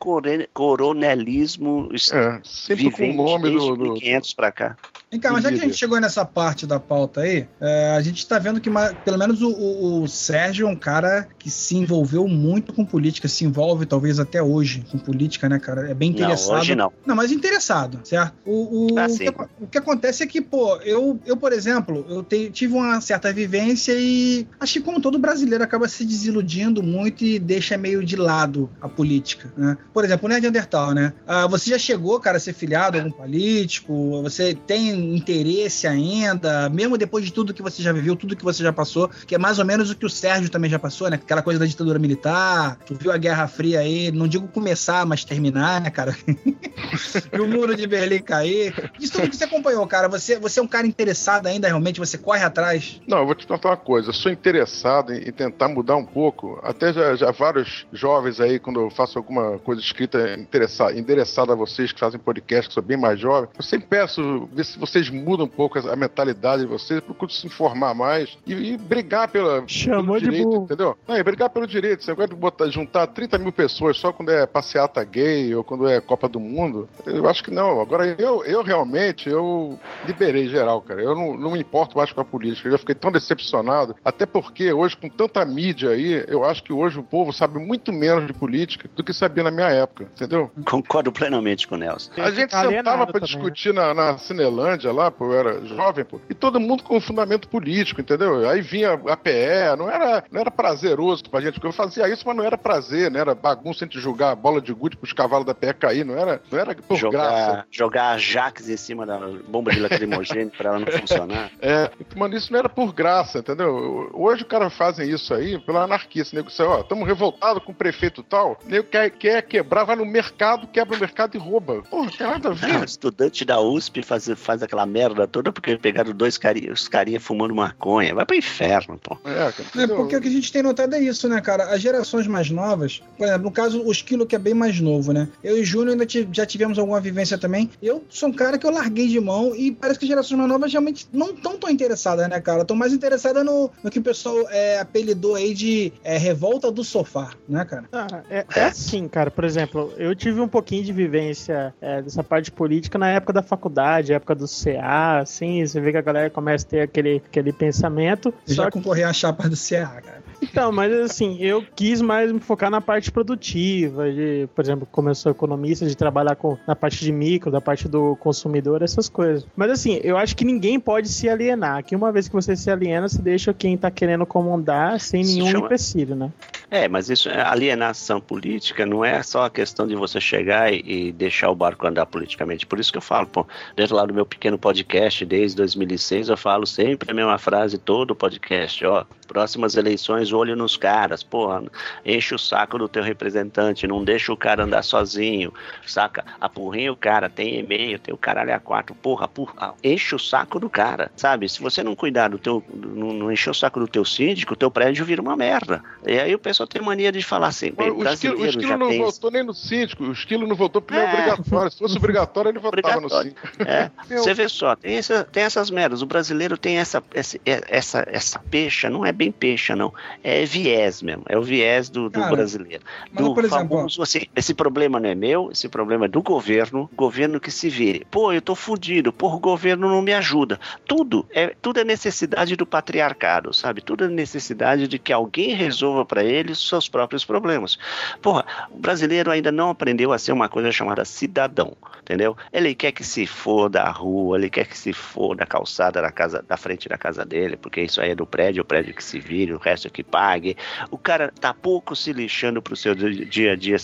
coronelismo 0.53 1.89
é, 2.13 2.39
sempre 2.43 2.91
com 2.91 3.09
o 3.09 3.13
nome 3.13 3.51
do, 3.51 3.75
do 3.75 3.93
1500 3.93 4.33
para 4.33 4.51
cá. 4.51 4.77
Vem 5.11 5.19
cá, 5.19 5.31
mas 5.31 5.43
já 5.43 5.49
que 5.49 5.55
a 5.55 5.61
gente 5.61 5.77
chegou 5.77 5.99
nessa 5.99 6.25
parte 6.25 6.65
da 6.65 6.79
pauta 6.79 7.21
aí, 7.21 7.47
é, 7.61 7.91
a 7.95 8.01
gente 8.01 8.17
está 8.17 8.39
vendo 8.39 8.59
que 8.59 8.69
pelo 9.03 9.17
menos 9.17 9.41
o, 9.41 9.49
o, 9.49 10.03
o, 10.03 10.07
Sérgio 10.07 10.67
é 10.67 10.69
um 10.69 10.75
cara 10.75 11.27
que 11.37 11.49
se 11.49 11.77
envolveu 11.77 12.27
muito 12.27 12.73
com 12.73 12.83
política, 12.83 13.27
se 13.27 13.45
envolve 13.45 13.85
talvez 13.85 14.19
até 14.19 14.41
hoje 14.41 14.83
com 14.91 14.97
política, 14.97 15.47
né, 15.47 15.59
cara? 15.59 15.89
É 15.89 15.93
bem 15.93 16.09
interessado. 16.09 16.53
Não, 16.53 16.59
hoje 16.59 16.75
não. 16.75 16.93
Não, 17.05 17.15
mas 17.15 17.31
interessado, 17.31 17.99
certo? 18.03 18.24
O, 18.45 18.93
o, 18.93 18.99
ah, 18.99 19.07
o, 19.07 19.17
que, 19.17 19.29
o 19.61 19.67
que, 19.67 19.77
acontece 19.77 20.23
é 20.23 20.27
que, 20.27 20.41
pô, 20.41 20.77
eu, 20.77 21.19
eu 21.25 21.37
por 21.37 21.51
exemplo, 21.51 22.05
eu 22.09 22.23
te, 22.23 22.49
tive 22.49 22.73
uma 22.73 23.01
certa 23.01 23.31
vivência 23.31 23.93
e 23.93 24.47
acho 24.59 24.73
que 24.73 24.81
como 24.81 25.01
todo 25.01 25.19
brasileiro 25.19 25.63
acaba 25.63 25.87
se 25.87 26.05
desiludindo 26.05 26.81
muito 26.81 27.23
e 27.23 27.39
deixa 27.39 27.77
meio 27.77 28.03
de 28.03 28.15
lado 28.15 28.69
a 28.81 28.87
política, 28.87 29.51
né? 29.57 29.77
Por 29.93 30.03
exemplo, 30.03 30.27
o 30.27 30.29
Neandertal, 30.29 30.93
né? 30.93 31.13
Ah, 31.27 31.47
você 31.47 31.69
já 31.69 31.77
chegou, 31.77 32.19
cara, 32.19 32.37
a 32.37 32.39
ser 32.39 32.53
filiado 32.53 32.97
a 32.97 33.01
algum 33.01 33.11
político? 33.11 34.21
Você 34.23 34.55
tem 34.55 35.15
interesse 35.15 35.87
ainda, 35.87 36.69
mesmo 36.69 36.97
depois 36.97 37.25
de 37.25 37.33
tudo 37.33 37.53
que 37.53 37.61
você 37.61 37.81
já 37.81 37.91
viveu, 37.91 38.15
tudo 38.15 38.35
que 38.35 38.43
você 38.43 38.63
já 38.63 38.73
passou, 38.73 39.09
que 39.25 39.35
é 39.35 39.37
mais 39.37 39.59
ou 39.59 39.65
menos 39.65 39.89
o 39.89 39.95
que 39.95 40.05
o 40.05 40.09
Sérgio 40.09 40.49
também 40.49 40.69
já 40.69 40.79
passou, 40.79 41.09
né? 41.09 41.15
Aquela 41.15 41.41
coisa 41.41 41.59
da 41.59 41.65
ditadura 41.65 41.99
militar, 41.99 42.77
tu 42.85 42.95
viu 42.95 43.11
a 43.11 43.17
Guerra 43.17 43.47
Fria 43.47 43.79
aí, 43.79 44.11
não 44.11 44.27
digo 44.27 44.47
começar, 44.47 45.05
mas 45.05 45.23
terminar, 45.23 45.81
né, 45.81 45.89
cara? 45.89 46.15
e 47.33 47.39
o 47.39 47.47
muro 47.47 47.75
de 47.75 47.87
Berlim 47.87 48.14
cair. 48.21 48.91
Isso 48.99 49.13
tudo 49.13 49.29
que 49.29 49.35
você 49.35 49.43
acompanhou, 49.45 49.85
cara, 49.87 50.07
você, 50.07 50.39
você 50.39 50.59
é 50.59 50.63
um 50.63 50.67
cara 50.67 50.87
interessado 50.87 51.47
ainda, 51.47 51.67
realmente, 51.67 51.99
você 51.99 52.17
corre 52.17 52.43
atrás? 52.43 53.01
Não, 53.07 53.19
eu 53.19 53.25
vou 53.25 53.35
te 53.35 53.47
contar 53.47 53.69
uma 53.69 53.77
coisa, 53.77 54.09
eu 54.09 54.13
sou 54.13 54.31
interessado 54.31 55.13
em, 55.13 55.29
em 55.29 55.31
tentar 55.31 55.67
mudar 55.67 55.95
um 55.95 56.05
pouco, 56.05 56.59
até 56.63 56.93
já, 56.93 57.15
já 57.15 57.31
vários 57.31 57.85
jovens 57.91 58.39
aí, 58.39 58.59
quando 58.59 58.81
eu 58.81 58.89
faço 58.89 59.17
alguma 59.17 59.59
coisa 59.59 59.81
escrita 59.81 60.33
interessada, 60.35 60.97
endereçada 60.97 61.53
a 61.53 61.55
vocês 61.55 61.91
que 61.91 61.99
fazem 61.99 62.19
podcast, 62.19 62.67
que 62.67 62.73
sou 62.73 62.83
bem 62.83 62.97
mais 62.97 63.19
jovem, 63.19 63.49
eu 63.55 63.63
sempre 63.63 63.87
peço, 63.87 64.49
ver 64.53 64.65
se 64.65 64.77
vocês 64.77 65.09
mudam 65.09 65.45
um 65.45 65.49
pouco 65.49 65.79
a 65.79 65.95
mentalidade 65.95 66.63
de 66.63 66.67
vocês, 66.67 66.99
procurem 67.01 67.33
se 67.33 67.47
informar 67.47 67.93
mais 67.93 68.37
e, 68.45 68.53
e 68.53 68.77
brigar 68.77 69.27
pela, 69.29 69.63
Chamou 69.67 70.19
pelo 70.19 70.31
direito, 70.31 70.49
de 70.49 70.55
entendeu? 70.57 70.97
Não, 71.07 71.17
e 71.17 71.23
brigar 71.23 71.49
pelo 71.49 71.67
direito. 71.67 72.03
Você 72.03 72.13
vai 72.13 72.27
botar, 72.27 72.67
juntar 72.69 73.07
30 73.07 73.37
mil 73.37 73.51
pessoas 73.51 73.97
só 73.97 74.11
quando 74.11 74.31
é 74.31 74.45
passeata 74.45 75.03
gay 75.03 75.53
ou 75.55 75.63
quando 75.63 75.87
é 75.87 75.99
Copa 76.01 76.27
do 76.27 76.39
Mundo. 76.39 76.87
Eu 77.05 77.27
acho 77.27 77.43
que 77.43 77.51
não. 77.51 77.81
Agora, 77.81 78.04
eu, 78.17 78.43
eu 78.45 78.63
realmente, 78.63 79.29
eu 79.29 79.79
liberei 80.05 80.47
geral, 80.47 80.81
cara. 80.81 81.01
Eu 81.01 81.15
não, 81.15 81.37
não 81.37 81.51
me 81.51 81.59
importo 81.59 81.97
mais 81.97 82.11
com 82.11 82.21
a 82.21 82.25
política. 82.25 82.67
Eu 82.67 82.73
já 82.73 82.77
fiquei 82.77 82.95
tão 82.95 83.11
decepcionado. 83.11 83.95
Até 84.03 84.25
porque 84.25 84.71
hoje, 84.71 84.95
com 84.97 85.09
tanta 85.09 85.43
mídia 85.45 85.89
aí, 85.89 86.23
eu 86.27 86.43
acho 86.43 86.63
que 86.63 86.73
hoje 86.73 86.99
o 86.99 87.03
povo 87.03 87.31
sabe 87.31 87.59
muito 87.59 87.91
menos 87.91 88.27
de 88.27 88.33
política 88.33 88.89
do 88.95 89.03
que 89.03 89.13
sabia 89.13 89.43
na 89.43 89.51
minha 89.51 89.69
época, 89.69 90.03
entendeu? 90.03 90.51
Concordo 90.65 91.11
plenamente 91.11 91.67
com 91.67 91.75
o 91.75 91.77
Nelson. 91.77 92.11
A 92.17 92.31
gente 92.31 92.55
sentava 92.55 93.05
pra 93.05 93.19
também, 93.19 93.21
discutir 93.21 93.73
na, 93.73 93.93
na 93.93 94.17
Cinelândia 94.17 94.91
lá, 94.91 95.09
pô, 95.11 95.25
eu 95.25 95.39
era 95.39 95.65
jovem, 95.65 96.05
pô, 96.05 96.19
e 96.29 96.33
todo 96.33 96.59
mundo 96.59 96.83
com 96.83 96.99
fundamento 96.99 97.47
político, 97.47 98.01
entendeu? 98.01 98.47
Aí 98.49 98.61
vinha 98.61 98.93
a 98.93 99.17
PE, 99.17 99.75
não 99.77 99.89
era, 99.89 100.23
não 100.31 100.41
era 100.41 100.51
prazeroso 100.51 101.29
pra 101.29 101.41
gente, 101.41 101.53
porque 101.53 101.67
eu 101.67 101.71
fazia 101.71 102.07
isso, 102.09 102.23
mas 102.25 102.35
não 102.35 102.43
era 102.43 102.57
prazer, 102.57 103.11
né? 103.11 103.19
Era 103.19 103.35
bagunça 103.35 103.85
de 103.85 103.99
jogar 103.99 104.31
a 104.31 104.35
bola 104.35 104.61
de 104.61 104.73
gude 104.73 104.97
pros 104.97 105.13
cavalos 105.13 105.45
da 105.45 105.53
PE 105.53 105.73
cair, 105.73 106.05
não 106.05 106.17
era, 106.17 106.41
não 106.51 106.59
era 106.59 106.75
por 106.75 106.97
jogar, 106.97 107.17
graça. 107.17 107.65
Jogar 107.71 107.84
a 107.93 108.17
Jax 108.17 108.69
em 108.69 108.77
cima 108.77 109.05
da 109.05 109.19
bomba 109.47 109.71
de 109.71 109.79
lacrimogêneo 109.79 110.51
pra 110.57 110.69
ela 110.69 110.79
não 110.79 110.87
funcionar. 110.87 111.51
É, 111.61 111.89
mano, 112.15 112.35
isso 112.35 112.51
não 112.51 112.59
era 112.59 112.69
por 112.69 112.93
graça, 112.93 113.39
entendeu? 113.39 114.09
Hoje 114.13 114.43
o 114.43 114.45
cara 114.45 114.69
fazem 114.69 115.09
isso 115.09 115.33
aí 115.33 115.59
pela 115.59 115.83
anarquia, 115.83 116.21
esse 116.21 116.35
nego, 116.35 116.49
ó, 116.59 116.81
estamos 116.81 117.07
revoltados 117.07 117.63
com 117.63 117.71
o 117.71 117.75
prefeito 117.75 118.23
tal, 118.23 118.59
o 118.63 118.69
nego 118.69 118.87
quer, 118.87 119.09
quer 119.09 119.41
quebrar, 119.41 119.83
vai 119.83 119.95
no 119.95 120.05
mercado, 120.05 120.67
quebra 120.67 120.95
o 120.95 120.99
mercado 120.99 121.35
e 121.35 121.39
rouba. 121.39 121.81
Porra, 121.83 122.11
tem 122.11 122.27
nada 122.27 122.49
a 122.49 122.53
ver. 122.53 122.73
Não, 122.73 122.83
estudante 122.83 123.45
da 123.45 123.59
USP 123.59 124.01
faz, 124.01 124.29
faz 124.35 124.63
aquela 124.63 124.85
merda 124.85 125.27
toda 125.27 125.51
porque 125.51 125.77
pegaram 125.77 126.11
dois 126.11 126.37
carinha, 126.37 126.71
os 126.71 126.87
carinha 126.87 127.19
fumando 127.19 127.55
maconha. 127.55 128.13
Vai 128.13 128.25
pro 128.25 128.35
inferno, 128.35 128.99
pô. 129.01 129.17
É, 129.25 129.51
É, 129.81 129.87
porque 129.87 130.15
o 130.15 130.21
que 130.21 130.27
a 130.27 130.31
gente 130.31 130.51
tem 130.51 130.63
notado 130.63 130.93
é 130.95 130.99
isso, 130.99 131.27
né, 131.27 131.41
cara? 131.41 131.73
As 131.73 131.81
gerações 131.81 132.27
mais 132.27 132.49
novas, 132.49 133.01
por 133.17 133.25
exemplo, 133.25 133.43
no 133.43 133.51
caso, 133.51 133.81
o 133.83 133.91
Esquilo, 133.91 134.25
que 134.25 134.35
é 134.35 134.39
bem 134.39 134.53
mais 134.53 134.79
novo, 134.79 135.11
né? 135.11 135.27
Eu 135.43 135.57
e 135.57 135.61
o 135.61 135.65
Júnior 135.65 135.91
ainda 135.91 136.05
já 136.31 136.45
tivemos 136.45 136.79
alguma 136.79 136.99
vivência 136.99 137.37
também. 137.37 137.69
Eu 137.81 138.03
sou 138.09 138.29
um 138.29 138.33
cara 138.33 138.57
que 138.57 138.65
eu 138.65 138.71
larguei 138.71 139.07
de 139.07 139.19
mão 139.19 139.55
e 139.55 139.71
parece 139.71 139.99
que 139.99 140.05
as 140.05 140.09
gerações 140.09 140.37
mais 140.37 140.49
novas 140.49 140.71
realmente 140.71 141.07
não 141.11 141.31
estão 141.31 141.57
tão 141.57 141.69
interessadas, 141.69 142.27
né, 142.27 142.39
cara? 142.39 142.61
Estão 142.61 142.75
mais 142.75 142.93
interessadas 142.93 143.43
no, 143.45 143.71
no 143.83 143.89
que 143.89 143.99
o 143.99 144.03
pessoal 144.03 144.47
é, 144.49 144.79
apelidou 144.79 145.35
aí 145.35 145.53
de 145.53 145.93
é, 146.03 146.17
revolta 146.17 146.71
do 146.71 146.83
sofá, 146.83 147.31
né, 147.47 147.65
cara? 147.65 147.85
Ah, 147.91 148.21
é, 148.29 148.45
é 148.55 148.63
assim, 148.65 149.07
cara. 149.07 149.29
Por 149.29 149.43
exemplo, 149.43 149.93
eu 149.97 150.15
tive 150.15 150.39
um 150.39 150.47
pouquinho 150.47 150.83
de 150.83 150.93
vivência 150.93 151.73
é, 151.81 152.01
dessa 152.01 152.23
parte 152.23 152.51
política 152.51 152.97
na 152.97 153.09
época 153.09 153.33
da 153.33 153.41
faculdade, 153.41 154.13
época 154.13 154.35
do 154.35 154.45
CA, 154.47 155.19
assim, 155.19 155.65
você 155.65 155.79
vê 155.79 155.91
que 155.91 155.97
a 155.97 156.01
galera 156.01 156.29
começa 156.29 156.65
a 156.65 156.69
ter 156.69 156.81
aquele, 156.81 157.21
aquele 157.25 157.51
pensamento. 157.51 158.33
Só 158.45 158.53
já 158.53 158.65
que 158.65 158.71
concorri 158.71 159.03
à 159.03 159.13
chapa 159.13 159.47
do 159.49 159.55
CA, 159.55 160.01
cara. 160.01 160.24
Então, 160.41 160.71
mas 160.71 160.91
assim, 160.93 161.37
eu 161.39 161.63
quis 161.75 162.01
mais 162.01 162.31
me 162.31 162.39
focar 162.39 162.69
na 162.69 162.81
parte 162.81 163.11
produtiva, 163.11 164.11
de, 164.11 164.47
por 164.55 164.63
exemplo, 164.63 164.87
como 164.91 165.09
eu 165.09 165.15
sou 165.15 165.31
economista, 165.31 165.85
de 165.85 165.95
trabalhar 165.95 166.35
com, 166.35 166.57
na 166.67 166.75
parte 166.75 167.03
de 167.03 167.11
micro, 167.11 167.51
da 167.51 167.61
parte 167.61 167.87
do 167.87 168.15
consumidor, 168.17 168.81
essas 168.81 169.09
coisas. 169.09 169.45
Mas 169.55 169.71
assim, 169.71 169.99
eu 170.03 170.17
acho 170.17 170.35
que 170.35 170.45
ninguém 170.45 170.79
pode 170.79 171.09
se 171.09 171.27
alienar. 171.29 171.83
Que 171.83 171.95
uma 171.95 172.11
vez 172.11 172.27
que 172.27 172.33
você 172.33 172.55
se 172.55 172.69
aliena, 172.69 173.07
você 173.07 173.21
deixa 173.21 173.53
quem 173.53 173.77
tá 173.77 173.89
querendo 173.91 174.25
comandar 174.25 174.99
sem 174.99 175.23
Se 175.23 175.35
nenhum 175.35 175.51
chama- 175.51 175.65
empecilho, 175.65 176.15
né? 176.15 176.31
É, 176.71 176.87
mas 176.87 177.09
isso, 177.09 177.29
alienação 177.29 178.19
política 178.19 178.85
não 178.85 179.05
é 179.05 179.21
só 179.21 179.45
a 179.45 179.49
questão 179.49 179.87
de 179.87 179.95
você 179.95 180.19
chegar 180.19 180.73
e, 180.73 180.83
e 181.09 181.11
deixar 181.11 181.49
o 181.49 181.55
barco 181.55 181.85
andar 181.85 182.05
politicamente. 182.07 182.65
Por 182.65 182.79
isso 182.79 182.91
que 182.91 182.97
eu 182.97 183.01
falo, 183.01 183.27
pô, 183.27 183.45
dentro 183.75 183.95
lá 183.95 184.05
do 184.05 184.13
meu 184.13 184.25
pequeno 184.25 184.57
podcast, 184.57 185.23
desde 185.25 185.55
2006, 185.57 186.29
eu 186.29 186.37
falo 186.37 186.65
sempre 186.65 187.09
a 187.11 187.13
mesma 187.13 187.37
frase, 187.37 187.77
todo 187.77 188.11
o 188.11 188.15
podcast, 188.15 188.83
ó, 188.85 189.05
próximas 189.27 189.75
eleições, 189.75 190.31
olho 190.31 190.55
nos 190.55 190.77
caras, 190.77 191.23
porra, 191.23 191.63
enche 192.05 192.33
o 192.35 192.39
saco 192.39 192.77
do 192.77 192.87
teu 192.87 193.03
representante, 193.03 193.87
não 193.87 194.03
deixa 194.03 194.31
o 194.31 194.37
cara 194.37 194.63
andar 194.63 194.83
sozinho, 194.83 195.53
saca? 195.85 196.23
Apurrinha 196.39 196.91
o 196.91 196.95
cara, 196.95 197.29
tem 197.29 197.59
e-mail, 197.59 197.99
tem 197.99 198.13
o 198.13 198.17
caralho 198.17 198.53
a 198.53 198.59
quatro, 198.59 198.95
porra, 198.95 199.27
porra, 199.27 199.73
enche 199.83 200.15
o 200.15 200.19
saco 200.19 200.59
do 200.59 200.69
cara, 200.69 201.11
sabe? 201.15 201.49
Se 201.49 201.61
você 201.61 201.83
não 201.83 201.95
cuidar 201.95 202.29
do 202.29 202.37
teu, 202.37 202.63
não, 202.73 203.13
não 203.13 203.31
encher 203.31 203.49
o 203.49 203.53
saco 203.53 203.79
do 203.79 203.87
teu 203.87 204.05
síndico, 204.05 204.53
o 204.53 204.57
teu 204.57 204.69
prédio 204.71 205.05
vira 205.05 205.21
uma 205.21 205.35
merda. 205.35 205.83
E 206.05 206.19
aí 206.19 206.33
o 206.35 206.39
pessoal 206.39 206.67
tem 206.67 206.81
mania 206.81 207.11
de 207.11 207.21
falar 207.21 207.47
assim, 207.47 207.71
bem, 207.71 207.91
O 207.91 208.03
esquilo, 208.07 208.39
o 208.41 208.45
esquilo 208.45 208.77
não 208.77 208.89
tem 208.89 209.01
votou 209.01 209.31
nem 209.31 209.43
no 209.43 209.53
síndico, 209.53 210.03
o 210.03 210.11
esquilo 210.11 210.47
não 210.47 210.55
votou 210.55 210.81
porque 210.81 210.99
é 210.99 211.03
É. 211.05 211.09
obrigatório. 211.09 211.71
Se 211.71 211.77
fosse 211.79 211.97
obrigatório, 211.97 212.49
ele 212.49 212.59
votava 212.59 213.01
no 213.01 213.09
síndico. 213.09 213.39
É, 213.65 213.89
você 214.17 214.33
vê 214.33 214.47
só, 214.47 214.75
tem, 214.75 214.95
essa- 214.97 215.23
tem 215.23 215.43
essas 215.43 215.69
merdas. 215.69 216.01
O 216.01 216.05
brasileiro 216.05 216.57
tem 216.57 216.77
essa, 216.77 217.03
essa, 217.13 217.37
essa, 217.45 218.05
essa 218.07 218.39
pecha, 218.39 218.89
não 218.89 219.05
é 219.05 219.11
bem 219.15 219.31
peixa, 219.31 219.75
não. 219.75 219.93
É 220.23 220.45
viés 220.45 221.01
mesmo. 221.01 221.23
É 221.27 221.37
o 221.37 221.41
viés 221.41 221.89
do, 221.89 222.09
do 222.09 222.19
Cara, 222.19 222.35
brasileiro. 222.35 222.83
mas, 223.11 223.25
Do 223.25 223.33
por 223.33 223.45
exemplo, 223.45 223.77
famoso, 223.77 224.01
assim, 224.01 224.23
esse 224.35 224.53
problema 224.53 224.99
não 224.99 225.09
é 225.09 225.15
meu, 225.15 225.49
esse 225.51 225.67
problema 225.69 226.05
é 226.05 226.07
do 226.07 226.21
governo, 226.21 226.89
governo 226.95 227.39
que 227.39 227.51
se 227.51 227.69
vire. 227.69 228.05
Pô, 228.09 228.31
eu 228.31 228.41
tô 228.41 228.55
fudido, 228.55 229.13
o 229.17 229.39
governo 229.39 229.89
não 229.89 230.01
me 230.01 230.13
ajuda. 230.13 230.59
Tudo 230.85 231.25
é, 231.31 231.55
tudo 231.61 231.79
é 231.79 231.83
necessidade 231.83 232.55
do 232.55 232.65
patriarcado, 232.65 233.53
sabe? 233.53 233.81
Tudo 233.81 234.05
é 234.05 234.07
necessidade 234.07 234.87
de 234.87 234.97
que 234.99 235.13
alguém 235.13 235.53
resolva 235.53 236.05
para 236.05 236.23
ele 236.23 236.51
os 236.51 236.67
seus 236.67 236.87
próprios 236.87 237.25
problemas. 237.25 237.77
Porra, 238.21 238.45
o 238.71 238.77
brasileiro 238.77 239.31
ainda 239.31 239.51
não 239.51 239.69
aprendeu 239.69 240.11
a 240.11 240.17
ser 240.17 240.31
uma 240.31 240.49
coisa 240.49 240.71
chamada 240.71 241.05
cidadão, 241.05 241.75
entendeu? 242.05 242.37
Ele 242.53 242.75
quer 242.75 242.91
que 242.91 243.03
se 243.03 243.25
for 243.25 243.67
da 243.67 243.89
rua, 243.89 244.37
ele 244.37 244.49
quer 244.49 244.65
que 244.67 244.77
se 244.77 244.93
for 244.93 245.35
da 245.35 245.45
calçada 245.45 246.01
da 246.01 246.11
casa, 246.11 246.43
da 246.47 246.55
frente 246.55 246.87
da 246.87 246.97
casa 246.97 247.25
dele, 247.25 247.57
porque 247.57 247.81
isso 247.81 247.99
aí 247.99 248.11
é 248.11 248.15
do 248.15 248.25
prédio, 248.27 248.61
o 248.61 248.65
prédio 248.65 248.93
que 248.93 249.03
se 249.03 249.19
vire, 249.19 249.53
o 249.53 249.57
resto 249.57 249.87
é 249.87 249.89
que 249.89 250.03
pague. 250.03 250.55
O 250.91 250.97
cara 250.97 251.33
tá 251.39 251.51
pouco 251.53 251.95
se 251.95 252.13
lixando 252.13 252.61
pro 252.61 252.75
seu 252.75 252.93
di- 252.93 253.25
dia 253.25 253.53
a 253.53 253.55
dia 253.55 253.77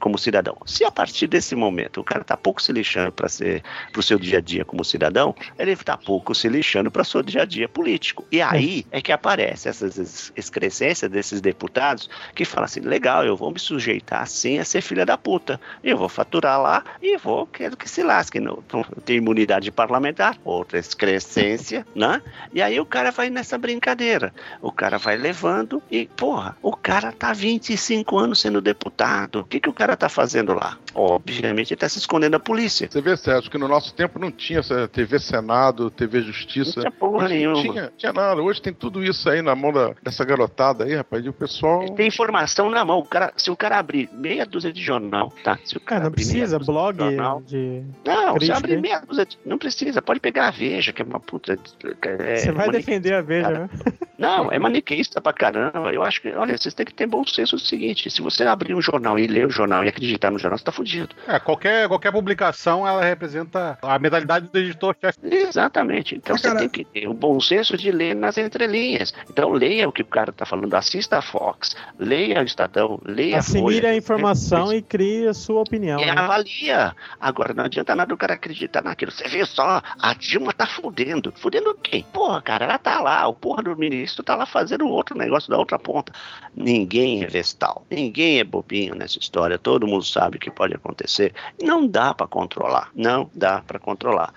como 0.00 0.16
cidadão. 0.18 0.56
Se 0.64 0.84
a 0.84 0.90
partir 0.90 1.26
desse 1.26 1.54
momento 1.54 2.00
o 2.00 2.04
cara 2.04 2.24
tá 2.24 2.36
pouco 2.36 2.62
se 2.62 2.72
lixando 2.72 3.12
para 3.12 3.28
ser 3.28 3.62
pro 3.92 4.02
seu 4.02 4.18
dia 4.18 4.38
a 4.38 4.40
dia 4.40 4.64
como 4.64 4.84
cidadão, 4.84 5.34
ele 5.58 5.76
tá 5.76 5.96
pouco 5.96 6.34
se 6.34 6.48
lixando 6.48 6.90
para 6.90 7.04
seu 7.04 7.22
dia 7.22 7.42
a 7.42 7.44
dia 7.44 7.68
político. 7.68 8.24
E 8.32 8.40
aí 8.40 8.86
é 8.90 9.02
que 9.02 9.12
aparece 9.12 9.68
essas 9.68 9.98
ex- 9.98 10.32
excrescências 10.34 11.10
desses 11.10 11.40
deputados 11.42 12.08
que 12.34 12.44
falam 12.44 12.64
assim: 12.64 12.80
legal, 12.80 13.24
eu 13.24 13.36
vou 13.36 13.50
me 13.52 13.58
sujeitar 13.58 14.22
assim 14.22 14.58
a 14.58 14.64
ser 14.64 14.80
filha 14.80 15.04
da 15.04 15.18
puta. 15.18 15.60
Eu 15.84 15.98
vou 15.98 16.08
faturar 16.08 16.60
lá 16.60 16.82
e 17.02 17.16
vou, 17.18 17.46
quero 17.66 17.76
que 17.76 17.88
se 17.90 18.02
lasque. 18.02 18.38
Não, 18.40 18.62
não 18.72 18.82
tem 19.04 19.16
imunidade 19.16 19.70
parlamentar, 19.72 20.36
outra 20.44 20.78
excrescência, 20.78 21.86
né? 21.94 22.22
E 22.52 22.62
aí 22.62 22.78
o 22.80 22.86
cara 22.86 23.10
vai 23.10 23.28
nessa 23.30 23.58
brincadeira. 23.58 24.32
O 24.62 24.70
cara 24.70 24.98
vai 24.98 25.16
levando 25.16 25.82
e, 25.90 26.06
porra, 26.16 26.56
o 26.62 26.76
cara 26.76 27.12
tá 27.12 27.32
25 27.32 28.18
anos 28.18 28.40
sendo 28.40 28.60
deputado. 28.60 29.40
O 29.40 29.44
que, 29.44 29.58
que 29.60 29.68
o 29.68 29.72
cara 29.72 29.96
tá 29.96 30.08
fazendo 30.08 30.52
lá? 30.54 30.78
Obviamente 30.94 31.72
ele 31.72 31.78
tá 31.80 31.88
se 31.88 31.98
escondendo 31.98 32.32
da 32.32 32.40
polícia. 32.40 32.88
Você 32.90 33.00
vê, 33.00 33.16
Sérgio, 33.16 33.50
que 33.50 33.58
no 33.58 33.68
nosso 33.68 33.94
tempo 33.94 34.18
não 34.18 34.30
tinha 34.30 34.60
essa 34.60 34.88
TV 34.88 35.18
Senado, 35.18 35.90
TV 35.90 36.22
Justiça. 36.22 36.72
Não 36.76 36.82
tinha 36.82 36.90
porra 36.92 37.24
Hoje 37.26 37.34
nenhuma. 37.34 37.62
Tinha, 37.62 37.92
tinha 37.96 38.12
nada. 38.12 38.40
Hoje 38.40 38.62
tem 38.62 38.72
tudo 38.72 39.02
isso 39.04 39.28
aí 39.28 39.42
na 39.42 39.54
mão 39.54 39.72
da- 39.72 39.94
dessa 40.02 40.24
garotada 40.24 40.84
aí, 40.84 40.94
rapaz. 40.94 41.24
E 41.24 41.28
o 41.28 41.32
pessoal. 41.32 41.84
Tem 41.94 42.06
informação 42.08 42.70
na 42.70 42.84
mão. 42.84 42.98
O 42.98 43.04
cara, 43.04 43.32
se 43.36 43.50
o 43.50 43.56
cara 43.56 43.78
abrir 43.78 44.08
meia 44.12 44.46
dúzia 44.46 44.72
de 44.72 44.82
jornal, 44.82 45.32
tá? 45.42 45.58
Se 45.64 45.76
o 45.76 45.80
cara 45.80 45.86
Cara, 45.96 46.00
não 46.00 46.06
abrir 46.08 46.24
meia 46.24 46.32
precisa, 46.38 46.58
dúzia 46.58 46.72
de 46.72 46.78
blog 46.78 46.98
jornal- 46.98 47.42
de. 47.42 47.55
Não, 48.04 48.32
você 48.32 48.38
crítica, 48.38 48.58
abre 48.58 48.76
meia 48.80 49.00
dúzia 49.00 49.26
de... 49.26 49.38
Não 49.44 49.58
precisa, 49.58 50.02
pode 50.02 50.20
pegar 50.20 50.48
a 50.48 50.50
Veja, 50.50 50.92
que 50.92 51.02
é 51.02 51.04
uma 51.04 51.20
puta. 51.20 51.58
é 52.02 52.36
Você 52.36 52.52
vai 52.52 52.70
defender 52.70 53.14
a 53.14 53.22
Veja, 53.22 53.50
né? 53.50 53.70
Não, 54.18 54.50
é 54.50 54.58
maniqueísta 54.58 55.20
pra 55.20 55.32
caramba. 55.32 55.92
Eu 55.92 56.02
acho 56.02 56.22
que, 56.22 56.30
olha, 56.30 56.56
vocês 56.56 56.72
têm 56.72 56.86
que 56.86 56.94
ter 56.94 57.06
bom 57.06 57.24
senso 57.26 57.56
do 57.56 57.62
seguinte: 57.62 58.10
se 58.10 58.22
você 58.22 58.44
abrir 58.44 58.74
um 58.74 58.80
jornal 58.80 59.18
e 59.18 59.26
ler 59.26 59.46
o 59.46 59.50
jornal 59.50 59.84
e 59.84 59.88
acreditar 59.88 60.30
no 60.30 60.38
jornal, 60.38 60.58
você 60.58 60.64
tá 60.64 60.72
fudido. 60.72 61.14
É, 61.26 61.38
qualquer, 61.38 61.86
qualquer 61.86 62.10
publicação 62.12 62.86
ela 62.86 63.04
representa 63.04 63.78
a 63.82 63.98
mentalidade 63.98 64.48
do 64.48 64.58
editor-chefe. 64.58 65.18
Exatamente. 65.22 66.16
Então 66.16 66.36
você 66.36 66.54
tem 66.54 66.68
que 66.68 66.84
ter 66.84 67.08
o 67.08 67.14
bom 67.14 67.38
senso 67.40 67.76
de 67.76 67.90
ler 67.90 68.14
nas 68.14 68.38
entrelinhas. 68.38 69.12
Então 69.30 69.52
leia 69.52 69.88
o 69.88 69.92
que 69.92 70.02
o 70.02 70.06
cara 70.06 70.32
tá 70.32 70.46
falando, 70.46 70.72
assista 70.74 71.18
a 71.18 71.22
Fox, 71.22 71.76
leia 71.98 72.40
o 72.40 72.44
Estadão, 72.44 72.98
leia 73.04 73.36
a 73.36 73.38
Assimile 73.40 73.80
Folha. 73.80 73.90
a 73.90 73.96
informação 73.96 74.72
e 74.72 74.80
crie 74.80 75.28
a 75.28 75.34
sua 75.34 75.60
opinião. 75.60 76.00
E 76.00 76.06
né? 76.06 76.12
avalia. 76.16 76.94
Agora, 77.20 77.45
não 77.54 77.64
adianta 77.64 77.94
nada 77.94 78.12
o 78.12 78.16
cara 78.16 78.34
acreditar 78.34 78.82
naquilo. 78.82 79.10
Você 79.10 79.28
vê 79.28 79.44
só, 79.44 79.82
a 79.98 80.14
Dilma 80.14 80.52
tá 80.52 80.66
fudendo. 80.66 81.32
Fudendo 81.36 81.74
quem? 81.74 82.02
Porra, 82.04 82.40
cara, 82.42 82.64
ela 82.64 82.78
tá 82.78 83.00
lá. 83.00 83.26
O 83.26 83.34
porra 83.34 83.62
do 83.62 83.76
ministro 83.76 84.22
tá 84.22 84.34
lá 84.34 84.46
fazendo 84.46 84.86
outro 84.86 85.16
negócio 85.16 85.50
da 85.50 85.58
outra 85.58 85.78
ponta. 85.78 86.12
Ninguém 86.54 87.24
é 87.24 87.26
vestal. 87.26 87.86
Ninguém 87.90 88.38
é 88.40 88.44
bobinho 88.44 88.94
nessa 88.94 89.18
história. 89.18 89.58
Todo 89.58 89.86
mundo 89.86 90.04
sabe 90.04 90.36
o 90.36 90.40
que 90.40 90.50
pode 90.50 90.74
acontecer. 90.74 91.34
Não 91.62 91.86
dá 91.86 92.14
pra 92.14 92.26
controlar. 92.26 92.90
Não 92.94 93.30
dá 93.34 93.62
pra 93.62 93.78
controlar. 93.78 94.34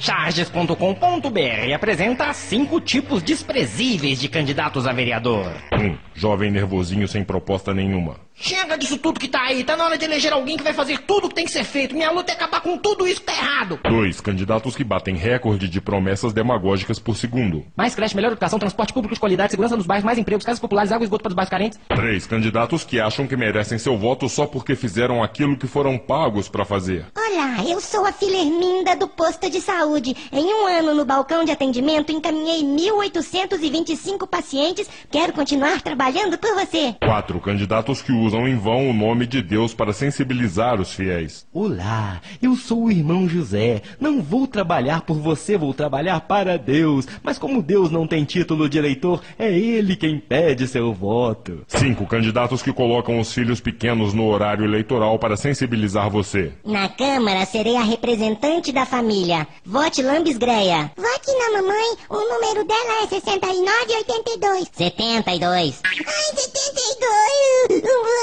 Charges.com.br 0.00 1.74
apresenta 1.74 2.32
cinco 2.32 2.80
tipos 2.80 3.22
desprezíveis 3.22 4.20
de 4.20 4.28
candidatos 4.28 4.86
a 4.86 4.92
vereador. 4.92 5.52
Um, 5.72 5.96
jovem 6.14 6.50
nervosinho 6.50 7.06
sem 7.06 7.22
proposta 7.22 7.72
nenhuma. 7.72 8.16
Chega 8.42 8.78
disso 8.78 8.96
tudo 8.96 9.20
que 9.20 9.28
tá 9.28 9.42
aí, 9.42 9.62
tá 9.62 9.76
na 9.76 9.84
hora 9.84 9.98
de 9.98 10.06
eleger 10.06 10.32
alguém 10.32 10.56
que 10.56 10.64
vai 10.64 10.72
fazer 10.72 10.98
tudo 11.00 11.26
o 11.26 11.28
que 11.28 11.34
tem 11.34 11.44
que 11.44 11.50
ser 11.50 11.62
feito. 11.62 11.94
Minha 11.94 12.10
luta 12.10 12.32
é 12.32 12.34
acabar 12.34 12.62
com 12.62 12.78
tudo 12.78 13.06
isso 13.06 13.20
que 13.20 13.26
tá 13.26 13.34
errado. 13.34 13.78
Dois, 13.86 14.18
candidatos 14.18 14.74
que 14.74 14.82
batem 14.82 15.14
recorde 15.14 15.68
de 15.68 15.78
promessas 15.78 16.32
demagógicas 16.32 16.98
por 16.98 17.14
segundo. 17.14 17.66
Mais 17.76 17.94
creche, 17.94 18.16
melhor 18.16 18.32
educação, 18.32 18.58
transporte 18.58 18.94
público 18.94 19.12
de 19.14 19.20
qualidade, 19.20 19.50
segurança 19.50 19.76
nos 19.76 19.84
bairros, 19.84 20.06
mais 20.06 20.16
empregos, 20.16 20.46
casas 20.46 20.58
populares, 20.58 20.90
água 20.90 21.04
e 21.04 21.06
esgoto 21.06 21.22
para 21.22 21.30
os 21.30 21.34
bairros 21.34 21.50
carentes. 21.50 21.78
Três, 21.88 22.26
candidatos 22.26 22.82
que 22.82 22.98
acham 22.98 23.26
que 23.26 23.36
merecem 23.36 23.78
seu 23.78 23.98
voto 23.98 24.26
só 24.26 24.46
porque 24.46 24.74
fizeram 24.74 25.22
aquilo 25.22 25.58
que 25.58 25.66
foram 25.66 25.98
pagos 25.98 26.48
pra 26.48 26.64
fazer. 26.64 27.04
Olá, 27.14 27.62
eu 27.68 27.78
sou 27.78 28.06
a 28.06 28.12
filha 28.12 28.38
Herminda 28.38 28.96
do 28.96 29.06
posto 29.06 29.50
de 29.50 29.60
saúde. 29.60 30.16
Em 30.32 30.44
um 30.46 30.66
ano 30.66 30.94
no 30.94 31.04
balcão 31.04 31.44
de 31.44 31.52
atendimento, 31.52 32.10
encaminhei 32.10 32.62
1.825 32.62 34.26
pacientes. 34.26 34.88
Quero 35.10 35.34
continuar 35.34 35.82
trabalhando 35.82 36.38
por 36.38 36.54
você. 36.54 36.96
Quatro, 37.04 37.38
candidatos 37.38 38.00
que 38.00 38.12
usam 38.12 38.29
em 38.34 38.56
vão 38.56 38.88
o 38.88 38.92
nome 38.92 39.26
de 39.26 39.42
Deus 39.42 39.74
para 39.74 39.92
sensibilizar 39.92 40.80
os 40.80 40.92
fiéis. 40.92 41.46
Olá, 41.52 42.20
eu 42.40 42.54
sou 42.56 42.84
o 42.84 42.90
irmão 42.90 43.28
José. 43.28 43.82
Não 44.00 44.22
vou 44.22 44.46
trabalhar 44.46 45.02
por 45.02 45.16
você, 45.16 45.56
vou 45.56 45.74
trabalhar 45.74 46.20
para 46.22 46.56
Deus. 46.56 47.06
Mas 47.22 47.38
como 47.38 47.62
Deus 47.62 47.90
não 47.90 48.06
tem 48.06 48.24
título 48.24 48.68
de 48.68 48.78
eleitor, 48.78 49.22
é 49.38 49.50
ele 49.50 49.96
quem 49.96 50.18
pede 50.18 50.68
seu 50.68 50.92
voto. 50.92 51.64
Cinco, 51.66 52.06
candidatos 52.06 52.62
que 52.62 52.72
colocam 52.72 53.18
os 53.18 53.32
filhos 53.32 53.60
pequenos 53.60 54.14
no 54.14 54.26
horário 54.26 54.64
eleitoral 54.64 55.18
para 55.18 55.36
sensibilizar 55.36 56.08
você. 56.08 56.52
Na 56.64 56.88
Câmara, 56.88 57.44
serei 57.46 57.76
a 57.76 57.82
representante 57.82 58.72
da 58.72 58.86
família. 58.86 59.46
Vote 59.64 60.02
Lambisgreia. 60.02 60.90
Vote 60.96 61.32
na 61.38 61.60
mamãe. 61.60 61.96
O 62.08 62.16
número 62.16 62.64
dela 62.64 63.04
é 63.04 63.06
6982. 63.08 64.70
72. 64.72 65.80
Ai, 65.84 65.96
72. 66.34 68.19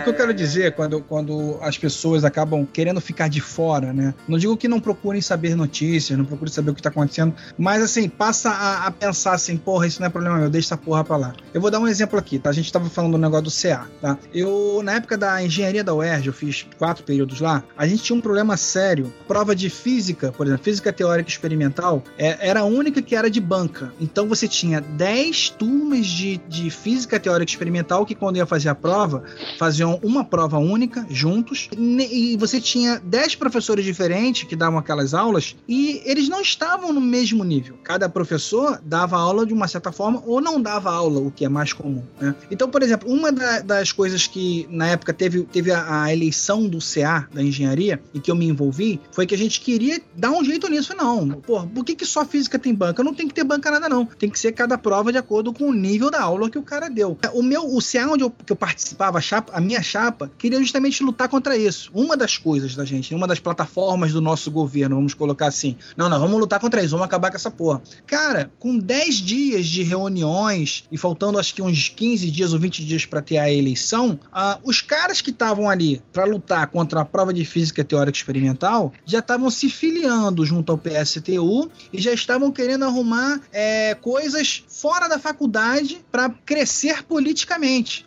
O 0.00 0.04
que 0.04 0.10
eu 0.10 0.14
quero 0.14 0.34
dizer 0.34 0.72
quando, 0.74 1.00
quando 1.02 1.58
as 1.60 1.76
pessoas 1.78 2.24
acabam 2.24 2.66
querendo 2.66 3.00
ficar 3.00 3.28
de 3.28 3.40
fora, 3.40 3.92
né? 3.92 4.14
Não 4.26 4.38
digo 4.38 4.56
que 4.56 4.68
não 4.68 4.80
procurem 4.80 5.20
saber 5.20 5.54
notícias, 5.54 6.16
não 6.18 6.24
procurem 6.24 6.52
saber 6.52 6.70
o 6.70 6.74
que 6.74 6.82
tá 6.82 6.88
acontecendo, 6.88 7.34
mas 7.56 7.82
assim, 7.82 8.08
passa 8.08 8.50
a, 8.50 8.86
a 8.86 8.90
pensar 8.90 9.32
assim, 9.32 9.56
porra, 9.56 9.86
isso 9.86 10.00
não 10.00 10.06
é 10.06 10.10
problema 10.10 10.38
meu, 10.38 10.50
deixa 10.50 10.68
essa 10.68 10.76
porra 10.76 11.04
pra 11.04 11.16
lá. 11.16 11.34
Eu 11.52 11.60
vou 11.60 11.70
dar 11.70 11.78
um 11.78 11.86
exemplo 11.88 12.18
aqui, 12.18 12.38
tá? 12.38 12.50
A 12.50 12.52
gente 12.52 12.72
tava 12.72 12.88
falando 12.88 13.12
do 13.12 13.18
negócio 13.18 13.44
do 13.44 13.50
CA, 13.50 13.86
tá? 14.00 14.18
Eu, 14.32 14.80
na 14.82 14.94
época 14.94 15.16
da 15.16 15.42
engenharia 15.42 15.84
da 15.84 15.94
UERJ, 15.94 16.26
eu 16.28 16.32
fiz 16.32 16.66
quatro 16.78 17.04
períodos 17.04 17.40
lá, 17.40 17.62
a 17.76 17.86
gente 17.86 18.02
tinha 18.02 18.16
um 18.16 18.20
problema 18.20 18.56
sério. 18.56 19.12
Prova 19.26 19.54
de 19.54 19.68
física, 19.70 20.32
por 20.32 20.46
exemplo, 20.46 20.64
física 20.64 20.92
teórica 20.92 21.28
experimental, 21.30 22.02
é- 22.16 22.48
era 22.48 22.60
a 22.60 22.64
única 22.64 23.00
que 23.02 23.14
era 23.14 23.30
de 23.30 23.40
banca. 23.40 23.92
Então 24.00 24.26
você 24.26 24.46
tinha 24.48 24.80
10 24.80 25.50
turmas 25.50 26.06
de, 26.06 26.38
de 26.48 26.70
física 26.70 27.18
teórica 27.20 27.50
experimental 27.50 27.67
que, 28.06 28.14
quando 28.14 28.36
ia 28.36 28.46
fazer 28.46 28.68
a 28.68 28.74
prova, 28.74 29.22
faziam 29.58 29.98
uma 30.02 30.24
prova 30.24 30.58
única, 30.58 31.06
juntos, 31.10 31.68
e 31.76 32.36
você 32.38 32.60
tinha 32.60 33.00
10 33.04 33.34
professores 33.36 33.84
diferentes 33.84 34.44
que 34.48 34.56
davam 34.56 34.78
aquelas 34.78 35.14
aulas 35.14 35.56
e 35.68 36.00
eles 36.04 36.28
não 36.28 36.40
estavam 36.40 36.92
no 36.92 37.00
mesmo 37.00 37.44
nível. 37.44 37.76
Cada 37.84 38.08
professor 38.08 38.80
dava 38.84 39.16
aula 39.18 39.44
de 39.46 39.52
uma 39.52 39.68
certa 39.68 39.92
forma 39.92 40.22
ou 40.26 40.40
não 40.40 40.60
dava 40.60 40.90
aula, 40.92 41.20
o 41.20 41.30
que 41.30 41.44
é 41.44 41.48
mais 41.48 41.72
comum. 41.72 42.02
né? 42.20 42.34
Então, 42.50 42.68
por 42.70 42.82
exemplo, 42.82 43.10
uma 43.10 43.30
da- 43.32 43.60
das 43.60 43.92
coisas 43.92 44.26
que 44.26 44.66
na 44.70 44.88
época 44.88 45.12
teve, 45.12 45.42
teve 45.44 45.70
a, 45.72 46.02
a 46.04 46.12
eleição 46.12 46.66
do 46.68 46.78
CA, 46.80 47.28
da 47.32 47.42
engenharia, 47.42 48.00
e 48.14 48.20
que 48.20 48.30
eu 48.30 48.34
me 48.36 48.46
envolvi, 48.46 49.00
foi 49.12 49.26
que 49.26 49.34
a 49.34 49.38
gente 49.38 49.60
queria 49.60 50.00
dar 50.16 50.30
um 50.30 50.44
jeito 50.44 50.68
nisso. 50.68 50.94
Não, 50.96 51.28
pô, 51.40 51.66
por 51.66 51.84
que, 51.84 51.94
que 51.94 52.04
só 52.06 52.24
física 52.24 52.58
tem 52.58 52.74
banca? 52.74 53.02
Não 53.02 53.14
tem 53.14 53.26
que 53.28 53.34
ter 53.34 53.44
banca 53.44 53.70
nada, 53.70 53.88
não. 53.88 54.04
Tem 54.06 54.28
que 54.30 54.38
ser 54.38 54.52
cada 54.52 54.76
prova 54.78 55.10
de 55.12 55.18
acordo 55.18 55.52
com 55.52 55.68
o 55.68 55.72
nível 55.72 56.10
da 56.10 56.22
aula 56.22 56.48
que 56.50 56.58
o 56.58 56.62
cara 56.62 56.88
deu. 56.88 57.16
O 57.34 57.42
meu, 57.42 57.57
o 57.64 57.80
CA 57.80 58.06
onde 58.10 58.24
eu, 58.24 58.30
que 58.30 58.52
eu 58.52 58.56
participava, 58.56 59.18
a, 59.18 59.20
chapa, 59.20 59.52
a 59.54 59.60
minha 59.60 59.82
chapa, 59.82 60.30
queria 60.38 60.58
justamente 60.58 61.02
lutar 61.02 61.28
contra 61.28 61.56
isso. 61.56 61.90
Uma 61.94 62.16
das 62.16 62.36
coisas 62.36 62.74
da 62.74 62.84
gente, 62.84 63.14
uma 63.14 63.26
das 63.26 63.40
plataformas 63.40 64.12
do 64.12 64.20
nosso 64.20 64.50
governo, 64.50 64.96
vamos 64.96 65.14
colocar 65.14 65.46
assim. 65.46 65.76
Não, 65.96 66.08
não, 66.08 66.18
vamos 66.20 66.38
lutar 66.38 66.60
contra 66.60 66.80
isso, 66.82 66.90
vamos 66.90 67.06
acabar 67.06 67.30
com 67.30 67.36
essa 67.36 67.50
porra. 67.50 67.82
Cara, 68.06 68.50
com 68.58 68.78
10 68.78 69.16
dias 69.16 69.66
de 69.66 69.82
reuniões 69.82 70.84
e 70.90 70.98
faltando 70.98 71.38
acho 71.38 71.54
que 71.54 71.62
uns 71.62 71.88
15 71.88 72.30
dias 72.30 72.52
ou 72.52 72.58
20 72.58 72.84
dias 72.84 73.04
para 73.04 73.22
ter 73.22 73.38
a 73.38 73.50
eleição, 73.50 74.18
ah, 74.32 74.58
os 74.62 74.80
caras 74.80 75.20
que 75.20 75.30
estavam 75.30 75.68
ali 75.68 76.02
para 76.12 76.24
lutar 76.24 76.66
contra 76.68 77.00
a 77.00 77.04
prova 77.04 77.32
de 77.32 77.44
física 77.44 77.84
teórica 77.84 78.16
experimental 78.16 78.92
já 79.04 79.20
estavam 79.20 79.50
se 79.50 79.68
filiando 79.70 80.44
junto 80.44 80.72
ao 80.72 80.78
PSTU 80.78 81.70
e 81.92 82.00
já 82.00 82.12
estavam 82.12 82.50
querendo 82.50 82.84
arrumar 82.84 83.40
é, 83.52 83.94
coisas 83.94 84.64
fora 84.68 85.08
da 85.08 85.18
faculdade 85.18 86.04
para 86.10 86.30
crescer 86.30 87.02
politicamente. 87.04 87.37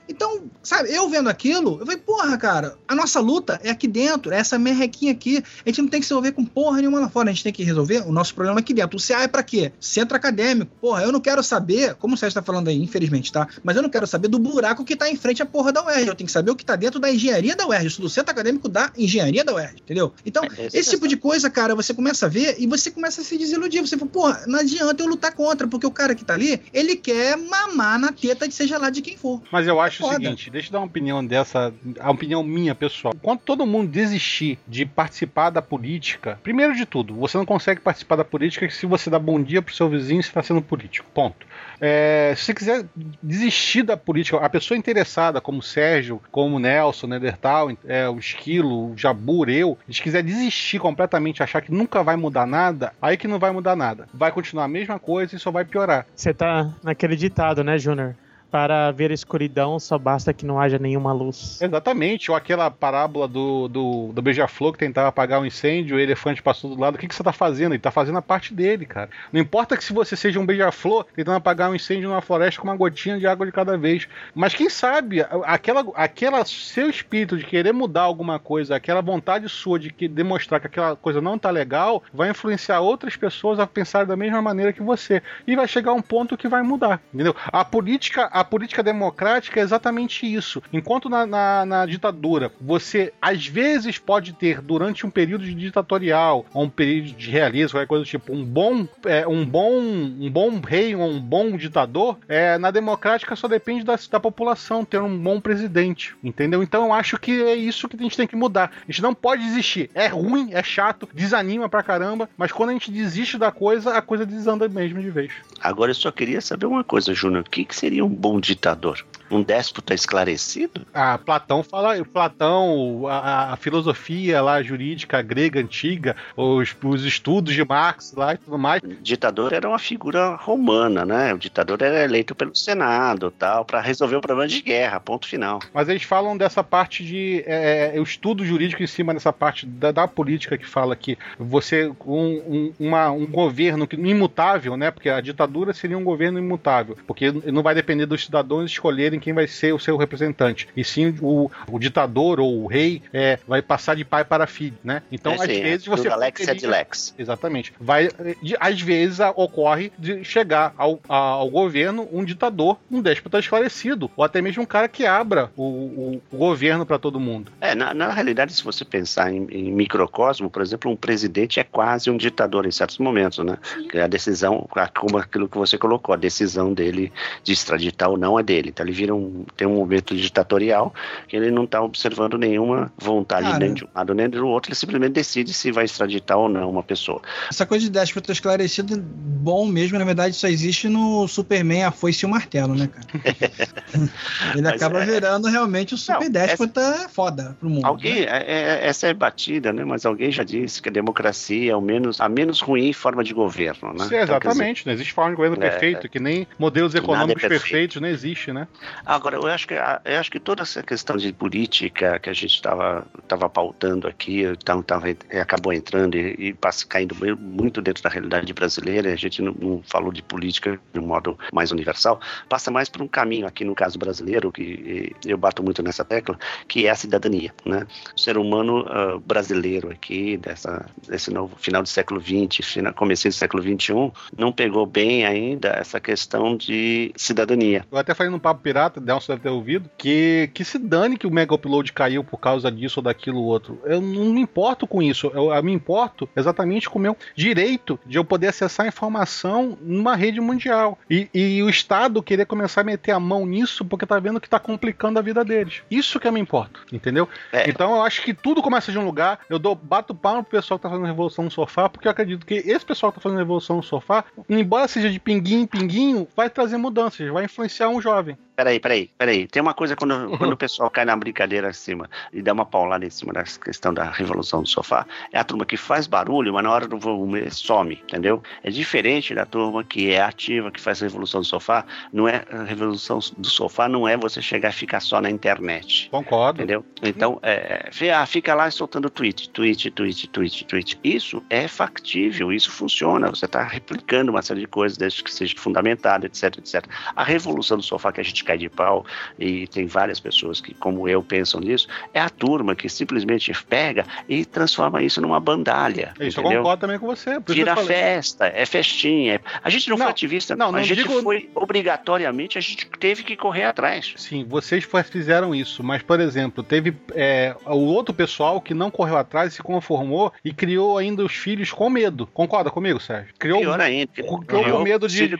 Então, 0.07 0.43
sabe, 0.61 0.93
eu 0.93 1.09
vendo 1.09 1.29
aquilo, 1.29 1.79
eu 1.79 1.85
falei, 1.85 1.97
porra, 1.97 2.37
cara, 2.37 2.77
a 2.87 2.93
nossa 2.93 3.19
luta 3.19 3.59
é 3.63 3.69
aqui 3.69 3.87
dentro, 3.87 4.31
é 4.31 4.37
essa 4.37 4.59
merrequinha 4.59 5.11
aqui. 5.11 5.43
A 5.65 5.69
gente 5.69 5.81
não 5.81 5.89
tem 5.89 5.99
que 5.99 6.05
se 6.05 6.13
resolver 6.13 6.33
com 6.33 6.45
porra 6.45 6.79
nenhuma 6.79 6.99
lá 6.99 7.09
fora, 7.09 7.29
a 7.29 7.33
gente 7.33 7.43
tem 7.43 7.53
que 7.53 7.63
resolver 7.63 8.03
o 8.05 8.11
nosso 8.11 8.35
problema 8.35 8.59
aqui 8.59 8.73
dentro. 8.73 8.97
O 8.97 9.01
CA 9.01 9.23
é 9.23 9.27
pra 9.27 9.43
quê? 9.43 9.71
Centro 9.79 10.15
acadêmico. 10.15 10.71
Porra, 10.79 11.03
eu 11.03 11.11
não 11.11 11.19
quero 11.19 11.41
saber, 11.41 11.95
como 11.95 12.15
o 12.15 12.17
Sérgio 12.17 12.35
tá 12.35 12.43
falando 12.43 12.67
aí, 12.67 12.77
infelizmente, 12.77 13.31
tá? 13.31 13.47
Mas 13.63 13.75
eu 13.75 13.81
não 13.81 13.89
quero 13.89 14.05
saber 14.05 14.27
do 14.27 14.37
buraco 14.37 14.83
que 14.83 14.95
tá 14.95 15.09
em 15.09 15.15
frente 15.15 15.41
à 15.41 15.45
porra 15.45 15.71
da 15.71 15.83
UERJ. 15.83 16.07
Eu 16.07 16.15
tenho 16.15 16.27
que 16.27 16.31
saber 16.31 16.51
o 16.51 16.55
que 16.55 16.65
tá 16.65 16.75
dentro 16.75 16.99
da 16.99 17.11
engenharia 17.11 17.55
da 17.55 17.65
UERJ, 17.67 18.01
do 18.01 18.09
centro 18.09 18.31
acadêmico 18.31 18.67
da 18.67 18.91
engenharia 18.97 19.43
da 19.43 19.53
UERJ, 19.53 19.81
entendeu? 19.81 20.13
Então, 20.25 20.43
esse 20.73 20.81
esse 20.81 20.89
tipo 20.91 21.07
de 21.07 21.15
coisa, 21.15 21.49
cara, 21.49 21.73
você 21.75 21.93
começa 21.93 22.25
a 22.25 22.29
ver 22.29 22.55
e 22.59 22.67
você 22.67 22.91
começa 22.91 23.21
a 23.21 23.23
se 23.23 23.37
desiludir. 23.37 23.81
Você 23.81 23.97
fala, 23.97 24.11
porra, 24.11 24.43
não 24.47 24.59
adianta 24.59 25.01
eu 25.01 25.07
lutar 25.07 25.33
contra, 25.33 25.67
porque 25.67 25.85
o 25.85 25.91
cara 25.91 26.13
que 26.13 26.25
tá 26.25 26.33
ali, 26.33 26.61
ele 26.73 26.95
quer 26.95 27.37
mamar 27.37 27.99
na 27.99 28.11
teta 28.11 28.47
de 28.47 28.53
seja 28.53 28.77
lá 28.77 28.89
de 28.89 29.01
quem 29.01 29.15
for. 29.21 29.41
Mas 29.51 29.67
eu 29.67 29.79
acho 29.79 30.03
o 30.03 30.07
Foda. 30.07 30.19
seguinte, 30.19 30.49
deixa 30.49 30.69
eu 30.69 30.73
dar 30.73 30.79
uma 30.79 30.87
opinião 30.87 31.25
dessa, 31.25 31.73
a 31.99 32.11
opinião 32.11 32.43
minha 32.43 32.73
pessoal. 32.73 33.13
Quando 33.21 33.39
todo 33.39 33.65
mundo 33.65 33.89
desistir 33.89 34.57
de 34.67 34.85
participar 34.85 35.49
da 35.49 35.61
política, 35.61 36.39
primeiro 36.41 36.75
de 36.75 36.85
tudo, 36.85 37.13
você 37.15 37.37
não 37.37 37.45
consegue 37.45 37.79
participar 37.79 38.15
da 38.15 38.25
política 38.25 38.69
se 38.69 38.85
você 38.85 39.09
dá 39.09 39.19
bom 39.19 39.41
dia 39.41 39.61
pro 39.61 39.73
seu 39.73 39.87
vizinho, 39.87 40.21
você 40.21 40.29
está 40.29 40.41
sendo 40.41 40.61
político. 40.61 41.07
Ponto. 41.13 41.45
É, 41.79 42.33
se 42.35 42.45
você 42.45 42.53
quiser 42.53 42.85
desistir 43.21 43.83
da 43.83 43.97
política, 43.97 44.37
a 44.37 44.49
pessoa 44.49 44.77
interessada, 44.77 45.41
como 45.41 45.59
o 45.59 45.63
Sérgio, 45.63 46.21
como 46.31 46.55
o 46.55 46.59
Nelson, 46.59 47.07
Neandertal, 47.07 47.71
é, 47.85 48.07
o 48.07 48.17
Esquilo, 48.17 48.91
o 48.91 48.97
Jabur, 48.97 49.49
eu, 49.49 49.77
gente 49.91 50.03
quiser 50.03 50.23
desistir 50.23 50.79
completamente, 50.79 51.43
achar 51.43 51.61
que 51.61 51.71
nunca 51.71 52.01
vai 52.03 52.15
mudar 52.15 52.47
nada, 52.47 52.93
aí 53.01 53.17
que 53.17 53.27
não 53.27 53.37
vai 53.37 53.51
mudar 53.51 53.75
nada. 53.75 54.07
Vai 54.13 54.31
continuar 54.31 54.65
a 54.65 54.69
mesma 54.69 54.97
coisa 54.97 55.35
e 55.35 55.39
só 55.39 55.51
vai 55.51 55.65
piorar. 55.65 56.05
Você 56.15 56.33
tá 56.33 56.73
naquele 56.83 57.15
ditado, 57.15 57.63
né, 57.63 57.77
Júnior? 57.77 58.15
Para 58.51 58.91
ver 58.91 59.11
a 59.11 59.13
escuridão, 59.13 59.79
só 59.79 59.97
basta 59.97 60.33
que 60.33 60.45
não 60.45 60.59
haja 60.59 60.77
nenhuma 60.77 61.13
luz. 61.13 61.61
Exatamente, 61.61 62.29
ou 62.29 62.35
aquela 62.35 62.69
parábola 62.69 63.27
do, 63.27 63.69
do, 63.69 64.11
do 64.13 64.21
beija-flor 64.21 64.73
que 64.73 64.79
tentava 64.79 65.07
apagar 65.07 65.39
um 65.39 65.45
incêndio, 65.45 65.95
o 65.95 65.99
elefante 65.99 66.43
passou 66.43 66.75
do 66.75 66.79
lado. 66.79 66.95
O 66.95 66.97
que, 66.97 67.07
que 67.07 67.15
você 67.15 67.23
tá 67.23 67.31
fazendo? 67.31 67.73
Ele 67.73 67.79
tá 67.79 67.91
fazendo 67.91 68.17
a 68.17 68.21
parte 68.21 68.53
dele, 68.53 68.85
cara. 68.85 69.09
Não 69.31 69.39
importa 69.39 69.77
que 69.77 69.83
se 69.83 69.93
você 69.93 70.15
seja 70.15 70.39
um 70.39 70.45
beija-flor 70.45 71.05
tentando 71.15 71.37
apagar 71.37 71.69
um 71.69 71.75
incêndio 71.75 72.09
numa 72.09 72.21
floresta 72.21 72.59
com 72.59 72.67
uma 72.67 72.75
gotinha 72.75 73.17
de 73.17 73.25
água 73.25 73.45
de 73.45 73.51
cada 73.51 73.77
vez. 73.77 74.07
Mas 74.35 74.53
quem 74.53 74.69
sabe, 74.69 75.25
aquela, 75.45 75.85
aquela 75.95 76.43
seu 76.45 76.89
espírito 76.89 77.37
de 77.37 77.45
querer 77.45 77.73
mudar 77.73 78.01
alguma 78.01 78.37
coisa, 78.37 78.75
aquela 78.75 79.01
vontade 79.01 79.47
sua 79.47 79.79
de 79.79 79.91
que, 79.91 80.07
demonstrar 80.07 80.59
que 80.59 80.67
aquela 80.67 80.95
coisa 80.95 81.21
não 81.21 81.37
tá 81.37 81.49
legal, 81.49 82.03
vai 82.13 82.29
influenciar 82.29 82.81
outras 82.81 83.15
pessoas 83.15 83.59
a 83.59 83.67
pensar 83.67 84.05
da 84.05 84.15
mesma 84.15 84.41
maneira 84.41 84.73
que 84.73 84.81
você. 84.81 85.21
E 85.47 85.55
vai 85.55 85.67
chegar 85.67 85.93
um 85.93 86.01
ponto 86.01 86.37
que 86.37 86.47
vai 86.47 86.61
mudar. 86.61 87.01
Entendeu? 87.13 87.35
A 87.47 87.63
política, 87.63 88.25
a 88.25 88.40
política 88.43 88.83
democrática 88.83 89.59
é 89.59 89.63
exatamente 89.63 90.31
isso. 90.31 90.61
Enquanto 90.71 91.09
na, 91.09 91.25
na, 91.25 91.65
na 91.65 91.85
ditadura 91.85 92.51
você 92.59 93.13
às 93.21 93.45
vezes 93.47 93.97
pode 93.97 94.33
ter 94.33 94.61
durante 94.61 95.05
um 95.05 95.09
período 95.09 95.45
de 95.45 95.53
ditatorial 95.53 96.45
ou 96.53 96.63
um 96.63 96.69
período 96.69 97.11
de 97.15 97.29
realismo, 97.29 97.77
qualquer 97.77 97.87
coisa 97.87 98.03
do 98.03 98.07
tipo, 98.07 98.33
um 98.33 98.43
bom, 98.43 98.87
é, 99.05 99.27
um 99.27 99.45
bom, 99.45 99.79
um 99.79 100.29
bom 100.29 100.59
rei 100.59 100.95
ou 100.95 101.07
um 101.07 101.19
bom 101.19 101.55
ditador, 101.57 102.17
é, 102.27 102.57
na 102.57 102.71
democrática 102.71 103.35
só 103.35 103.47
depende 103.47 103.83
da, 103.83 103.97
da 104.09 104.19
população 104.19 104.85
ter 104.85 105.01
um 105.01 105.17
bom 105.17 105.39
presidente, 105.39 106.15
entendeu? 106.23 106.63
Então 106.63 106.85
eu 106.85 106.93
acho 106.93 107.17
que 107.17 107.31
é 107.43 107.55
isso 107.55 107.87
que 107.87 107.95
a 107.95 107.99
gente 107.99 108.17
tem 108.17 108.27
que 108.27 108.35
mudar. 108.35 108.71
A 108.81 108.91
gente 108.91 109.01
não 109.01 109.13
pode 109.13 109.43
desistir. 109.43 109.89
É 109.93 110.07
ruim, 110.07 110.49
é 110.53 110.63
chato, 110.63 111.07
desanima 111.13 111.69
pra 111.69 111.83
caramba, 111.83 112.29
mas 112.37 112.51
quando 112.51 112.69
a 112.69 112.73
gente 112.73 112.91
desiste 112.91 113.37
da 113.37 113.51
coisa, 113.51 113.97
a 113.97 114.01
coisa 114.01 114.25
desanda 114.25 114.67
mesmo 114.67 115.01
de 115.01 115.09
vez. 115.09 115.31
Agora 115.59 115.91
eu 115.91 115.95
só 115.95 116.11
queria 116.11 116.41
saber 116.41 116.65
uma 116.65 116.83
coisa, 116.83 117.13
Júnior. 117.13 117.41
O 117.41 117.49
que, 117.49 117.65
que 117.65 117.75
seria 117.75 118.03
um 118.03 118.09
bom 118.09 118.30
ditador? 118.39 119.05
Um 119.31 119.41
déspota 119.41 119.93
esclarecido? 119.93 120.81
Ah, 120.93 121.17
Platão 121.17 121.63
fala, 121.63 122.03
Platão, 122.03 123.07
a, 123.07 123.53
a 123.53 123.55
filosofia 123.55 124.41
lá 124.41 124.61
jurídica 124.61 125.21
grega 125.21 125.59
antiga, 125.59 126.15
os, 126.35 126.75
os 126.83 127.05
estudos 127.05 127.53
de 127.53 127.63
Marx 127.63 128.13
lá 128.13 128.33
e 128.33 128.37
tudo 128.37 128.57
mais. 128.57 128.81
O 128.83 128.87
ditador 129.01 129.53
era 129.53 129.67
uma 129.69 129.79
figura 129.79 130.35
romana, 130.35 131.05
né? 131.05 131.33
O 131.33 131.37
ditador 131.37 131.81
era 131.81 132.03
eleito 132.03 132.35
pelo 132.35 132.53
Senado, 132.55 133.31
tal, 133.31 133.63
para 133.63 133.79
resolver 133.79 134.17
o 134.17 134.21
problema 134.21 134.47
de 134.49 134.61
guerra, 134.61 134.99
ponto 134.99 135.25
final. 135.27 135.59
Mas 135.73 135.87
eles 135.87 136.03
falam 136.03 136.35
dessa 136.35 136.61
parte 136.63 137.03
de 137.05 137.41
é, 137.45 137.93
o 137.97 138.03
estudo 138.03 138.43
jurídico 138.45 138.83
em 138.83 138.87
cima 138.87 139.13
dessa 139.13 139.31
parte 139.31 139.65
da, 139.65 139.91
da 139.91 140.07
política 140.07 140.57
que 140.57 140.65
fala 140.65 140.93
que 140.95 141.17
você 141.39 141.89
um, 142.05 142.13
um, 142.25 142.73
uma- 142.79 143.11
um 143.11 143.25
governo 143.25 143.87
que, 143.87 143.95
imutável, 143.95 144.75
né? 144.75 144.91
Porque 144.91 145.09
a 145.09 145.21
ditadura 145.21 145.73
seria 145.73 145.97
um 145.97 146.03
governo 146.03 146.37
imutável, 146.37 146.97
porque 147.07 147.31
não 147.31 147.63
vai 147.63 147.73
depender 147.73 148.05
dos 148.05 148.25
cidadãos 148.25 148.69
escolherem 148.69 149.20
quem 149.21 149.33
vai 149.33 149.47
ser 149.47 149.73
o 149.73 149.79
seu 149.79 149.95
representante, 149.97 150.67
e 150.75 150.83
sim 150.83 151.15
o, 151.21 151.49
o 151.71 151.79
ditador 151.79 152.39
ou 152.39 152.63
o 152.63 152.67
rei 152.67 153.01
é, 153.13 153.39
vai 153.47 153.61
passar 153.61 153.95
de 153.95 154.03
pai 154.03 154.25
para 154.25 154.45
filho, 154.47 154.75
né? 154.83 155.01
Então 155.11 155.31
É, 155.33 155.35
às 155.35 155.41
sim, 155.41 155.61
vezes 155.61 155.87
é 155.87 155.89
você 155.89 156.07
Alex 156.09 156.41
poderia- 156.41 156.69
ad 156.69 156.77
lex. 156.79 157.15
Exatamente. 157.17 157.73
Vai, 157.79 158.09
de- 158.41 158.57
às 158.59 158.81
vezes 158.81 159.19
ocorre 159.35 159.91
de 159.97 160.23
chegar 160.23 160.73
ao, 160.77 160.99
a- 161.07 161.15
ao 161.15 161.49
governo 161.49 162.07
um 162.11 162.23
ditador, 162.25 162.77
um 162.91 163.01
déspota 163.01 163.39
esclarecido, 163.39 164.09
ou 164.17 164.23
até 164.23 164.41
mesmo 164.41 164.63
um 164.63 164.65
cara 164.65 164.87
que 164.87 165.05
abra 165.05 165.51
o, 165.55 165.63
o- 165.63 166.21
o 166.31 166.37
governo 166.37 166.85
para 166.85 166.97
todo 166.99 167.19
mundo. 167.19 167.51
É, 167.61 167.75
na, 167.75 167.93
na 167.93 168.11
realidade, 168.11 168.53
se 168.53 168.63
você 168.63 168.83
pensar 168.83 169.31
em, 169.31 169.45
em 169.51 169.71
microcosmo, 169.71 170.49
por 170.49 170.61
exemplo, 170.61 170.91
um 170.91 170.95
presidente 170.95 171.59
é 171.59 171.63
quase 171.63 172.09
um 172.09 172.17
ditador 172.17 172.65
em 172.65 172.71
certos 172.71 172.97
momentos, 172.97 173.43
né? 173.45 173.57
Que 173.89 173.99
a 173.99 174.07
decisão, 174.07 174.67
como 174.97 175.17
aquilo 175.17 175.47
que 175.47 175.57
você 175.57 175.77
colocou, 175.77 176.13
a 176.13 176.17
decisão 176.17 176.73
dele 176.73 177.11
de 177.43 177.53
extraditar 177.53 178.09
ou 178.09 178.17
não 178.17 178.39
é 178.39 178.43
dele. 178.43 178.69
Então 178.69 178.85
ele 178.85 178.93
vira 178.93 179.10
um, 179.11 179.45
tem 179.55 179.67
um 179.67 179.75
momento 179.75 180.15
ditatorial 180.15 180.93
que 181.27 181.35
ele 181.35 181.51
não 181.51 181.63
está 181.65 181.81
observando 181.81 182.37
nenhuma 182.37 182.91
vontade 182.97 183.47
Cara. 183.47 183.59
nem 183.59 183.73
de 183.73 183.83
um 183.85 183.87
lado 183.93 184.13
nem 184.13 184.29
do 184.29 184.47
outro, 184.47 184.69
ele 184.71 184.75
simplesmente 184.75 185.13
decide 185.13 185.53
se 185.53 185.71
vai 185.71 185.85
extraditar 185.85 186.37
ou 186.37 186.47
não 186.49 186.69
uma 186.69 186.83
pessoa. 186.83 187.21
Essa 187.49 187.65
coisa 187.65 187.85
de 187.85 187.91
déspota 187.91 188.31
esclarecido, 188.31 188.97
bom 189.01 189.65
mesmo, 189.65 189.97
na 189.97 190.05
verdade, 190.05 190.35
só 190.35 190.47
existe 190.47 190.87
no 190.87 191.27
Superman, 191.27 191.83
a 191.83 191.91
foice 191.91 192.25
e 192.25 192.27
o 192.27 192.29
martelo, 192.29 192.75
né, 192.75 192.87
cara? 192.87 193.07
Ele 194.53 194.61
Mas 194.61 194.73
acaba 194.73 195.01
é- 195.01 195.05
virando 195.05 195.47
realmente 195.47 195.93
o 195.93 195.97
super 195.97 196.29
déspota 196.29 197.07
foda 197.09 197.55
pro 197.59 197.69
mundo. 197.69 197.85
Alguém, 197.85 198.23
é- 198.23 198.43
é- 198.47 198.87
essa 198.87 199.07
é 199.07 199.13
batida, 199.13 199.71
né? 199.73 199.83
Mas 199.83 200.05
alguém 200.05 200.31
já 200.31 200.43
disse 200.43 200.81
que 200.81 200.89
a 200.89 200.91
democracia 200.91 201.71
é 201.71 201.75
o 201.75 201.81
menos, 201.81 202.19
a 202.21 202.29
menos 202.29 202.61
ruim 202.61 202.93
forma 202.93 203.23
de 203.23 203.33
governo, 203.33 203.93
né? 203.93 204.05
Sim, 204.05 204.05
Então, 204.05 204.07
quer 204.09 204.17
dizer, 204.17 204.23
exatamente, 204.51 204.85
não 204.85 204.93
existe 204.93 205.13
forma 205.13 205.31
de 205.31 205.35
governo 205.37 205.57
É, 205.63 205.69
perfeito, 205.69 206.09
que 206.09 206.19
nem 206.19 206.47
modelos 206.57 206.95
é 206.95 206.99
econômicos 206.99 207.41
perfeito. 207.41 207.61
perfeitos 207.63 208.01
não 208.01 208.07
existe, 208.07 208.51
né? 208.53 208.67
Agora, 209.05 209.35
eu 209.35 209.47
acho 209.47 209.67
que, 209.67 209.73
eu 209.73 210.19
acho 210.19 210.31
que 210.31 210.39
toda 210.39 210.61
essa 210.63 210.83
questão 210.83 211.17
de 211.17 211.31
política 211.33 212.19
que 212.19 212.29
a 212.29 212.33
gente 212.33 212.55
estava 212.55 213.05
tava 213.27 213.49
pautando 213.49 214.07
aqui, 214.07 214.43
então, 214.43 214.81
tava, 214.81 215.07
acabou 215.41 215.73
entrando 215.73 216.15
e, 216.15 216.35
e 216.49 216.53
passa, 216.53 216.85
caindo 216.85 217.15
muito 217.39 217.81
dentro 217.81 218.03
da 218.03 218.09
realidade 218.09 218.51
brasileira, 218.53 219.11
a 219.11 219.15
gente 219.15 219.41
não, 219.41 219.53
não 219.53 219.83
falou 219.83 220.11
de 220.11 220.21
política 220.21 220.79
de 220.93 220.99
um 220.99 221.07
modo 221.07 221.37
mais 221.53 221.71
universal, 221.71 222.19
passa 222.49 222.69
mais 222.69 222.89
por 222.89 223.01
um 223.01 223.07
caminho 223.07 223.47
aqui 223.47 223.63
no 223.63 223.75
caso 223.75 223.97
brasileiro, 223.97 224.51
que 224.51 225.15
eu 225.25 225.37
bato 225.37 225.63
muito 225.63 225.81
nessa 225.81 226.03
tecla, 226.03 226.37
que 226.67 226.87
é 226.87 226.89
a 226.89 226.95
cidadania. 226.95 227.53
Né? 227.65 227.85
O 228.15 228.19
ser 228.19 228.37
humano 228.37 228.85
ah, 228.87 229.17
brasileiro 229.25 229.91
aqui, 229.91 230.37
dessa, 230.37 230.85
desse 231.07 231.31
novo 231.31 231.55
final 231.57 231.81
do 231.81 231.89
século 231.89 232.21
XX, 232.21 232.65
final, 232.65 232.93
começo 232.93 233.27
do 233.27 233.33
século 233.33 233.63
XXI, 233.63 234.11
não 234.37 234.51
pegou 234.51 234.85
bem 234.85 235.25
ainda 235.25 235.69
essa 235.69 235.99
questão 235.99 236.55
de 236.55 237.11
cidadania. 237.15 237.85
Eu 237.91 237.97
até 237.97 238.13
falei 238.13 238.31
no 238.31 238.39
Papo 238.39 238.61
Pirata, 238.61 238.90
Nelson 238.99 239.33
deve 239.33 239.43
ter 239.43 239.49
ouvido, 239.49 239.89
que, 239.97 240.49
que 240.53 240.65
se 240.65 240.77
dane 240.77 241.17
que 241.17 241.27
o 241.27 241.31
Mega 241.31 241.53
Upload 241.53 241.93
caiu 241.93 242.23
por 242.23 242.37
causa 242.37 242.71
disso 242.71 242.99
ou 242.99 243.03
daquilo 243.03 243.41
outro. 243.41 243.79
Eu 243.85 244.01
não 244.01 244.25
me 244.25 244.41
importo 244.41 244.87
com 244.87 245.01
isso. 245.01 245.31
Eu, 245.33 245.53
eu 245.53 245.63
me 245.63 245.71
importo 245.71 246.27
exatamente 246.35 246.89
com 246.89 246.99
o 246.99 247.01
meu 247.01 247.15
direito 247.35 247.99
de 248.05 248.17
eu 248.17 248.25
poder 248.25 248.47
acessar 248.47 248.87
informação 248.87 249.77
numa 249.81 250.15
rede 250.15 250.41
mundial. 250.41 250.97
E, 251.09 251.29
e 251.33 251.63
o 251.63 251.69
Estado 251.69 252.21
querer 252.21 252.45
começar 252.45 252.81
a 252.81 252.83
meter 252.83 253.11
a 253.11 253.19
mão 253.19 253.45
nisso 253.45 253.85
porque 253.85 254.05
tá 254.05 254.19
vendo 254.19 254.41
que 254.41 254.49
tá 254.49 254.59
complicando 254.59 255.19
a 255.19 255.21
vida 255.21 255.43
deles. 255.43 255.81
Isso 255.89 256.19
que 256.19 256.27
eu 256.27 256.31
me 256.31 256.39
importo, 256.39 256.81
entendeu? 256.91 257.27
Então 257.67 257.95
eu 257.95 258.01
acho 258.01 258.23
que 258.23 258.33
tudo 258.33 258.61
começa 258.61 258.91
de 258.91 258.97
um 258.97 259.05
lugar. 259.05 259.39
Eu 259.49 259.59
dou, 259.59 259.75
bato 259.75 260.15
palma 260.15 260.43
pro 260.43 260.51
pessoal 260.51 260.77
que 260.77 260.83
tá 260.83 260.89
fazendo 260.89 261.05
revolução 261.05 261.45
no 261.45 261.51
sofá, 261.51 261.89
porque 261.89 262.07
eu 262.07 262.11
acredito 262.11 262.45
que 262.45 262.55
esse 262.55 262.85
pessoal 262.85 263.11
que 263.11 263.19
tá 263.19 263.21
fazendo 263.21 263.39
revolução 263.39 263.77
no 263.77 263.83
sofá, 263.83 264.23
embora 264.49 264.87
seja 264.87 265.09
de 265.09 265.19
pinguinho 265.19 265.61
em 265.61 265.67
pinguinho, 265.67 266.27
vai 266.35 266.49
trazer 266.49 266.77
mudanças, 266.77 267.29
vai 267.29 267.45
influenciar 267.45 267.89
um 267.89 268.01
jovem. 268.01 268.37
Peraí, 268.55 268.70
peraí, 268.79 269.09
peraí. 269.17 269.47
Tem 269.47 269.61
uma 269.61 269.73
coisa 269.73 269.95
quando, 269.95 270.37
quando 270.37 270.53
o 270.53 270.57
pessoal 270.57 270.89
cai 270.89 271.05
na 271.05 271.15
brincadeira 271.15 271.69
acima 271.69 272.09
e 272.31 272.41
dá 272.41 272.53
uma 272.53 272.65
paulada 272.65 273.05
em 273.05 273.09
cima 273.09 273.33
da 273.33 273.43
questão 273.43 273.93
da 273.93 274.05
revolução 274.05 274.61
do 274.61 274.67
sofá, 274.67 275.05
é 275.31 275.39
a 275.39 275.43
turma 275.43 275.65
que 275.65 275.77
faz 275.77 276.07
barulho, 276.07 276.53
mas 276.53 276.63
na 276.63 276.71
hora 276.71 276.87
do 276.87 276.97
volume 276.97 277.49
some, 277.51 277.99
entendeu? 278.03 278.41
É 278.63 278.69
diferente 278.69 279.33
da 279.33 279.45
turma 279.45 279.83
que 279.83 280.11
é 280.11 280.21
ativa, 280.21 280.71
que 280.71 280.79
faz 280.79 280.99
revolução 281.01 281.41
do 281.41 281.47
sofá. 281.47 281.85
Não 282.11 282.27
é 282.27 282.45
a 282.51 282.63
revolução 282.63 283.19
do 283.37 283.47
sofá, 283.47 283.87
não 283.87 284.07
é 284.07 284.17
você 284.17 284.41
chegar 284.41 284.69
e 284.69 284.73
ficar 284.73 284.99
só 284.99 285.21
na 285.21 285.29
internet. 285.29 286.09
Concordo. 286.09 286.59
Entendeu? 286.61 286.85
Então, 287.01 287.39
é, 287.41 287.89
é, 288.01 288.13
ah, 288.13 288.25
fica 288.25 288.53
lá 288.53 288.69
soltando 288.71 289.09
tweet, 289.09 289.49
tweet, 289.49 289.91
tweet, 289.91 290.27
tweet, 290.29 290.65
tweet. 290.65 290.99
Isso 291.03 291.43
é 291.49 291.67
factível, 291.67 292.51
isso 292.51 292.71
funciona. 292.71 293.29
Você 293.29 293.45
está 293.45 293.63
replicando 293.63 294.31
uma 294.31 294.41
série 294.41 294.61
de 294.61 294.67
coisas, 294.67 294.97
desde 294.97 295.23
que 295.23 295.31
seja 295.31 295.53
fundamentado, 295.57 296.25
etc, 296.25 296.57
etc. 296.57 296.85
A 297.15 297.23
revolução 297.23 297.77
do 297.77 297.83
sofá 297.83 298.11
que 298.11 298.21
a 298.21 298.23
gente 298.23 298.43
cai 298.43 298.57
de 298.61 298.69
pau, 298.69 299.05
e 299.39 299.67
tem 299.67 299.85
várias 299.85 300.19
pessoas 300.19 300.61
que, 300.61 300.73
como 300.73 301.07
eu, 301.07 301.21
pensam 301.21 301.59
nisso, 301.59 301.87
é 302.13 302.19
a 302.19 302.29
turma 302.29 302.75
que 302.75 302.87
simplesmente 302.89 303.51
pega 303.67 304.05
e 304.27 304.45
transforma 304.45 305.01
isso 305.03 305.19
numa 305.21 305.39
bandalha. 305.39 306.13
Isso 306.19 306.39
eu 306.39 306.43
entendeu? 306.43 306.59
concordo 306.61 306.81
também 306.81 306.99
com 306.99 307.05
você. 307.07 307.39
Vira 307.47 307.71
eu 307.71 307.75
falei. 307.75 307.87
festa, 307.87 308.47
é 308.47 308.65
festinha. 308.65 309.41
A 309.63 309.69
gente 309.69 309.89
não, 309.89 309.97
foi 309.97 310.05
ativista, 310.07 310.55
não, 310.55 310.71
não 310.71 310.79
a 310.79 310.83
gente 310.83 311.03
digo- 311.03 311.21
foi 311.21 311.49
obrigatoriamente, 311.55 312.57
a 312.57 312.61
gente 312.61 312.85
teve 312.99 313.23
que 313.23 313.35
correr 313.35 313.63
atrás. 313.63 314.13
Sim, 314.17 314.45
vocês 314.47 314.85
fizeram 315.09 315.53
isso, 315.55 315.83
mas, 315.83 316.01
por 316.01 316.19
exemplo, 316.19 316.63
teve 316.63 316.93
é, 317.13 317.55
o 317.65 317.77
outro 317.85 318.13
pessoal 318.13 318.61
que 318.61 318.73
não 318.73 318.91
correu 318.91 319.17
atrás, 319.17 319.53
se 319.53 319.61
conformou 319.63 320.31
e 320.45 320.53
criou 320.53 320.97
ainda 320.97 321.23
os 321.23 321.33
filhos 321.33 321.71
com 321.71 321.89
medo. 321.89 322.27
Concorda 322.27 322.69
comigo, 322.69 322.99
Sérgio? 322.99 323.33
Criou 323.39 323.59
Pior 323.61 323.79
ainda. 323.81 324.11
criou 324.13 324.63
com 324.65 324.79
medo 324.83 325.07
de- 325.07 325.37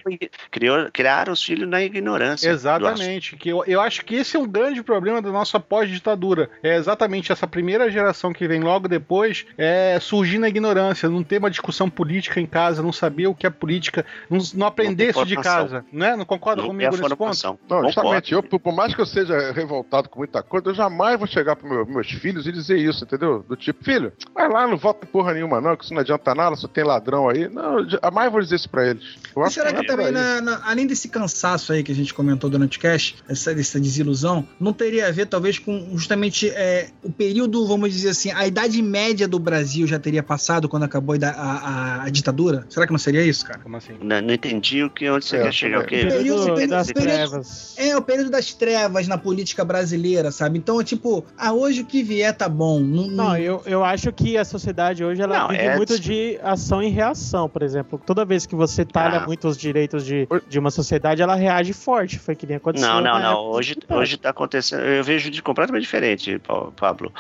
criou, 0.50 0.90
criaram 0.92 1.34
os 1.34 1.44
filhos 1.44 1.68
na 1.70 1.82
ignorância. 1.84 2.50
assunto. 2.94 3.11
Exatamente. 3.12 3.36
Que 3.38 3.50
eu, 3.50 3.64
eu 3.66 3.82
acho 3.82 4.04
que 4.06 4.16
esse 4.16 4.36
é 4.38 4.40
um 4.40 4.48
grande 4.48 4.82
problema 4.84 5.22
da 5.22 5.32
nossa 5.32 5.60
pós-ditadura. 5.60 6.50
É 6.64 6.76
exatamente 6.76 7.32
essa 7.32 7.48
primeira 7.48 7.90
geração 7.92 8.34
que 8.34 8.48
vem 8.48 8.62
logo 8.62 8.88
depois 8.88 9.46
é 9.58 9.98
surgir 10.00 10.38
na 10.38 10.48
ignorância, 10.50 11.10
não 11.10 11.24
ter 11.24 11.38
uma 11.38 11.50
discussão 11.50 11.90
política 11.90 12.40
em 12.40 12.46
casa, 12.46 12.82
não 12.82 12.92
saber 12.94 13.28
o 13.28 13.36
que 13.36 13.46
é 13.46 13.50
política, 13.50 14.06
não, 14.30 14.40
não 14.54 14.68
aprender 14.68 15.10
isso 15.10 15.26
de 15.26 15.36
casa. 15.36 15.86
Né? 15.92 16.16
Não 16.16 16.26
concorda 16.26 16.62
Não 16.62 16.70
comigo 16.70 16.96
a 16.96 16.98
nesse 16.98 17.16
ponto? 17.16 17.60
Não, 17.70 17.84
justamente, 17.84 18.34
eu, 18.34 18.44
por 18.44 18.74
mais 18.74 18.94
que 18.94 19.02
eu 19.02 19.06
seja 19.06 19.52
revoltado 19.52 20.10
com 20.10 20.20
muita 20.20 20.42
coisa, 20.44 20.70
eu 20.70 20.74
jamais 20.76 21.18
vou 21.18 21.28
chegar 21.28 21.56
para 21.56 21.68
meu, 21.70 21.86
meus 21.86 22.10
filhos 22.12 22.46
e 22.48 22.52
dizer 22.52 22.78
isso, 22.78 23.04
entendeu? 23.04 23.44
Do 23.48 23.56
tipo, 23.56 23.84
filho, 23.84 24.12
vai 24.34 24.48
lá, 24.50 24.68
não 24.68 24.78
vota 24.78 25.06
porra 25.06 25.34
nenhuma, 25.34 25.60
não, 25.62 25.76
que 25.76 25.84
isso 25.84 25.94
não 25.94 26.02
adianta 26.02 26.34
nada, 26.36 26.56
só 26.56 26.68
tem 26.68 26.84
ladrão 26.84 27.30
aí. 27.30 27.48
Não, 27.50 27.80
eu 27.80 27.90
jamais 27.90 28.32
vou 28.32 28.42
dizer 28.42 28.56
isso 28.56 28.70
pra 28.70 28.88
eles. 28.88 29.18
E 29.36 29.50
será 29.52 29.72
que 29.72 29.80
é 29.80 29.84
por 29.84 29.88
também, 29.88 30.12
na- 30.12 30.42
na- 30.42 30.62
além 30.66 30.86
desse 30.88 31.10
cansaço 31.10 31.74
aí 31.74 31.84
que 31.84 31.92
a 31.92 31.96
gente 31.96 32.14
comentou 32.14 32.50
durante 32.50 32.78
o 32.78 32.82
cast, 32.82 33.01
essa, 33.28 33.52
essa 33.52 33.80
desilusão, 33.80 34.48
não 34.60 34.74
teria 34.74 35.08
a 35.08 35.12
ver 35.12 35.26
talvez 35.28 35.58
com 35.60 35.90
justamente 35.94 36.50
é, 36.50 36.88
o 37.04 37.12
período, 37.12 37.66
vamos 37.68 37.92
dizer 37.92 38.10
assim, 38.10 38.32
a 38.32 38.46
idade 38.48 38.82
média 38.82 39.28
do 39.28 39.40
Brasil 39.40 39.86
já 39.88 40.00
teria 40.00 40.24
passado 40.24 40.68
quando 40.70 40.84
acabou 40.84 41.16
a, 41.22 41.28
a- 41.30 42.04
a- 42.04 42.10
ditadura? 42.10 42.66
Será 42.70 42.86
que 42.86 42.92
não 42.92 43.00
seria 43.00 43.24
isso, 43.26 43.46
cara? 43.46 43.60
Como 43.60 43.78
assim? 43.78 43.94
Não, 44.02 44.22
não 44.22 44.34
entendi 44.34 44.84
o 44.84 44.90
que, 44.90 45.10
onde 45.10 45.26
você 45.26 45.38
É, 45.38 45.44
quer 45.44 45.54
chegar. 45.54 45.80
O? 45.82 45.86
Período- 45.88 46.14
período- 46.54 46.68
das 46.70 46.88
período- 46.92 47.04
trevas. 47.14 47.76
É, 47.78 47.98
o 47.98 48.02
período 48.02 48.30
das 48.30 48.54
trevas 48.54 49.08
na 49.08 49.18
política 49.18 49.64
brasileira, 49.66 50.32
sabe? 50.32 50.58
Então, 50.58 50.82
tipo, 50.84 51.24
ah, 51.38 51.54
hoje 51.54 51.82
o 51.82 51.86
que 51.86 52.04
vier 52.04 52.36
tá 52.36 52.48
bom. 52.50 52.80
Não, 52.80 53.08
Não, 53.08 53.38
eu, 53.38 53.62
eu 53.66 53.84
acho 53.84 54.12
que 54.12 54.38
a 54.38 54.46
sociedade 54.46 55.04
hoje 55.04 55.22
ela 55.22 55.40
Não, 55.40 55.48
vive 55.50 55.62
é- 55.64 55.76
muito 55.78 56.00
de 56.00 56.40
ação 56.44 56.82
e 56.84 56.90
reação, 56.90 57.48
por 57.50 57.62
exemplo. 57.64 58.02
Toda 58.06 58.26
vez 58.26 58.46
que 58.46 58.56
você 58.56 58.84
talha 58.86 59.20
Ah. 59.20 59.26
muito 59.26 59.48
os 59.48 59.58
direitos 59.58 60.06
de, 60.06 60.28
de 60.50 60.60
uma 60.60 60.72
sociedade, 60.72 61.22
ela 61.22 61.36
reage 61.36 61.74
forte. 61.74 62.20
Foi 62.20 62.36
que 62.36 62.46
nem 62.46 62.58
aconteceu. 62.58 62.88
Não, 62.96 63.02
não, 63.02 63.20
não. 63.22 63.32
época 63.32 63.58
Hoje, 63.58 63.76
hoje 63.90 64.18
tá 64.18 64.30
acontecendo. 64.30 64.82
Eu 64.82 65.04
vejo 65.04 65.30
de 65.30 65.42
completamente 65.42 65.84
diferente, 65.84 66.40
Pa- 66.40 66.72
Pablo. 66.76 67.14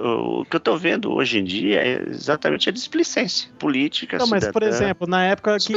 O 0.00 0.44
que 0.44 0.56
eu 0.56 0.60
tô 0.60 0.76
vendo 0.76 1.12
hoje 1.12 1.38
em 1.38 1.44
dia 1.44 1.80
é 1.80 2.02
exatamente 2.08 2.68
a 2.68 2.72
displicência 2.72 3.48
política. 3.58 4.18
Não, 4.18 4.26
mas 4.26 4.44
por 4.48 4.62
cidadã. 4.62 4.68
exemplo, 4.84 5.06
na 5.08 5.24
época 5.24 5.56
que 5.58 5.72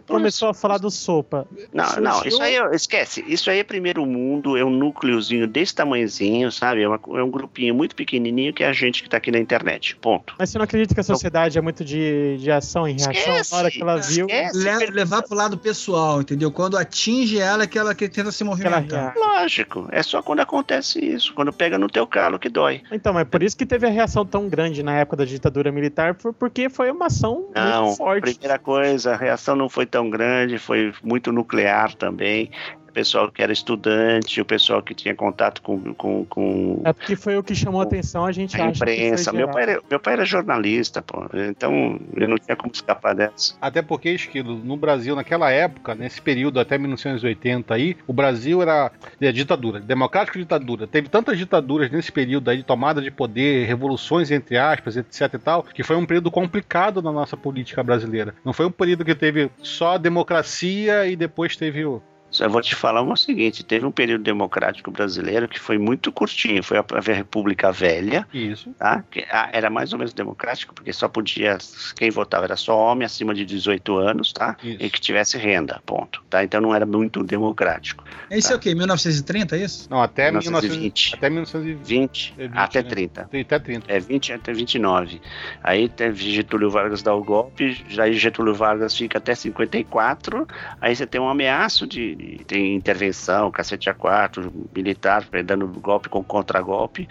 por 0.00 0.16
começou 0.16 0.48
a 0.48 0.54
falar 0.54 0.78
do 0.78 0.90
sopa. 0.90 1.46
Não, 1.72 1.84
surgiu- 1.84 2.02
não, 2.02 2.24
isso 2.24 2.42
aí, 2.42 2.56
é- 2.56 2.74
esquece. 2.74 3.24
Isso 3.26 3.50
aí 3.50 3.58
é 3.58 3.64
primeiro 3.64 4.04
mundo, 4.06 4.56
é 4.56 4.64
um 4.64 4.70
núcleozinho 4.70 5.46
desse 5.46 5.74
tamanhozinho, 5.74 6.50
sabe? 6.50 6.82
É, 6.82 6.88
uma- 6.88 7.00
é 7.18 7.22
um 7.22 7.30
grupinho 7.30 7.74
muito 7.74 7.94
pequenininho 7.94 8.52
que 8.52 8.62
é 8.62 8.68
a 8.68 8.72
gente 8.72 9.02
que 9.02 9.08
tá 9.08 9.16
aqui 9.16 9.30
na 9.30 9.38
internet. 9.38 9.96
Ponto. 9.96 10.34
Mas 10.38 10.50
você 10.50 10.58
não 10.58 10.64
acredita 10.64 10.94
que 10.94 11.00
a 11.00 11.04
sociedade 11.04 11.58
é 11.58 11.60
muito 11.60 11.84
de, 11.84 12.36
de 12.38 12.50
ação 12.50 12.88
e 12.88 12.92
reação? 12.92 13.12
Esquece, 13.12 13.52
na 13.52 13.58
hora 13.58 13.70
que 13.70 13.82
ela 13.82 13.96
viu. 13.98 14.26
Le- 14.54 14.86
levar 14.90 15.22
pro 15.22 15.36
lado 15.36 15.56
pessoal, 15.58 16.20
entendeu? 16.20 16.50
Quando 16.50 16.76
atinge 16.76 17.38
ela, 17.38 17.66
que 17.66 17.78
ela 17.78 17.94
que 17.94 18.08
tenta 18.08 18.30
se 18.32 18.44
movimentar. 18.44 18.73
Lógico, 19.16 19.88
é 19.90 20.02
só 20.02 20.22
quando 20.22 20.40
acontece 20.40 20.98
isso, 21.04 21.32
quando 21.34 21.52
pega 21.52 21.78
no 21.78 21.88
teu 21.88 22.06
calo 22.06 22.38
que 22.38 22.48
dói. 22.48 22.82
Então, 22.90 23.12
mas 23.12 23.26
por 23.28 23.42
isso 23.42 23.56
que 23.56 23.66
teve 23.66 23.86
a 23.86 23.90
reação 23.90 24.24
tão 24.24 24.48
grande 24.48 24.82
na 24.82 24.94
época 24.98 25.18
da 25.18 25.24
ditadura 25.24 25.70
militar, 25.72 26.14
por- 26.14 26.32
porque 26.32 26.68
foi 26.68 26.90
uma 26.90 27.06
ação 27.06 27.50
Não, 27.54 27.84
muito 27.84 27.96
forte. 27.96 28.34
primeira 28.34 28.58
coisa, 28.58 29.12
a 29.12 29.16
reação 29.16 29.54
não 29.56 29.68
foi 29.68 29.86
tão 29.86 30.08
grande, 30.10 30.58
foi 30.58 30.92
muito 31.02 31.30
nuclear 31.32 31.94
também. 31.94 32.50
O 32.94 33.02
pessoal 33.04 33.28
que 33.28 33.42
era 33.42 33.52
estudante, 33.52 34.40
o 34.40 34.44
pessoal 34.44 34.80
que 34.80 34.94
tinha 34.94 35.16
contato 35.16 35.60
com, 35.62 35.92
com, 35.94 36.24
com 36.26 36.80
É 36.84 36.92
porque 36.92 37.16
foi 37.16 37.36
o 37.36 37.42
que 37.42 37.52
chamou 37.52 37.80
a 37.80 37.84
atenção, 37.84 38.24
a 38.24 38.30
gente 38.30 38.54
a 38.60 38.66
imprensa. 38.66 39.32
Meu 39.32 39.48
pai, 39.48 39.64
era, 39.64 39.80
meu 39.90 39.98
pai 39.98 40.12
era 40.12 40.24
jornalista, 40.24 41.02
pô. 41.02 41.26
Então 41.34 41.98
eu 42.16 42.28
não 42.28 42.38
tinha 42.38 42.54
como 42.54 42.72
escapar 42.72 43.12
dessa. 43.12 43.56
Até 43.60 43.82
porque, 43.82 44.10
Esquilo, 44.10 44.56
no 44.58 44.76
Brasil, 44.76 45.16
naquela 45.16 45.50
época, 45.50 45.92
nesse 45.96 46.22
período 46.22 46.60
até 46.60 46.78
1980 46.78 47.74
aí, 47.74 47.96
o 48.06 48.12
Brasil 48.12 48.62
era 48.62 48.92
é, 49.20 49.32
ditadura, 49.32 49.80
democrático 49.80 50.38
e 50.38 50.42
ditadura. 50.42 50.86
Teve 50.86 51.08
tantas 51.08 51.36
ditaduras 51.36 51.90
nesse 51.90 52.12
período 52.12 52.48
aí 52.48 52.58
de 52.58 52.62
tomada 52.62 53.02
de 53.02 53.10
poder, 53.10 53.66
revoluções, 53.66 54.30
entre 54.30 54.56
aspas, 54.56 54.96
etc 54.96 55.34
e 55.34 55.38
tal, 55.38 55.64
que 55.64 55.82
foi 55.82 55.96
um 55.96 56.06
período 56.06 56.30
complicado 56.30 57.02
na 57.02 57.10
nossa 57.10 57.36
política 57.36 57.82
brasileira. 57.82 58.36
Não 58.44 58.52
foi 58.52 58.66
um 58.66 58.70
período 58.70 59.04
que 59.04 59.16
teve 59.16 59.50
só 59.58 59.98
democracia 59.98 61.08
e 61.08 61.16
depois 61.16 61.56
teve 61.56 61.84
o. 61.84 62.00
Só 62.34 62.48
vou 62.48 62.60
te 62.60 62.74
falar 62.74 63.00
o 63.00 63.16
seguinte: 63.16 63.64
teve 63.64 63.86
um 63.86 63.92
período 63.92 64.24
democrático 64.24 64.90
brasileiro 64.90 65.48
que 65.48 65.60
foi 65.60 65.78
muito 65.78 66.10
curtinho. 66.10 66.64
Foi 66.64 66.76
a, 66.76 66.84
a 66.92 67.00
República 67.00 67.70
Velha, 67.70 68.26
Isso. 68.34 68.70
tá? 68.76 69.04
Que, 69.08 69.24
ah, 69.30 69.48
era 69.52 69.70
mais 69.70 69.92
ou 69.92 69.98
menos 70.00 70.12
democrático, 70.12 70.74
porque 70.74 70.92
só 70.92 71.08
podia. 71.08 71.58
Quem 71.94 72.10
votava 72.10 72.44
era 72.44 72.56
só 72.56 72.76
homem 72.76 73.06
acima 73.06 73.32
de 73.32 73.44
18 73.44 73.96
anos, 73.96 74.32
tá? 74.32 74.56
E 74.62 74.90
que 74.90 75.00
tivesse 75.00 75.38
renda, 75.38 75.80
ponto. 75.86 76.24
Tá? 76.28 76.42
Então 76.42 76.60
não 76.60 76.74
era 76.74 76.84
muito 76.84 77.22
democrático. 77.22 78.02
Isso 78.28 78.52
é 78.52 78.56
o 78.56 78.58
quê? 78.58 78.74
1930, 78.74 79.56
é 79.56 79.60
isso? 79.60 79.88
Não, 79.88 80.02
até 80.02 80.32
1920. 80.32 81.14
Até 81.14 81.30
1920. 81.30 81.84
20, 81.84 82.34
É 82.36 82.48
20, 82.48 82.56
até 82.56 82.82
né? 82.82 82.88
30. 82.88 83.20
Até 83.22 83.58
30. 83.58 83.92
É 83.92 84.00
20 84.00 84.32
até 84.32 84.52
29. 84.52 85.20
Aí 85.62 85.88
teve 85.88 86.32
Getúlio 86.32 86.70
Vargas 86.70 87.02
dá 87.02 87.14
o 87.14 87.22
golpe, 87.22 87.84
aí 87.98 88.14
Getúlio 88.14 88.54
Vargas 88.54 88.96
fica 88.96 89.18
até 89.18 89.34
54. 89.34 90.48
Aí 90.80 90.96
você 90.96 91.06
tem 91.06 91.20
um 91.20 91.28
ameaço 91.28 91.86
de, 91.86 92.14
tem 92.46 92.74
intervenção, 92.74 93.50
cacete 93.50 93.90
A4, 93.90 94.50
militar 94.74 95.26
dando 95.44 95.66
golpe 95.66 96.08
com 96.08 96.22
contragolpe. 96.22 97.08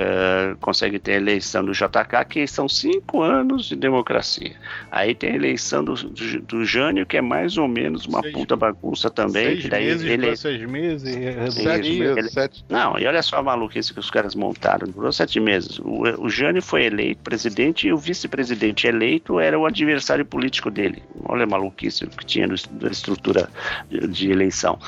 Eh, 0.00 0.56
consegue 0.60 0.98
ter 0.98 1.12
a 1.12 1.16
eleição 1.16 1.64
do 1.64 1.72
JK, 1.72 2.24
que 2.28 2.46
são 2.46 2.68
cinco 2.68 3.22
anos 3.22 3.66
de 3.66 3.76
democracia. 3.76 4.52
Aí 4.90 5.14
tem 5.14 5.32
a 5.32 5.34
eleição 5.36 5.84
do, 5.84 5.94
do, 5.94 6.40
do 6.42 6.64
Jânio, 6.64 7.04
que 7.04 7.16
é 7.16 7.20
mais 7.20 7.58
ou 7.58 7.68
menos 7.68 8.06
uma 8.06 8.22
puta 8.32 8.56
bagunça 8.56 9.10
também. 9.10 9.46
Seis 9.48 9.62
que 9.62 9.68
daí 9.68 9.84
meses 9.86 10.02
ele 10.04 10.36
seis 10.36 10.62
meses. 10.68 11.16
e- 11.16 11.28
Isso, 11.48 11.62
sete 11.62 11.88
ele- 11.90 12.28
Não, 12.68 12.98
e 12.98 13.06
olha 13.06 13.22
só 13.22 13.36
a 13.36 13.42
maluquice 13.42 13.92
que 13.92 14.00
os 14.00 14.10
caras 14.10 14.34
montaram. 14.34 14.88
Durou 14.88 15.12
sete 15.12 15.38
meses. 15.38 15.78
O, 15.80 16.02
o 16.24 16.28
Jânio 16.30 16.62
foi 16.62 16.84
eleito 16.84 17.22
presidente 17.22 17.86
e 17.88 17.92
o 17.92 17.96
vice-presidente 17.98 18.86
eleito 18.86 19.38
era 19.38 19.58
o 19.58 19.66
adversário 19.66 20.24
político 20.24 20.70
dele. 20.70 21.02
Olha 21.24 21.44
a 21.44 21.46
maluquice 21.46 22.06
que 22.06 22.24
tinha 22.24 22.46
na 22.46 22.54
estrutura 22.90 23.48
de, 23.90 24.06
de 24.08 24.30
eleição. 24.30 24.78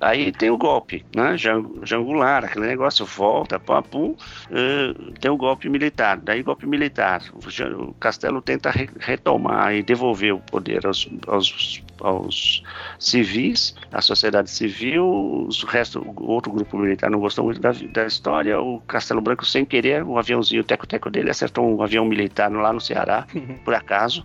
Aí 0.00 0.30
tem 0.32 0.50
o 0.50 0.56
golpe, 0.56 1.04
né? 1.14 1.36
Jan- 1.36 1.64
Jangular, 1.82 2.44
aquele 2.44 2.66
negócio 2.66 3.04
volta, 3.04 3.58
pá, 3.58 3.82
pum, 3.82 4.14
eh, 4.60 5.12
tem 5.20 5.30
o 5.30 5.36
golpe 5.36 5.68
militar. 5.68 6.18
Daí 6.20 6.42
golpe 6.42 6.66
militar. 6.66 7.22
O 7.32 7.94
Castelo 7.94 8.42
tenta 8.42 8.70
re- 8.70 8.90
retomar 9.00 9.74
e 9.74 9.82
devolver 9.82 10.34
o 10.34 10.40
poder 10.40 10.86
aos, 10.86 11.08
aos, 11.26 11.82
aos 12.00 12.62
civis, 13.00 13.74
à 13.90 14.00
sociedade 14.02 14.50
civil, 14.50 15.04
o 15.04 15.48
resto, 15.66 16.00
o 16.00 16.30
outro 16.30 16.52
grupo 16.52 16.76
militar 16.78 17.10
não 17.10 17.18
gostou 17.18 17.46
muito 17.46 17.60
da, 17.60 17.72
da 17.72 18.06
história, 18.06 18.60
o 18.60 18.80
Castelo 18.82 19.20
Branco, 19.20 19.44
sem 19.46 19.64
querer, 19.64 20.04
o 20.04 20.18
aviãozinho, 20.18 20.62
teco-teco 20.62 21.10
dele, 21.10 21.30
acertou 21.30 21.66
um 21.66 21.82
avião 21.82 22.04
militar 22.04 22.52
lá 22.52 22.72
no 22.72 22.80
Ceará, 22.80 23.26
por 23.64 23.74
acaso, 23.74 24.22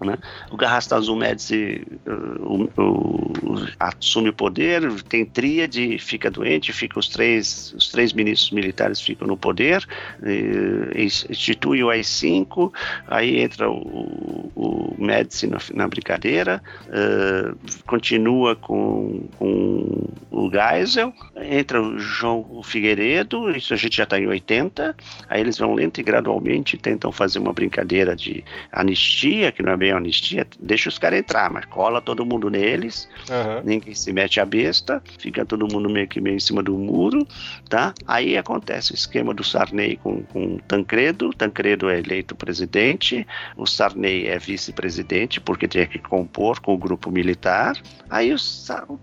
né? 0.00 0.18
O 0.50 0.56
Garrastazu 0.56 1.16
Médici 1.16 1.82
uh, 2.06 2.70
o- 2.76 3.30
assume 3.78 4.28
o 4.28 4.32
poder, 4.34 5.02
tem 5.04 5.24
tríade, 5.24 5.98
fica 5.98 6.30
doente, 6.30 6.72
fica 6.72 6.98
os 6.98 7.08
três, 7.08 7.72
os 7.76 7.88
três 7.88 8.12
ministros 8.12 8.50
militares 8.50 9.00
ficam 9.00 9.26
no 9.26 9.36
poder, 9.36 9.86
institui 10.96 11.82
o 11.82 11.90
AI-5, 11.90 12.72
aí 13.06 13.40
entra 13.40 13.70
o, 13.70 14.50
o 14.54 14.94
Médici 14.98 15.46
na, 15.46 15.58
na 15.74 15.88
brincadeira, 15.88 16.62
eh, 16.88 17.54
continua 17.86 18.09
com, 18.56 19.28
com 19.38 20.08
o 20.30 20.50
Geisel, 20.50 21.12
entra 21.36 21.82
o 21.82 21.98
João 21.98 22.62
Figueiredo, 22.62 23.50
isso 23.50 23.74
a 23.74 23.76
gente 23.76 23.96
já 23.96 24.04
está 24.04 24.18
em 24.18 24.26
80, 24.26 24.96
aí 25.28 25.40
eles 25.40 25.58
vão 25.58 25.74
lento 25.74 26.00
e 26.00 26.02
gradualmente 26.02 26.76
tentam 26.76 27.12
fazer 27.12 27.38
uma 27.38 27.52
brincadeira 27.52 28.16
de 28.16 28.44
anistia, 28.72 29.52
que 29.52 29.62
não 29.62 29.72
é 29.72 29.76
bem 29.76 29.92
anistia, 29.92 30.46
deixa 30.58 30.88
os 30.88 30.98
caras 30.98 31.18
entrar, 31.18 31.50
mas 31.50 31.64
cola 31.66 32.00
todo 32.00 32.24
mundo 32.24 32.48
neles, 32.48 33.08
Aham. 33.30 33.62
ninguém 33.64 33.94
se 33.94 34.12
mete 34.12 34.40
a 34.40 34.44
besta, 34.44 35.02
fica 35.18 35.44
todo 35.44 35.68
mundo 35.70 35.88
meio 35.90 36.08
que 36.08 36.20
meio 36.20 36.36
em 36.36 36.40
cima 36.40 36.62
do 36.62 36.76
muro, 36.76 37.26
tá? 37.68 37.92
Aí 38.06 38.36
acontece 38.36 38.92
o 38.92 38.94
esquema 38.94 39.34
do 39.34 39.44
Sarney 39.44 39.96
com, 39.96 40.22
com 40.22 40.58
Tancredo, 40.58 41.30
Tancredo 41.34 41.88
é 41.88 41.98
eleito 41.98 42.34
presidente, 42.34 43.26
o 43.56 43.66
Sarney 43.66 44.26
é 44.26 44.38
vice-presidente, 44.38 45.40
porque 45.40 45.68
tinha 45.68 45.86
que 45.86 45.98
compor 45.98 46.60
com 46.60 46.74
o 46.74 46.78
grupo 46.78 47.10
militar, 47.10 47.74
aí 48.10 48.34
o, 48.34 48.36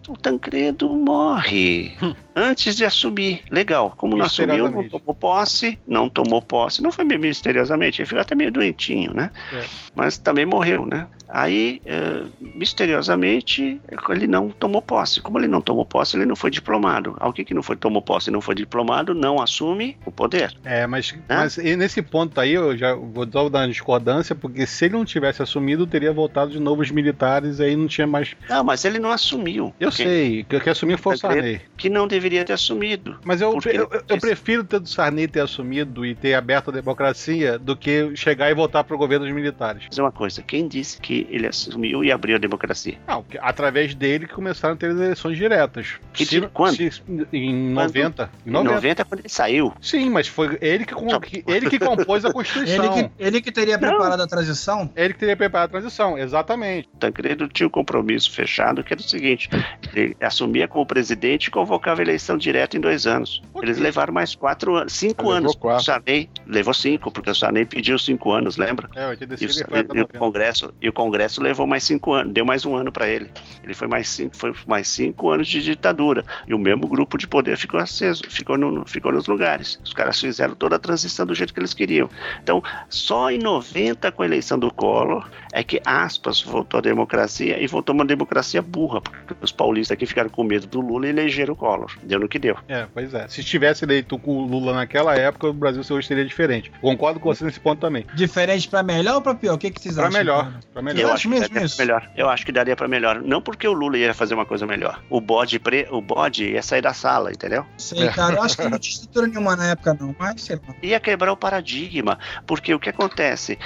o 0.10 0.18
Tancredo 0.18 0.90
morre 0.90 1.94
antes 2.36 2.76
de 2.76 2.86
assumir. 2.86 3.42
Legal, 3.50 3.94
como 3.98 4.18
não 4.18 4.26
assumiu, 4.26 4.70
não 4.70 4.88
tomou 4.88 5.16
posse, 5.16 5.80
não 5.88 6.10
tomou 6.10 6.42
posse, 6.42 6.84
não 6.84 6.92
foi 6.92 7.06
meio 7.06 7.20
misteriosamente, 7.22 8.02
ele 8.02 8.08
ficou 8.08 8.22
até 8.22 8.36
meio 8.36 8.52
doentinho, 8.52 9.14
né? 9.14 9.32
É. 9.54 9.64
Mas 9.96 10.18
também 10.18 10.46
morreu, 10.46 10.86
né? 10.86 11.08
Aí, 11.30 11.82
eh, 11.86 12.24
misteriosamente, 12.56 13.82
ele 14.10 14.28
não 14.28 14.50
tomou 14.50 14.82
posse. 14.82 15.22
Como 15.22 15.38
ele 15.38 15.48
não 15.48 15.62
tomou 15.62 15.86
posse, 15.86 16.16
ele 16.16 16.26
não 16.26 16.36
foi 16.36 16.50
diplomado. 16.50 17.16
Alguém 17.20 17.44
que 17.46 17.54
não 17.54 17.62
foi 17.64 17.76
tomou 17.76 18.02
posse 18.02 18.30
e 18.30 18.34
não 18.34 18.42
foi 18.42 18.56
diplomado 18.56 19.14
não 19.14 19.42
assume 19.42 19.98
o 20.06 20.12
poder. 20.12 20.54
É, 20.64 20.88
mas, 20.88 21.14
mas 21.28 21.58
e 21.58 21.76
nesse 21.76 22.02
ponto 22.02 22.40
aí 22.40 22.54
eu 22.54 22.78
já 22.78 22.94
vou 22.96 23.26
dar 23.26 23.44
uma 23.44 23.68
discordância, 23.68 24.34
porque 24.36 24.66
se 24.66 24.86
ele 24.86 24.94
não 24.96 25.06
tivesse 25.06 25.42
assumido, 25.42 25.86
teria 25.88 26.12
voltado 26.14 26.52
de 26.52 26.60
novo 26.60 26.82
os 26.82 26.92
militares 26.92 27.60
e 27.60 27.64
aí 27.64 27.76
não 27.76 27.88
tinha 27.88 28.08
mais. 28.08 28.36
Não, 28.50 28.64
mas 28.64 28.86
ele 28.86 29.00
não 29.00 29.12
assumiu. 29.12 29.74
Eu 29.80 29.92
Quem- 29.92 30.06
sei, 30.06 30.44
que 30.44 30.60
que 30.60 30.70
assumiu 30.70 30.98
foi 30.98 31.16
o 31.16 31.18
Sarney. 31.18 31.62
Que 31.76 31.90
não 31.90 32.08
deveria 32.08 32.44
ter 32.46 32.54
assumido. 32.54 33.18
Mas 33.24 33.42
eu, 33.42 33.52
Porque 33.52 33.70
eu, 33.70 33.88
eu- 33.92 34.02
eu 34.08 34.18
prefiro 34.20 34.64
ter 34.64 34.80
do 34.80 34.88
Sarney 34.88 35.28
ter 35.28 35.42
assumido 35.42 36.06
e 36.06 36.16
ter 36.16 36.34
aberto 36.34 36.70
a 36.70 36.74
democracia 36.74 37.58
do 37.60 37.76
que 37.76 38.16
chegar 38.16 38.50
e 38.50 38.54
voltar 38.54 38.84
pro 38.84 38.98
governo 38.98 39.26
dos 39.26 39.34
militares. 39.34 39.84
dizer 39.90 40.02
uma 40.02 40.12
coisa, 40.12 40.42
quem 40.42 40.68
disse 40.68 41.00
que 41.00 41.17
ele 41.30 41.48
assumiu 41.48 42.04
e 42.04 42.12
abriu 42.12 42.36
a 42.36 42.40
democracia? 42.40 42.98
Não, 43.08 43.24
que- 43.24 43.38
através 43.42 43.96
dele 43.96 44.28
que 44.28 44.34
começaram 44.34 44.74
a 44.76 44.78
ter 44.78 44.92
as 44.92 44.98
eleições 44.98 45.38
diretas. 45.38 45.96
Que 46.14 46.26
Se- 46.26 46.40
di- 46.42 46.48
quando? 46.48 46.76
se- 46.76 47.02
em 47.34 47.74
Quando? 47.74 47.88
90. 47.88 48.30
Em 48.46 48.50
Em 48.50 48.54
90. 48.54 48.76
90, 48.76 49.06
quando 49.06 49.20
ele 49.22 49.30
saiu. 49.30 49.74
Sim, 49.82 50.10
mas 50.10 50.28
foi 50.28 50.58
ele 50.62 50.86
que, 50.86 50.94
com- 50.94 51.20
que- 51.20 51.44
ele 51.48 51.70
que 51.70 51.80
compôs 51.80 52.24
a 52.26 52.32
Constituição. 52.34 52.86
Ele 52.86 53.04
que, 53.04 53.12
ele 53.24 53.42
que 53.42 53.52
teria 53.52 53.78
preparado 53.80 54.22
a 54.22 54.28
transição? 54.28 54.90
Ele 54.96 55.14
que 55.14 55.20
teria 55.20 55.36
preparado 55.38 55.68
a 55.70 55.72
transição, 55.72 56.18
exatamente. 56.18 56.88
Tancredo 57.00 57.48
tinha 57.48 57.68
um 57.68 57.70
compromisso 57.72 58.32
fechado 58.32 58.84
que 58.84 58.94
era 58.94 59.00
o 59.02 59.04
seguinte: 59.04 59.50
ele 59.94 60.16
assumia 60.22 60.68
como 60.68 60.86
presidente 60.86 61.48
e 61.48 61.52
convocava 61.52 62.02
a 62.02 62.04
eleição 62.04 62.38
direta 62.38 62.78
em 62.78 62.80
dois 62.80 63.08
anos. 63.08 63.42
Eles 63.62 63.78
levaram 63.78 64.14
mais 64.14 64.36
quatro 64.36 64.76
anos, 64.76 64.94
cinco 64.94 65.24
Levou 65.24 65.34
anos. 65.38 65.56
quatro. 65.56 65.82
O 65.82 65.86
Sarney 65.86 66.30
levou 66.46 66.74
cinco, 66.74 67.12
porque 67.12 67.30
o 67.30 67.36
Sarney 67.36 67.66
pediu 67.66 67.98
cinco 68.00 68.32
anos, 68.32 68.58
lembra? 68.58 68.90
É, 68.96 69.04
E 69.04 69.10
85 69.10 69.52
o, 69.52 69.56
ele 69.58 69.64
foi 69.70 69.80
até 69.80 69.88
e 69.90 69.92
o 69.92 70.02
90. 70.02 70.20
Congresso, 70.20 70.74
e 70.82 70.90
o 70.90 70.94
Congresso 70.94 71.07
levou 71.42 71.68
mais 71.68 71.84
cinco 71.84 72.14
anos, 72.14 72.34
deu 72.34 72.46
mais 72.46 72.66
um 72.66 72.76
ano 72.76 72.92
para 72.92 73.08
ele. 73.08 73.30
Ele 73.64 73.74
foi 73.74 73.88
mais 73.88 74.10
cinco, 74.10 74.36
foi 74.36 74.54
mais 74.66 74.88
cinco 74.88 75.30
anos 75.30 75.48
de 75.48 75.62
ditadura. 75.62 76.24
E 76.48 76.54
o 76.54 76.60
mesmo 76.60 76.88
grupo 76.88 77.18
de 77.18 77.28
poder 77.28 77.58
ficou 77.58 77.80
aceso, 77.80 78.24
ficou, 78.30 78.58
no, 78.58 78.88
ficou 78.88 79.12
nos 79.12 79.28
lugares. 79.28 79.80
Os 79.84 79.94
caras 79.94 80.20
fizeram 80.20 80.56
toda 80.56 80.76
a 80.76 80.80
transição 80.80 81.26
do 81.26 81.36
jeito 81.36 81.54
que 81.54 81.60
eles 81.60 81.74
queriam. 81.74 82.10
Então, 82.42 82.62
só 82.90 83.30
em 83.32 83.40
90, 83.40 84.12
com 84.12 84.24
a 84.24 84.26
eleição 84.26 84.58
do 84.58 84.72
Collor, 84.72 85.30
é 85.60 85.64
que 85.64 85.82
aspas 85.86 86.42
voltou 86.42 86.78
à 86.78 86.82
democracia 86.82 87.60
e 87.62 87.66
voltou 87.68 87.96
uma 87.96 88.06
democracia 88.06 88.62
burra, 88.62 89.02
porque 89.02 89.34
os 89.42 89.52
paulistas 89.52 89.96
aqui 89.96 90.06
ficaram 90.06 90.30
com 90.30 90.44
medo 90.44 90.68
do 90.68 90.80
Lula 90.80 91.08
e 91.08 91.10
elegeram 91.10 91.54
o 91.54 91.58
Collor. 91.58 91.92
Deu 92.04 92.20
no 92.20 92.28
que 92.30 92.38
deu. 92.38 92.56
É, 92.68 92.86
pois 92.94 93.12
é. 93.14 93.28
Se 93.28 93.44
tivesse 93.44 93.84
eleito 93.84 94.20
com 94.20 94.38
o 94.38 94.46
Lula 94.46 94.74
naquela 94.74 95.16
época, 95.16 95.48
o 95.48 95.54
Brasil 95.54 95.82
hoje 95.90 96.08
seria 96.08 96.24
diferente. 96.26 96.72
Concordo 96.80 97.20
com 97.20 97.34
você 97.34 97.44
nesse 97.44 97.60
ponto 97.60 97.80
também. 97.80 98.06
Diferente 98.14 98.68
pra 98.70 98.84
melhor 98.84 99.16
ou 99.16 99.22
pra 99.22 99.34
pior? 99.34 99.56
O 99.56 99.58
que, 99.58 99.72
que 99.72 99.82
vocês 99.82 99.96
Pra 99.96 100.08
acham? 100.08 100.20
melhor. 100.20 100.54
Pra 100.72 100.82
Eu 100.82 100.84
melhor. 100.86 101.12
acho, 101.14 101.28
mesmo 101.28 101.58
isso? 101.60 101.76
pra 101.76 101.86
melhor. 101.86 102.10
Eu 102.16 102.30
acho 102.30 102.46
que 102.46 102.52
daria 102.52 102.76
para 102.76 102.88
melhor. 102.88 103.22
Não 103.22 103.42
porque 103.42 103.68
o 103.68 103.74
Lula 103.74 103.98
ia 103.98 104.14
fazer 104.14 104.36
uma 104.36 104.46
coisa 104.46 104.68
melhor. 104.68 105.02
O 105.10 105.20
bode, 105.20 105.58
pre... 105.60 105.88
o 105.90 106.00
bode 106.02 106.52
ia 106.52 106.62
sair 106.62 106.82
da 106.82 106.94
sala, 106.94 107.32
entendeu? 107.32 107.66
Sei, 107.78 108.08
cara. 108.10 108.36
Eu 108.36 108.44
acho 108.44 108.56
que 108.58 108.64
não 108.70 108.78
tinha 108.78 108.94
estrutura 108.94 109.26
nenhuma 109.28 109.56
na 109.56 109.72
época, 109.72 109.98
não. 110.00 110.16
Mas 110.20 110.42
sei 110.44 110.58
lá. 110.58 110.76
Ia 110.84 111.00
quebrar 111.00 111.32
o 111.32 111.38
paradigma. 111.38 112.20
Porque 112.46 112.74
o 112.74 112.80
que 112.80 112.90
acontece? 112.90 113.58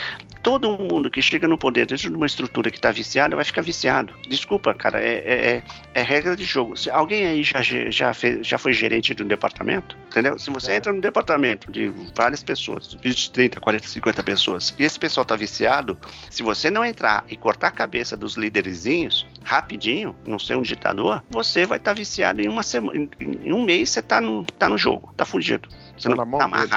Todo 0.43 0.75
mundo 0.75 1.11
que 1.11 1.21
chega 1.21 1.47
no 1.47 1.55
poder 1.57 1.80
dentro 1.85 2.09
de 2.09 2.15
uma 2.15 2.25
estrutura 2.25 2.69
que 2.71 2.77
está 2.77 2.91
viciada 2.91 3.35
vai 3.35 3.45
ficar 3.45 3.61
viciado. 3.61 4.13
Desculpa, 4.27 4.73
cara, 4.73 4.99
é, 5.01 5.13
é- 5.13 5.51
é- 5.55 5.63
é 5.93 6.01
regra 6.01 6.35
de 6.35 6.43
jogo. 6.43 6.75
Se 6.77 6.89
alguém 6.89 7.25
aí 7.25 7.43
já, 7.43 7.61
já, 7.61 8.13
fez, 8.13 8.45
já 8.45 8.57
foi 8.57 8.73
gerente 8.73 9.13
de 9.13 9.23
um 9.23 9.27
departamento, 9.27 9.97
entendeu? 10.07 10.37
Se 10.39 10.49
você 10.49 10.73
entra 10.75 10.91
num 10.93 10.99
departamento 10.99 11.71
de 11.71 11.91
várias 12.15 12.43
pessoas, 12.43 12.93
20, 13.01 13.31
30, 13.31 13.59
40, 13.59 13.87
50 13.87 14.23
pessoas, 14.23 14.73
e 14.77 14.83
esse 14.83 14.99
pessoal 14.99 15.25
tá 15.25 15.35
viciado, 15.35 15.97
se 16.29 16.43
você 16.43 16.69
não 16.69 16.83
entrar 16.85 17.23
e 17.29 17.35
cortar 17.35 17.67
a 17.67 17.71
cabeça 17.71 18.15
dos 18.17 18.35
líderzinhos 18.35 19.25
rapidinho, 19.43 20.15
não 20.25 20.37
ser 20.39 20.55
um 20.55 20.61
ditador, 20.61 21.23
você 21.29 21.65
vai 21.65 21.77
estar 21.77 21.93
viciado 21.93 22.41
em 22.41 22.47
uma 22.47 22.63
semana. 22.63 22.97
Em, 22.97 23.09
em 23.19 23.53
um 23.53 23.63
mês 23.63 23.89
você 23.89 24.01
tá 24.01 24.21
no, 24.21 24.43
tá 24.43 24.69
no 24.69 24.77
jogo, 24.77 25.13
tá 25.17 25.25
fugido. 25.25 25.67
Você 25.97 26.03
Tá 26.07 26.09
não 26.09 26.17
na 26.17 26.25
mão 26.25 26.39
tá 26.39 26.47
deles. 26.47 26.69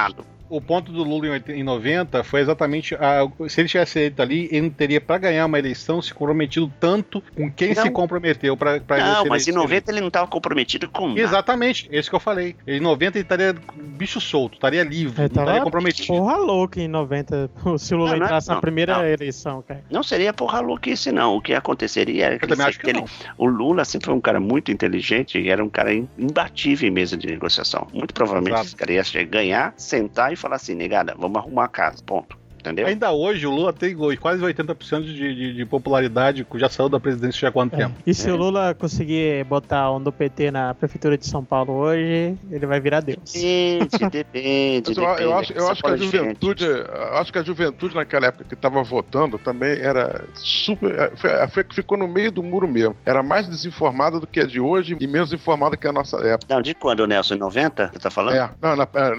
O 0.48 0.60
ponto 0.60 0.92
do 0.92 1.02
Lula 1.02 1.26
em 1.26 1.30
80 1.30 1.52
em 1.58 1.62
90 1.62 2.22
foi 2.24 2.40
exatamente. 2.40 2.94
A, 2.94 3.26
se 3.48 3.60
ele 3.60 3.68
tivesse 3.68 3.98
eleito 3.98 4.20
ali, 4.22 4.48
ele 4.50 4.62
não 4.62 4.70
teria, 4.70 5.00
para 5.00 5.18
ganhar 5.18 5.46
uma 5.46 5.58
eleição, 5.58 6.00
se 6.02 6.12
comprometido 6.12 6.70
tanto 6.78 7.22
com 7.34 7.50
quem 7.50 7.74
Não. 7.74 7.82
se 7.82 7.90
comprometeu 7.90 8.56
para 8.56 8.78
Não, 8.98 9.26
mas 9.26 9.48
em 9.48 9.52
90 9.52 9.90
ele 9.90 10.00
não 10.00 10.08
estava 10.08 10.26
comprometido 10.26 10.88
com 10.88 11.08
nada. 11.08 11.20
Exatamente, 11.20 11.88
é 11.90 11.98
isso 11.98 12.10
que 12.10 12.16
eu 12.16 12.20
falei. 12.20 12.54
Em 12.66 12.78
90 12.80 13.18
ele 13.18 13.22
estaria 13.24 13.54
bicho 13.96 14.20
solto, 14.20 14.54
estaria 14.54 14.82
livre, 14.82 15.12
Ele 15.14 15.18
não 15.18 15.26
estaria 15.26 15.52
tava 15.52 15.64
comprometido. 15.64 16.06
porra 16.08 16.36
louca 16.36 16.80
em 16.80 16.88
90, 16.88 17.50
se 17.78 17.94
o 17.94 17.98
Lula 17.98 18.10
Não, 18.10 18.16
não 18.18 18.22
é- 18.24 18.26
entrasse 18.26 18.48
na 18.48 18.54
não, 18.54 18.60
primeira 18.60 18.98
não. 18.98 19.04
eleição, 19.06 19.62
cara. 19.62 19.82
Não 19.90 20.02
seria 20.02 20.32
porra 20.32 20.60
louquice, 20.60 21.10
não. 21.10 21.36
O 21.36 21.40
que 21.40 21.54
aconteceria 21.54 22.26
é 22.26 22.38
que, 22.38 22.44
Eu 22.44 22.48
também 22.48 22.64
ele- 22.64 22.68
acho 22.70 22.78
que 22.80 22.90
ele- 22.90 23.04
o 23.38 23.46
Lula 23.46 23.84
sempre 23.84 24.06
foi 24.06 24.14
um 24.14 24.20
cara 24.20 24.38
muito 24.40 24.70
inteligente 24.70 25.38
e 25.38 25.48
era 25.48 25.64
um 25.64 25.68
cara 25.68 25.92
im- 25.94 26.08
imbatível 26.18 26.88
em 26.88 26.92
mesa 26.92 27.16
de 27.16 27.26
negociação. 27.26 27.86
Muito 27.92 28.12
provavelmente 28.14 28.52
Exato. 28.54 28.66
esse 28.66 28.76
cara 28.76 28.92
ia 28.92 29.04
chegar, 29.04 29.30
ganhar, 29.30 29.74
sentar 29.76 30.32
e 30.32 30.36
falar 30.44 30.56
assim, 30.56 30.74
negada, 30.74 31.14
vamos 31.16 31.38
arrumar 31.38 31.64
a 31.64 31.68
casa, 31.68 32.02
ponto. 32.04 32.38
Entendeu? 32.64 32.86
Ainda 32.86 33.12
hoje 33.12 33.46
o 33.46 33.50
Lula 33.50 33.72
tem 33.74 33.94
quase 34.18 34.42
80% 34.42 35.02
de, 35.02 35.34
de, 35.34 35.54
de 35.54 35.66
popularidade, 35.66 36.46
já 36.54 36.68
saiu 36.70 36.88
da 36.88 36.98
presidência 36.98 37.38
já 37.40 37.48
há 37.48 37.52
quanto 37.52 37.76
tempo? 37.76 37.94
E 38.06 38.14
se 38.14 38.30
o 38.30 38.36
Lula 38.36 38.74
conseguir 38.74 39.44
botar 39.44 39.92
um 39.92 40.00
do 40.02 40.10
PT 40.10 40.50
na 40.50 40.72
prefeitura 40.72 41.18
de 41.18 41.26
São 41.26 41.44
Paulo 41.44 41.74
hoje, 41.74 42.34
ele 42.50 42.66
vai 42.66 42.80
virar 42.80 43.00
Deus. 43.00 43.18
Depende, 43.32 43.98
depende. 44.10 44.88
Mas 44.88 44.96
eu, 44.96 45.04
depende. 45.04 45.22
eu 45.22 45.34
acho, 45.36 45.52
eu 45.52 45.68
acho 45.68 45.82
que 45.82 45.90
a 45.90 45.94
é 45.94 45.96
juventude, 45.98 46.64
eu 46.64 47.14
acho 47.18 47.32
que 47.32 47.38
a 47.38 47.42
juventude 47.42 47.94
naquela 47.94 48.26
época 48.26 48.44
que 48.48 48.54
estava 48.54 48.82
votando 48.82 49.38
também 49.38 49.78
era 49.78 50.24
super, 50.34 51.12
foi- 51.16 51.46
foi 51.48 51.64
que 51.64 51.74
ficou 51.74 51.98
no 51.98 52.08
meio 52.08 52.32
do 52.32 52.42
muro 52.42 52.66
mesmo. 52.66 52.96
Era 53.04 53.22
mais 53.22 53.46
desinformada 53.46 54.18
do 54.18 54.26
que 54.26 54.40
a 54.40 54.46
de 54.46 54.58
hoje 54.60 54.96
e 54.98 55.06
menos 55.06 55.32
informada 55.32 55.76
que 55.76 55.86
a 55.86 55.92
nossa 55.92 56.16
época. 56.26 56.54
Não, 56.54 56.62
de 56.62 56.74
quando, 56.74 57.06
Nelson? 57.06 57.34
Em 57.34 57.38
90? 57.38 57.90
Você 57.92 57.98
tá 57.98 58.10
falando? 58.10 58.36
É, 58.36 58.50
não, 58.62 58.76
na, 58.76 58.88
na- 58.94 59.16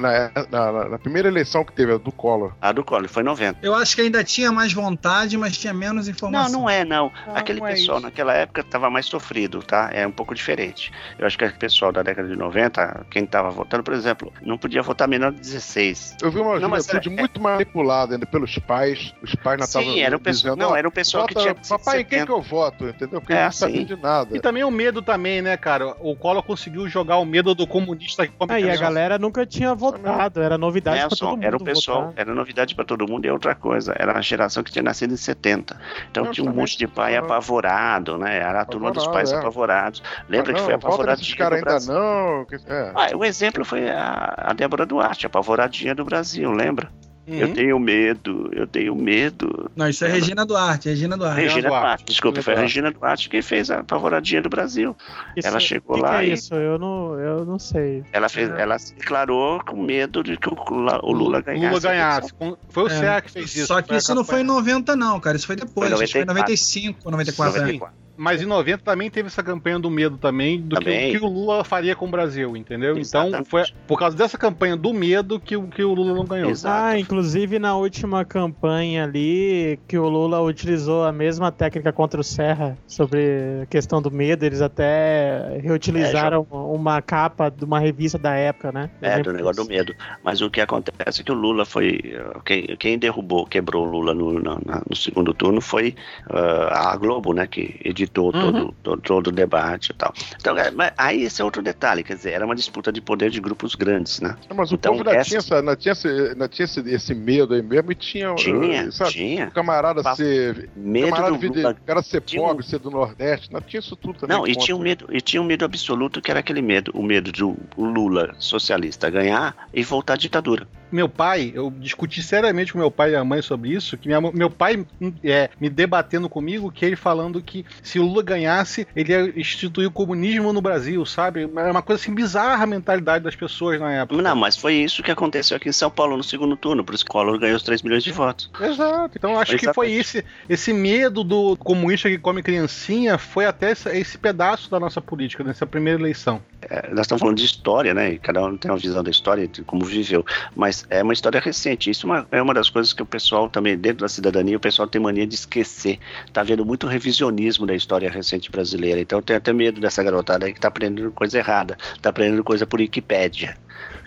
na- 0.51 0.71
na- 0.71 0.89
na 0.89 0.97
primeira 0.99 1.27
eleição 1.27 1.63
que 1.63 1.73
teve, 1.73 1.93
a 1.93 1.97
do 1.97 2.11
Collor. 2.11 2.53
A 2.61 2.71
do 2.71 2.83
Collor, 2.83 3.07
foi 3.09 3.21
em 3.23 3.25
90. 3.35 3.59
Eu 3.61 3.75
acho 3.75 3.95
que 3.95 4.01
ainda 4.01 4.23
tinha 4.23 4.51
mais 4.51 4.73
vontade, 4.73 5.37
mas 5.37 5.57
tinha 5.57 5.73
menos 5.73 6.07
Não, 6.07 6.11
informação. 6.13 6.61
não 6.61 6.69
é, 6.69 6.83
não. 6.85 7.11
Não, 7.27 7.35
Aquele 7.35 7.59
não 7.59 7.67
é 7.67 7.71
pessoal 7.71 7.97
isso. 7.97 8.05
naquela 8.07 8.33
época 8.33 8.61
estava 8.61 8.89
mais 8.89 9.05
sofrido, 9.05 9.61
tá? 9.61 9.89
É 9.93 10.05
um 10.07 10.11
pouco 10.11 10.33
diferente. 10.33 10.91
Eu 11.17 11.25
acho 11.27 11.37
que 11.37 11.43
aquele 11.43 11.59
pessoal 11.59 11.91
da 11.91 12.01
década 12.03 12.27
de 12.27 12.35
90, 12.35 13.05
quem 13.09 13.23
estava 13.23 13.49
votando, 13.49 13.83
por 13.83 13.93
exemplo, 13.93 14.31
não 14.41 14.57
podia 14.57 14.81
votar 14.81 15.07
menor 15.07 15.31
de 15.31 15.39
16. 15.39 16.17
Eu 16.21 16.31
vi 16.31 16.39
uma 16.39 16.59
Não, 16.59 16.69
mas 16.69 16.85
juventude 16.85 17.09
é- 17.15 17.19
muito 17.19 17.41
manipulada 17.41 18.15
ainda 18.15 18.25
pelos 18.25 18.57
pais. 18.59 19.13
Os 19.21 19.35
pais 19.35 19.57
não 19.59 19.65
estavam 19.65 19.93
Sim, 19.93 19.99
era 20.01 20.15
um 20.15 20.19
pessoal, 20.19 20.55
não, 20.55 20.75
era 20.75 20.87
um 20.87 20.91
pessoal 20.91 21.25
que 21.27 21.33
vota, 21.33 21.43
tinha 21.53 21.55
Papai, 21.77 22.01
em 22.01 22.05
quem 22.05 22.19
70. 22.19 22.25
que 22.25 22.31
eu 22.31 22.41
voto? 22.41 22.87
Entendeu? 22.87 23.19
Porque 23.21 23.33
É, 23.33 23.45
não 23.45 23.51
sabia 23.51 23.75
assim. 23.77 23.85
de 23.85 23.95
nada. 24.01 24.35
E 24.37 24.39
também 24.39 24.63
o 24.63 24.71
medo 24.71 25.01
também, 25.01 25.41
né, 25.41 25.57
cara? 25.57 25.95
O 25.99 26.15
Collor 26.15 26.43
conseguiu 26.43 26.87
jogar 26.87 27.17
o 27.17 27.25
medo 27.25 27.53
do 27.55 27.65
comunista 27.67 28.25
que 28.27 28.33
Aí 28.39 28.45
a 28.45 28.61
criança. 28.61 28.81
galera 28.81 29.17
nunca 29.19 29.45
tinha 29.45 29.73
votado, 29.73 30.41
era 30.41 30.57
novidade 30.57 30.99
pra 31.07 31.09
todo 31.17 31.29
mundo 31.31 31.43
era 31.43 31.57
o 31.57 31.63
pessoal, 31.63 32.01
votar. 32.07 32.13
era 32.17 32.33
novidade 32.35 32.75
para 32.75 32.85
todo 32.85 33.07
mundo 33.07 33.24
é 33.27 33.31
outra 33.33 33.55
coisa. 33.55 33.93
Era 33.97 34.11
uma 34.13 34.21
geração 34.21 34.63
que 34.63 34.71
tinha 34.71 34.83
nascido 34.83 35.13
em 35.13 35.17
70. 35.17 35.79
Então 36.11 36.29
tinha 36.31 36.43
um 36.43 36.47
também. 36.47 36.59
monte 36.61 36.77
de 36.77 36.87
pai 36.87 37.15
apavorado, 37.15 38.17
né? 38.17 38.37
Era 38.37 38.61
a 38.61 38.65
turma 38.65 38.91
dos 38.91 39.07
pais 39.07 39.31
é. 39.31 39.35
apavorados. 39.37 40.01
Lembra 40.29 40.51
Ah, 40.51 40.55
que 40.55 40.59
não, 40.61 40.65
foi 40.65 40.73
volta 40.73 40.87
apavorado 40.87 41.19
desses 41.19 41.33
caras 41.35 41.59
ainda 41.59 41.93
não. 41.93 42.45
que- 42.45 42.55
é. 42.67 42.91
Ah, 42.95 43.15
o 43.15 43.23
exemplo 43.25 43.63
foi 43.65 43.89
a, 43.89 44.33
a 44.37 44.53
Débora 44.53 44.85
Duarte, 44.85 45.25
apavoradinha 45.25 45.93
do 45.95 46.03
Brasil, 46.05 46.51
lembra? 46.51 46.89
Uhum. 47.27 47.35
Eu 47.37 47.53
tenho 47.53 47.79
medo, 47.79 48.49
eu 48.53 48.67
tenho 48.67 48.95
medo. 48.95 49.71
Não, 49.75 49.89
isso 49.89 50.05
é 50.05 50.07
Regina 50.07 50.45
Duarte, 50.45 50.89
Regina 50.89 51.17
Duarte. 51.17 51.41
Regina 51.41 51.67
Duarte, 51.69 51.83
Duarte, 51.85 52.05
desculpa, 52.05 52.41
foi 52.43 52.53
a. 52.53 52.59
Regina 52.59 52.91
Duarte 52.91 53.29
que 53.29 53.41
fez 53.41 53.71
a 53.71 53.79
apavoradinha 53.79 54.41
do 54.43 54.49
Brasil. 54.49 54.95
Isso- 55.35 55.47
ela 55.47 55.59
chegou 55.59 55.95
que 55.95 56.01
lá 56.03 56.19
que 56.19 56.25
é 56.25 56.29
e- 56.29 56.33
isso? 56.33 56.53
Eu 56.53 56.77
não, 56.77 57.19
eu 57.19 57.43
não 57.45 57.57
sei. 57.57 58.03
Ela, 58.13 58.29
fez, 58.29 58.49
ela 58.51 58.77
se 58.77 58.93
declarou 58.93 59.59
com 59.63 59.81
medo 59.81 60.23
de 60.23 60.37
que 60.37 60.47
o 60.49 60.53
Lula, 60.69 60.99
o 61.03 61.11
Lula 61.11 61.41
ganhasse. 61.41 61.67
Lula 61.67 61.79
ganhasse. 61.79 62.33
Foi 62.69 62.83
o 62.83 62.87
É. 62.87 62.89
CEA 62.91 63.21
que 63.21 63.31
fez 63.31 63.55
isso. 63.55 63.67
Só 63.67 63.81
que 63.81 63.95
isso 63.95 64.13
não 64.13 64.23
foi 64.23 64.41
em 64.41 64.45
campanha. 64.45 64.59
90, 64.61 64.95
não, 64.95 65.19
cara. 65.19 65.35
Isso 65.35 65.47
foi 65.47 65.55
depois. 65.55 65.89
Foi 65.89 66.03
Acho 66.03 66.05
que 66.05 66.11
foi 66.11 66.21
em 66.21 66.25
95. 66.25 67.09
95, 67.09 67.43
94. 67.43 67.85
é. 68.01 68.04
94. 68.17 68.17
Mas 68.17 68.41
em 68.41 68.45
90 68.45 68.83
também 68.83 69.09
teve 69.09 69.27
essa 69.27 69.43
campanha 69.43 69.77
do 69.79 69.89
medo 69.89 70.17
também, 70.17 70.59
do 70.59 70.75
que, 70.77 70.83
Também. 70.85 71.15
o 71.15 71.19
que 71.19 71.25
o 71.25 71.29
Lula 71.29 71.63
faria 71.63 71.95
com 71.95 72.05
o 72.05 72.09
Brasil, 72.09 72.55
entendeu? 72.55 72.91
Então 72.97 73.27
Exatamente. 73.27 73.49
foi 73.49 73.63
por 73.87 73.99
causa 73.99 74.15
dessa 74.17 74.37
campanha 74.37 74.75
do 74.75 74.93
medo 74.93 75.39
que, 75.39 75.55
o- 75.57 75.67
que 75.67 75.83
o 75.83 75.93
Lula 75.93 76.13
não 76.13 76.25
ganhou. 76.25 76.51
Ah, 76.65 76.97
inclusive 76.97 77.59
na 77.59 77.75
última 77.75 78.23
campanha 78.25 79.03
ali, 79.03 79.79
que 79.87 79.97
o 79.97 80.07
Lula 80.07 80.41
utilizou 80.41 81.03
a 81.03 81.11
mesma 81.11 81.51
técnica 81.51 81.91
contra 81.91 82.19
o 82.19 82.23
Serra 82.23 82.77
sobre 82.87 83.61
a 83.63 83.65
questão 83.65 84.01
do 84.01 84.09
medo, 84.11 84.43
eles 84.45 84.61
até 84.61 85.59
reutilizaram 85.61 86.45
uma 86.51 87.01
capa 87.01 87.49
de 87.49 87.63
uma 87.65 87.79
revista 87.79 88.17
da 88.17 88.33
época, 88.35 88.71
né? 88.71 88.89
É, 89.01 89.19
do 89.21 89.33
negócio 89.33 89.63
do 89.63 89.69
medo. 89.69 89.93
Mas 90.23 90.41
o 90.41 90.49
que 90.49 90.61
acontece 90.61 91.21
é 91.21 91.23
que 91.23 91.31
o 91.31 91.35
Lula 91.35 91.65
foi. 91.65 91.99
Quem, 92.45 92.63
quem 92.77 92.97
derrubou, 92.97 93.45
quebrou 93.45 93.85
o 93.85 93.89
Lula 93.89 94.13
no, 94.13 94.39
na- 94.41 94.59
no 94.89 94.95
segundo 94.95 95.33
turno 95.33 95.59
foi 95.61 95.95
uh, 96.29 96.67
a 96.71 96.95
Globo, 96.97 97.33
né? 97.33 97.45
Que 97.47 97.79
editou 97.83 98.04
Uhum. 98.05 98.31
todo, 98.31 98.75
todo, 98.83 99.01
todo 99.01 99.27
o 99.27 99.31
debate 99.31 99.89
e 99.91 99.93
tal. 99.93 100.13
Então, 100.39 100.57
é, 100.57 100.71
mas 100.71 100.91
aí 100.97 101.23
esse 101.23 101.41
é 101.41 101.45
outro 101.45 101.61
detalhe, 101.61 102.03
quer 102.03 102.15
dizer, 102.15 102.31
era 102.31 102.45
uma 102.45 102.55
disputa 102.55 102.91
de 102.91 103.01
poder 103.01 103.29
de 103.29 103.39
grupos 103.39 103.75
grandes, 103.75 104.19
né? 104.21 104.35
Mas 104.55 104.71
o 104.71 104.75
Então, 104.75 104.93
povo 104.97 105.07
ainda 105.09 105.19
essa- 105.21 105.29
tinha, 105.29 105.37
essa, 105.39 105.55
ainda 105.59 105.75
tinha, 105.75 105.91
esse, 105.91 106.35
tinha 106.49 106.65
esse, 106.65 106.79
esse 106.89 107.15
medo 107.15 107.53
aí 107.53 107.61
mesmo 107.61 107.91
e 107.91 107.95
tinha. 107.95 108.33
Tinha, 108.35 108.81
eh, 108.83 108.91
sabe, 108.91 109.11
tinha. 109.11 109.47
O 109.47 109.51
camarada 109.51 110.03
Pa- 110.03 110.15
ser. 110.15 110.69
Medo 110.75 111.07
camarada 111.09 111.31
do 111.33 111.39
vir 111.39 111.49
de- 111.51 111.57
Lula. 111.57 111.71
o 111.71 111.85
cara 111.85 112.01
ser 112.01 112.21
Tinha 112.21 112.41
pobre, 112.41 112.65
ser 112.65 112.79
do 112.79 112.89
Nordeste. 112.91 113.51
Não 113.51 113.61
tinha 113.61 113.79
isso 113.79 113.95
tudo 113.95 114.19
também. 114.19 114.35
Não, 114.37 114.45
e 114.45 114.49
contra. 114.49 114.63
tinha, 114.65 114.75
um 114.75 114.79
medo, 114.79 115.07
e 115.11 115.21
tinha 115.21 115.41
um 115.41 115.45
medo 115.45 115.65
absoluto 115.65 116.21
que 116.21 116.29
era 116.31 116.39
aquele 116.39 116.61
medo, 116.61 116.91
o 116.93 117.03
medo 117.03 117.31
do 117.31 117.55
o 117.75 117.85
Lula 117.85 118.33
socialista 118.39 119.09
ganhar 119.09 119.55
e 119.73 119.83
voltar 119.83 120.13
à 120.13 120.17
ditadura. 120.17 120.67
Meu 120.91 121.09
pai, 121.09 121.51
eu 121.53 121.71
discuti 121.71 122.21
seriamente 122.21 122.71
com 122.71 122.79
meu 122.79 122.91
pai 122.91 123.11
e 123.11 123.15
a 123.15 123.23
mãe 123.23 123.41
sobre 123.41 123.69
isso, 123.71 123.97
que 123.97 124.07
minha- 124.07 124.21
meu 124.21 124.49
pai 124.49 124.85
hum, 125.01 125.11
é, 125.23 125.49
me 125.59 125.69
debatendo 125.69 126.29
comigo, 126.29 126.71
que 126.71 126.85
ele 126.85 126.95
falando 126.95 127.41
que 127.41 127.65
se 127.81 127.94
o 127.99 128.05
Lula 128.05 128.23
ganhasse, 128.23 128.87
ele 128.95 129.11
ia 129.11 129.39
instituir 129.39 129.87
o 129.87 129.91
comunismo 129.91 130.51
no 130.53 130.61
Brasil, 130.61 131.05
sabe? 131.05 131.49
Era 131.55 131.71
uma 131.71 131.81
coisa 131.81 132.01
assim 132.01 132.13
bizarra 132.13 132.63
a 132.63 132.67
mentalidade 132.67 133.23
das 133.23 133.35
pessoas 133.35 133.79
na 133.79 133.91
época. 133.91 134.21
Não, 134.21 134.35
mas 134.35 134.57
foi 134.57 134.75
isso 134.75 135.03
que 135.03 135.11
aconteceu 135.11 135.57
aqui 135.57 135.69
em 135.69 135.73
São 135.73 135.89
Paulo 135.89 136.17
no 136.17 136.23
segundo 136.23 136.55
turno, 136.55 136.83
por 136.83 136.95
isso 136.95 137.03
que 137.03 137.09
o 137.09 137.13
Collor 137.13 137.39
ganhou 137.39 137.57
os 137.57 137.63
3 137.63 137.81
milhões 137.81 138.03
de 138.03 138.11
votos. 138.11 138.49
Exato. 138.59 139.11
Então 139.15 139.39
acho 139.39 139.57
que 139.57 139.73
foi 139.73 139.91
esse, 139.91 140.23
esse 140.49 140.73
medo 140.73 141.23
do 141.23 141.55
comunista 141.57 142.09
que 142.09 142.17
come 142.17 142.41
criancinha, 142.41 143.17
foi 143.17 143.45
até 143.45 143.71
esse, 143.71 143.89
esse 143.89 144.17
pedaço 144.17 144.69
da 144.69 144.79
nossa 144.79 145.01
política, 145.01 145.43
nessa 145.43 145.65
primeira 145.65 145.99
eleição. 145.99 146.41
É, 146.69 146.89
nós 146.91 147.01
estamos 147.01 147.19
falando 147.19 147.37
de 147.37 147.45
história, 147.45 147.93
né? 147.93 148.13
E 148.13 148.19
cada 148.19 148.43
um 148.43 148.57
tem 148.57 148.71
uma 148.71 148.77
visão 148.77 149.03
da 149.03 149.11
história, 149.11 149.47
de 149.47 149.63
como 149.63 149.85
viveu. 149.85 150.25
Mas 150.55 150.85
é 150.89 151.03
uma 151.03 151.13
história 151.13 151.39
recente. 151.39 151.89
Isso 151.89 152.05
é 152.05 152.09
uma, 152.09 152.27
é 152.31 152.41
uma 152.41 152.53
das 152.53 152.69
coisas 152.69 152.93
que 152.93 153.01
o 153.01 153.05
pessoal 153.05 153.49
também, 153.49 153.77
dentro 153.77 153.99
da 153.99 154.09
cidadania, 154.09 154.57
o 154.57 154.59
pessoal 154.59 154.87
tem 154.87 155.01
mania 155.01 155.27
de 155.27 155.35
esquecer. 155.35 155.99
Tá 156.33 156.43
vendo 156.43 156.65
muito 156.65 156.87
revisionismo 156.87 157.65
da 157.65 157.75
história 157.75 158.09
recente 158.09 158.51
brasileira. 158.51 158.99
Então 158.99 159.19
eu 159.19 159.23
tenho 159.23 159.37
até 159.37 159.53
medo 159.53 159.79
dessa 159.79 160.03
garotada 160.03 160.45
aí 160.45 160.53
que 160.53 160.59
tá 160.59 160.67
aprendendo 160.67 161.11
coisa 161.11 161.37
errada. 161.37 161.77
Tá 162.01 162.09
aprendendo 162.09 162.43
coisa 162.43 162.65
por 162.65 162.79
Wikipédia. 162.79 163.57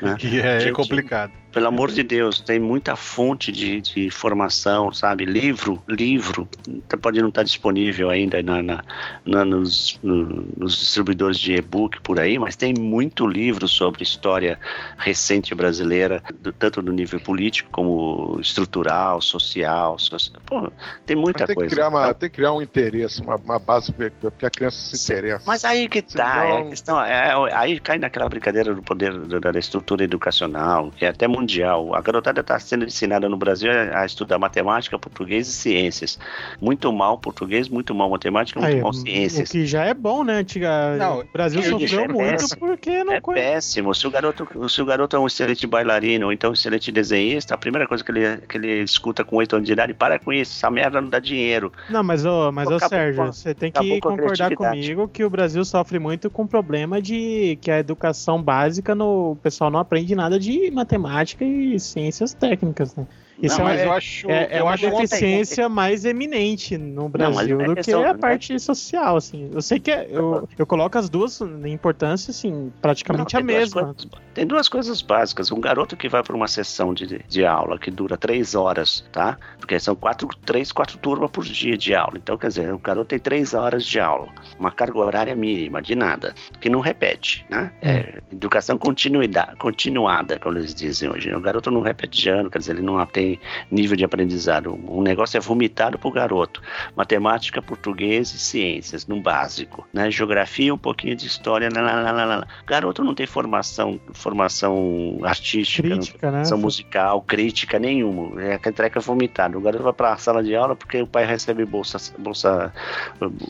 Né? 0.01 0.17
Que 0.19 0.41
é 0.41 0.61
Gente, 0.61 0.73
complicado. 0.73 1.33
Pelo 1.51 1.67
amor 1.67 1.91
de 1.91 2.03
Deus, 2.03 2.41
tem 2.41 2.61
muita 2.61 2.95
fonte 2.95 3.51
de, 3.51 3.81
de 3.81 4.07
informação, 4.07 4.93
sabe? 4.93 5.25
Livro, 5.25 5.83
livro, 5.89 6.47
tá- 6.87 6.97
pode 6.99 7.21
não 7.23 7.31
estar 7.31 7.43
disponível 7.43 8.11
ainda 8.11 8.43
na, 8.43 8.63
na- 8.63 8.85
na- 9.25 9.45
nos, 9.45 9.99
no- 10.03 10.47
nos 10.57 10.79
distribuidores 10.79 11.39
de 11.39 11.55
e-book 11.55 12.01
por 12.03 12.21
aí, 12.21 12.39
mas 12.39 12.55
tem 12.55 12.75
muito 12.79 13.27
livro 13.27 13.67
sobre 13.67 14.03
história 14.03 14.59
recente 14.99 15.55
brasileira, 15.55 16.23
do- 16.41 16.53
tanto 16.53 16.83
no 16.83 16.93
nível 16.93 17.19
político 17.19 17.71
como 17.73 18.39
estrutural, 18.41 19.21
social. 19.23 19.99
soci- 19.99 20.33
Pô, 20.45 20.71
tem 21.07 21.17
muita 21.17 21.47
tem, 21.47 21.55
coisa. 21.57 21.69
que 21.71 21.75
criar 21.75 21.89
uma, 21.89 22.03
Então, 22.03 22.15
tem 22.15 22.29
que 22.31 22.37
criar 22.37 22.53
um 22.53 22.61
interesse, 22.63 23.23
uma, 23.23 23.37
uma 23.37 23.59
base 23.59 23.93
porque 23.93 24.45
a 24.47 24.51
criança 24.51 24.97
se 24.97 25.03
interessa. 25.13 25.45
Mas 25.47 25.65
aí 25.65 25.89
que 25.89 26.03
tá, 26.03 26.09
Senão- 26.43 26.59
é 26.59 26.61
a 26.61 26.65
questão, 26.69 27.03
é, 27.05 27.29
é- 27.31 27.55
aí 27.57 27.81
cai 27.81 27.99
naquela 27.99 28.29
brincadeira 28.29 28.75
do 28.75 28.83
poder 28.83 29.17
da, 29.19 29.51
da 29.51 29.59
estrutura 29.59 30.05
educacional, 30.05 30.91
que 30.91 31.05
é 31.05 31.09
até 31.09 31.27
mundial. 31.41 31.95
A 31.95 32.01
garotada 32.01 32.41
está 32.41 32.59
sendo 32.59 32.85
ensinada 32.85 33.29
no 33.29 33.37
Brasil 33.37 33.71
a, 33.71 34.01
a 34.03 34.07
estudar 34.07 34.39
matemática, 34.39 34.99
português 34.99 35.49
e 35.49 35.53
ciências. 35.53 36.19
Muito 36.61 36.93
mal 36.93 37.19
português, 37.19 37.69
muito 37.69 37.95
mal 37.95 38.11
matemática, 38.11 38.61
muito 38.61 38.75
Aí, 38.75 38.81
mal 38.81 38.91
o 38.91 38.95
ciências. 38.95 39.49
que 39.51 39.67
já 39.67 39.85
é 39.85 39.95
bom, 39.95 40.25
né? 40.25 40.35
Antiga... 40.39 40.97
Não, 40.97 41.21
o 41.21 41.25
Brasil 41.33 41.63
sofreu 41.63 42.01
é 42.01 42.09
muito 42.09 42.19
péssimo. 42.31 42.61
porque 42.61 43.05
não 43.05 43.13
É 43.13 43.21
conhece. 43.21 43.45
péssimo. 43.49 43.95
Se 43.95 44.07
o, 44.07 44.11
garoto, 44.11 44.69
se 44.69 44.83
o 44.83 44.85
garoto 44.87 45.17
é 45.17 45.19
um 45.19 45.27
excelente 45.27 45.67
bailarino 45.67 46.27
ou 46.27 46.33
então 46.33 46.51
um 46.51 46.55
excelente 46.55 46.91
desenhista, 46.91 47.55
a 47.55 47.59
primeira 47.59 47.87
coisa 47.87 48.03
que 48.05 48.11
ele, 48.11 48.37
que 48.49 48.57
ele 48.57 48.83
escuta 48.83 49.25
com 49.25 49.37
8 49.37 49.57
anos 49.57 49.67
de 49.67 49.73
idade, 49.73 49.95
para 49.95 50.19
com 50.19 50.33
isso, 50.33 50.53
essa 50.57 50.71
merda 50.71 51.01
não 51.01 51.09
dá 51.09 51.19
dinheiro. 51.19 51.73
Não, 51.91 52.03
mas 52.03 52.25
ô, 52.25 52.51
mas 52.53 52.69
ô 52.69 52.79
Sérgio, 52.79 53.25
com 53.25 53.33
você 53.33 53.55
tem 53.55 53.71
que 53.71 54.01
com 54.01 54.11
concordar 54.11 54.55
comigo 54.55 55.09
que 55.09 55.25
o 55.25 55.31
Brasil 55.31 55.65
sofre 55.65 55.99
muito 55.99 56.31
com 56.31 56.43
o 56.43 56.49
problema 56.49 57.01
de 57.01 57.59
que 57.61 57.71
a 57.71 57.79
educação 57.79 58.43
básica 58.43 58.95
no 58.95 59.19
o 59.29 59.37
pessoal 59.37 59.71
não 59.71 59.81
aprende 59.81 60.15
nada 60.15 60.39
de 60.39 60.71
matemática 60.71 61.28
e 61.75 61.81
ciências 61.81 62.35
técnicas, 62.35 62.95
né? 62.97 63.07
Isso 63.41 63.59
Não, 63.61 63.69
é, 63.69 63.73
mas 63.73 63.81
é- 63.81 63.87
eu 63.87 63.93
acho- 63.93 64.31
é, 64.31 64.49
é 64.51 64.59
eu 64.61 64.65
uma 64.65 64.73
acho- 64.75 64.91
deficiência 64.91 65.69
mais 65.69 66.05
eminente 66.05 66.77
no 66.77 67.09
Brasil 67.09 67.61
é 67.61 67.65
do 67.67 67.75
questão- 67.77 68.01
que 68.03 68.09
a 68.09 68.13
né? 68.13 68.19
parte 68.19 68.59
social, 68.59 69.17
assim. 69.17 69.49
Eu 69.53 69.63
sei 69.63 69.79
que 69.79 69.91
é- 69.93 70.09
eu, 70.11 70.49
eu 70.59 70.67
coloco 70.67 70.99
as 70.99 71.09
duas 71.09 71.41
em 71.41 71.73
importância, 71.73 72.31
assim, 72.33 72.73
praticamente 72.83 73.35
Não, 73.35 73.41
a 73.41 73.45
mesma. 73.45 73.83
coisas- 73.95 74.09
tem 74.35 74.47
duas 74.47 74.69
coisas 74.69 75.01
básicas. 75.03 75.53
Um 75.53 75.61
garoto 75.61 75.97
que 75.97 76.09
vai 76.09 76.23
para 76.23 76.35
uma 76.35 76.49
sessão 76.49 76.93
de, 76.93 77.21
de 77.29 77.45
aula 77.47 77.79
que 77.79 77.91
dura 77.91 78.17
três 78.17 78.55
horas, 78.57 79.05
tá? 79.13 79.39
Porque 79.59 79.79
são 79.79 79.95
quatro, 79.95 80.29
três, 80.45 80.73
quatro 80.73 80.99
turmas 80.99 81.31
por 81.31 81.45
dia 81.45 81.77
de 81.79 81.95
aula. 81.95 82.15
Então, 82.17 82.37
quer 82.37 82.49
dizer, 82.49 82.73
o 82.75 82.79
garoto 82.79 83.07
tem 83.09 83.19
três 83.19 83.55
horas 83.55 83.85
de 83.87 84.01
aula, 84.01 84.29
uma 84.59 84.71
carga 84.73 84.99
horária 84.99 85.35
mínima, 85.37 85.81
de 85.81 85.95
nada, 85.95 86.35
que 86.61 86.69
não 86.69 86.81
repete, 86.81 87.47
né? 87.49 87.73
É, 87.83 88.21
educação 88.33 88.77
continuidade, 88.79 89.57
continuada, 89.59 90.39
como 90.41 90.59
eles 90.59 90.75
dizem 90.75 91.09
hoje. 91.09 91.33
O 91.33 91.41
garoto 91.41 91.71
não 91.71 91.81
repete 91.81 92.21
de 92.23 92.29
ano, 92.29 92.51
quer 92.51 92.59
dizer, 92.59 92.73
ele 92.73 92.83
não 92.83 93.05
tem 93.07 93.28
nível 93.71 93.97
de 93.97 94.05
aprendizado. 94.05 94.79
O 94.87 95.03
negócio 95.03 95.37
é 95.37 95.41
vomitado 95.41 95.99
pro 95.99 96.11
garoto. 96.11 96.63
Matemática, 96.97 97.61
português 97.63 98.33
e 98.33 98.39
ciências, 98.39 99.07
no 99.07 99.21
básico, 99.21 99.87
né? 99.93 100.11
Geografia, 100.11 100.73
um 100.75 100.79
pouquinho 100.79 101.17
de 101.17 101.27
história, 101.27 101.69
lá, 101.75 101.81
lá, 101.81 102.01
lá, 102.01 102.13
lá, 102.13 102.25
lá. 102.25 102.47
Garoto 102.67 103.03
não 103.05 103.15
tem 103.15 103.27
formação, 103.27 104.01
formação 104.13 105.19
artística, 105.23 105.89
não 105.89 105.97
Crítica, 105.97 106.27
né? 106.27 106.33
formação 106.33 106.59
musical, 106.59 107.23
crítica 107.23 107.79
nenhuma. 107.79 108.41
É 108.43 108.59
que 108.59 108.71
treca 108.73 109.01
vomitado. 109.01 109.59
O 109.59 109.61
garoto 109.61 109.83
vai 109.85 109.93
pra 109.93 110.17
sala 110.17 110.43
de 110.43 110.55
aula 110.55 110.77
porque 110.77 111.01
o 111.03 111.07
pai 111.07 111.25
recebe 111.25 111.65
bolsa, 111.65 111.99
bolsa, 112.19 112.73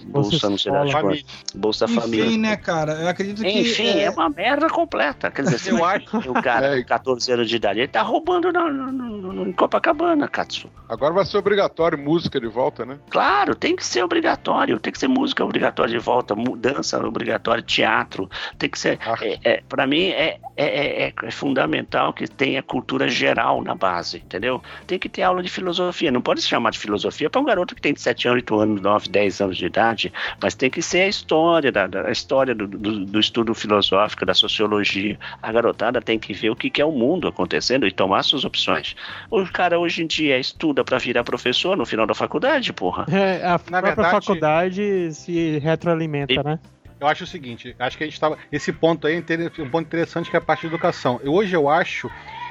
bolsa, 0.07 0.49
não 0.51 0.59
sei 0.59 0.73
lá, 0.73 0.85
quanto. 0.91 1.25
bolsa 1.55 1.85
Enfim, 1.85 2.01
família. 2.01 2.39
né, 2.39 2.57
cara? 2.57 2.93
Eu 2.95 3.09
acredito 3.09 3.43
que. 3.43 3.49
Enfim, 3.61 4.01
é... 4.01 4.11
uma 4.11 4.29
merda 4.29 4.69
completa. 4.69 5.31
Quer 5.31 5.43
dizer, 5.43 5.73
Eu 5.73 5.79
que 6.01 6.29
o 6.29 6.35
cara 6.35 6.77
com 6.83 6.89
14 6.89 7.33
anos 7.33 7.49
de 7.49 7.57
idade, 7.57 7.81
ele 7.81 7.89
tá 7.89 8.03
roubando 8.03 8.53
no, 8.53 8.71
no, 8.71 9.33
no- 9.33 9.49
em 9.49 9.53
Copacabana, 9.69 10.27
Katsu. 10.27 10.71
Agora 10.89 11.13
vai 11.13 11.25
ser 11.27 11.37
obrigatório 11.37 11.99
música 11.99 12.41
de 12.41 12.47
volta, 12.47 12.87
né? 12.87 12.99
Claro, 13.11 13.55
tem 13.55 13.77
que 13.77 13.85
ser 13.85 14.03
obrigatório, 14.03 14.79
tem 14.81 14.91
que 14.91 14.99
ser 14.99 15.09
música 15.09 15.45
obrigatória 15.45 15.93
de 15.93 15.99
volta, 15.99 16.35
dança 16.57 16.99
obrigatória, 17.07 17.63
teatro, 17.63 18.31
tem 18.59 18.71
que 18.71 18.79
ser. 18.79 18.99
É, 19.21 19.39
é, 19.45 19.63
para 19.69 19.87
mim 19.87 20.07
é, 20.09 20.39
é, 20.57 21.09
é- 21.09 21.13
é 21.23 21.31
fundamental 21.31 22.15
que 22.15 22.27
tenha 22.27 22.63
cultura 22.63 23.07
geral 23.09 23.63
na 23.63 23.75
base, 23.75 24.17
entendeu? 24.17 24.63
Tem 24.87 24.99
que 24.99 25.11
ter 25.11 25.21
aula 25.23 25.43
de 25.43 25.51
filosofia, 25.51 26.11
não 26.11 26.23
pode 26.23 26.41
se 26.41 26.49
chamar 26.49 26.71
de 26.71 26.79
filosofia 26.79 27.29
para 27.29 27.41
um 27.41 27.45
garoto 27.45 27.75
que 27.75 27.83
tem 27.83 27.95
7 27.95 28.27
anos, 28.29 28.39
8 28.39 28.59
anos, 28.59 28.81
9, 28.81 29.09
10 29.11 29.41
anos 29.43 29.59
de 29.59 29.67
idade, 29.67 30.11
mas 30.43 30.55
tem 30.55 30.71
que 30.71 30.81
ser 30.81 31.03
a 31.03 31.09
história, 31.09 31.71
da, 31.71 31.87
da- 31.87 32.09
a 32.09 32.11
história 32.11 32.55
do, 32.55 32.67
do- 32.67 33.05
do 33.05 33.21
estudo 33.21 33.55
filosófico, 33.55 34.25
da 34.25 34.33
sociologia. 34.33 35.19
A 35.43 35.53
garotada 35.53 36.01
tem 36.01 36.19
que 36.19 36.33
ver 36.33 36.49
o 36.49 36.57
que, 36.57 36.71
que 36.71 36.81
é 36.81 36.85
o 36.87 36.91
mundo 36.93 37.29
acontecendo 37.29 37.87
e 37.87 37.93
tomar 37.93 38.23
suas 38.23 38.47
opções. 38.47 38.97
O 39.31 39.45
cara 39.59 39.77
hoje 39.77 40.05
em 40.05 40.07
dia 40.07 40.39
estuda 40.39 40.85
para 40.85 40.99
virar 40.99 41.25
professor 41.25 41.77
no 41.77 41.85
final 41.85 42.07
da 42.07 42.15
faculdade, 42.15 42.73
porra. 42.73 43.07
É, 43.11 43.45
a 43.45 43.59
própria 43.59 43.95
verdade- 43.95 44.11
faculdade 44.25 45.13
se 45.13 45.59
retroalimenta, 45.59 46.43
né? 46.45 46.61
Eu 47.01 47.09
acho 47.09 47.25
o 47.25 47.27
seguinte, 47.27 47.75
acho 47.77 47.99
que 47.99 48.05
a 48.05 48.07
gente 48.07 48.21
tava. 48.21 48.39
Esse 48.53 48.73
ponto 48.73 49.07
aí 49.07 49.15
é 49.15 49.63
um 49.63 49.71
ponto 49.71 49.87
interessante 49.87 50.31
que 50.31 50.37
é 50.37 50.39
a 50.39 50.43
parte 50.43 50.61
de 50.63 50.67
educação. 50.69 51.21
Eu, 51.25 51.33
hoje 51.33 51.55
eu 51.55 51.69
acho 51.69 52.09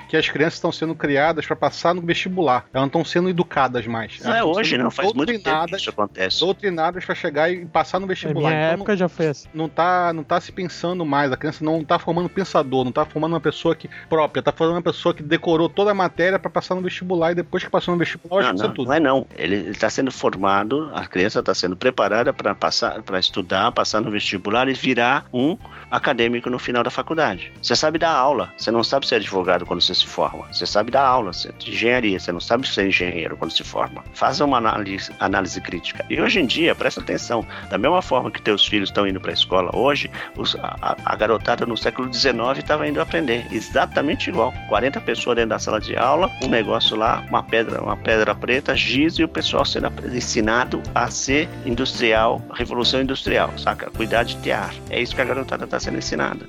que 0.07 0.15
as 0.17 0.27
crianças 0.29 0.55
estão 0.55 0.71
sendo 0.71 0.95
criadas 0.95 1.45
para 1.45 1.55
passar 1.55 1.93
no 1.93 2.01
vestibular. 2.01 2.65
Elas 2.73 2.81
não 2.83 2.85
estão 2.87 3.05
sendo 3.05 3.29
educadas 3.29 3.85
mais. 3.87 4.19
Não 4.21 4.33
é 4.35 4.43
hoje, 4.43 4.77
não, 4.77 4.89
faz 4.91 5.13
muito 5.13 5.27
tempo 5.27 5.39
que 5.39 5.43
doutrinadas- 5.45 5.81
isso 5.81 5.89
acontece. 5.89 6.39
Doutrinadas 6.39 7.05
para 7.05 7.15
chegar 7.15 7.51
e 7.51 7.65
passar 7.65 7.99
no 7.99 8.05
Na 8.05 8.13
vestibular. 8.13 8.49
minha 8.49 8.61
Então, 8.63 8.73
época 8.75 8.97
já 8.97 9.07
foi 9.09 9.27
assim. 9.27 9.47
não 9.53 9.67
tá, 9.67 10.11
não 10.13 10.23
tá 10.23 10.39
se 10.39 10.51
pensando 10.51 11.05
mais, 11.05 11.31
a 11.31 11.37
criança 11.37 11.63
não 11.63 11.83
tá 11.83 11.99
formando 11.99 12.29
pensador, 12.29 12.83
não 12.85 12.91
tá 12.91 13.05
formando 13.05 13.33
uma 13.33 13.39
pessoa 13.41 13.75
que 13.75 13.89
própria, 14.09 14.41
tá 14.41 14.51
formando 14.51 14.75
uma 14.77 14.81
pessoa 14.81 15.13
que 15.13 15.21
decorou 15.23 15.67
toda 15.69 15.91
a 15.91 15.93
matéria 15.93 16.39
para 16.39 16.49
passar 16.49 16.75
no 16.75 16.81
vestibular 16.81 17.31
e 17.31 17.35
depois 17.35 17.63
que 17.63 17.69
passou 17.69 17.93
no 17.93 17.99
vestibular, 17.99 18.43
Não, 18.43 18.55
que 18.55 18.61
não, 18.63 18.73
tudo. 18.73 18.87
não 18.87 18.93
é 18.93 18.99
não. 18.99 19.27
Ele 19.35 19.69
está 19.71 19.89
sendo 19.89 20.11
formado, 20.11 20.89
a 20.93 21.05
criança 21.05 21.39
está 21.39 21.53
sendo 21.53 21.75
preparada 21.75 22.31
para 22.33 22.55
passar, 22.55 23.01
para 23.03 23.19
estudar, 23.19 23.71
passar 23.71 24.01
no 24.01 24.09
vestibular 24.11 24.67
e 24.69 24.73
virar 24.73 25.25
um 25.33 25.57
acadêmico 25.91 26.49
no 26.49 26.59
final 26.59 26.83
da 26.83 26.89
faculdade. 26.89 27.51
Você 27.61 27.75
sabe 27.75 27.97
dar 27.99 28.11
aula, 28.11 28.51
você 28.57 28.71
não 28.71 28.83
sabe 28.83 29.07
ser 29.07 29.15
advogado 29.15 29.65
quando 29.65 29.81
você 29.81 29.93
se 29.97 30.07
forma. 30.07 30.45
Você 30.51 30.65
sabe 30.65 30.91
dar 30.91 31.05
aula 31.05 31.33
você, 31.33 31.51
de 31.57 31.71
engenharia, 31.71 32.19
você 32.19 32.31
não 32.31 32.39
sabe 32.39 32.67
ser 32.67 32.87
engenheiro 32.87 33.35
quando 33.37 33.51
se 33.51 33.63
forma. 33.63 34.03
Faça 34.13 34.45
uma 34.45 34.57
análise, 34.57 35.11
análise 35.19 35.59
crítica. 35.61 36.05
E 36.09 36.19
hoje 36.21 36.39
em 36.39 36.45
dia, 36.45 36.73
presta 36.75 37.01
atenção, 37.01 37.45
da 37.69 37.77
mesma 37.77 38.01
forma 38.01 38.31
que 38.31 38.41
teus 38.41 38.65
filhos 38.65 38.89
estão 38.89 39.07
indo 39.07 39.19
para 39.19 39.31
a 39.31 39.33
escola 39.33 39.71
hoje, 39.75 40.09
os- 40.35 40.55
a, 40.55 40.95
a 41.05 41.15
garotada 41.15 41.65
no 41.65 41.75
século 41.77 42.13
XIX 42.13 42.57
estava 42.57 42.87
indo 42.87 43.01
aprender 43.01 43.45
exatamente 43.51 44.29
igual. 44.29 44.53
40 44.69 45.01
pessoas 45.01 45.35
dentro 45.35 45.49
da 45.51 45.59
sala 45.59 45.79
de 45.79 45.95
aula, 45.97 46.29
um 46.43 46.47
negócio 46.47 46.95
lá, 46.95 47.23
uma 47.29 47.43
pedra, 47.43 47.81
uma 47.81 47.97
pedra 47.97 48.33
preta, 48.35 48.75
giz 48.75 49.17
e 49.19 49.23
o 49.23 49.27
pessoal 49.27 49.65
sendo 49.65 49.87
ensinado 50.15 50.81
a 50.93 51.09
ser 51.09 51.49
industrial, 51.65 52.41
revolução 52.53 53.01
industrial, 53.01 53.51
saca? 53.57 53.89
Cuidar 53.91 54.23
de 54.23 54.37
ter 54.37 54.51
ar. 54.51 54.73
É 54.89 55.01
isso 55.01 55.15
que 55.15 55.21
a 55.21 55.25
garotada 55.25 55.65
está 55.65 55.79
sendo 55.79 55.97
ensinada. 55.97 56.47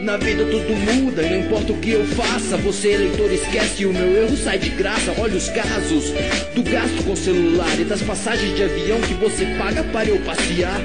Na 0.00 0.18
vida 0.18 0.44
tudo 0.44 0.76
muda 0.76 1.22
e 1.22 1.30
não 1.30 1.40
importa 1.40 1.72
o 1.72 1.78
que 1.78 1.90
eu 1.90 2.06
faça. 2.08 2.56
Você, 2.58 2.92
eleitor, 2.92 3.32
esquece 3.32 3.82
e 3.82 3.86
o 3.86 3.92
meu 3.92 4.24
erro 4.24 4.36
sai 4.36 4.58
de 4.58 4.68
graça. 4.70 5.14
Olha 5.18 5.34
os 5.34 5.48
casos 5.48 6.12
do 6.54 6.62
gasto 6.62 7.02
com 7.04 7.16
celular 7.16 7.80
e 7.80 7.84
das 7.84 8.02
passagens 8.02 8.54
de 8.54 8.62
avião 8.62 9.00
que 9.00 9.14
você 9.14 9.46
paga 9.58 9.82
para 9.84 10.08
eu 10.08 10.18
passear. 10.18 10.80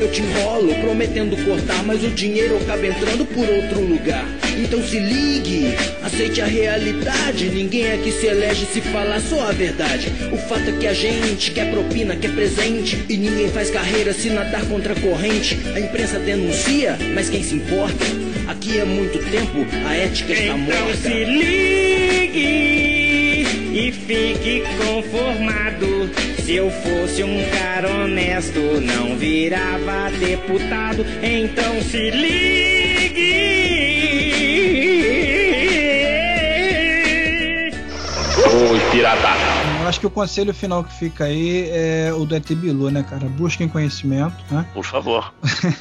Eu 0.00 0.10
te 0.10 0.22
enrolo 0.22 0.74
prometendo 0.76 1.36
cortar, 1.44 1.82
mas 1.84 2.02
o 2.02 2.08
dinheiro 2.08 2.56
acaba 2.56 2.86
entrando 2.86 3.26
por 3.26 3.48
outro 3.48 3.80
lugar. 3.80 4.26
Então 4.56 4.82
se 4.82 4.98
ligue, 4.98 5.74
aceite 6.02 6.40
a 6.40 6.46
realidade. 6.46 7.50
Ninguém 7.50 7.92
aqui 7.92 8.10
se 8.10 8.26
elege 8.26 8.66
se 8.66 8.80
falar 8.80 9.20
só 9.20 9.48
a 9.48 9.52
verdade. 9.52 10.10
O 10.32 10.36
fato 10.36 10.68
é 10.68 10.72
que 10.72 10.86
a 10.86 10.94
gente 10.94 11.50
quer 11.50 11.70
propina, 11.70 12.16
quer 12.16 12.32
presente. 12.32 13.04
E 13.08 13.16
ninguém 13.16 13.50
faz 13.50 13.70
carreira 13.70 14.14
se 14.14 14.30
nadar 14.30 14.64
contra 14.66 14.94
a 14.94 15.00
corrente. 15.00 15.58
A 15.74 15.80
imprensa 15.80 16.18
denuncia, 16.18 16.98
mas 17.14 17.28
quem 17.28 17.42
se 17.42 17.54
importa? 17.54 18.04
Aqui 18.48 18.80
há 18.80 18.86
muito 18.86 19.18
tempo 19.30 19.66
a 19.86 19.94
ética 19.94 20.32
está 20.32 20.56
morta. 20.56 20.78
Então 20.78 20.94
se 20.94 21.24
ligue 21.24 22.36
e 23.74 23.92
fique 23.92 24.62
conformado. 24.78 26.10
Se 26.44 26.54
eu 26.54 26.70
fosse 26.70 27.24
um 27.24 27.44
cara 27.50 27.88
honesto, 27.88 28.60
não 28.80 29.16
virava 29.16 30.10
deputado. 30.20 31.04
Então 31.22 31.82
se 31.82 32.10
ligue. 32.10 32.46
Oi, 38.70 38.80
pirata. 38.92 39.55
Eu 39.86 39.90
acho 39.90 40.00
que 40.00 40.06
o 40.08 40.10
conselho 40.10 40.52
final 40.52 40.82
que 40.82 40.92
fica 40.92 41.26
aí 41.26 41.70
é 41.70 42.12
o 42.12 42.26
do 42.26 42.34
ET 42.34 42.44
Bilu, 42.54 42.90
né, 42.90 43.04
cara? 43.04 43.28
Busquem 43.28 43.68
conhecimento, 43.68 44.34
né? 44.50 44.66
Por 44.74 44.84
favor. 44.84 45.32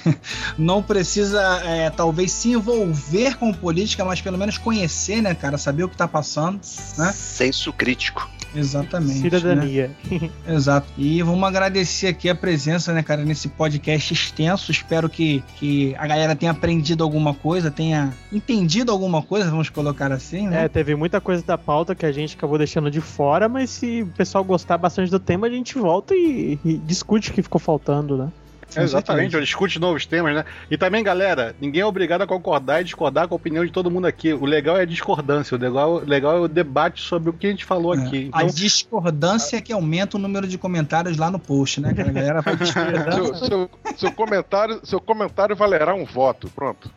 Não 0.59 0.83
precisa, 0.83 1.41
é, 1.65 1.89
talvez, 1.89 2.31
se 2.31 2.51
envolver 2.51 3.35
com 3.35 3.51
política, 3.51 4.05
mas 4.05 4.21
pelo 4.21 4.37
menos 4.37 4.59
conhecer, 4.59 5.23
né, 5.23 5.33
cara? 5.33 5.57
Saber 5.57 5.85
o 5.85 5.89
que 5.89 5.97
tá 5.97 6.07
passando, 6.07 6.61
né? 6.99 7.11
Senso 7.13 7.73
crítico. 7.73 8.29
Exatamente. 8.55 9.21
Cidadania. 9.21 9.91
né? 10.09 10.29
Exato. 10.47 10.87
E 10.97 11.21
vamos 11.21 11.43
agradecer 11.43 12.07
aqui 12.07 12.29
a 12.29 12.35
presença, 12.35 12.93
né, 12.93 13.03
cara, 13.03 13.23
nesse 13.23 13.47
podcast 13.49 14.13
extenso. 14.13 14.71
Espero 14.71 15.09
que, 15.09 15.43
que 15.57 15.95
a 15.97 16.07
galera 16.07 16.35
tenha 16.35 16.51
aprendido 16.51 17.03
alguma 17.03 17.33
coisa, 17.33 17.69
tenha 17.69 18.13
entendido 18.31 18.91
alguma 18.91 19.21
coisa, 19.21 19.49
vamos 19.49 19.69
colocar 19.69 20.11
assim, 20.11 20.47
né? 20.47 20.65
É, 20.65 20.67
teve 20.69 20.95
muita 20.95 21.19
coisa 21.19 21.43
da 21.43 21.57
pauta 21.57 21.93
que 21.95 22.05
a 22.05 22.11
gente 22.11 22.35
acabou 22.35 22.57
deixando 22.57 22.89
de 22.89 23.01
fora, 23.01 23.49
mas 23.49 23.69
se 23.69 24.03
o 24.03 24.07
pessoal 24.07 24.43
gostar 24.43 24.77
bastante 24.77 25.11
do 25.11 25.19
tema, 25.19 25.47
a 25.47 25.49
gente 25.49 25.77
volta 25.77 26.13
e, 26.15 26.57
e 26.63 26.77
discute 26.77 27.29
o 27.29 27.33
que 27.33 27.41
ficou 27.41 27.59
faltando, 27.59 28.17
né? 28.17 28.31
É, 28.75 28.81
exatamente, 28.83 29.35
eu 29.35 29.41
discute 29.41 29.79
novos 29.79 30.05
temas, 30.05 30.33
né? 30.35 30.45
E 30.71 30.77
também, 30.77 31.03
galera, 31.03 31.55
ninguém 31.61 31.81
é 31.81 31.85
obrigado 31.85 32.21
a 32.21 32.27
concordar 32.27 32.81
e 32.81 32.83
discordar 32.83 33.27
com 33.27 33.35
a 33.35 33.37
opinião 33.37 33.65
de 33.65 33.71
todo 33.71 33.91
mundo 33.91 34.05
aqui. 34.07 34.33
O 34.33 34.45
legal 34.45 34.77
é 34.77 34.81
a 34.81 34.85
discordância, 34.85 35.55
o 35.55 35.59
legal, 35.59 35.93
o 35.95 36.05
legal 36.05 36.37
é 36.37 36.39
o 36.41 36.47
debate 36.47 37.01
sobre 37.01 37.29
o 37.29 37.33
que 37.33 37.47
a 37.47 37.49
gente 37.49 37.65
falou 37.65 37.91
aqui. 37.93 38.29
A 38.33 38.43
Então, 38.43 38.55
discordância 38.55 39.61
que 39.61 39.71
aumenta 39.73 40.17
o 40.17 40.19
número 40.19 40.47
de 40.47 40.57
comentários 40.57 41.17
lá 41.17 41.29
no 41.29 41.37
post, 41.39 41.79
né, 41.81 41.93
cara? 41.93 42.09
A 42.09 42.13
galera 42.13 42.41
vai 42.41 42.55
discordando. 42.55 43.25
Seu, 43.35 43.35
seu- 43.47 43.69
seu 43.97 44.11
comentário, 44.11 44.79
seu 44.83 44.99
comentário 44.99 45.55
valerá 45.55 45.93
um 45.93 46.05
voto. 46.05 46.49
Pronto. 46.53 46.89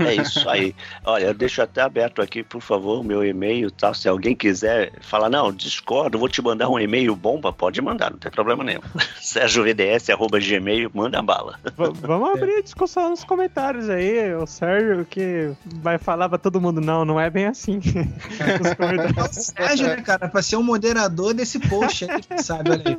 É 0.00 0.14
isso 0.14 0.48
aí. 0.48 0.74
Olha, 1.04 1.24
eu 1.26 1.34
deixo 1.34 1.60
até 1.62 1.80
aberto 1.82 2.22
aqui, 2.22 2.42
por 2.42 2.60
favor, 2.62 3.00
o 3.00 3.04
meu 3.04 3.24
e-mail, 3.24 3.70
tal. 3.70 3.92
Se 3.94 4.08
alguém 4.08 4.34
quiser 4.34 4.92
falar, 5.00 5.28
não, 5.28 5.52
discordo, 5.52 6.18
vou 6.18 6.28
te 6.28 6.40
mandar 6.42 6.68
um 6.68 6.78
e-mail 6.78 7.14
bomba, 7.14 7.52
pode 7.52 7.80
mandar, 7.82 8.10
não 8.10 8.18
tem 8.18 8.30
problema 8.30 8.64
nenhum. 8.64 8.80
SérgioVDS.gmail, 9.20 10.90
manda 10.94 11.07
bala. 11.22 11.58
V- 11.76 11.92
vamos 12.00 12.30
abrir 12.30 12.56
a 12.56 12.62
discussão 12.62 13.10
nos 13.10 13.24
comentários 13.24 13.88
aí. 13.88 14.34
O 14.34 14.46
Sérgio 14.46 15.04
que 15.04 15.50
vai 15.80 15.98
falar 15.98 16.28
pra 16.28 16.38
todo 16.38 16.60
mundo, 16.60 16.80
não, 16.80 17.04
não 17.04 17.20
é 17.20 17.28
bem 17.30 17.46
assim. 17.46 17.80
Nos 18.60 18.74
comentários. 18.74 19.36
Sérgio, 19.56 19.86
né, 19.88 19.96
cara, 20.02 20.28
pra 20.28 20.42
ser 20.42 20.56
o 20.56 20.62
moderador 20.62 21.34
desse 21.34 21.58
post 21.58 22.06
aí, 22.10 22.42
sabe, 22.42 22.70
olha 22.70 22.82
aí. 22.86 22.98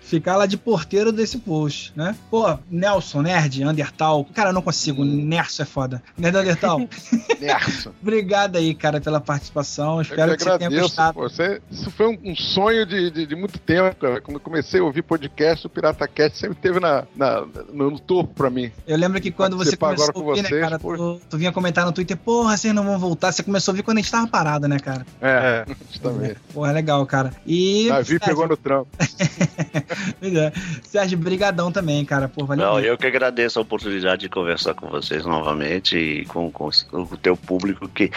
Ficar 0.00 0.36
lá 0.36 0.46
de 0.46 0.56
porteiro 0.56 1.10
desse 1.12 1.38
post, 1.38 1.92
né? 1.96 2.14
Pô, 2.30 2.58
Nelson, 2.70 3.22
Nerd, 3.22 3.64
Undertal. 3.64 4.24
Cara, 4.34 4.50
eu 4.50 4.52
não 4.52 4.62
consigo. 4.62 5.04
Nerso 5.04 5.62
é 5.62 5.64
foda. 5.64 6.02
Nerd 6.16 6.36
Undertal. 6.36 6.80
Nerso. 7.40 7.94
Obrigado 8.02 8.56
aí, 8.56 8.74
cara, 8.74 9.00
pela 9.00 9.20
participação. 9.20 9.96
Eu 9.96 10.02
Espero 10.02 10.30
que 10.32 10.36
que, 10.38 10.42
você 10.44 10.44
tenha 10.44 10.54
agradeço. 10.68 10.82
gostado. 10.82 11.14
pô. 11.14 11.22
Você- 11.22 11.62
isso 11.70 11.90
foi 11.90 12.06
um, 12.08 12.18
um 12.32 12.36
sonho 12.36 12.84
de, 12.86 13.10
de, 13.10 13.26
de 13.26 13.34
muito 13.34 13.58
tempo, 13.58 13.96
cara. 13.96 14.20
Quando 14.20 14.36
eu 14.36 14.40
comecei 14.40 14.80
a 14.80 14.84
ouvir 14.84 15.02
podcast, 15.02 15.66
o 15.66 15.70
Pirata 15.70 16.06
Cast 16.06 16.38
sempre 16.38 16.53
teve 16.54 16.80
na, 16.80 17.04
na- 17.16 17.44
no, 17.72 17.90
no 17.92 17.98
topo 17.98 18.32
pra 18.34 18.50
mim. 18.50 18.70
Eu 18.86 18.96
lembro 18.96 19.20
que 19.20 19.30
quando 19.30 19.56
você 19.56 19.76
começou 19.76 20.04
agora 20.04 20.10
a 20.10 20.12
com 20.22 20.28
ouvir, 20.28 20.42
né, 20.42 20.48
vocês, 20.48 20.60
cara, 20.60 20.78
pô. 20.78 20.96
tu, 20.96 21.20
tu 21.30 21.38
vinha 21.38 21.52
comentar 21.52 21.84
no 21.84 21.92
Twitter, 21.92 22.16
porra, 22.16 22.56
vocês 22.56 22.74
não 22.74 22.84
vão 22.84 22.98
voltar. 22.98 23.32
Você 23.32 23.42
começou 23.42 23.72
a 23.72 23.74
ouvir 23.74 23.82
quando 23.82 23.98
a 23.98 24.00
gente 24.00 24.10
tava 24.10 24.26
parado, 24.26 24.66
né, 24.68 24.78
cara? 24.78 25.06
É, 25.20 25.64
justamente. 25.90 26.36
Porra, 26.52 26.72
legal, 26.72 27.04
cara. 27.06 27.32
E. 27.46 27.88
Davi 27.88 28.06
Sérgio, 28.06 28.20
pegou 28.20 28.48
no 28.48 28.56
trampo. 28.56 28.88
pois 30.20 30.34
é. 30.34 30.52
Sérgio, 30.82 31.18
brigadão 31.18 31.70
também, 31.72 32.04
cara. 32.04 32.28
Pô, 32.28 32.44
valeu. 32.44 32.64
Não, 32.66 32.80
eu 32.80 32.96
que 32.96 33.06
agradeço 33.06 33.58
a 33.58 33.62
oportunidade 33.62 34.22
de 34.22 34.28
conversar 34.28 34.74
com 34.74 34.88
vocês 34.88 35.24
novamente 35.24 35.96
e 35.96 36.24
com, 36.26 36.50
com 36.50 36.70
o 36.92 37.16
teu 37.16 37.36
público 37.36 37.88
que 37.88 38.10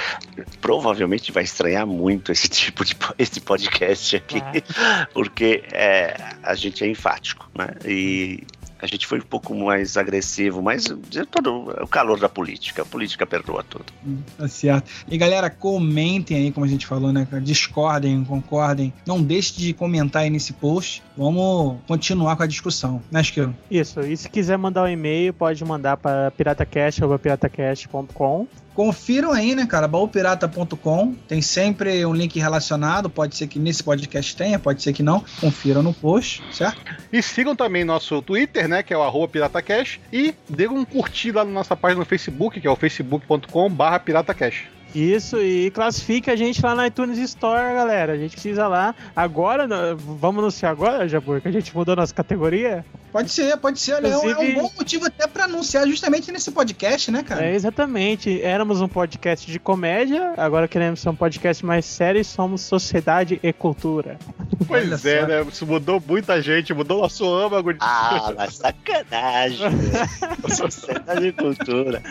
provavelmente 0.61 1.31
vai 1.31 1.43
estranhar 1.43 1.85
muito 1.85 2.31
esse 2.31 2.47
tipo 2.47 2.83
de 2.85 2.95
esse 3.17 3.39
podcast 3.39 4.15
aqui, 4.15 4.41
porque 5.13 5.63
é, 5.71 6.15
a 6.43 6.55
gente 6.55 6.83
é 6.83 6.87
enfático, 6.89 7.49
né? 7.57 7.69
E 7.85 8.26
a 8.79 8.85
gente 8.85 9.07
foi 9.07 9.17
um 9.19 9.23
pouco 9.23 9.55
mais 9.55 9.97
agressivo, 9.97 10.61
mas 10.61 10.85
é 10.85 11.25
todo 11.25 11.71
o 11.81 11.87
calor 11.87 12.19
da 12.19 12.29
política. 12.29 12.83
A 12.83 12.85
política 12.85 13.25
perdoa 13.25 13.63
tudo. 13.63 13.85
Tá 14.37 14.47
certo. 14.47 14.91
E 15.07 15.17
galera, 15.17 15.49
comentem 15.49 16.37
aí, 16.37 16.51
como 16.51 16.63
a 16.65 16.69
gente 16.69 16.85
falou, 16.85 17.11
né? 17.11 17.27
Discordem, 17.41 18.23
concordem. 18.23 18.93
Não 19.05 19.21
deixe 19.21 19.57
de 19.57 19.73
comentar 19.73 20.21
aí 20.23 20.29
nesse 20.29 20.53
post. 20.53 21.03
Vamos 21.17 21.77
continuar 21.87 22.35
com 22.35 22.43
a 22.43 22.47
discussão, 22.47 23.01
né, 23.11 23.21
Esquilo? 23.21 23.55
Isso, 23.71 23.99
e 24.01 24.15
se 24.15 24.29
quiser 24.29 24.57
mandar 24.57 24.83
um 24.83 24.87
e-mail, 24.87 25.33
pode 25.33 25.65
mandar 25.65 25.97
para 25.97 26.29
piratacast.piratacast.com. 26.31 28.47
Confiram 28.77 29.33
aí, 29.33 29.55
né, 29.55 29.65
cara? 29.65 29.87
baúpirata.com. 29.87 31.15
Tem 31.27 31.41
sempre 31.41 32.05
um 32.05 32.13
link 32.13 32.39
relacionado. 32.39 33.09
Pode 33.09 33.35
ser 33.35 33.47
que 33.47 33.57
nesse 33.57 33.83
podcast 33.83 34.35
tenha, 34.35 34.59
pode 34.59 34.83
ser 34.83 34.93
que 34.93 35.01
não. 35.01 35.25
Confiram 35.41 35.81
no 35.81 35.91
post, 35.91 36.43
certo? 36.51 36.79
E 37.11 37.19
sigam 37.23 37.55
também 37.55 37.83
nosso 37.83 38.21
Twitter, 38.21 38.67
né? 38.67 38.83
Que 38.83 38.93
é 38.93 38.97
o 38.97 39.01
arroba 39.01 39.29
PirataCast. 39.29 39.99
E 40.13 40.35
dê 40.47 40.67
um 40.67 40.85
curtir 40.85 41.31
lá 41.31 41.43
na 41.43 41.49
nossa 41.49 41.75
página 41.75 42.01
no 42.01 42.05
Facebook, 42.05 42.61
que 42.61 42.67
é 42.67 42.69
o 42.69 42.75
facebook.com 42.75 43.67
barra 43.67 43.97
PirataCast. 43.97 44.69
Isso, 44.95 45.37
e 45.41 45.69
classifique 45.71 46.29
a 46.31 46.35
gente 46.35 46.61
lá 46.63 46.73
na 46.75 46.87
iTunes 46.87 47.17
Store, 47.19 47.73
galera. 47.73 48.13
A 48.13 48.17
gente 48.17 48.31
precisa 48.31 48.67
lá. 48.67 48.95
Agora, 49.15 49.67
né, 49.67 49.95
vamos 49.97 50.39
anunciar 50.39 50.71
agora, 50.71 51.07
Jabur, 51.07 51.41
que 51.41 51.47
a 51.47 51.51
gente 51.51 51.75
mudou 51.75 51.95
nossa 51.95 52.13
categoria? 52.13 52.83
Pode 53.11 53.31
ser, 53.31 53.55
pode 53.57 53.79
ser. 53.79 53.93
Olha, 53.93 54.07
é 54.07 54.17
um- 54.17 54.21
é 54.27 54.31
Inclusive- 54.31 54.53
bom 54.55 54.71
motivo 54.77 55.05
até 55.07 55.25
pra 55.27 55.45
anunciar 55.45 55.87
justamente 55.87 56.31
nesse 56.31 56.51
podcast, 56.51 57.09
né, 57.09 57.23
cara? 57.23 57.45
É, 57.45 57.55
exatamente. 57.55 58.41
Éramos 58.41 58.81
um 58.81 58.87
podcast 58.87 59.49
de 59.49 59.59
comédia, 59.59 60.33
agora 60.37 60.67
queremos 60.67 60.99
ser 60.99 61.09
um 61.09 61.15
podcast 61.15 61.65
mais 61.65 61.85
sério 61.85 62.19
e 62.19 62.23
somos 62.23 62.61
Sociedade 62.61 63.39
e 63.41 63.53
Cultura. 63.53 64.17
Pois 64.67 65.05
é, 65.05 65.25
né? 65.25 65.41
Isso 65.49 65.65
mudou 65.65 66.03
muita 66.05 66.41
gente, 66.41 66.73
mudou 66.73 67.01
nosso 67.01 67.25
âmago 67.33 67.71
de. 67.73 67.79
Ah, 67.81 68.33
mas 68.35 68.55
sacanagem. 68.55 69.59
Sociedade 70.49 71.27
e 71.27 71.31
cultura. 71.31 72.01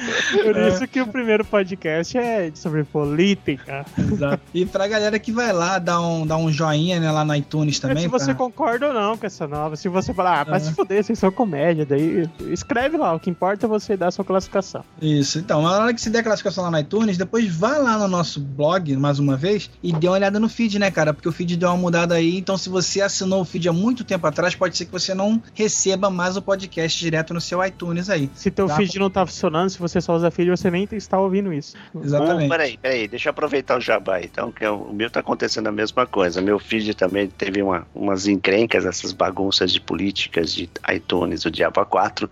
Por 0.43 0.57
isso 0.57 0.87
que 0.89 1.01
o 1.01 1.07
primeiro 1.07 1.45
podcast 1.45 2.17
é 2.17 2.51
sobre 2.67 2.85
política. 2.85 3.85
Exato. 3.99 4.43
E 4.53 4.67
pra 4.67 4.87
galera 4.89 5.19
que 5.19 5.33
vai 5.33 5.53
lá 5.53 5.79
dar 5.79 6.01
um, 6.01 6.27
dar 6.27 6.37
um 6.37 6.51
joinha 6.51 6.99
né, 7.01 7.11
lá 7.11 7.25
no 7.25 7.35
iTunes 7.35 7.79
É 7.79 7.81
também. 7.89 8.03
se 8.03 8.09
você 8.09 8.27
pra- 8.27 8.35
concorda 8.35 8.89
ou 8.89 8.95
não 8.95 9.17
com 9.17 9.27
essa 9.27 9.47
nova. 9.47 9.77
Se 9.77 9.89
você 9.89 10.13
falar, 10.13 10.41
ah, 10.41 10.45
vai 10.45 10.57
É. 10.57 10.61
se 10.61 10.73
fuder 10.73 10.97
vocês, 10.97 11.07
vocês 11.07 11.19
são 11.19 11.31
comédia. 11.31 11.87
Daí 11.87 12.29
escreve 12.53 12.97
lá, 12.97 13.15
o 13.15 13.21
que 13.21 13.31
importa 13.31 13.67
é 13.67 13.69
você 13.69 13.97
dar 13.97 14.09
a 14.09 14.11
sua 14.11 14.25
classificação. 14.25 14.85
Isso, 15.01 15.39
então, 15.39 15.63
na 15.63 15.71
hora 15.71 15.95
que 15.95 16.01
você 16.01 16.11
der 16.11 16.21
a 16.21 16.23
classificação 16.25 16.65
lá 16.65 16.71
no 16.71 16.79
iTunes, 16.79 17.17
depois 17.17 17.47
vá 17.55 17.79
lá 17.79 17.99
no 17.99 18.09
nosso 18.09 18.41
blog, 18.41 18.97
mais 18.97 19.19
uma 19.19 19.37
vez, 19.37 19.71
e 19.83 19.93
dê 19.93 20.09
uma 20.09 20.15
olhada 20.15 20.41
no 20.41 20.49
feed, 20.49 20.79
né, 20.79 20.91
cara? 20.91 21.13
Porque 21.15 21.29
o 21.29 21.33
feed 21.33 21.57
deu 21.57 21.69
uma 21.69 21.77
mudada 21.77 22.15
aí, 22.15 22.37
então 22.37 22.57
se 22.57 22.69
você 22.69 23.01
assinou 23.01 23.41
o 23.43 23.45
feed 23.45 23.69
há 23.69 23.73
muito 23.73 24.05
tempo 24.05 24.27
atrás, 24.27 24.55
pode 24.55 24.77
ser 24.77 24.87
que 24.87 24.93
você 24.93 25.15
não 25.15 25.41
receba 25.55 26.11
mais 26.11 26.37
o 26.37 26.43
podcast 26.43 26.99
direto 26.99 27.33
no 27.33 27.41
seu 27.41 27.65
iTunes 27.65 28.11
aí. 28.11 28.31
Se 28.35 28.51
teu 28.51 28.67
Tá. 28.67 28.77
feed 28.77 28.99
não 28.99 29.11
tá 29.11 29.25
funcionando, 29.25 29.71
se 29.71 29.79
você 29.79 30.01
só 30.01 30.15
usa 30.17 30.31
feed, 30.31 30.51
você 30.51 30.71
nem 30.71 30.87
está 30.93 31.19
ouvindo 31.19 31.53
isso. 31.53 31.77
Exatamente. 32.03 32.49
Peraí, 32.57 32.79
peraí, 32.79 33.07
deixa 33.07 33.29
eu 33.29 33.33
aproveitar 33.33 33.77
o 33.77 33.81
jabá 33.83 34.19
então, 34.19 34.51
que 34.51 34.67
o 34.67 34.91
meu 34.91 35.11
tá 35.11 35.21
acontecendo 35.21 35.67
a 35.67 35.73
mesma 35.73 36.07
coisa. 36.07 36.41
Meu 36.41 36.59
feed 36.59 36.95
também 36.95 37.29
teve 37.29 37.61
uma, 37.61 37.87
umas 37.95 38.27
encrencas, 38.27 38.87
essas 38.87 39.13
bagunças 39.13 39.71
de 39.71 39.79
políticas 39.79 40.55
de 40.55 40.67
iTunes, 40.89 41.45
o 41.45 41.51
Diabo 41.51 41.85
4, 41.85 42.31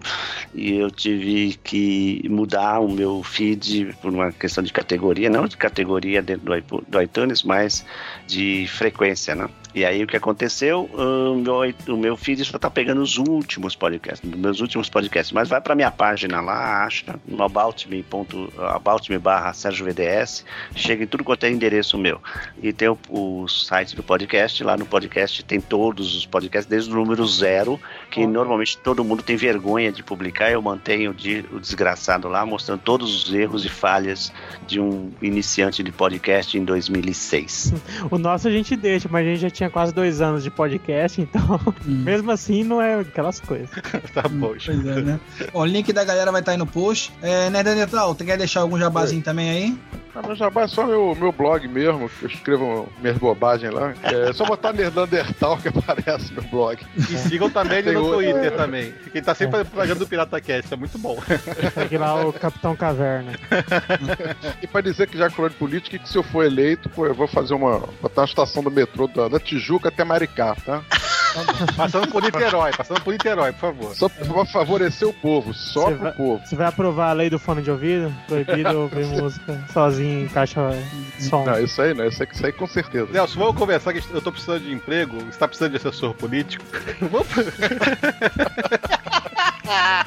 e 0.55 0.78
eu 0.78 0.90
tive 0.90 1.60
que 1.62 2.26
mudar 2.30 2.80
o 2.80 2.88
meu 2.88 3.22
feed 3.22 3.94
por 4.01 4.10
uma 4.14 4.32
questão 4.32 4.64
de 4.64 4.72
categoria, 4.72 5.28
não 5.28 5.46
de 5.46 5.59
categoria 5.59 6.22
dentro 6.22 6.46
do 6.88 7.02
iTunes, 7.02 7.42
mas 7.42 7.84
de 8.26 8.66
frequência, 8.66 9.34
né? 9.34 9.46
E 9.74 9.84
aí 9.84 10.05
o 10.05 10.06
que 10.06 10.16
aconteceu? 10.16 10.88
O 10.94 11.34
meu, 11.34 11.74
o 11.88 11.96
meu 11.96 12.16
feed 12.16 12.44
só 12.44 12.59
tá 12.59 12.70
pegando 12.70 13.02
os 13.02 13.18
últimos 13.18 13.74
podcasts, 13.74 14.28
meus 14.30 14.60
últimos 14.60 14.88
podcasts, 14.88 15.32
mas 15.32 15.48
vai 15.48 15.60
pra 15.60 15.74
minha 15.74 15.90
página 15.90 16.40
lá, 16.40 16.84
acha, 16.84 17.18
no 17.26 17.42
about 17.42 17.88
me, 17.88 18.02
ponto, 18.02 18.52
about 18.59 19.10
me 19.10 19.18
barra 19.18 19.52
Sérgio 19.52 19.84
VDS, 19.84 20.44
chega 20.76 21.02
em 21.05 21.06
tudo 21.06 21.24
quanto 21.24 21.44
é 21.44 21.51
endereço 21.51 21.98
meu. 21.98 22.20
E 22.62 22.72
tem 22.72 22.88
o, 22.88 22.98
o 23.10 23.48
site 23.48 23.96
do 23.96 24.02
podcast, 24.02 24.62
lá 24.62 24.76
no 24.76 24.86
podcast 24.86 25.42
tem 25.44 25.60
todos 25.60 26.14
os 26.14 26.24
podcasts, 26.24 26.70
desde 26.70 26.90
o 26.90 26.94
número 26.94 27.26
zero, 27.26 27.80
que 28.10 28.26
normalmente 28.26 28.78
todo 28.78 29.02
mundo 29.05 29.22
tem 29.22 29.36
vergonha 29.36 29.90
de 29.90 30.02
publicar, 30.05 30.51
eu 30.52 30.62
mantenho 30.62 31.10
o, 31.10 31.14
di- 31.14 31.44
o 31.52 31.59
desgraçado 31.59 32.28
lá, 32.28 32.46
mostrando 32.46 32.80
todos 32.80 33.24
os 33.26 33.34
erros 33.34 33.64
e 33.64 33.68
falhas 33.68 34.32
de 34.68 34.78
um 34.78 35.10
iniciante 35.20 35.82
de 35.82 35.90
podcast 35.90 36.56
em 36.56 36.64
2006. 36.64 37.74
O 38.10 38.18
nosso 38.18 38.46
a 38.48 38.51
gente 38.51 38.76
deixa, 38.76 39.09
mas 39.10 39.26
a 39.26 39.30
gente 39.30 39.40
já 39.40 39.51
tinha 39.51 39.64
quase 39.70 39.93
dois 39.93 40.20
anos 40.20 40.43
de 40.43 40.51
podcast, 40.51 41.20
então 41.20 41.61
mesmo 41.85 42.31
assim 42.31 42.65
não 42.65 42.81
é 42.81 43.01
aquelas 43.01 43.41
coisas. 43.41 43.70
tá 44.12 44.28
bom. 44.28 44.55
Pois 44.65 44.69
é, 44.69 45.01
né? 45.03 45.20
Bom, 45.53 45.61
o 45.61 45.65
link 45.65 45.93
da 45.93 46.05
galera 46.05 46.31
vai 46.31 46.41
estar 46.41 46.53
aí 46.53 46.59
no 46.59 46.66
post. 46.66 47.12
É, 47.23 47.51
né, 47.51 47.62
Netanyahu, 47.62 48.15
tu 48.15 48.24
quer 48.24 48.36
deixar 48.36 48.61
algum 48.61 48.78
jabazinho 48.78 49.23
também 49.23 49.51
aí? 49.51 49.78
Ah, 50.16 50.23
meu 50.24 50.36
jabá 50.36 50.62
é 50.62 50.69
só 50.69 50.86
meu, 50.86 51.12
meu 51.16 51.32
blog 51.32 51.66
mesmo, 51.66 52.09
que 52.09 52.24
eu 52.24 52.28
escrevo 52.28 52.89
minhas 53.01 53.19
bobagens 53.19 53.73
lá. 53.74 53.95
É 54.05 54.32
só 54.32 54.45
botar 54.45 54.73
Nerdandertal 54.73 55.59
que 55.59 55.66
aparece 55.77 56.32
meu 56.32 56.45
blog. 56.45 56.78
E 56.97 57.03
sigam 57.03 57.51
também 57.51 57.78
ele 57.78 57.93
no 57.93 58.12
Twitter 58.12 58.57
também. 58.57 58.93
Porque 58.93 59.19
ele 59.19 59.24
tá 59.24 59.35
sempre 59.35 59.65
propagando 59.65 59.99
do 59.99 60.07
Pirata 60.07 60.41
Cast, 60.41 60.73
é 60.73 60.77
muito 60.77 60.97
bom. 60.99 61.19
Segue 61.74 61.99
lá 61.99 62.27
o 62.27 62.32
Capitão 62.32 62.77
Caverna. 62.77 63.32
E 64.62 64.69
pra 64.69 64.81
dizer 64.81 65.09
que 65.09 65.19
já 65.19 65.28
falou 65.31 65.51
de 65.51 65.57
política, 65.57 65.99
que 65.99 66.09
se 66.09 66.16
eu 66.16 66.23
for 66.23 66.45
eleito, 66.45 66.89
pô, 66.89 67.07
eu 67.07 67.15
vou 67.15 67.27
fazer 67.27 67.55
uma. 67.55 67.81
botar 68.01 68.20
uma 68.20 68.27
estação 68.27 68.62
do 68.62 68.70
metrô 68.70 69.09
da, 69.09 69.27
da 69.27 69.41
Tijuca 69.55 69.89
até 69.89 70.02
Maricá, 70.02 70.56
tá? 70.64 70.82
Passando 71.76 72.06
por 72.09 72.22
Niterói, 72.22 72.70
passando 72.76 73.01
por 73.01 73.12
Niterói, 73.12 73.52
por 73.52 73.60
favor. 73.60 73.94
Só 73.97 74.09
pra 74.09 74.44
favorecer 74.47 75.09
o 75.09 75.12
povo, 75.12 75.52
só 75.52 75.86
Você 75.86 75.94
pro 75.94 76.02
vai, 76.05 76.12
povo. 76.12 76.47
você 76.47 76.55
vai 76.55 76.66
aprovar 76.68 77.10
a 77.10 77.12
lei 77.12 77.28
do 77.28 77.40
fone 77.40 77.60
de 77.60 77.72
ouvido? 77.72 78.14
Proibido 78.28 78.78
ouvir 78.82 79.05
música 79.06 79.64
sozinho 79.72 80.26
em 80.26 80.28
caixa 80.28 80.60
de 81.16 81.24
som. 81.24 81.44
Não, 81.44 81.59
isso 81.60 81.82
aí 81.82 81.93
não, 81.93 82.06
isso 82.06 82.22
aí, 82.22 82.28
isso 82.32 82.47
aí 82.47 82.52
com 82.52 82.68
certeza. 82.68 83.09
Nelson, 83.10 83.40
vamos 83.40 83.56
conversar 83.56 83.93
que 83.93 84.02
eu 84.14 84.22
tô 84.22 84.31
precisando 84.31 84.62
de 84.62 84.72
emprego, 84.72 85.18
você 85.24 85.39
tá 85.39 85.48
precisando 85.48 85.72
de 85.72 85.76
assessor 85.78 86.14
político. 86.14 86.64
Vamos... 87.01 87.26
Ah, 89.66 90.05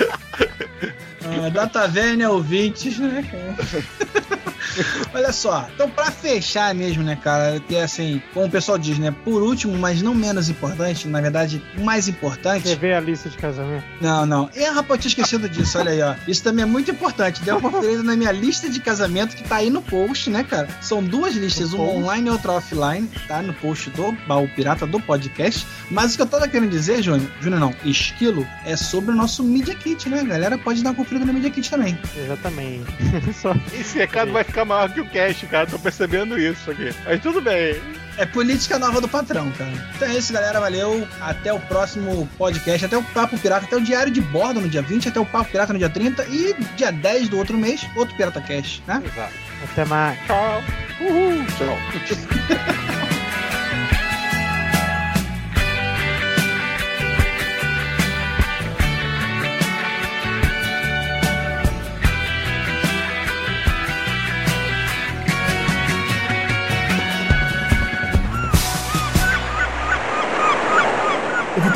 da 1.51 1.67
taverna 1.67 2.29
ouvintes, 2.29 2.97
né, 2.99 3.21
cara? 3.29 4.36
Olha 5.13 5.31
só, 5.31 5.67
então 5.73 5.89
pra 5.89 6.11
fechar 6.11 6.73
mesmo, 6.73 7.03
né, 7.03 7.17
cara, 7.21 7.59
que 7.59 7.75
é 7.75 7.83
assim, 7.83 8.21
como 8.33 8.45
o 8.45 8.49
pessoal 8.49 8.77
diz, 8.77 8.97
né, 8.99 9.13
por 9.23 9.41
último, 9.41 9.77
mas 9.77 10.01
não 10.01 10.13
menos 10.13 10.49
importante, 10.49 11.07
na 11.07 11.21
verdade, 11.21 11.61
o 11.77 11.83
mais 11.83 12.07
importante. 12.07 12.67
Você 12.67 12.75
vê 12.75 12.93
a 12.93 12.99
lista 12.99 13.29
de 13.29 13.37
casamento? 13.37 13.83
Não, 14.01 14.25
não. 14.25 14.49
É, 14.55 14.69
rapaz, 14.69 15.01
tinha 15.01 15.09
esquecido 15.09 15.49
disso, 15.49 15.77
olha 15.77 15.91
aí, 15.91 16.01
ó. 16.01 16.15
Isso 16.27 16.43
também 16.43 16.63
é 16.63 16.65
muito 16.65 16.91
importante. 16.91 17.41
Deu 17.41 17.57
uma 17.57 17.69
conferida 17.69 18.03
na 18.03 18.15
minha 18.15 18.31
lista 18.31 18.69
de 18.69 18.79
casamento 18.79 19.35
que 19.35 19.43
tá 19.43 19.57
aí 19.57 19.69
no 19.69 19.81
post, 19.81 20.29
né, 20.29 20.43
cara? 20.43 20.67
São 20.81 21.03
duas 21.03 21.35
listas, 21.35 21.73
uma 21.73 21.83
online 21.83 22.27
e 22.27 22.31
outra 22.31 22.53
offline, 22.53 23.07
tá? 23.27 23.41
No 23.41 23.53
post 23.53 23.89
do 23.91 24.11
Baú 24.27 24.47
Pirata 24.55 24.85
do 24.85 24.99
podcast. 24.99 25.65
Mas 25.89 26.13
o 26.13 26.17
que 26.17 26.21
eu 26.21 26.27
tava 26.27 26.47
querendo 26.47 26.69
dizer, 26.69 27.01
Júnior, 27.01 27.29
Júnior 27.39 27.59
não, 27.59 27.75
Esquilo, 27.83 28.47
é 28.65 28.75
sobre 28.75 29.11
o 29.11 29.15
nosso 29.15 29.43
Media 29.43 29.75
Kit, 29.75 30.09
né? 30.09 30.21
A 30.21 30.23
galera 30.23 30.57
pode 30.57 30.83
dar 30.83 30.91
uma 30.91 30.95
conferida 30.95 31.25
no 31.25 31.33
Media 31.33 31.49
Kit 31.49 31.69
também. 31.69 31.97
Exatamente. 32.15 32.85
Só... 33.33 33.55
Esse 33.73 33.97
recado 33.97 34.31
vai 34.31 34.43
ficar 34.43 34.65
maior 34.67 34.89
que 34.89 35.01
o 35.01 35.09
cast, 35.09 35.45
cara. 35.47 35.65
Tô 35.65 35.79
percebendo 35.79 36.39
isso 36.39 36.69
aqui. 36.69 36.93
Mas 37.05 37.21
tudo 37.21 37.41
bem. 37.41 37.81
É 38.17 38.25
política 38.25 38.79
nova 38.79 38.99
do 38.99 39.07
patrão, 39.07 39.51
cara. 39.51 39.71
Então 39.95 40.07
é 40.07 40.17
isso, 40.17 40.33
galera. 40.33 40.59
Valeu. 40.59 41.07
Até 41.21 41.53
o 41.53 41.59
próximo 41.59 42.27
podcast. 42.37 42.85
Até 42.85 42.97
o 42.97 43.03
Papo 43.03 43.37
Pirata. 43.37 43.65
Até 43.65 43.75
o 43.75 43.81
Diário 43.81 44.11
de 44.11 44.21
Bordo 44.21 44.59
no 44.59 44.69
dia 44.69 44.81
20. 44.81 45.09
Até 45.09 45.19
o 45.19 45.25
Papo 45.25 45.51
Pirata 45.51 45.73
no 45.73 45.79
dia 45.79 45.89
30. 45.89 46.25
E 46.25 46.55
dia 46.75 46.91
10 46.91 47.29
do 47.29 47.37
outro 47.37 47.57
mês, 47.57 47.87
outro 47.95 48.15
Pirata 48.15 48.41
Cast, 48.41 48.83
né? 48.87 49.01
Exato. 49.05 49.33
Até 49.63 49.85
mais. 49.85 50.19
Tchau. 50.25 50.63
Uhul. 50.99 51.45
Tchau. 51.57 53.07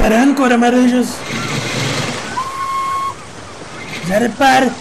ancora, 0.10 0.58
marujos. 0.58 1.10
Já 4.08 4.18
repare. 4.18 4.72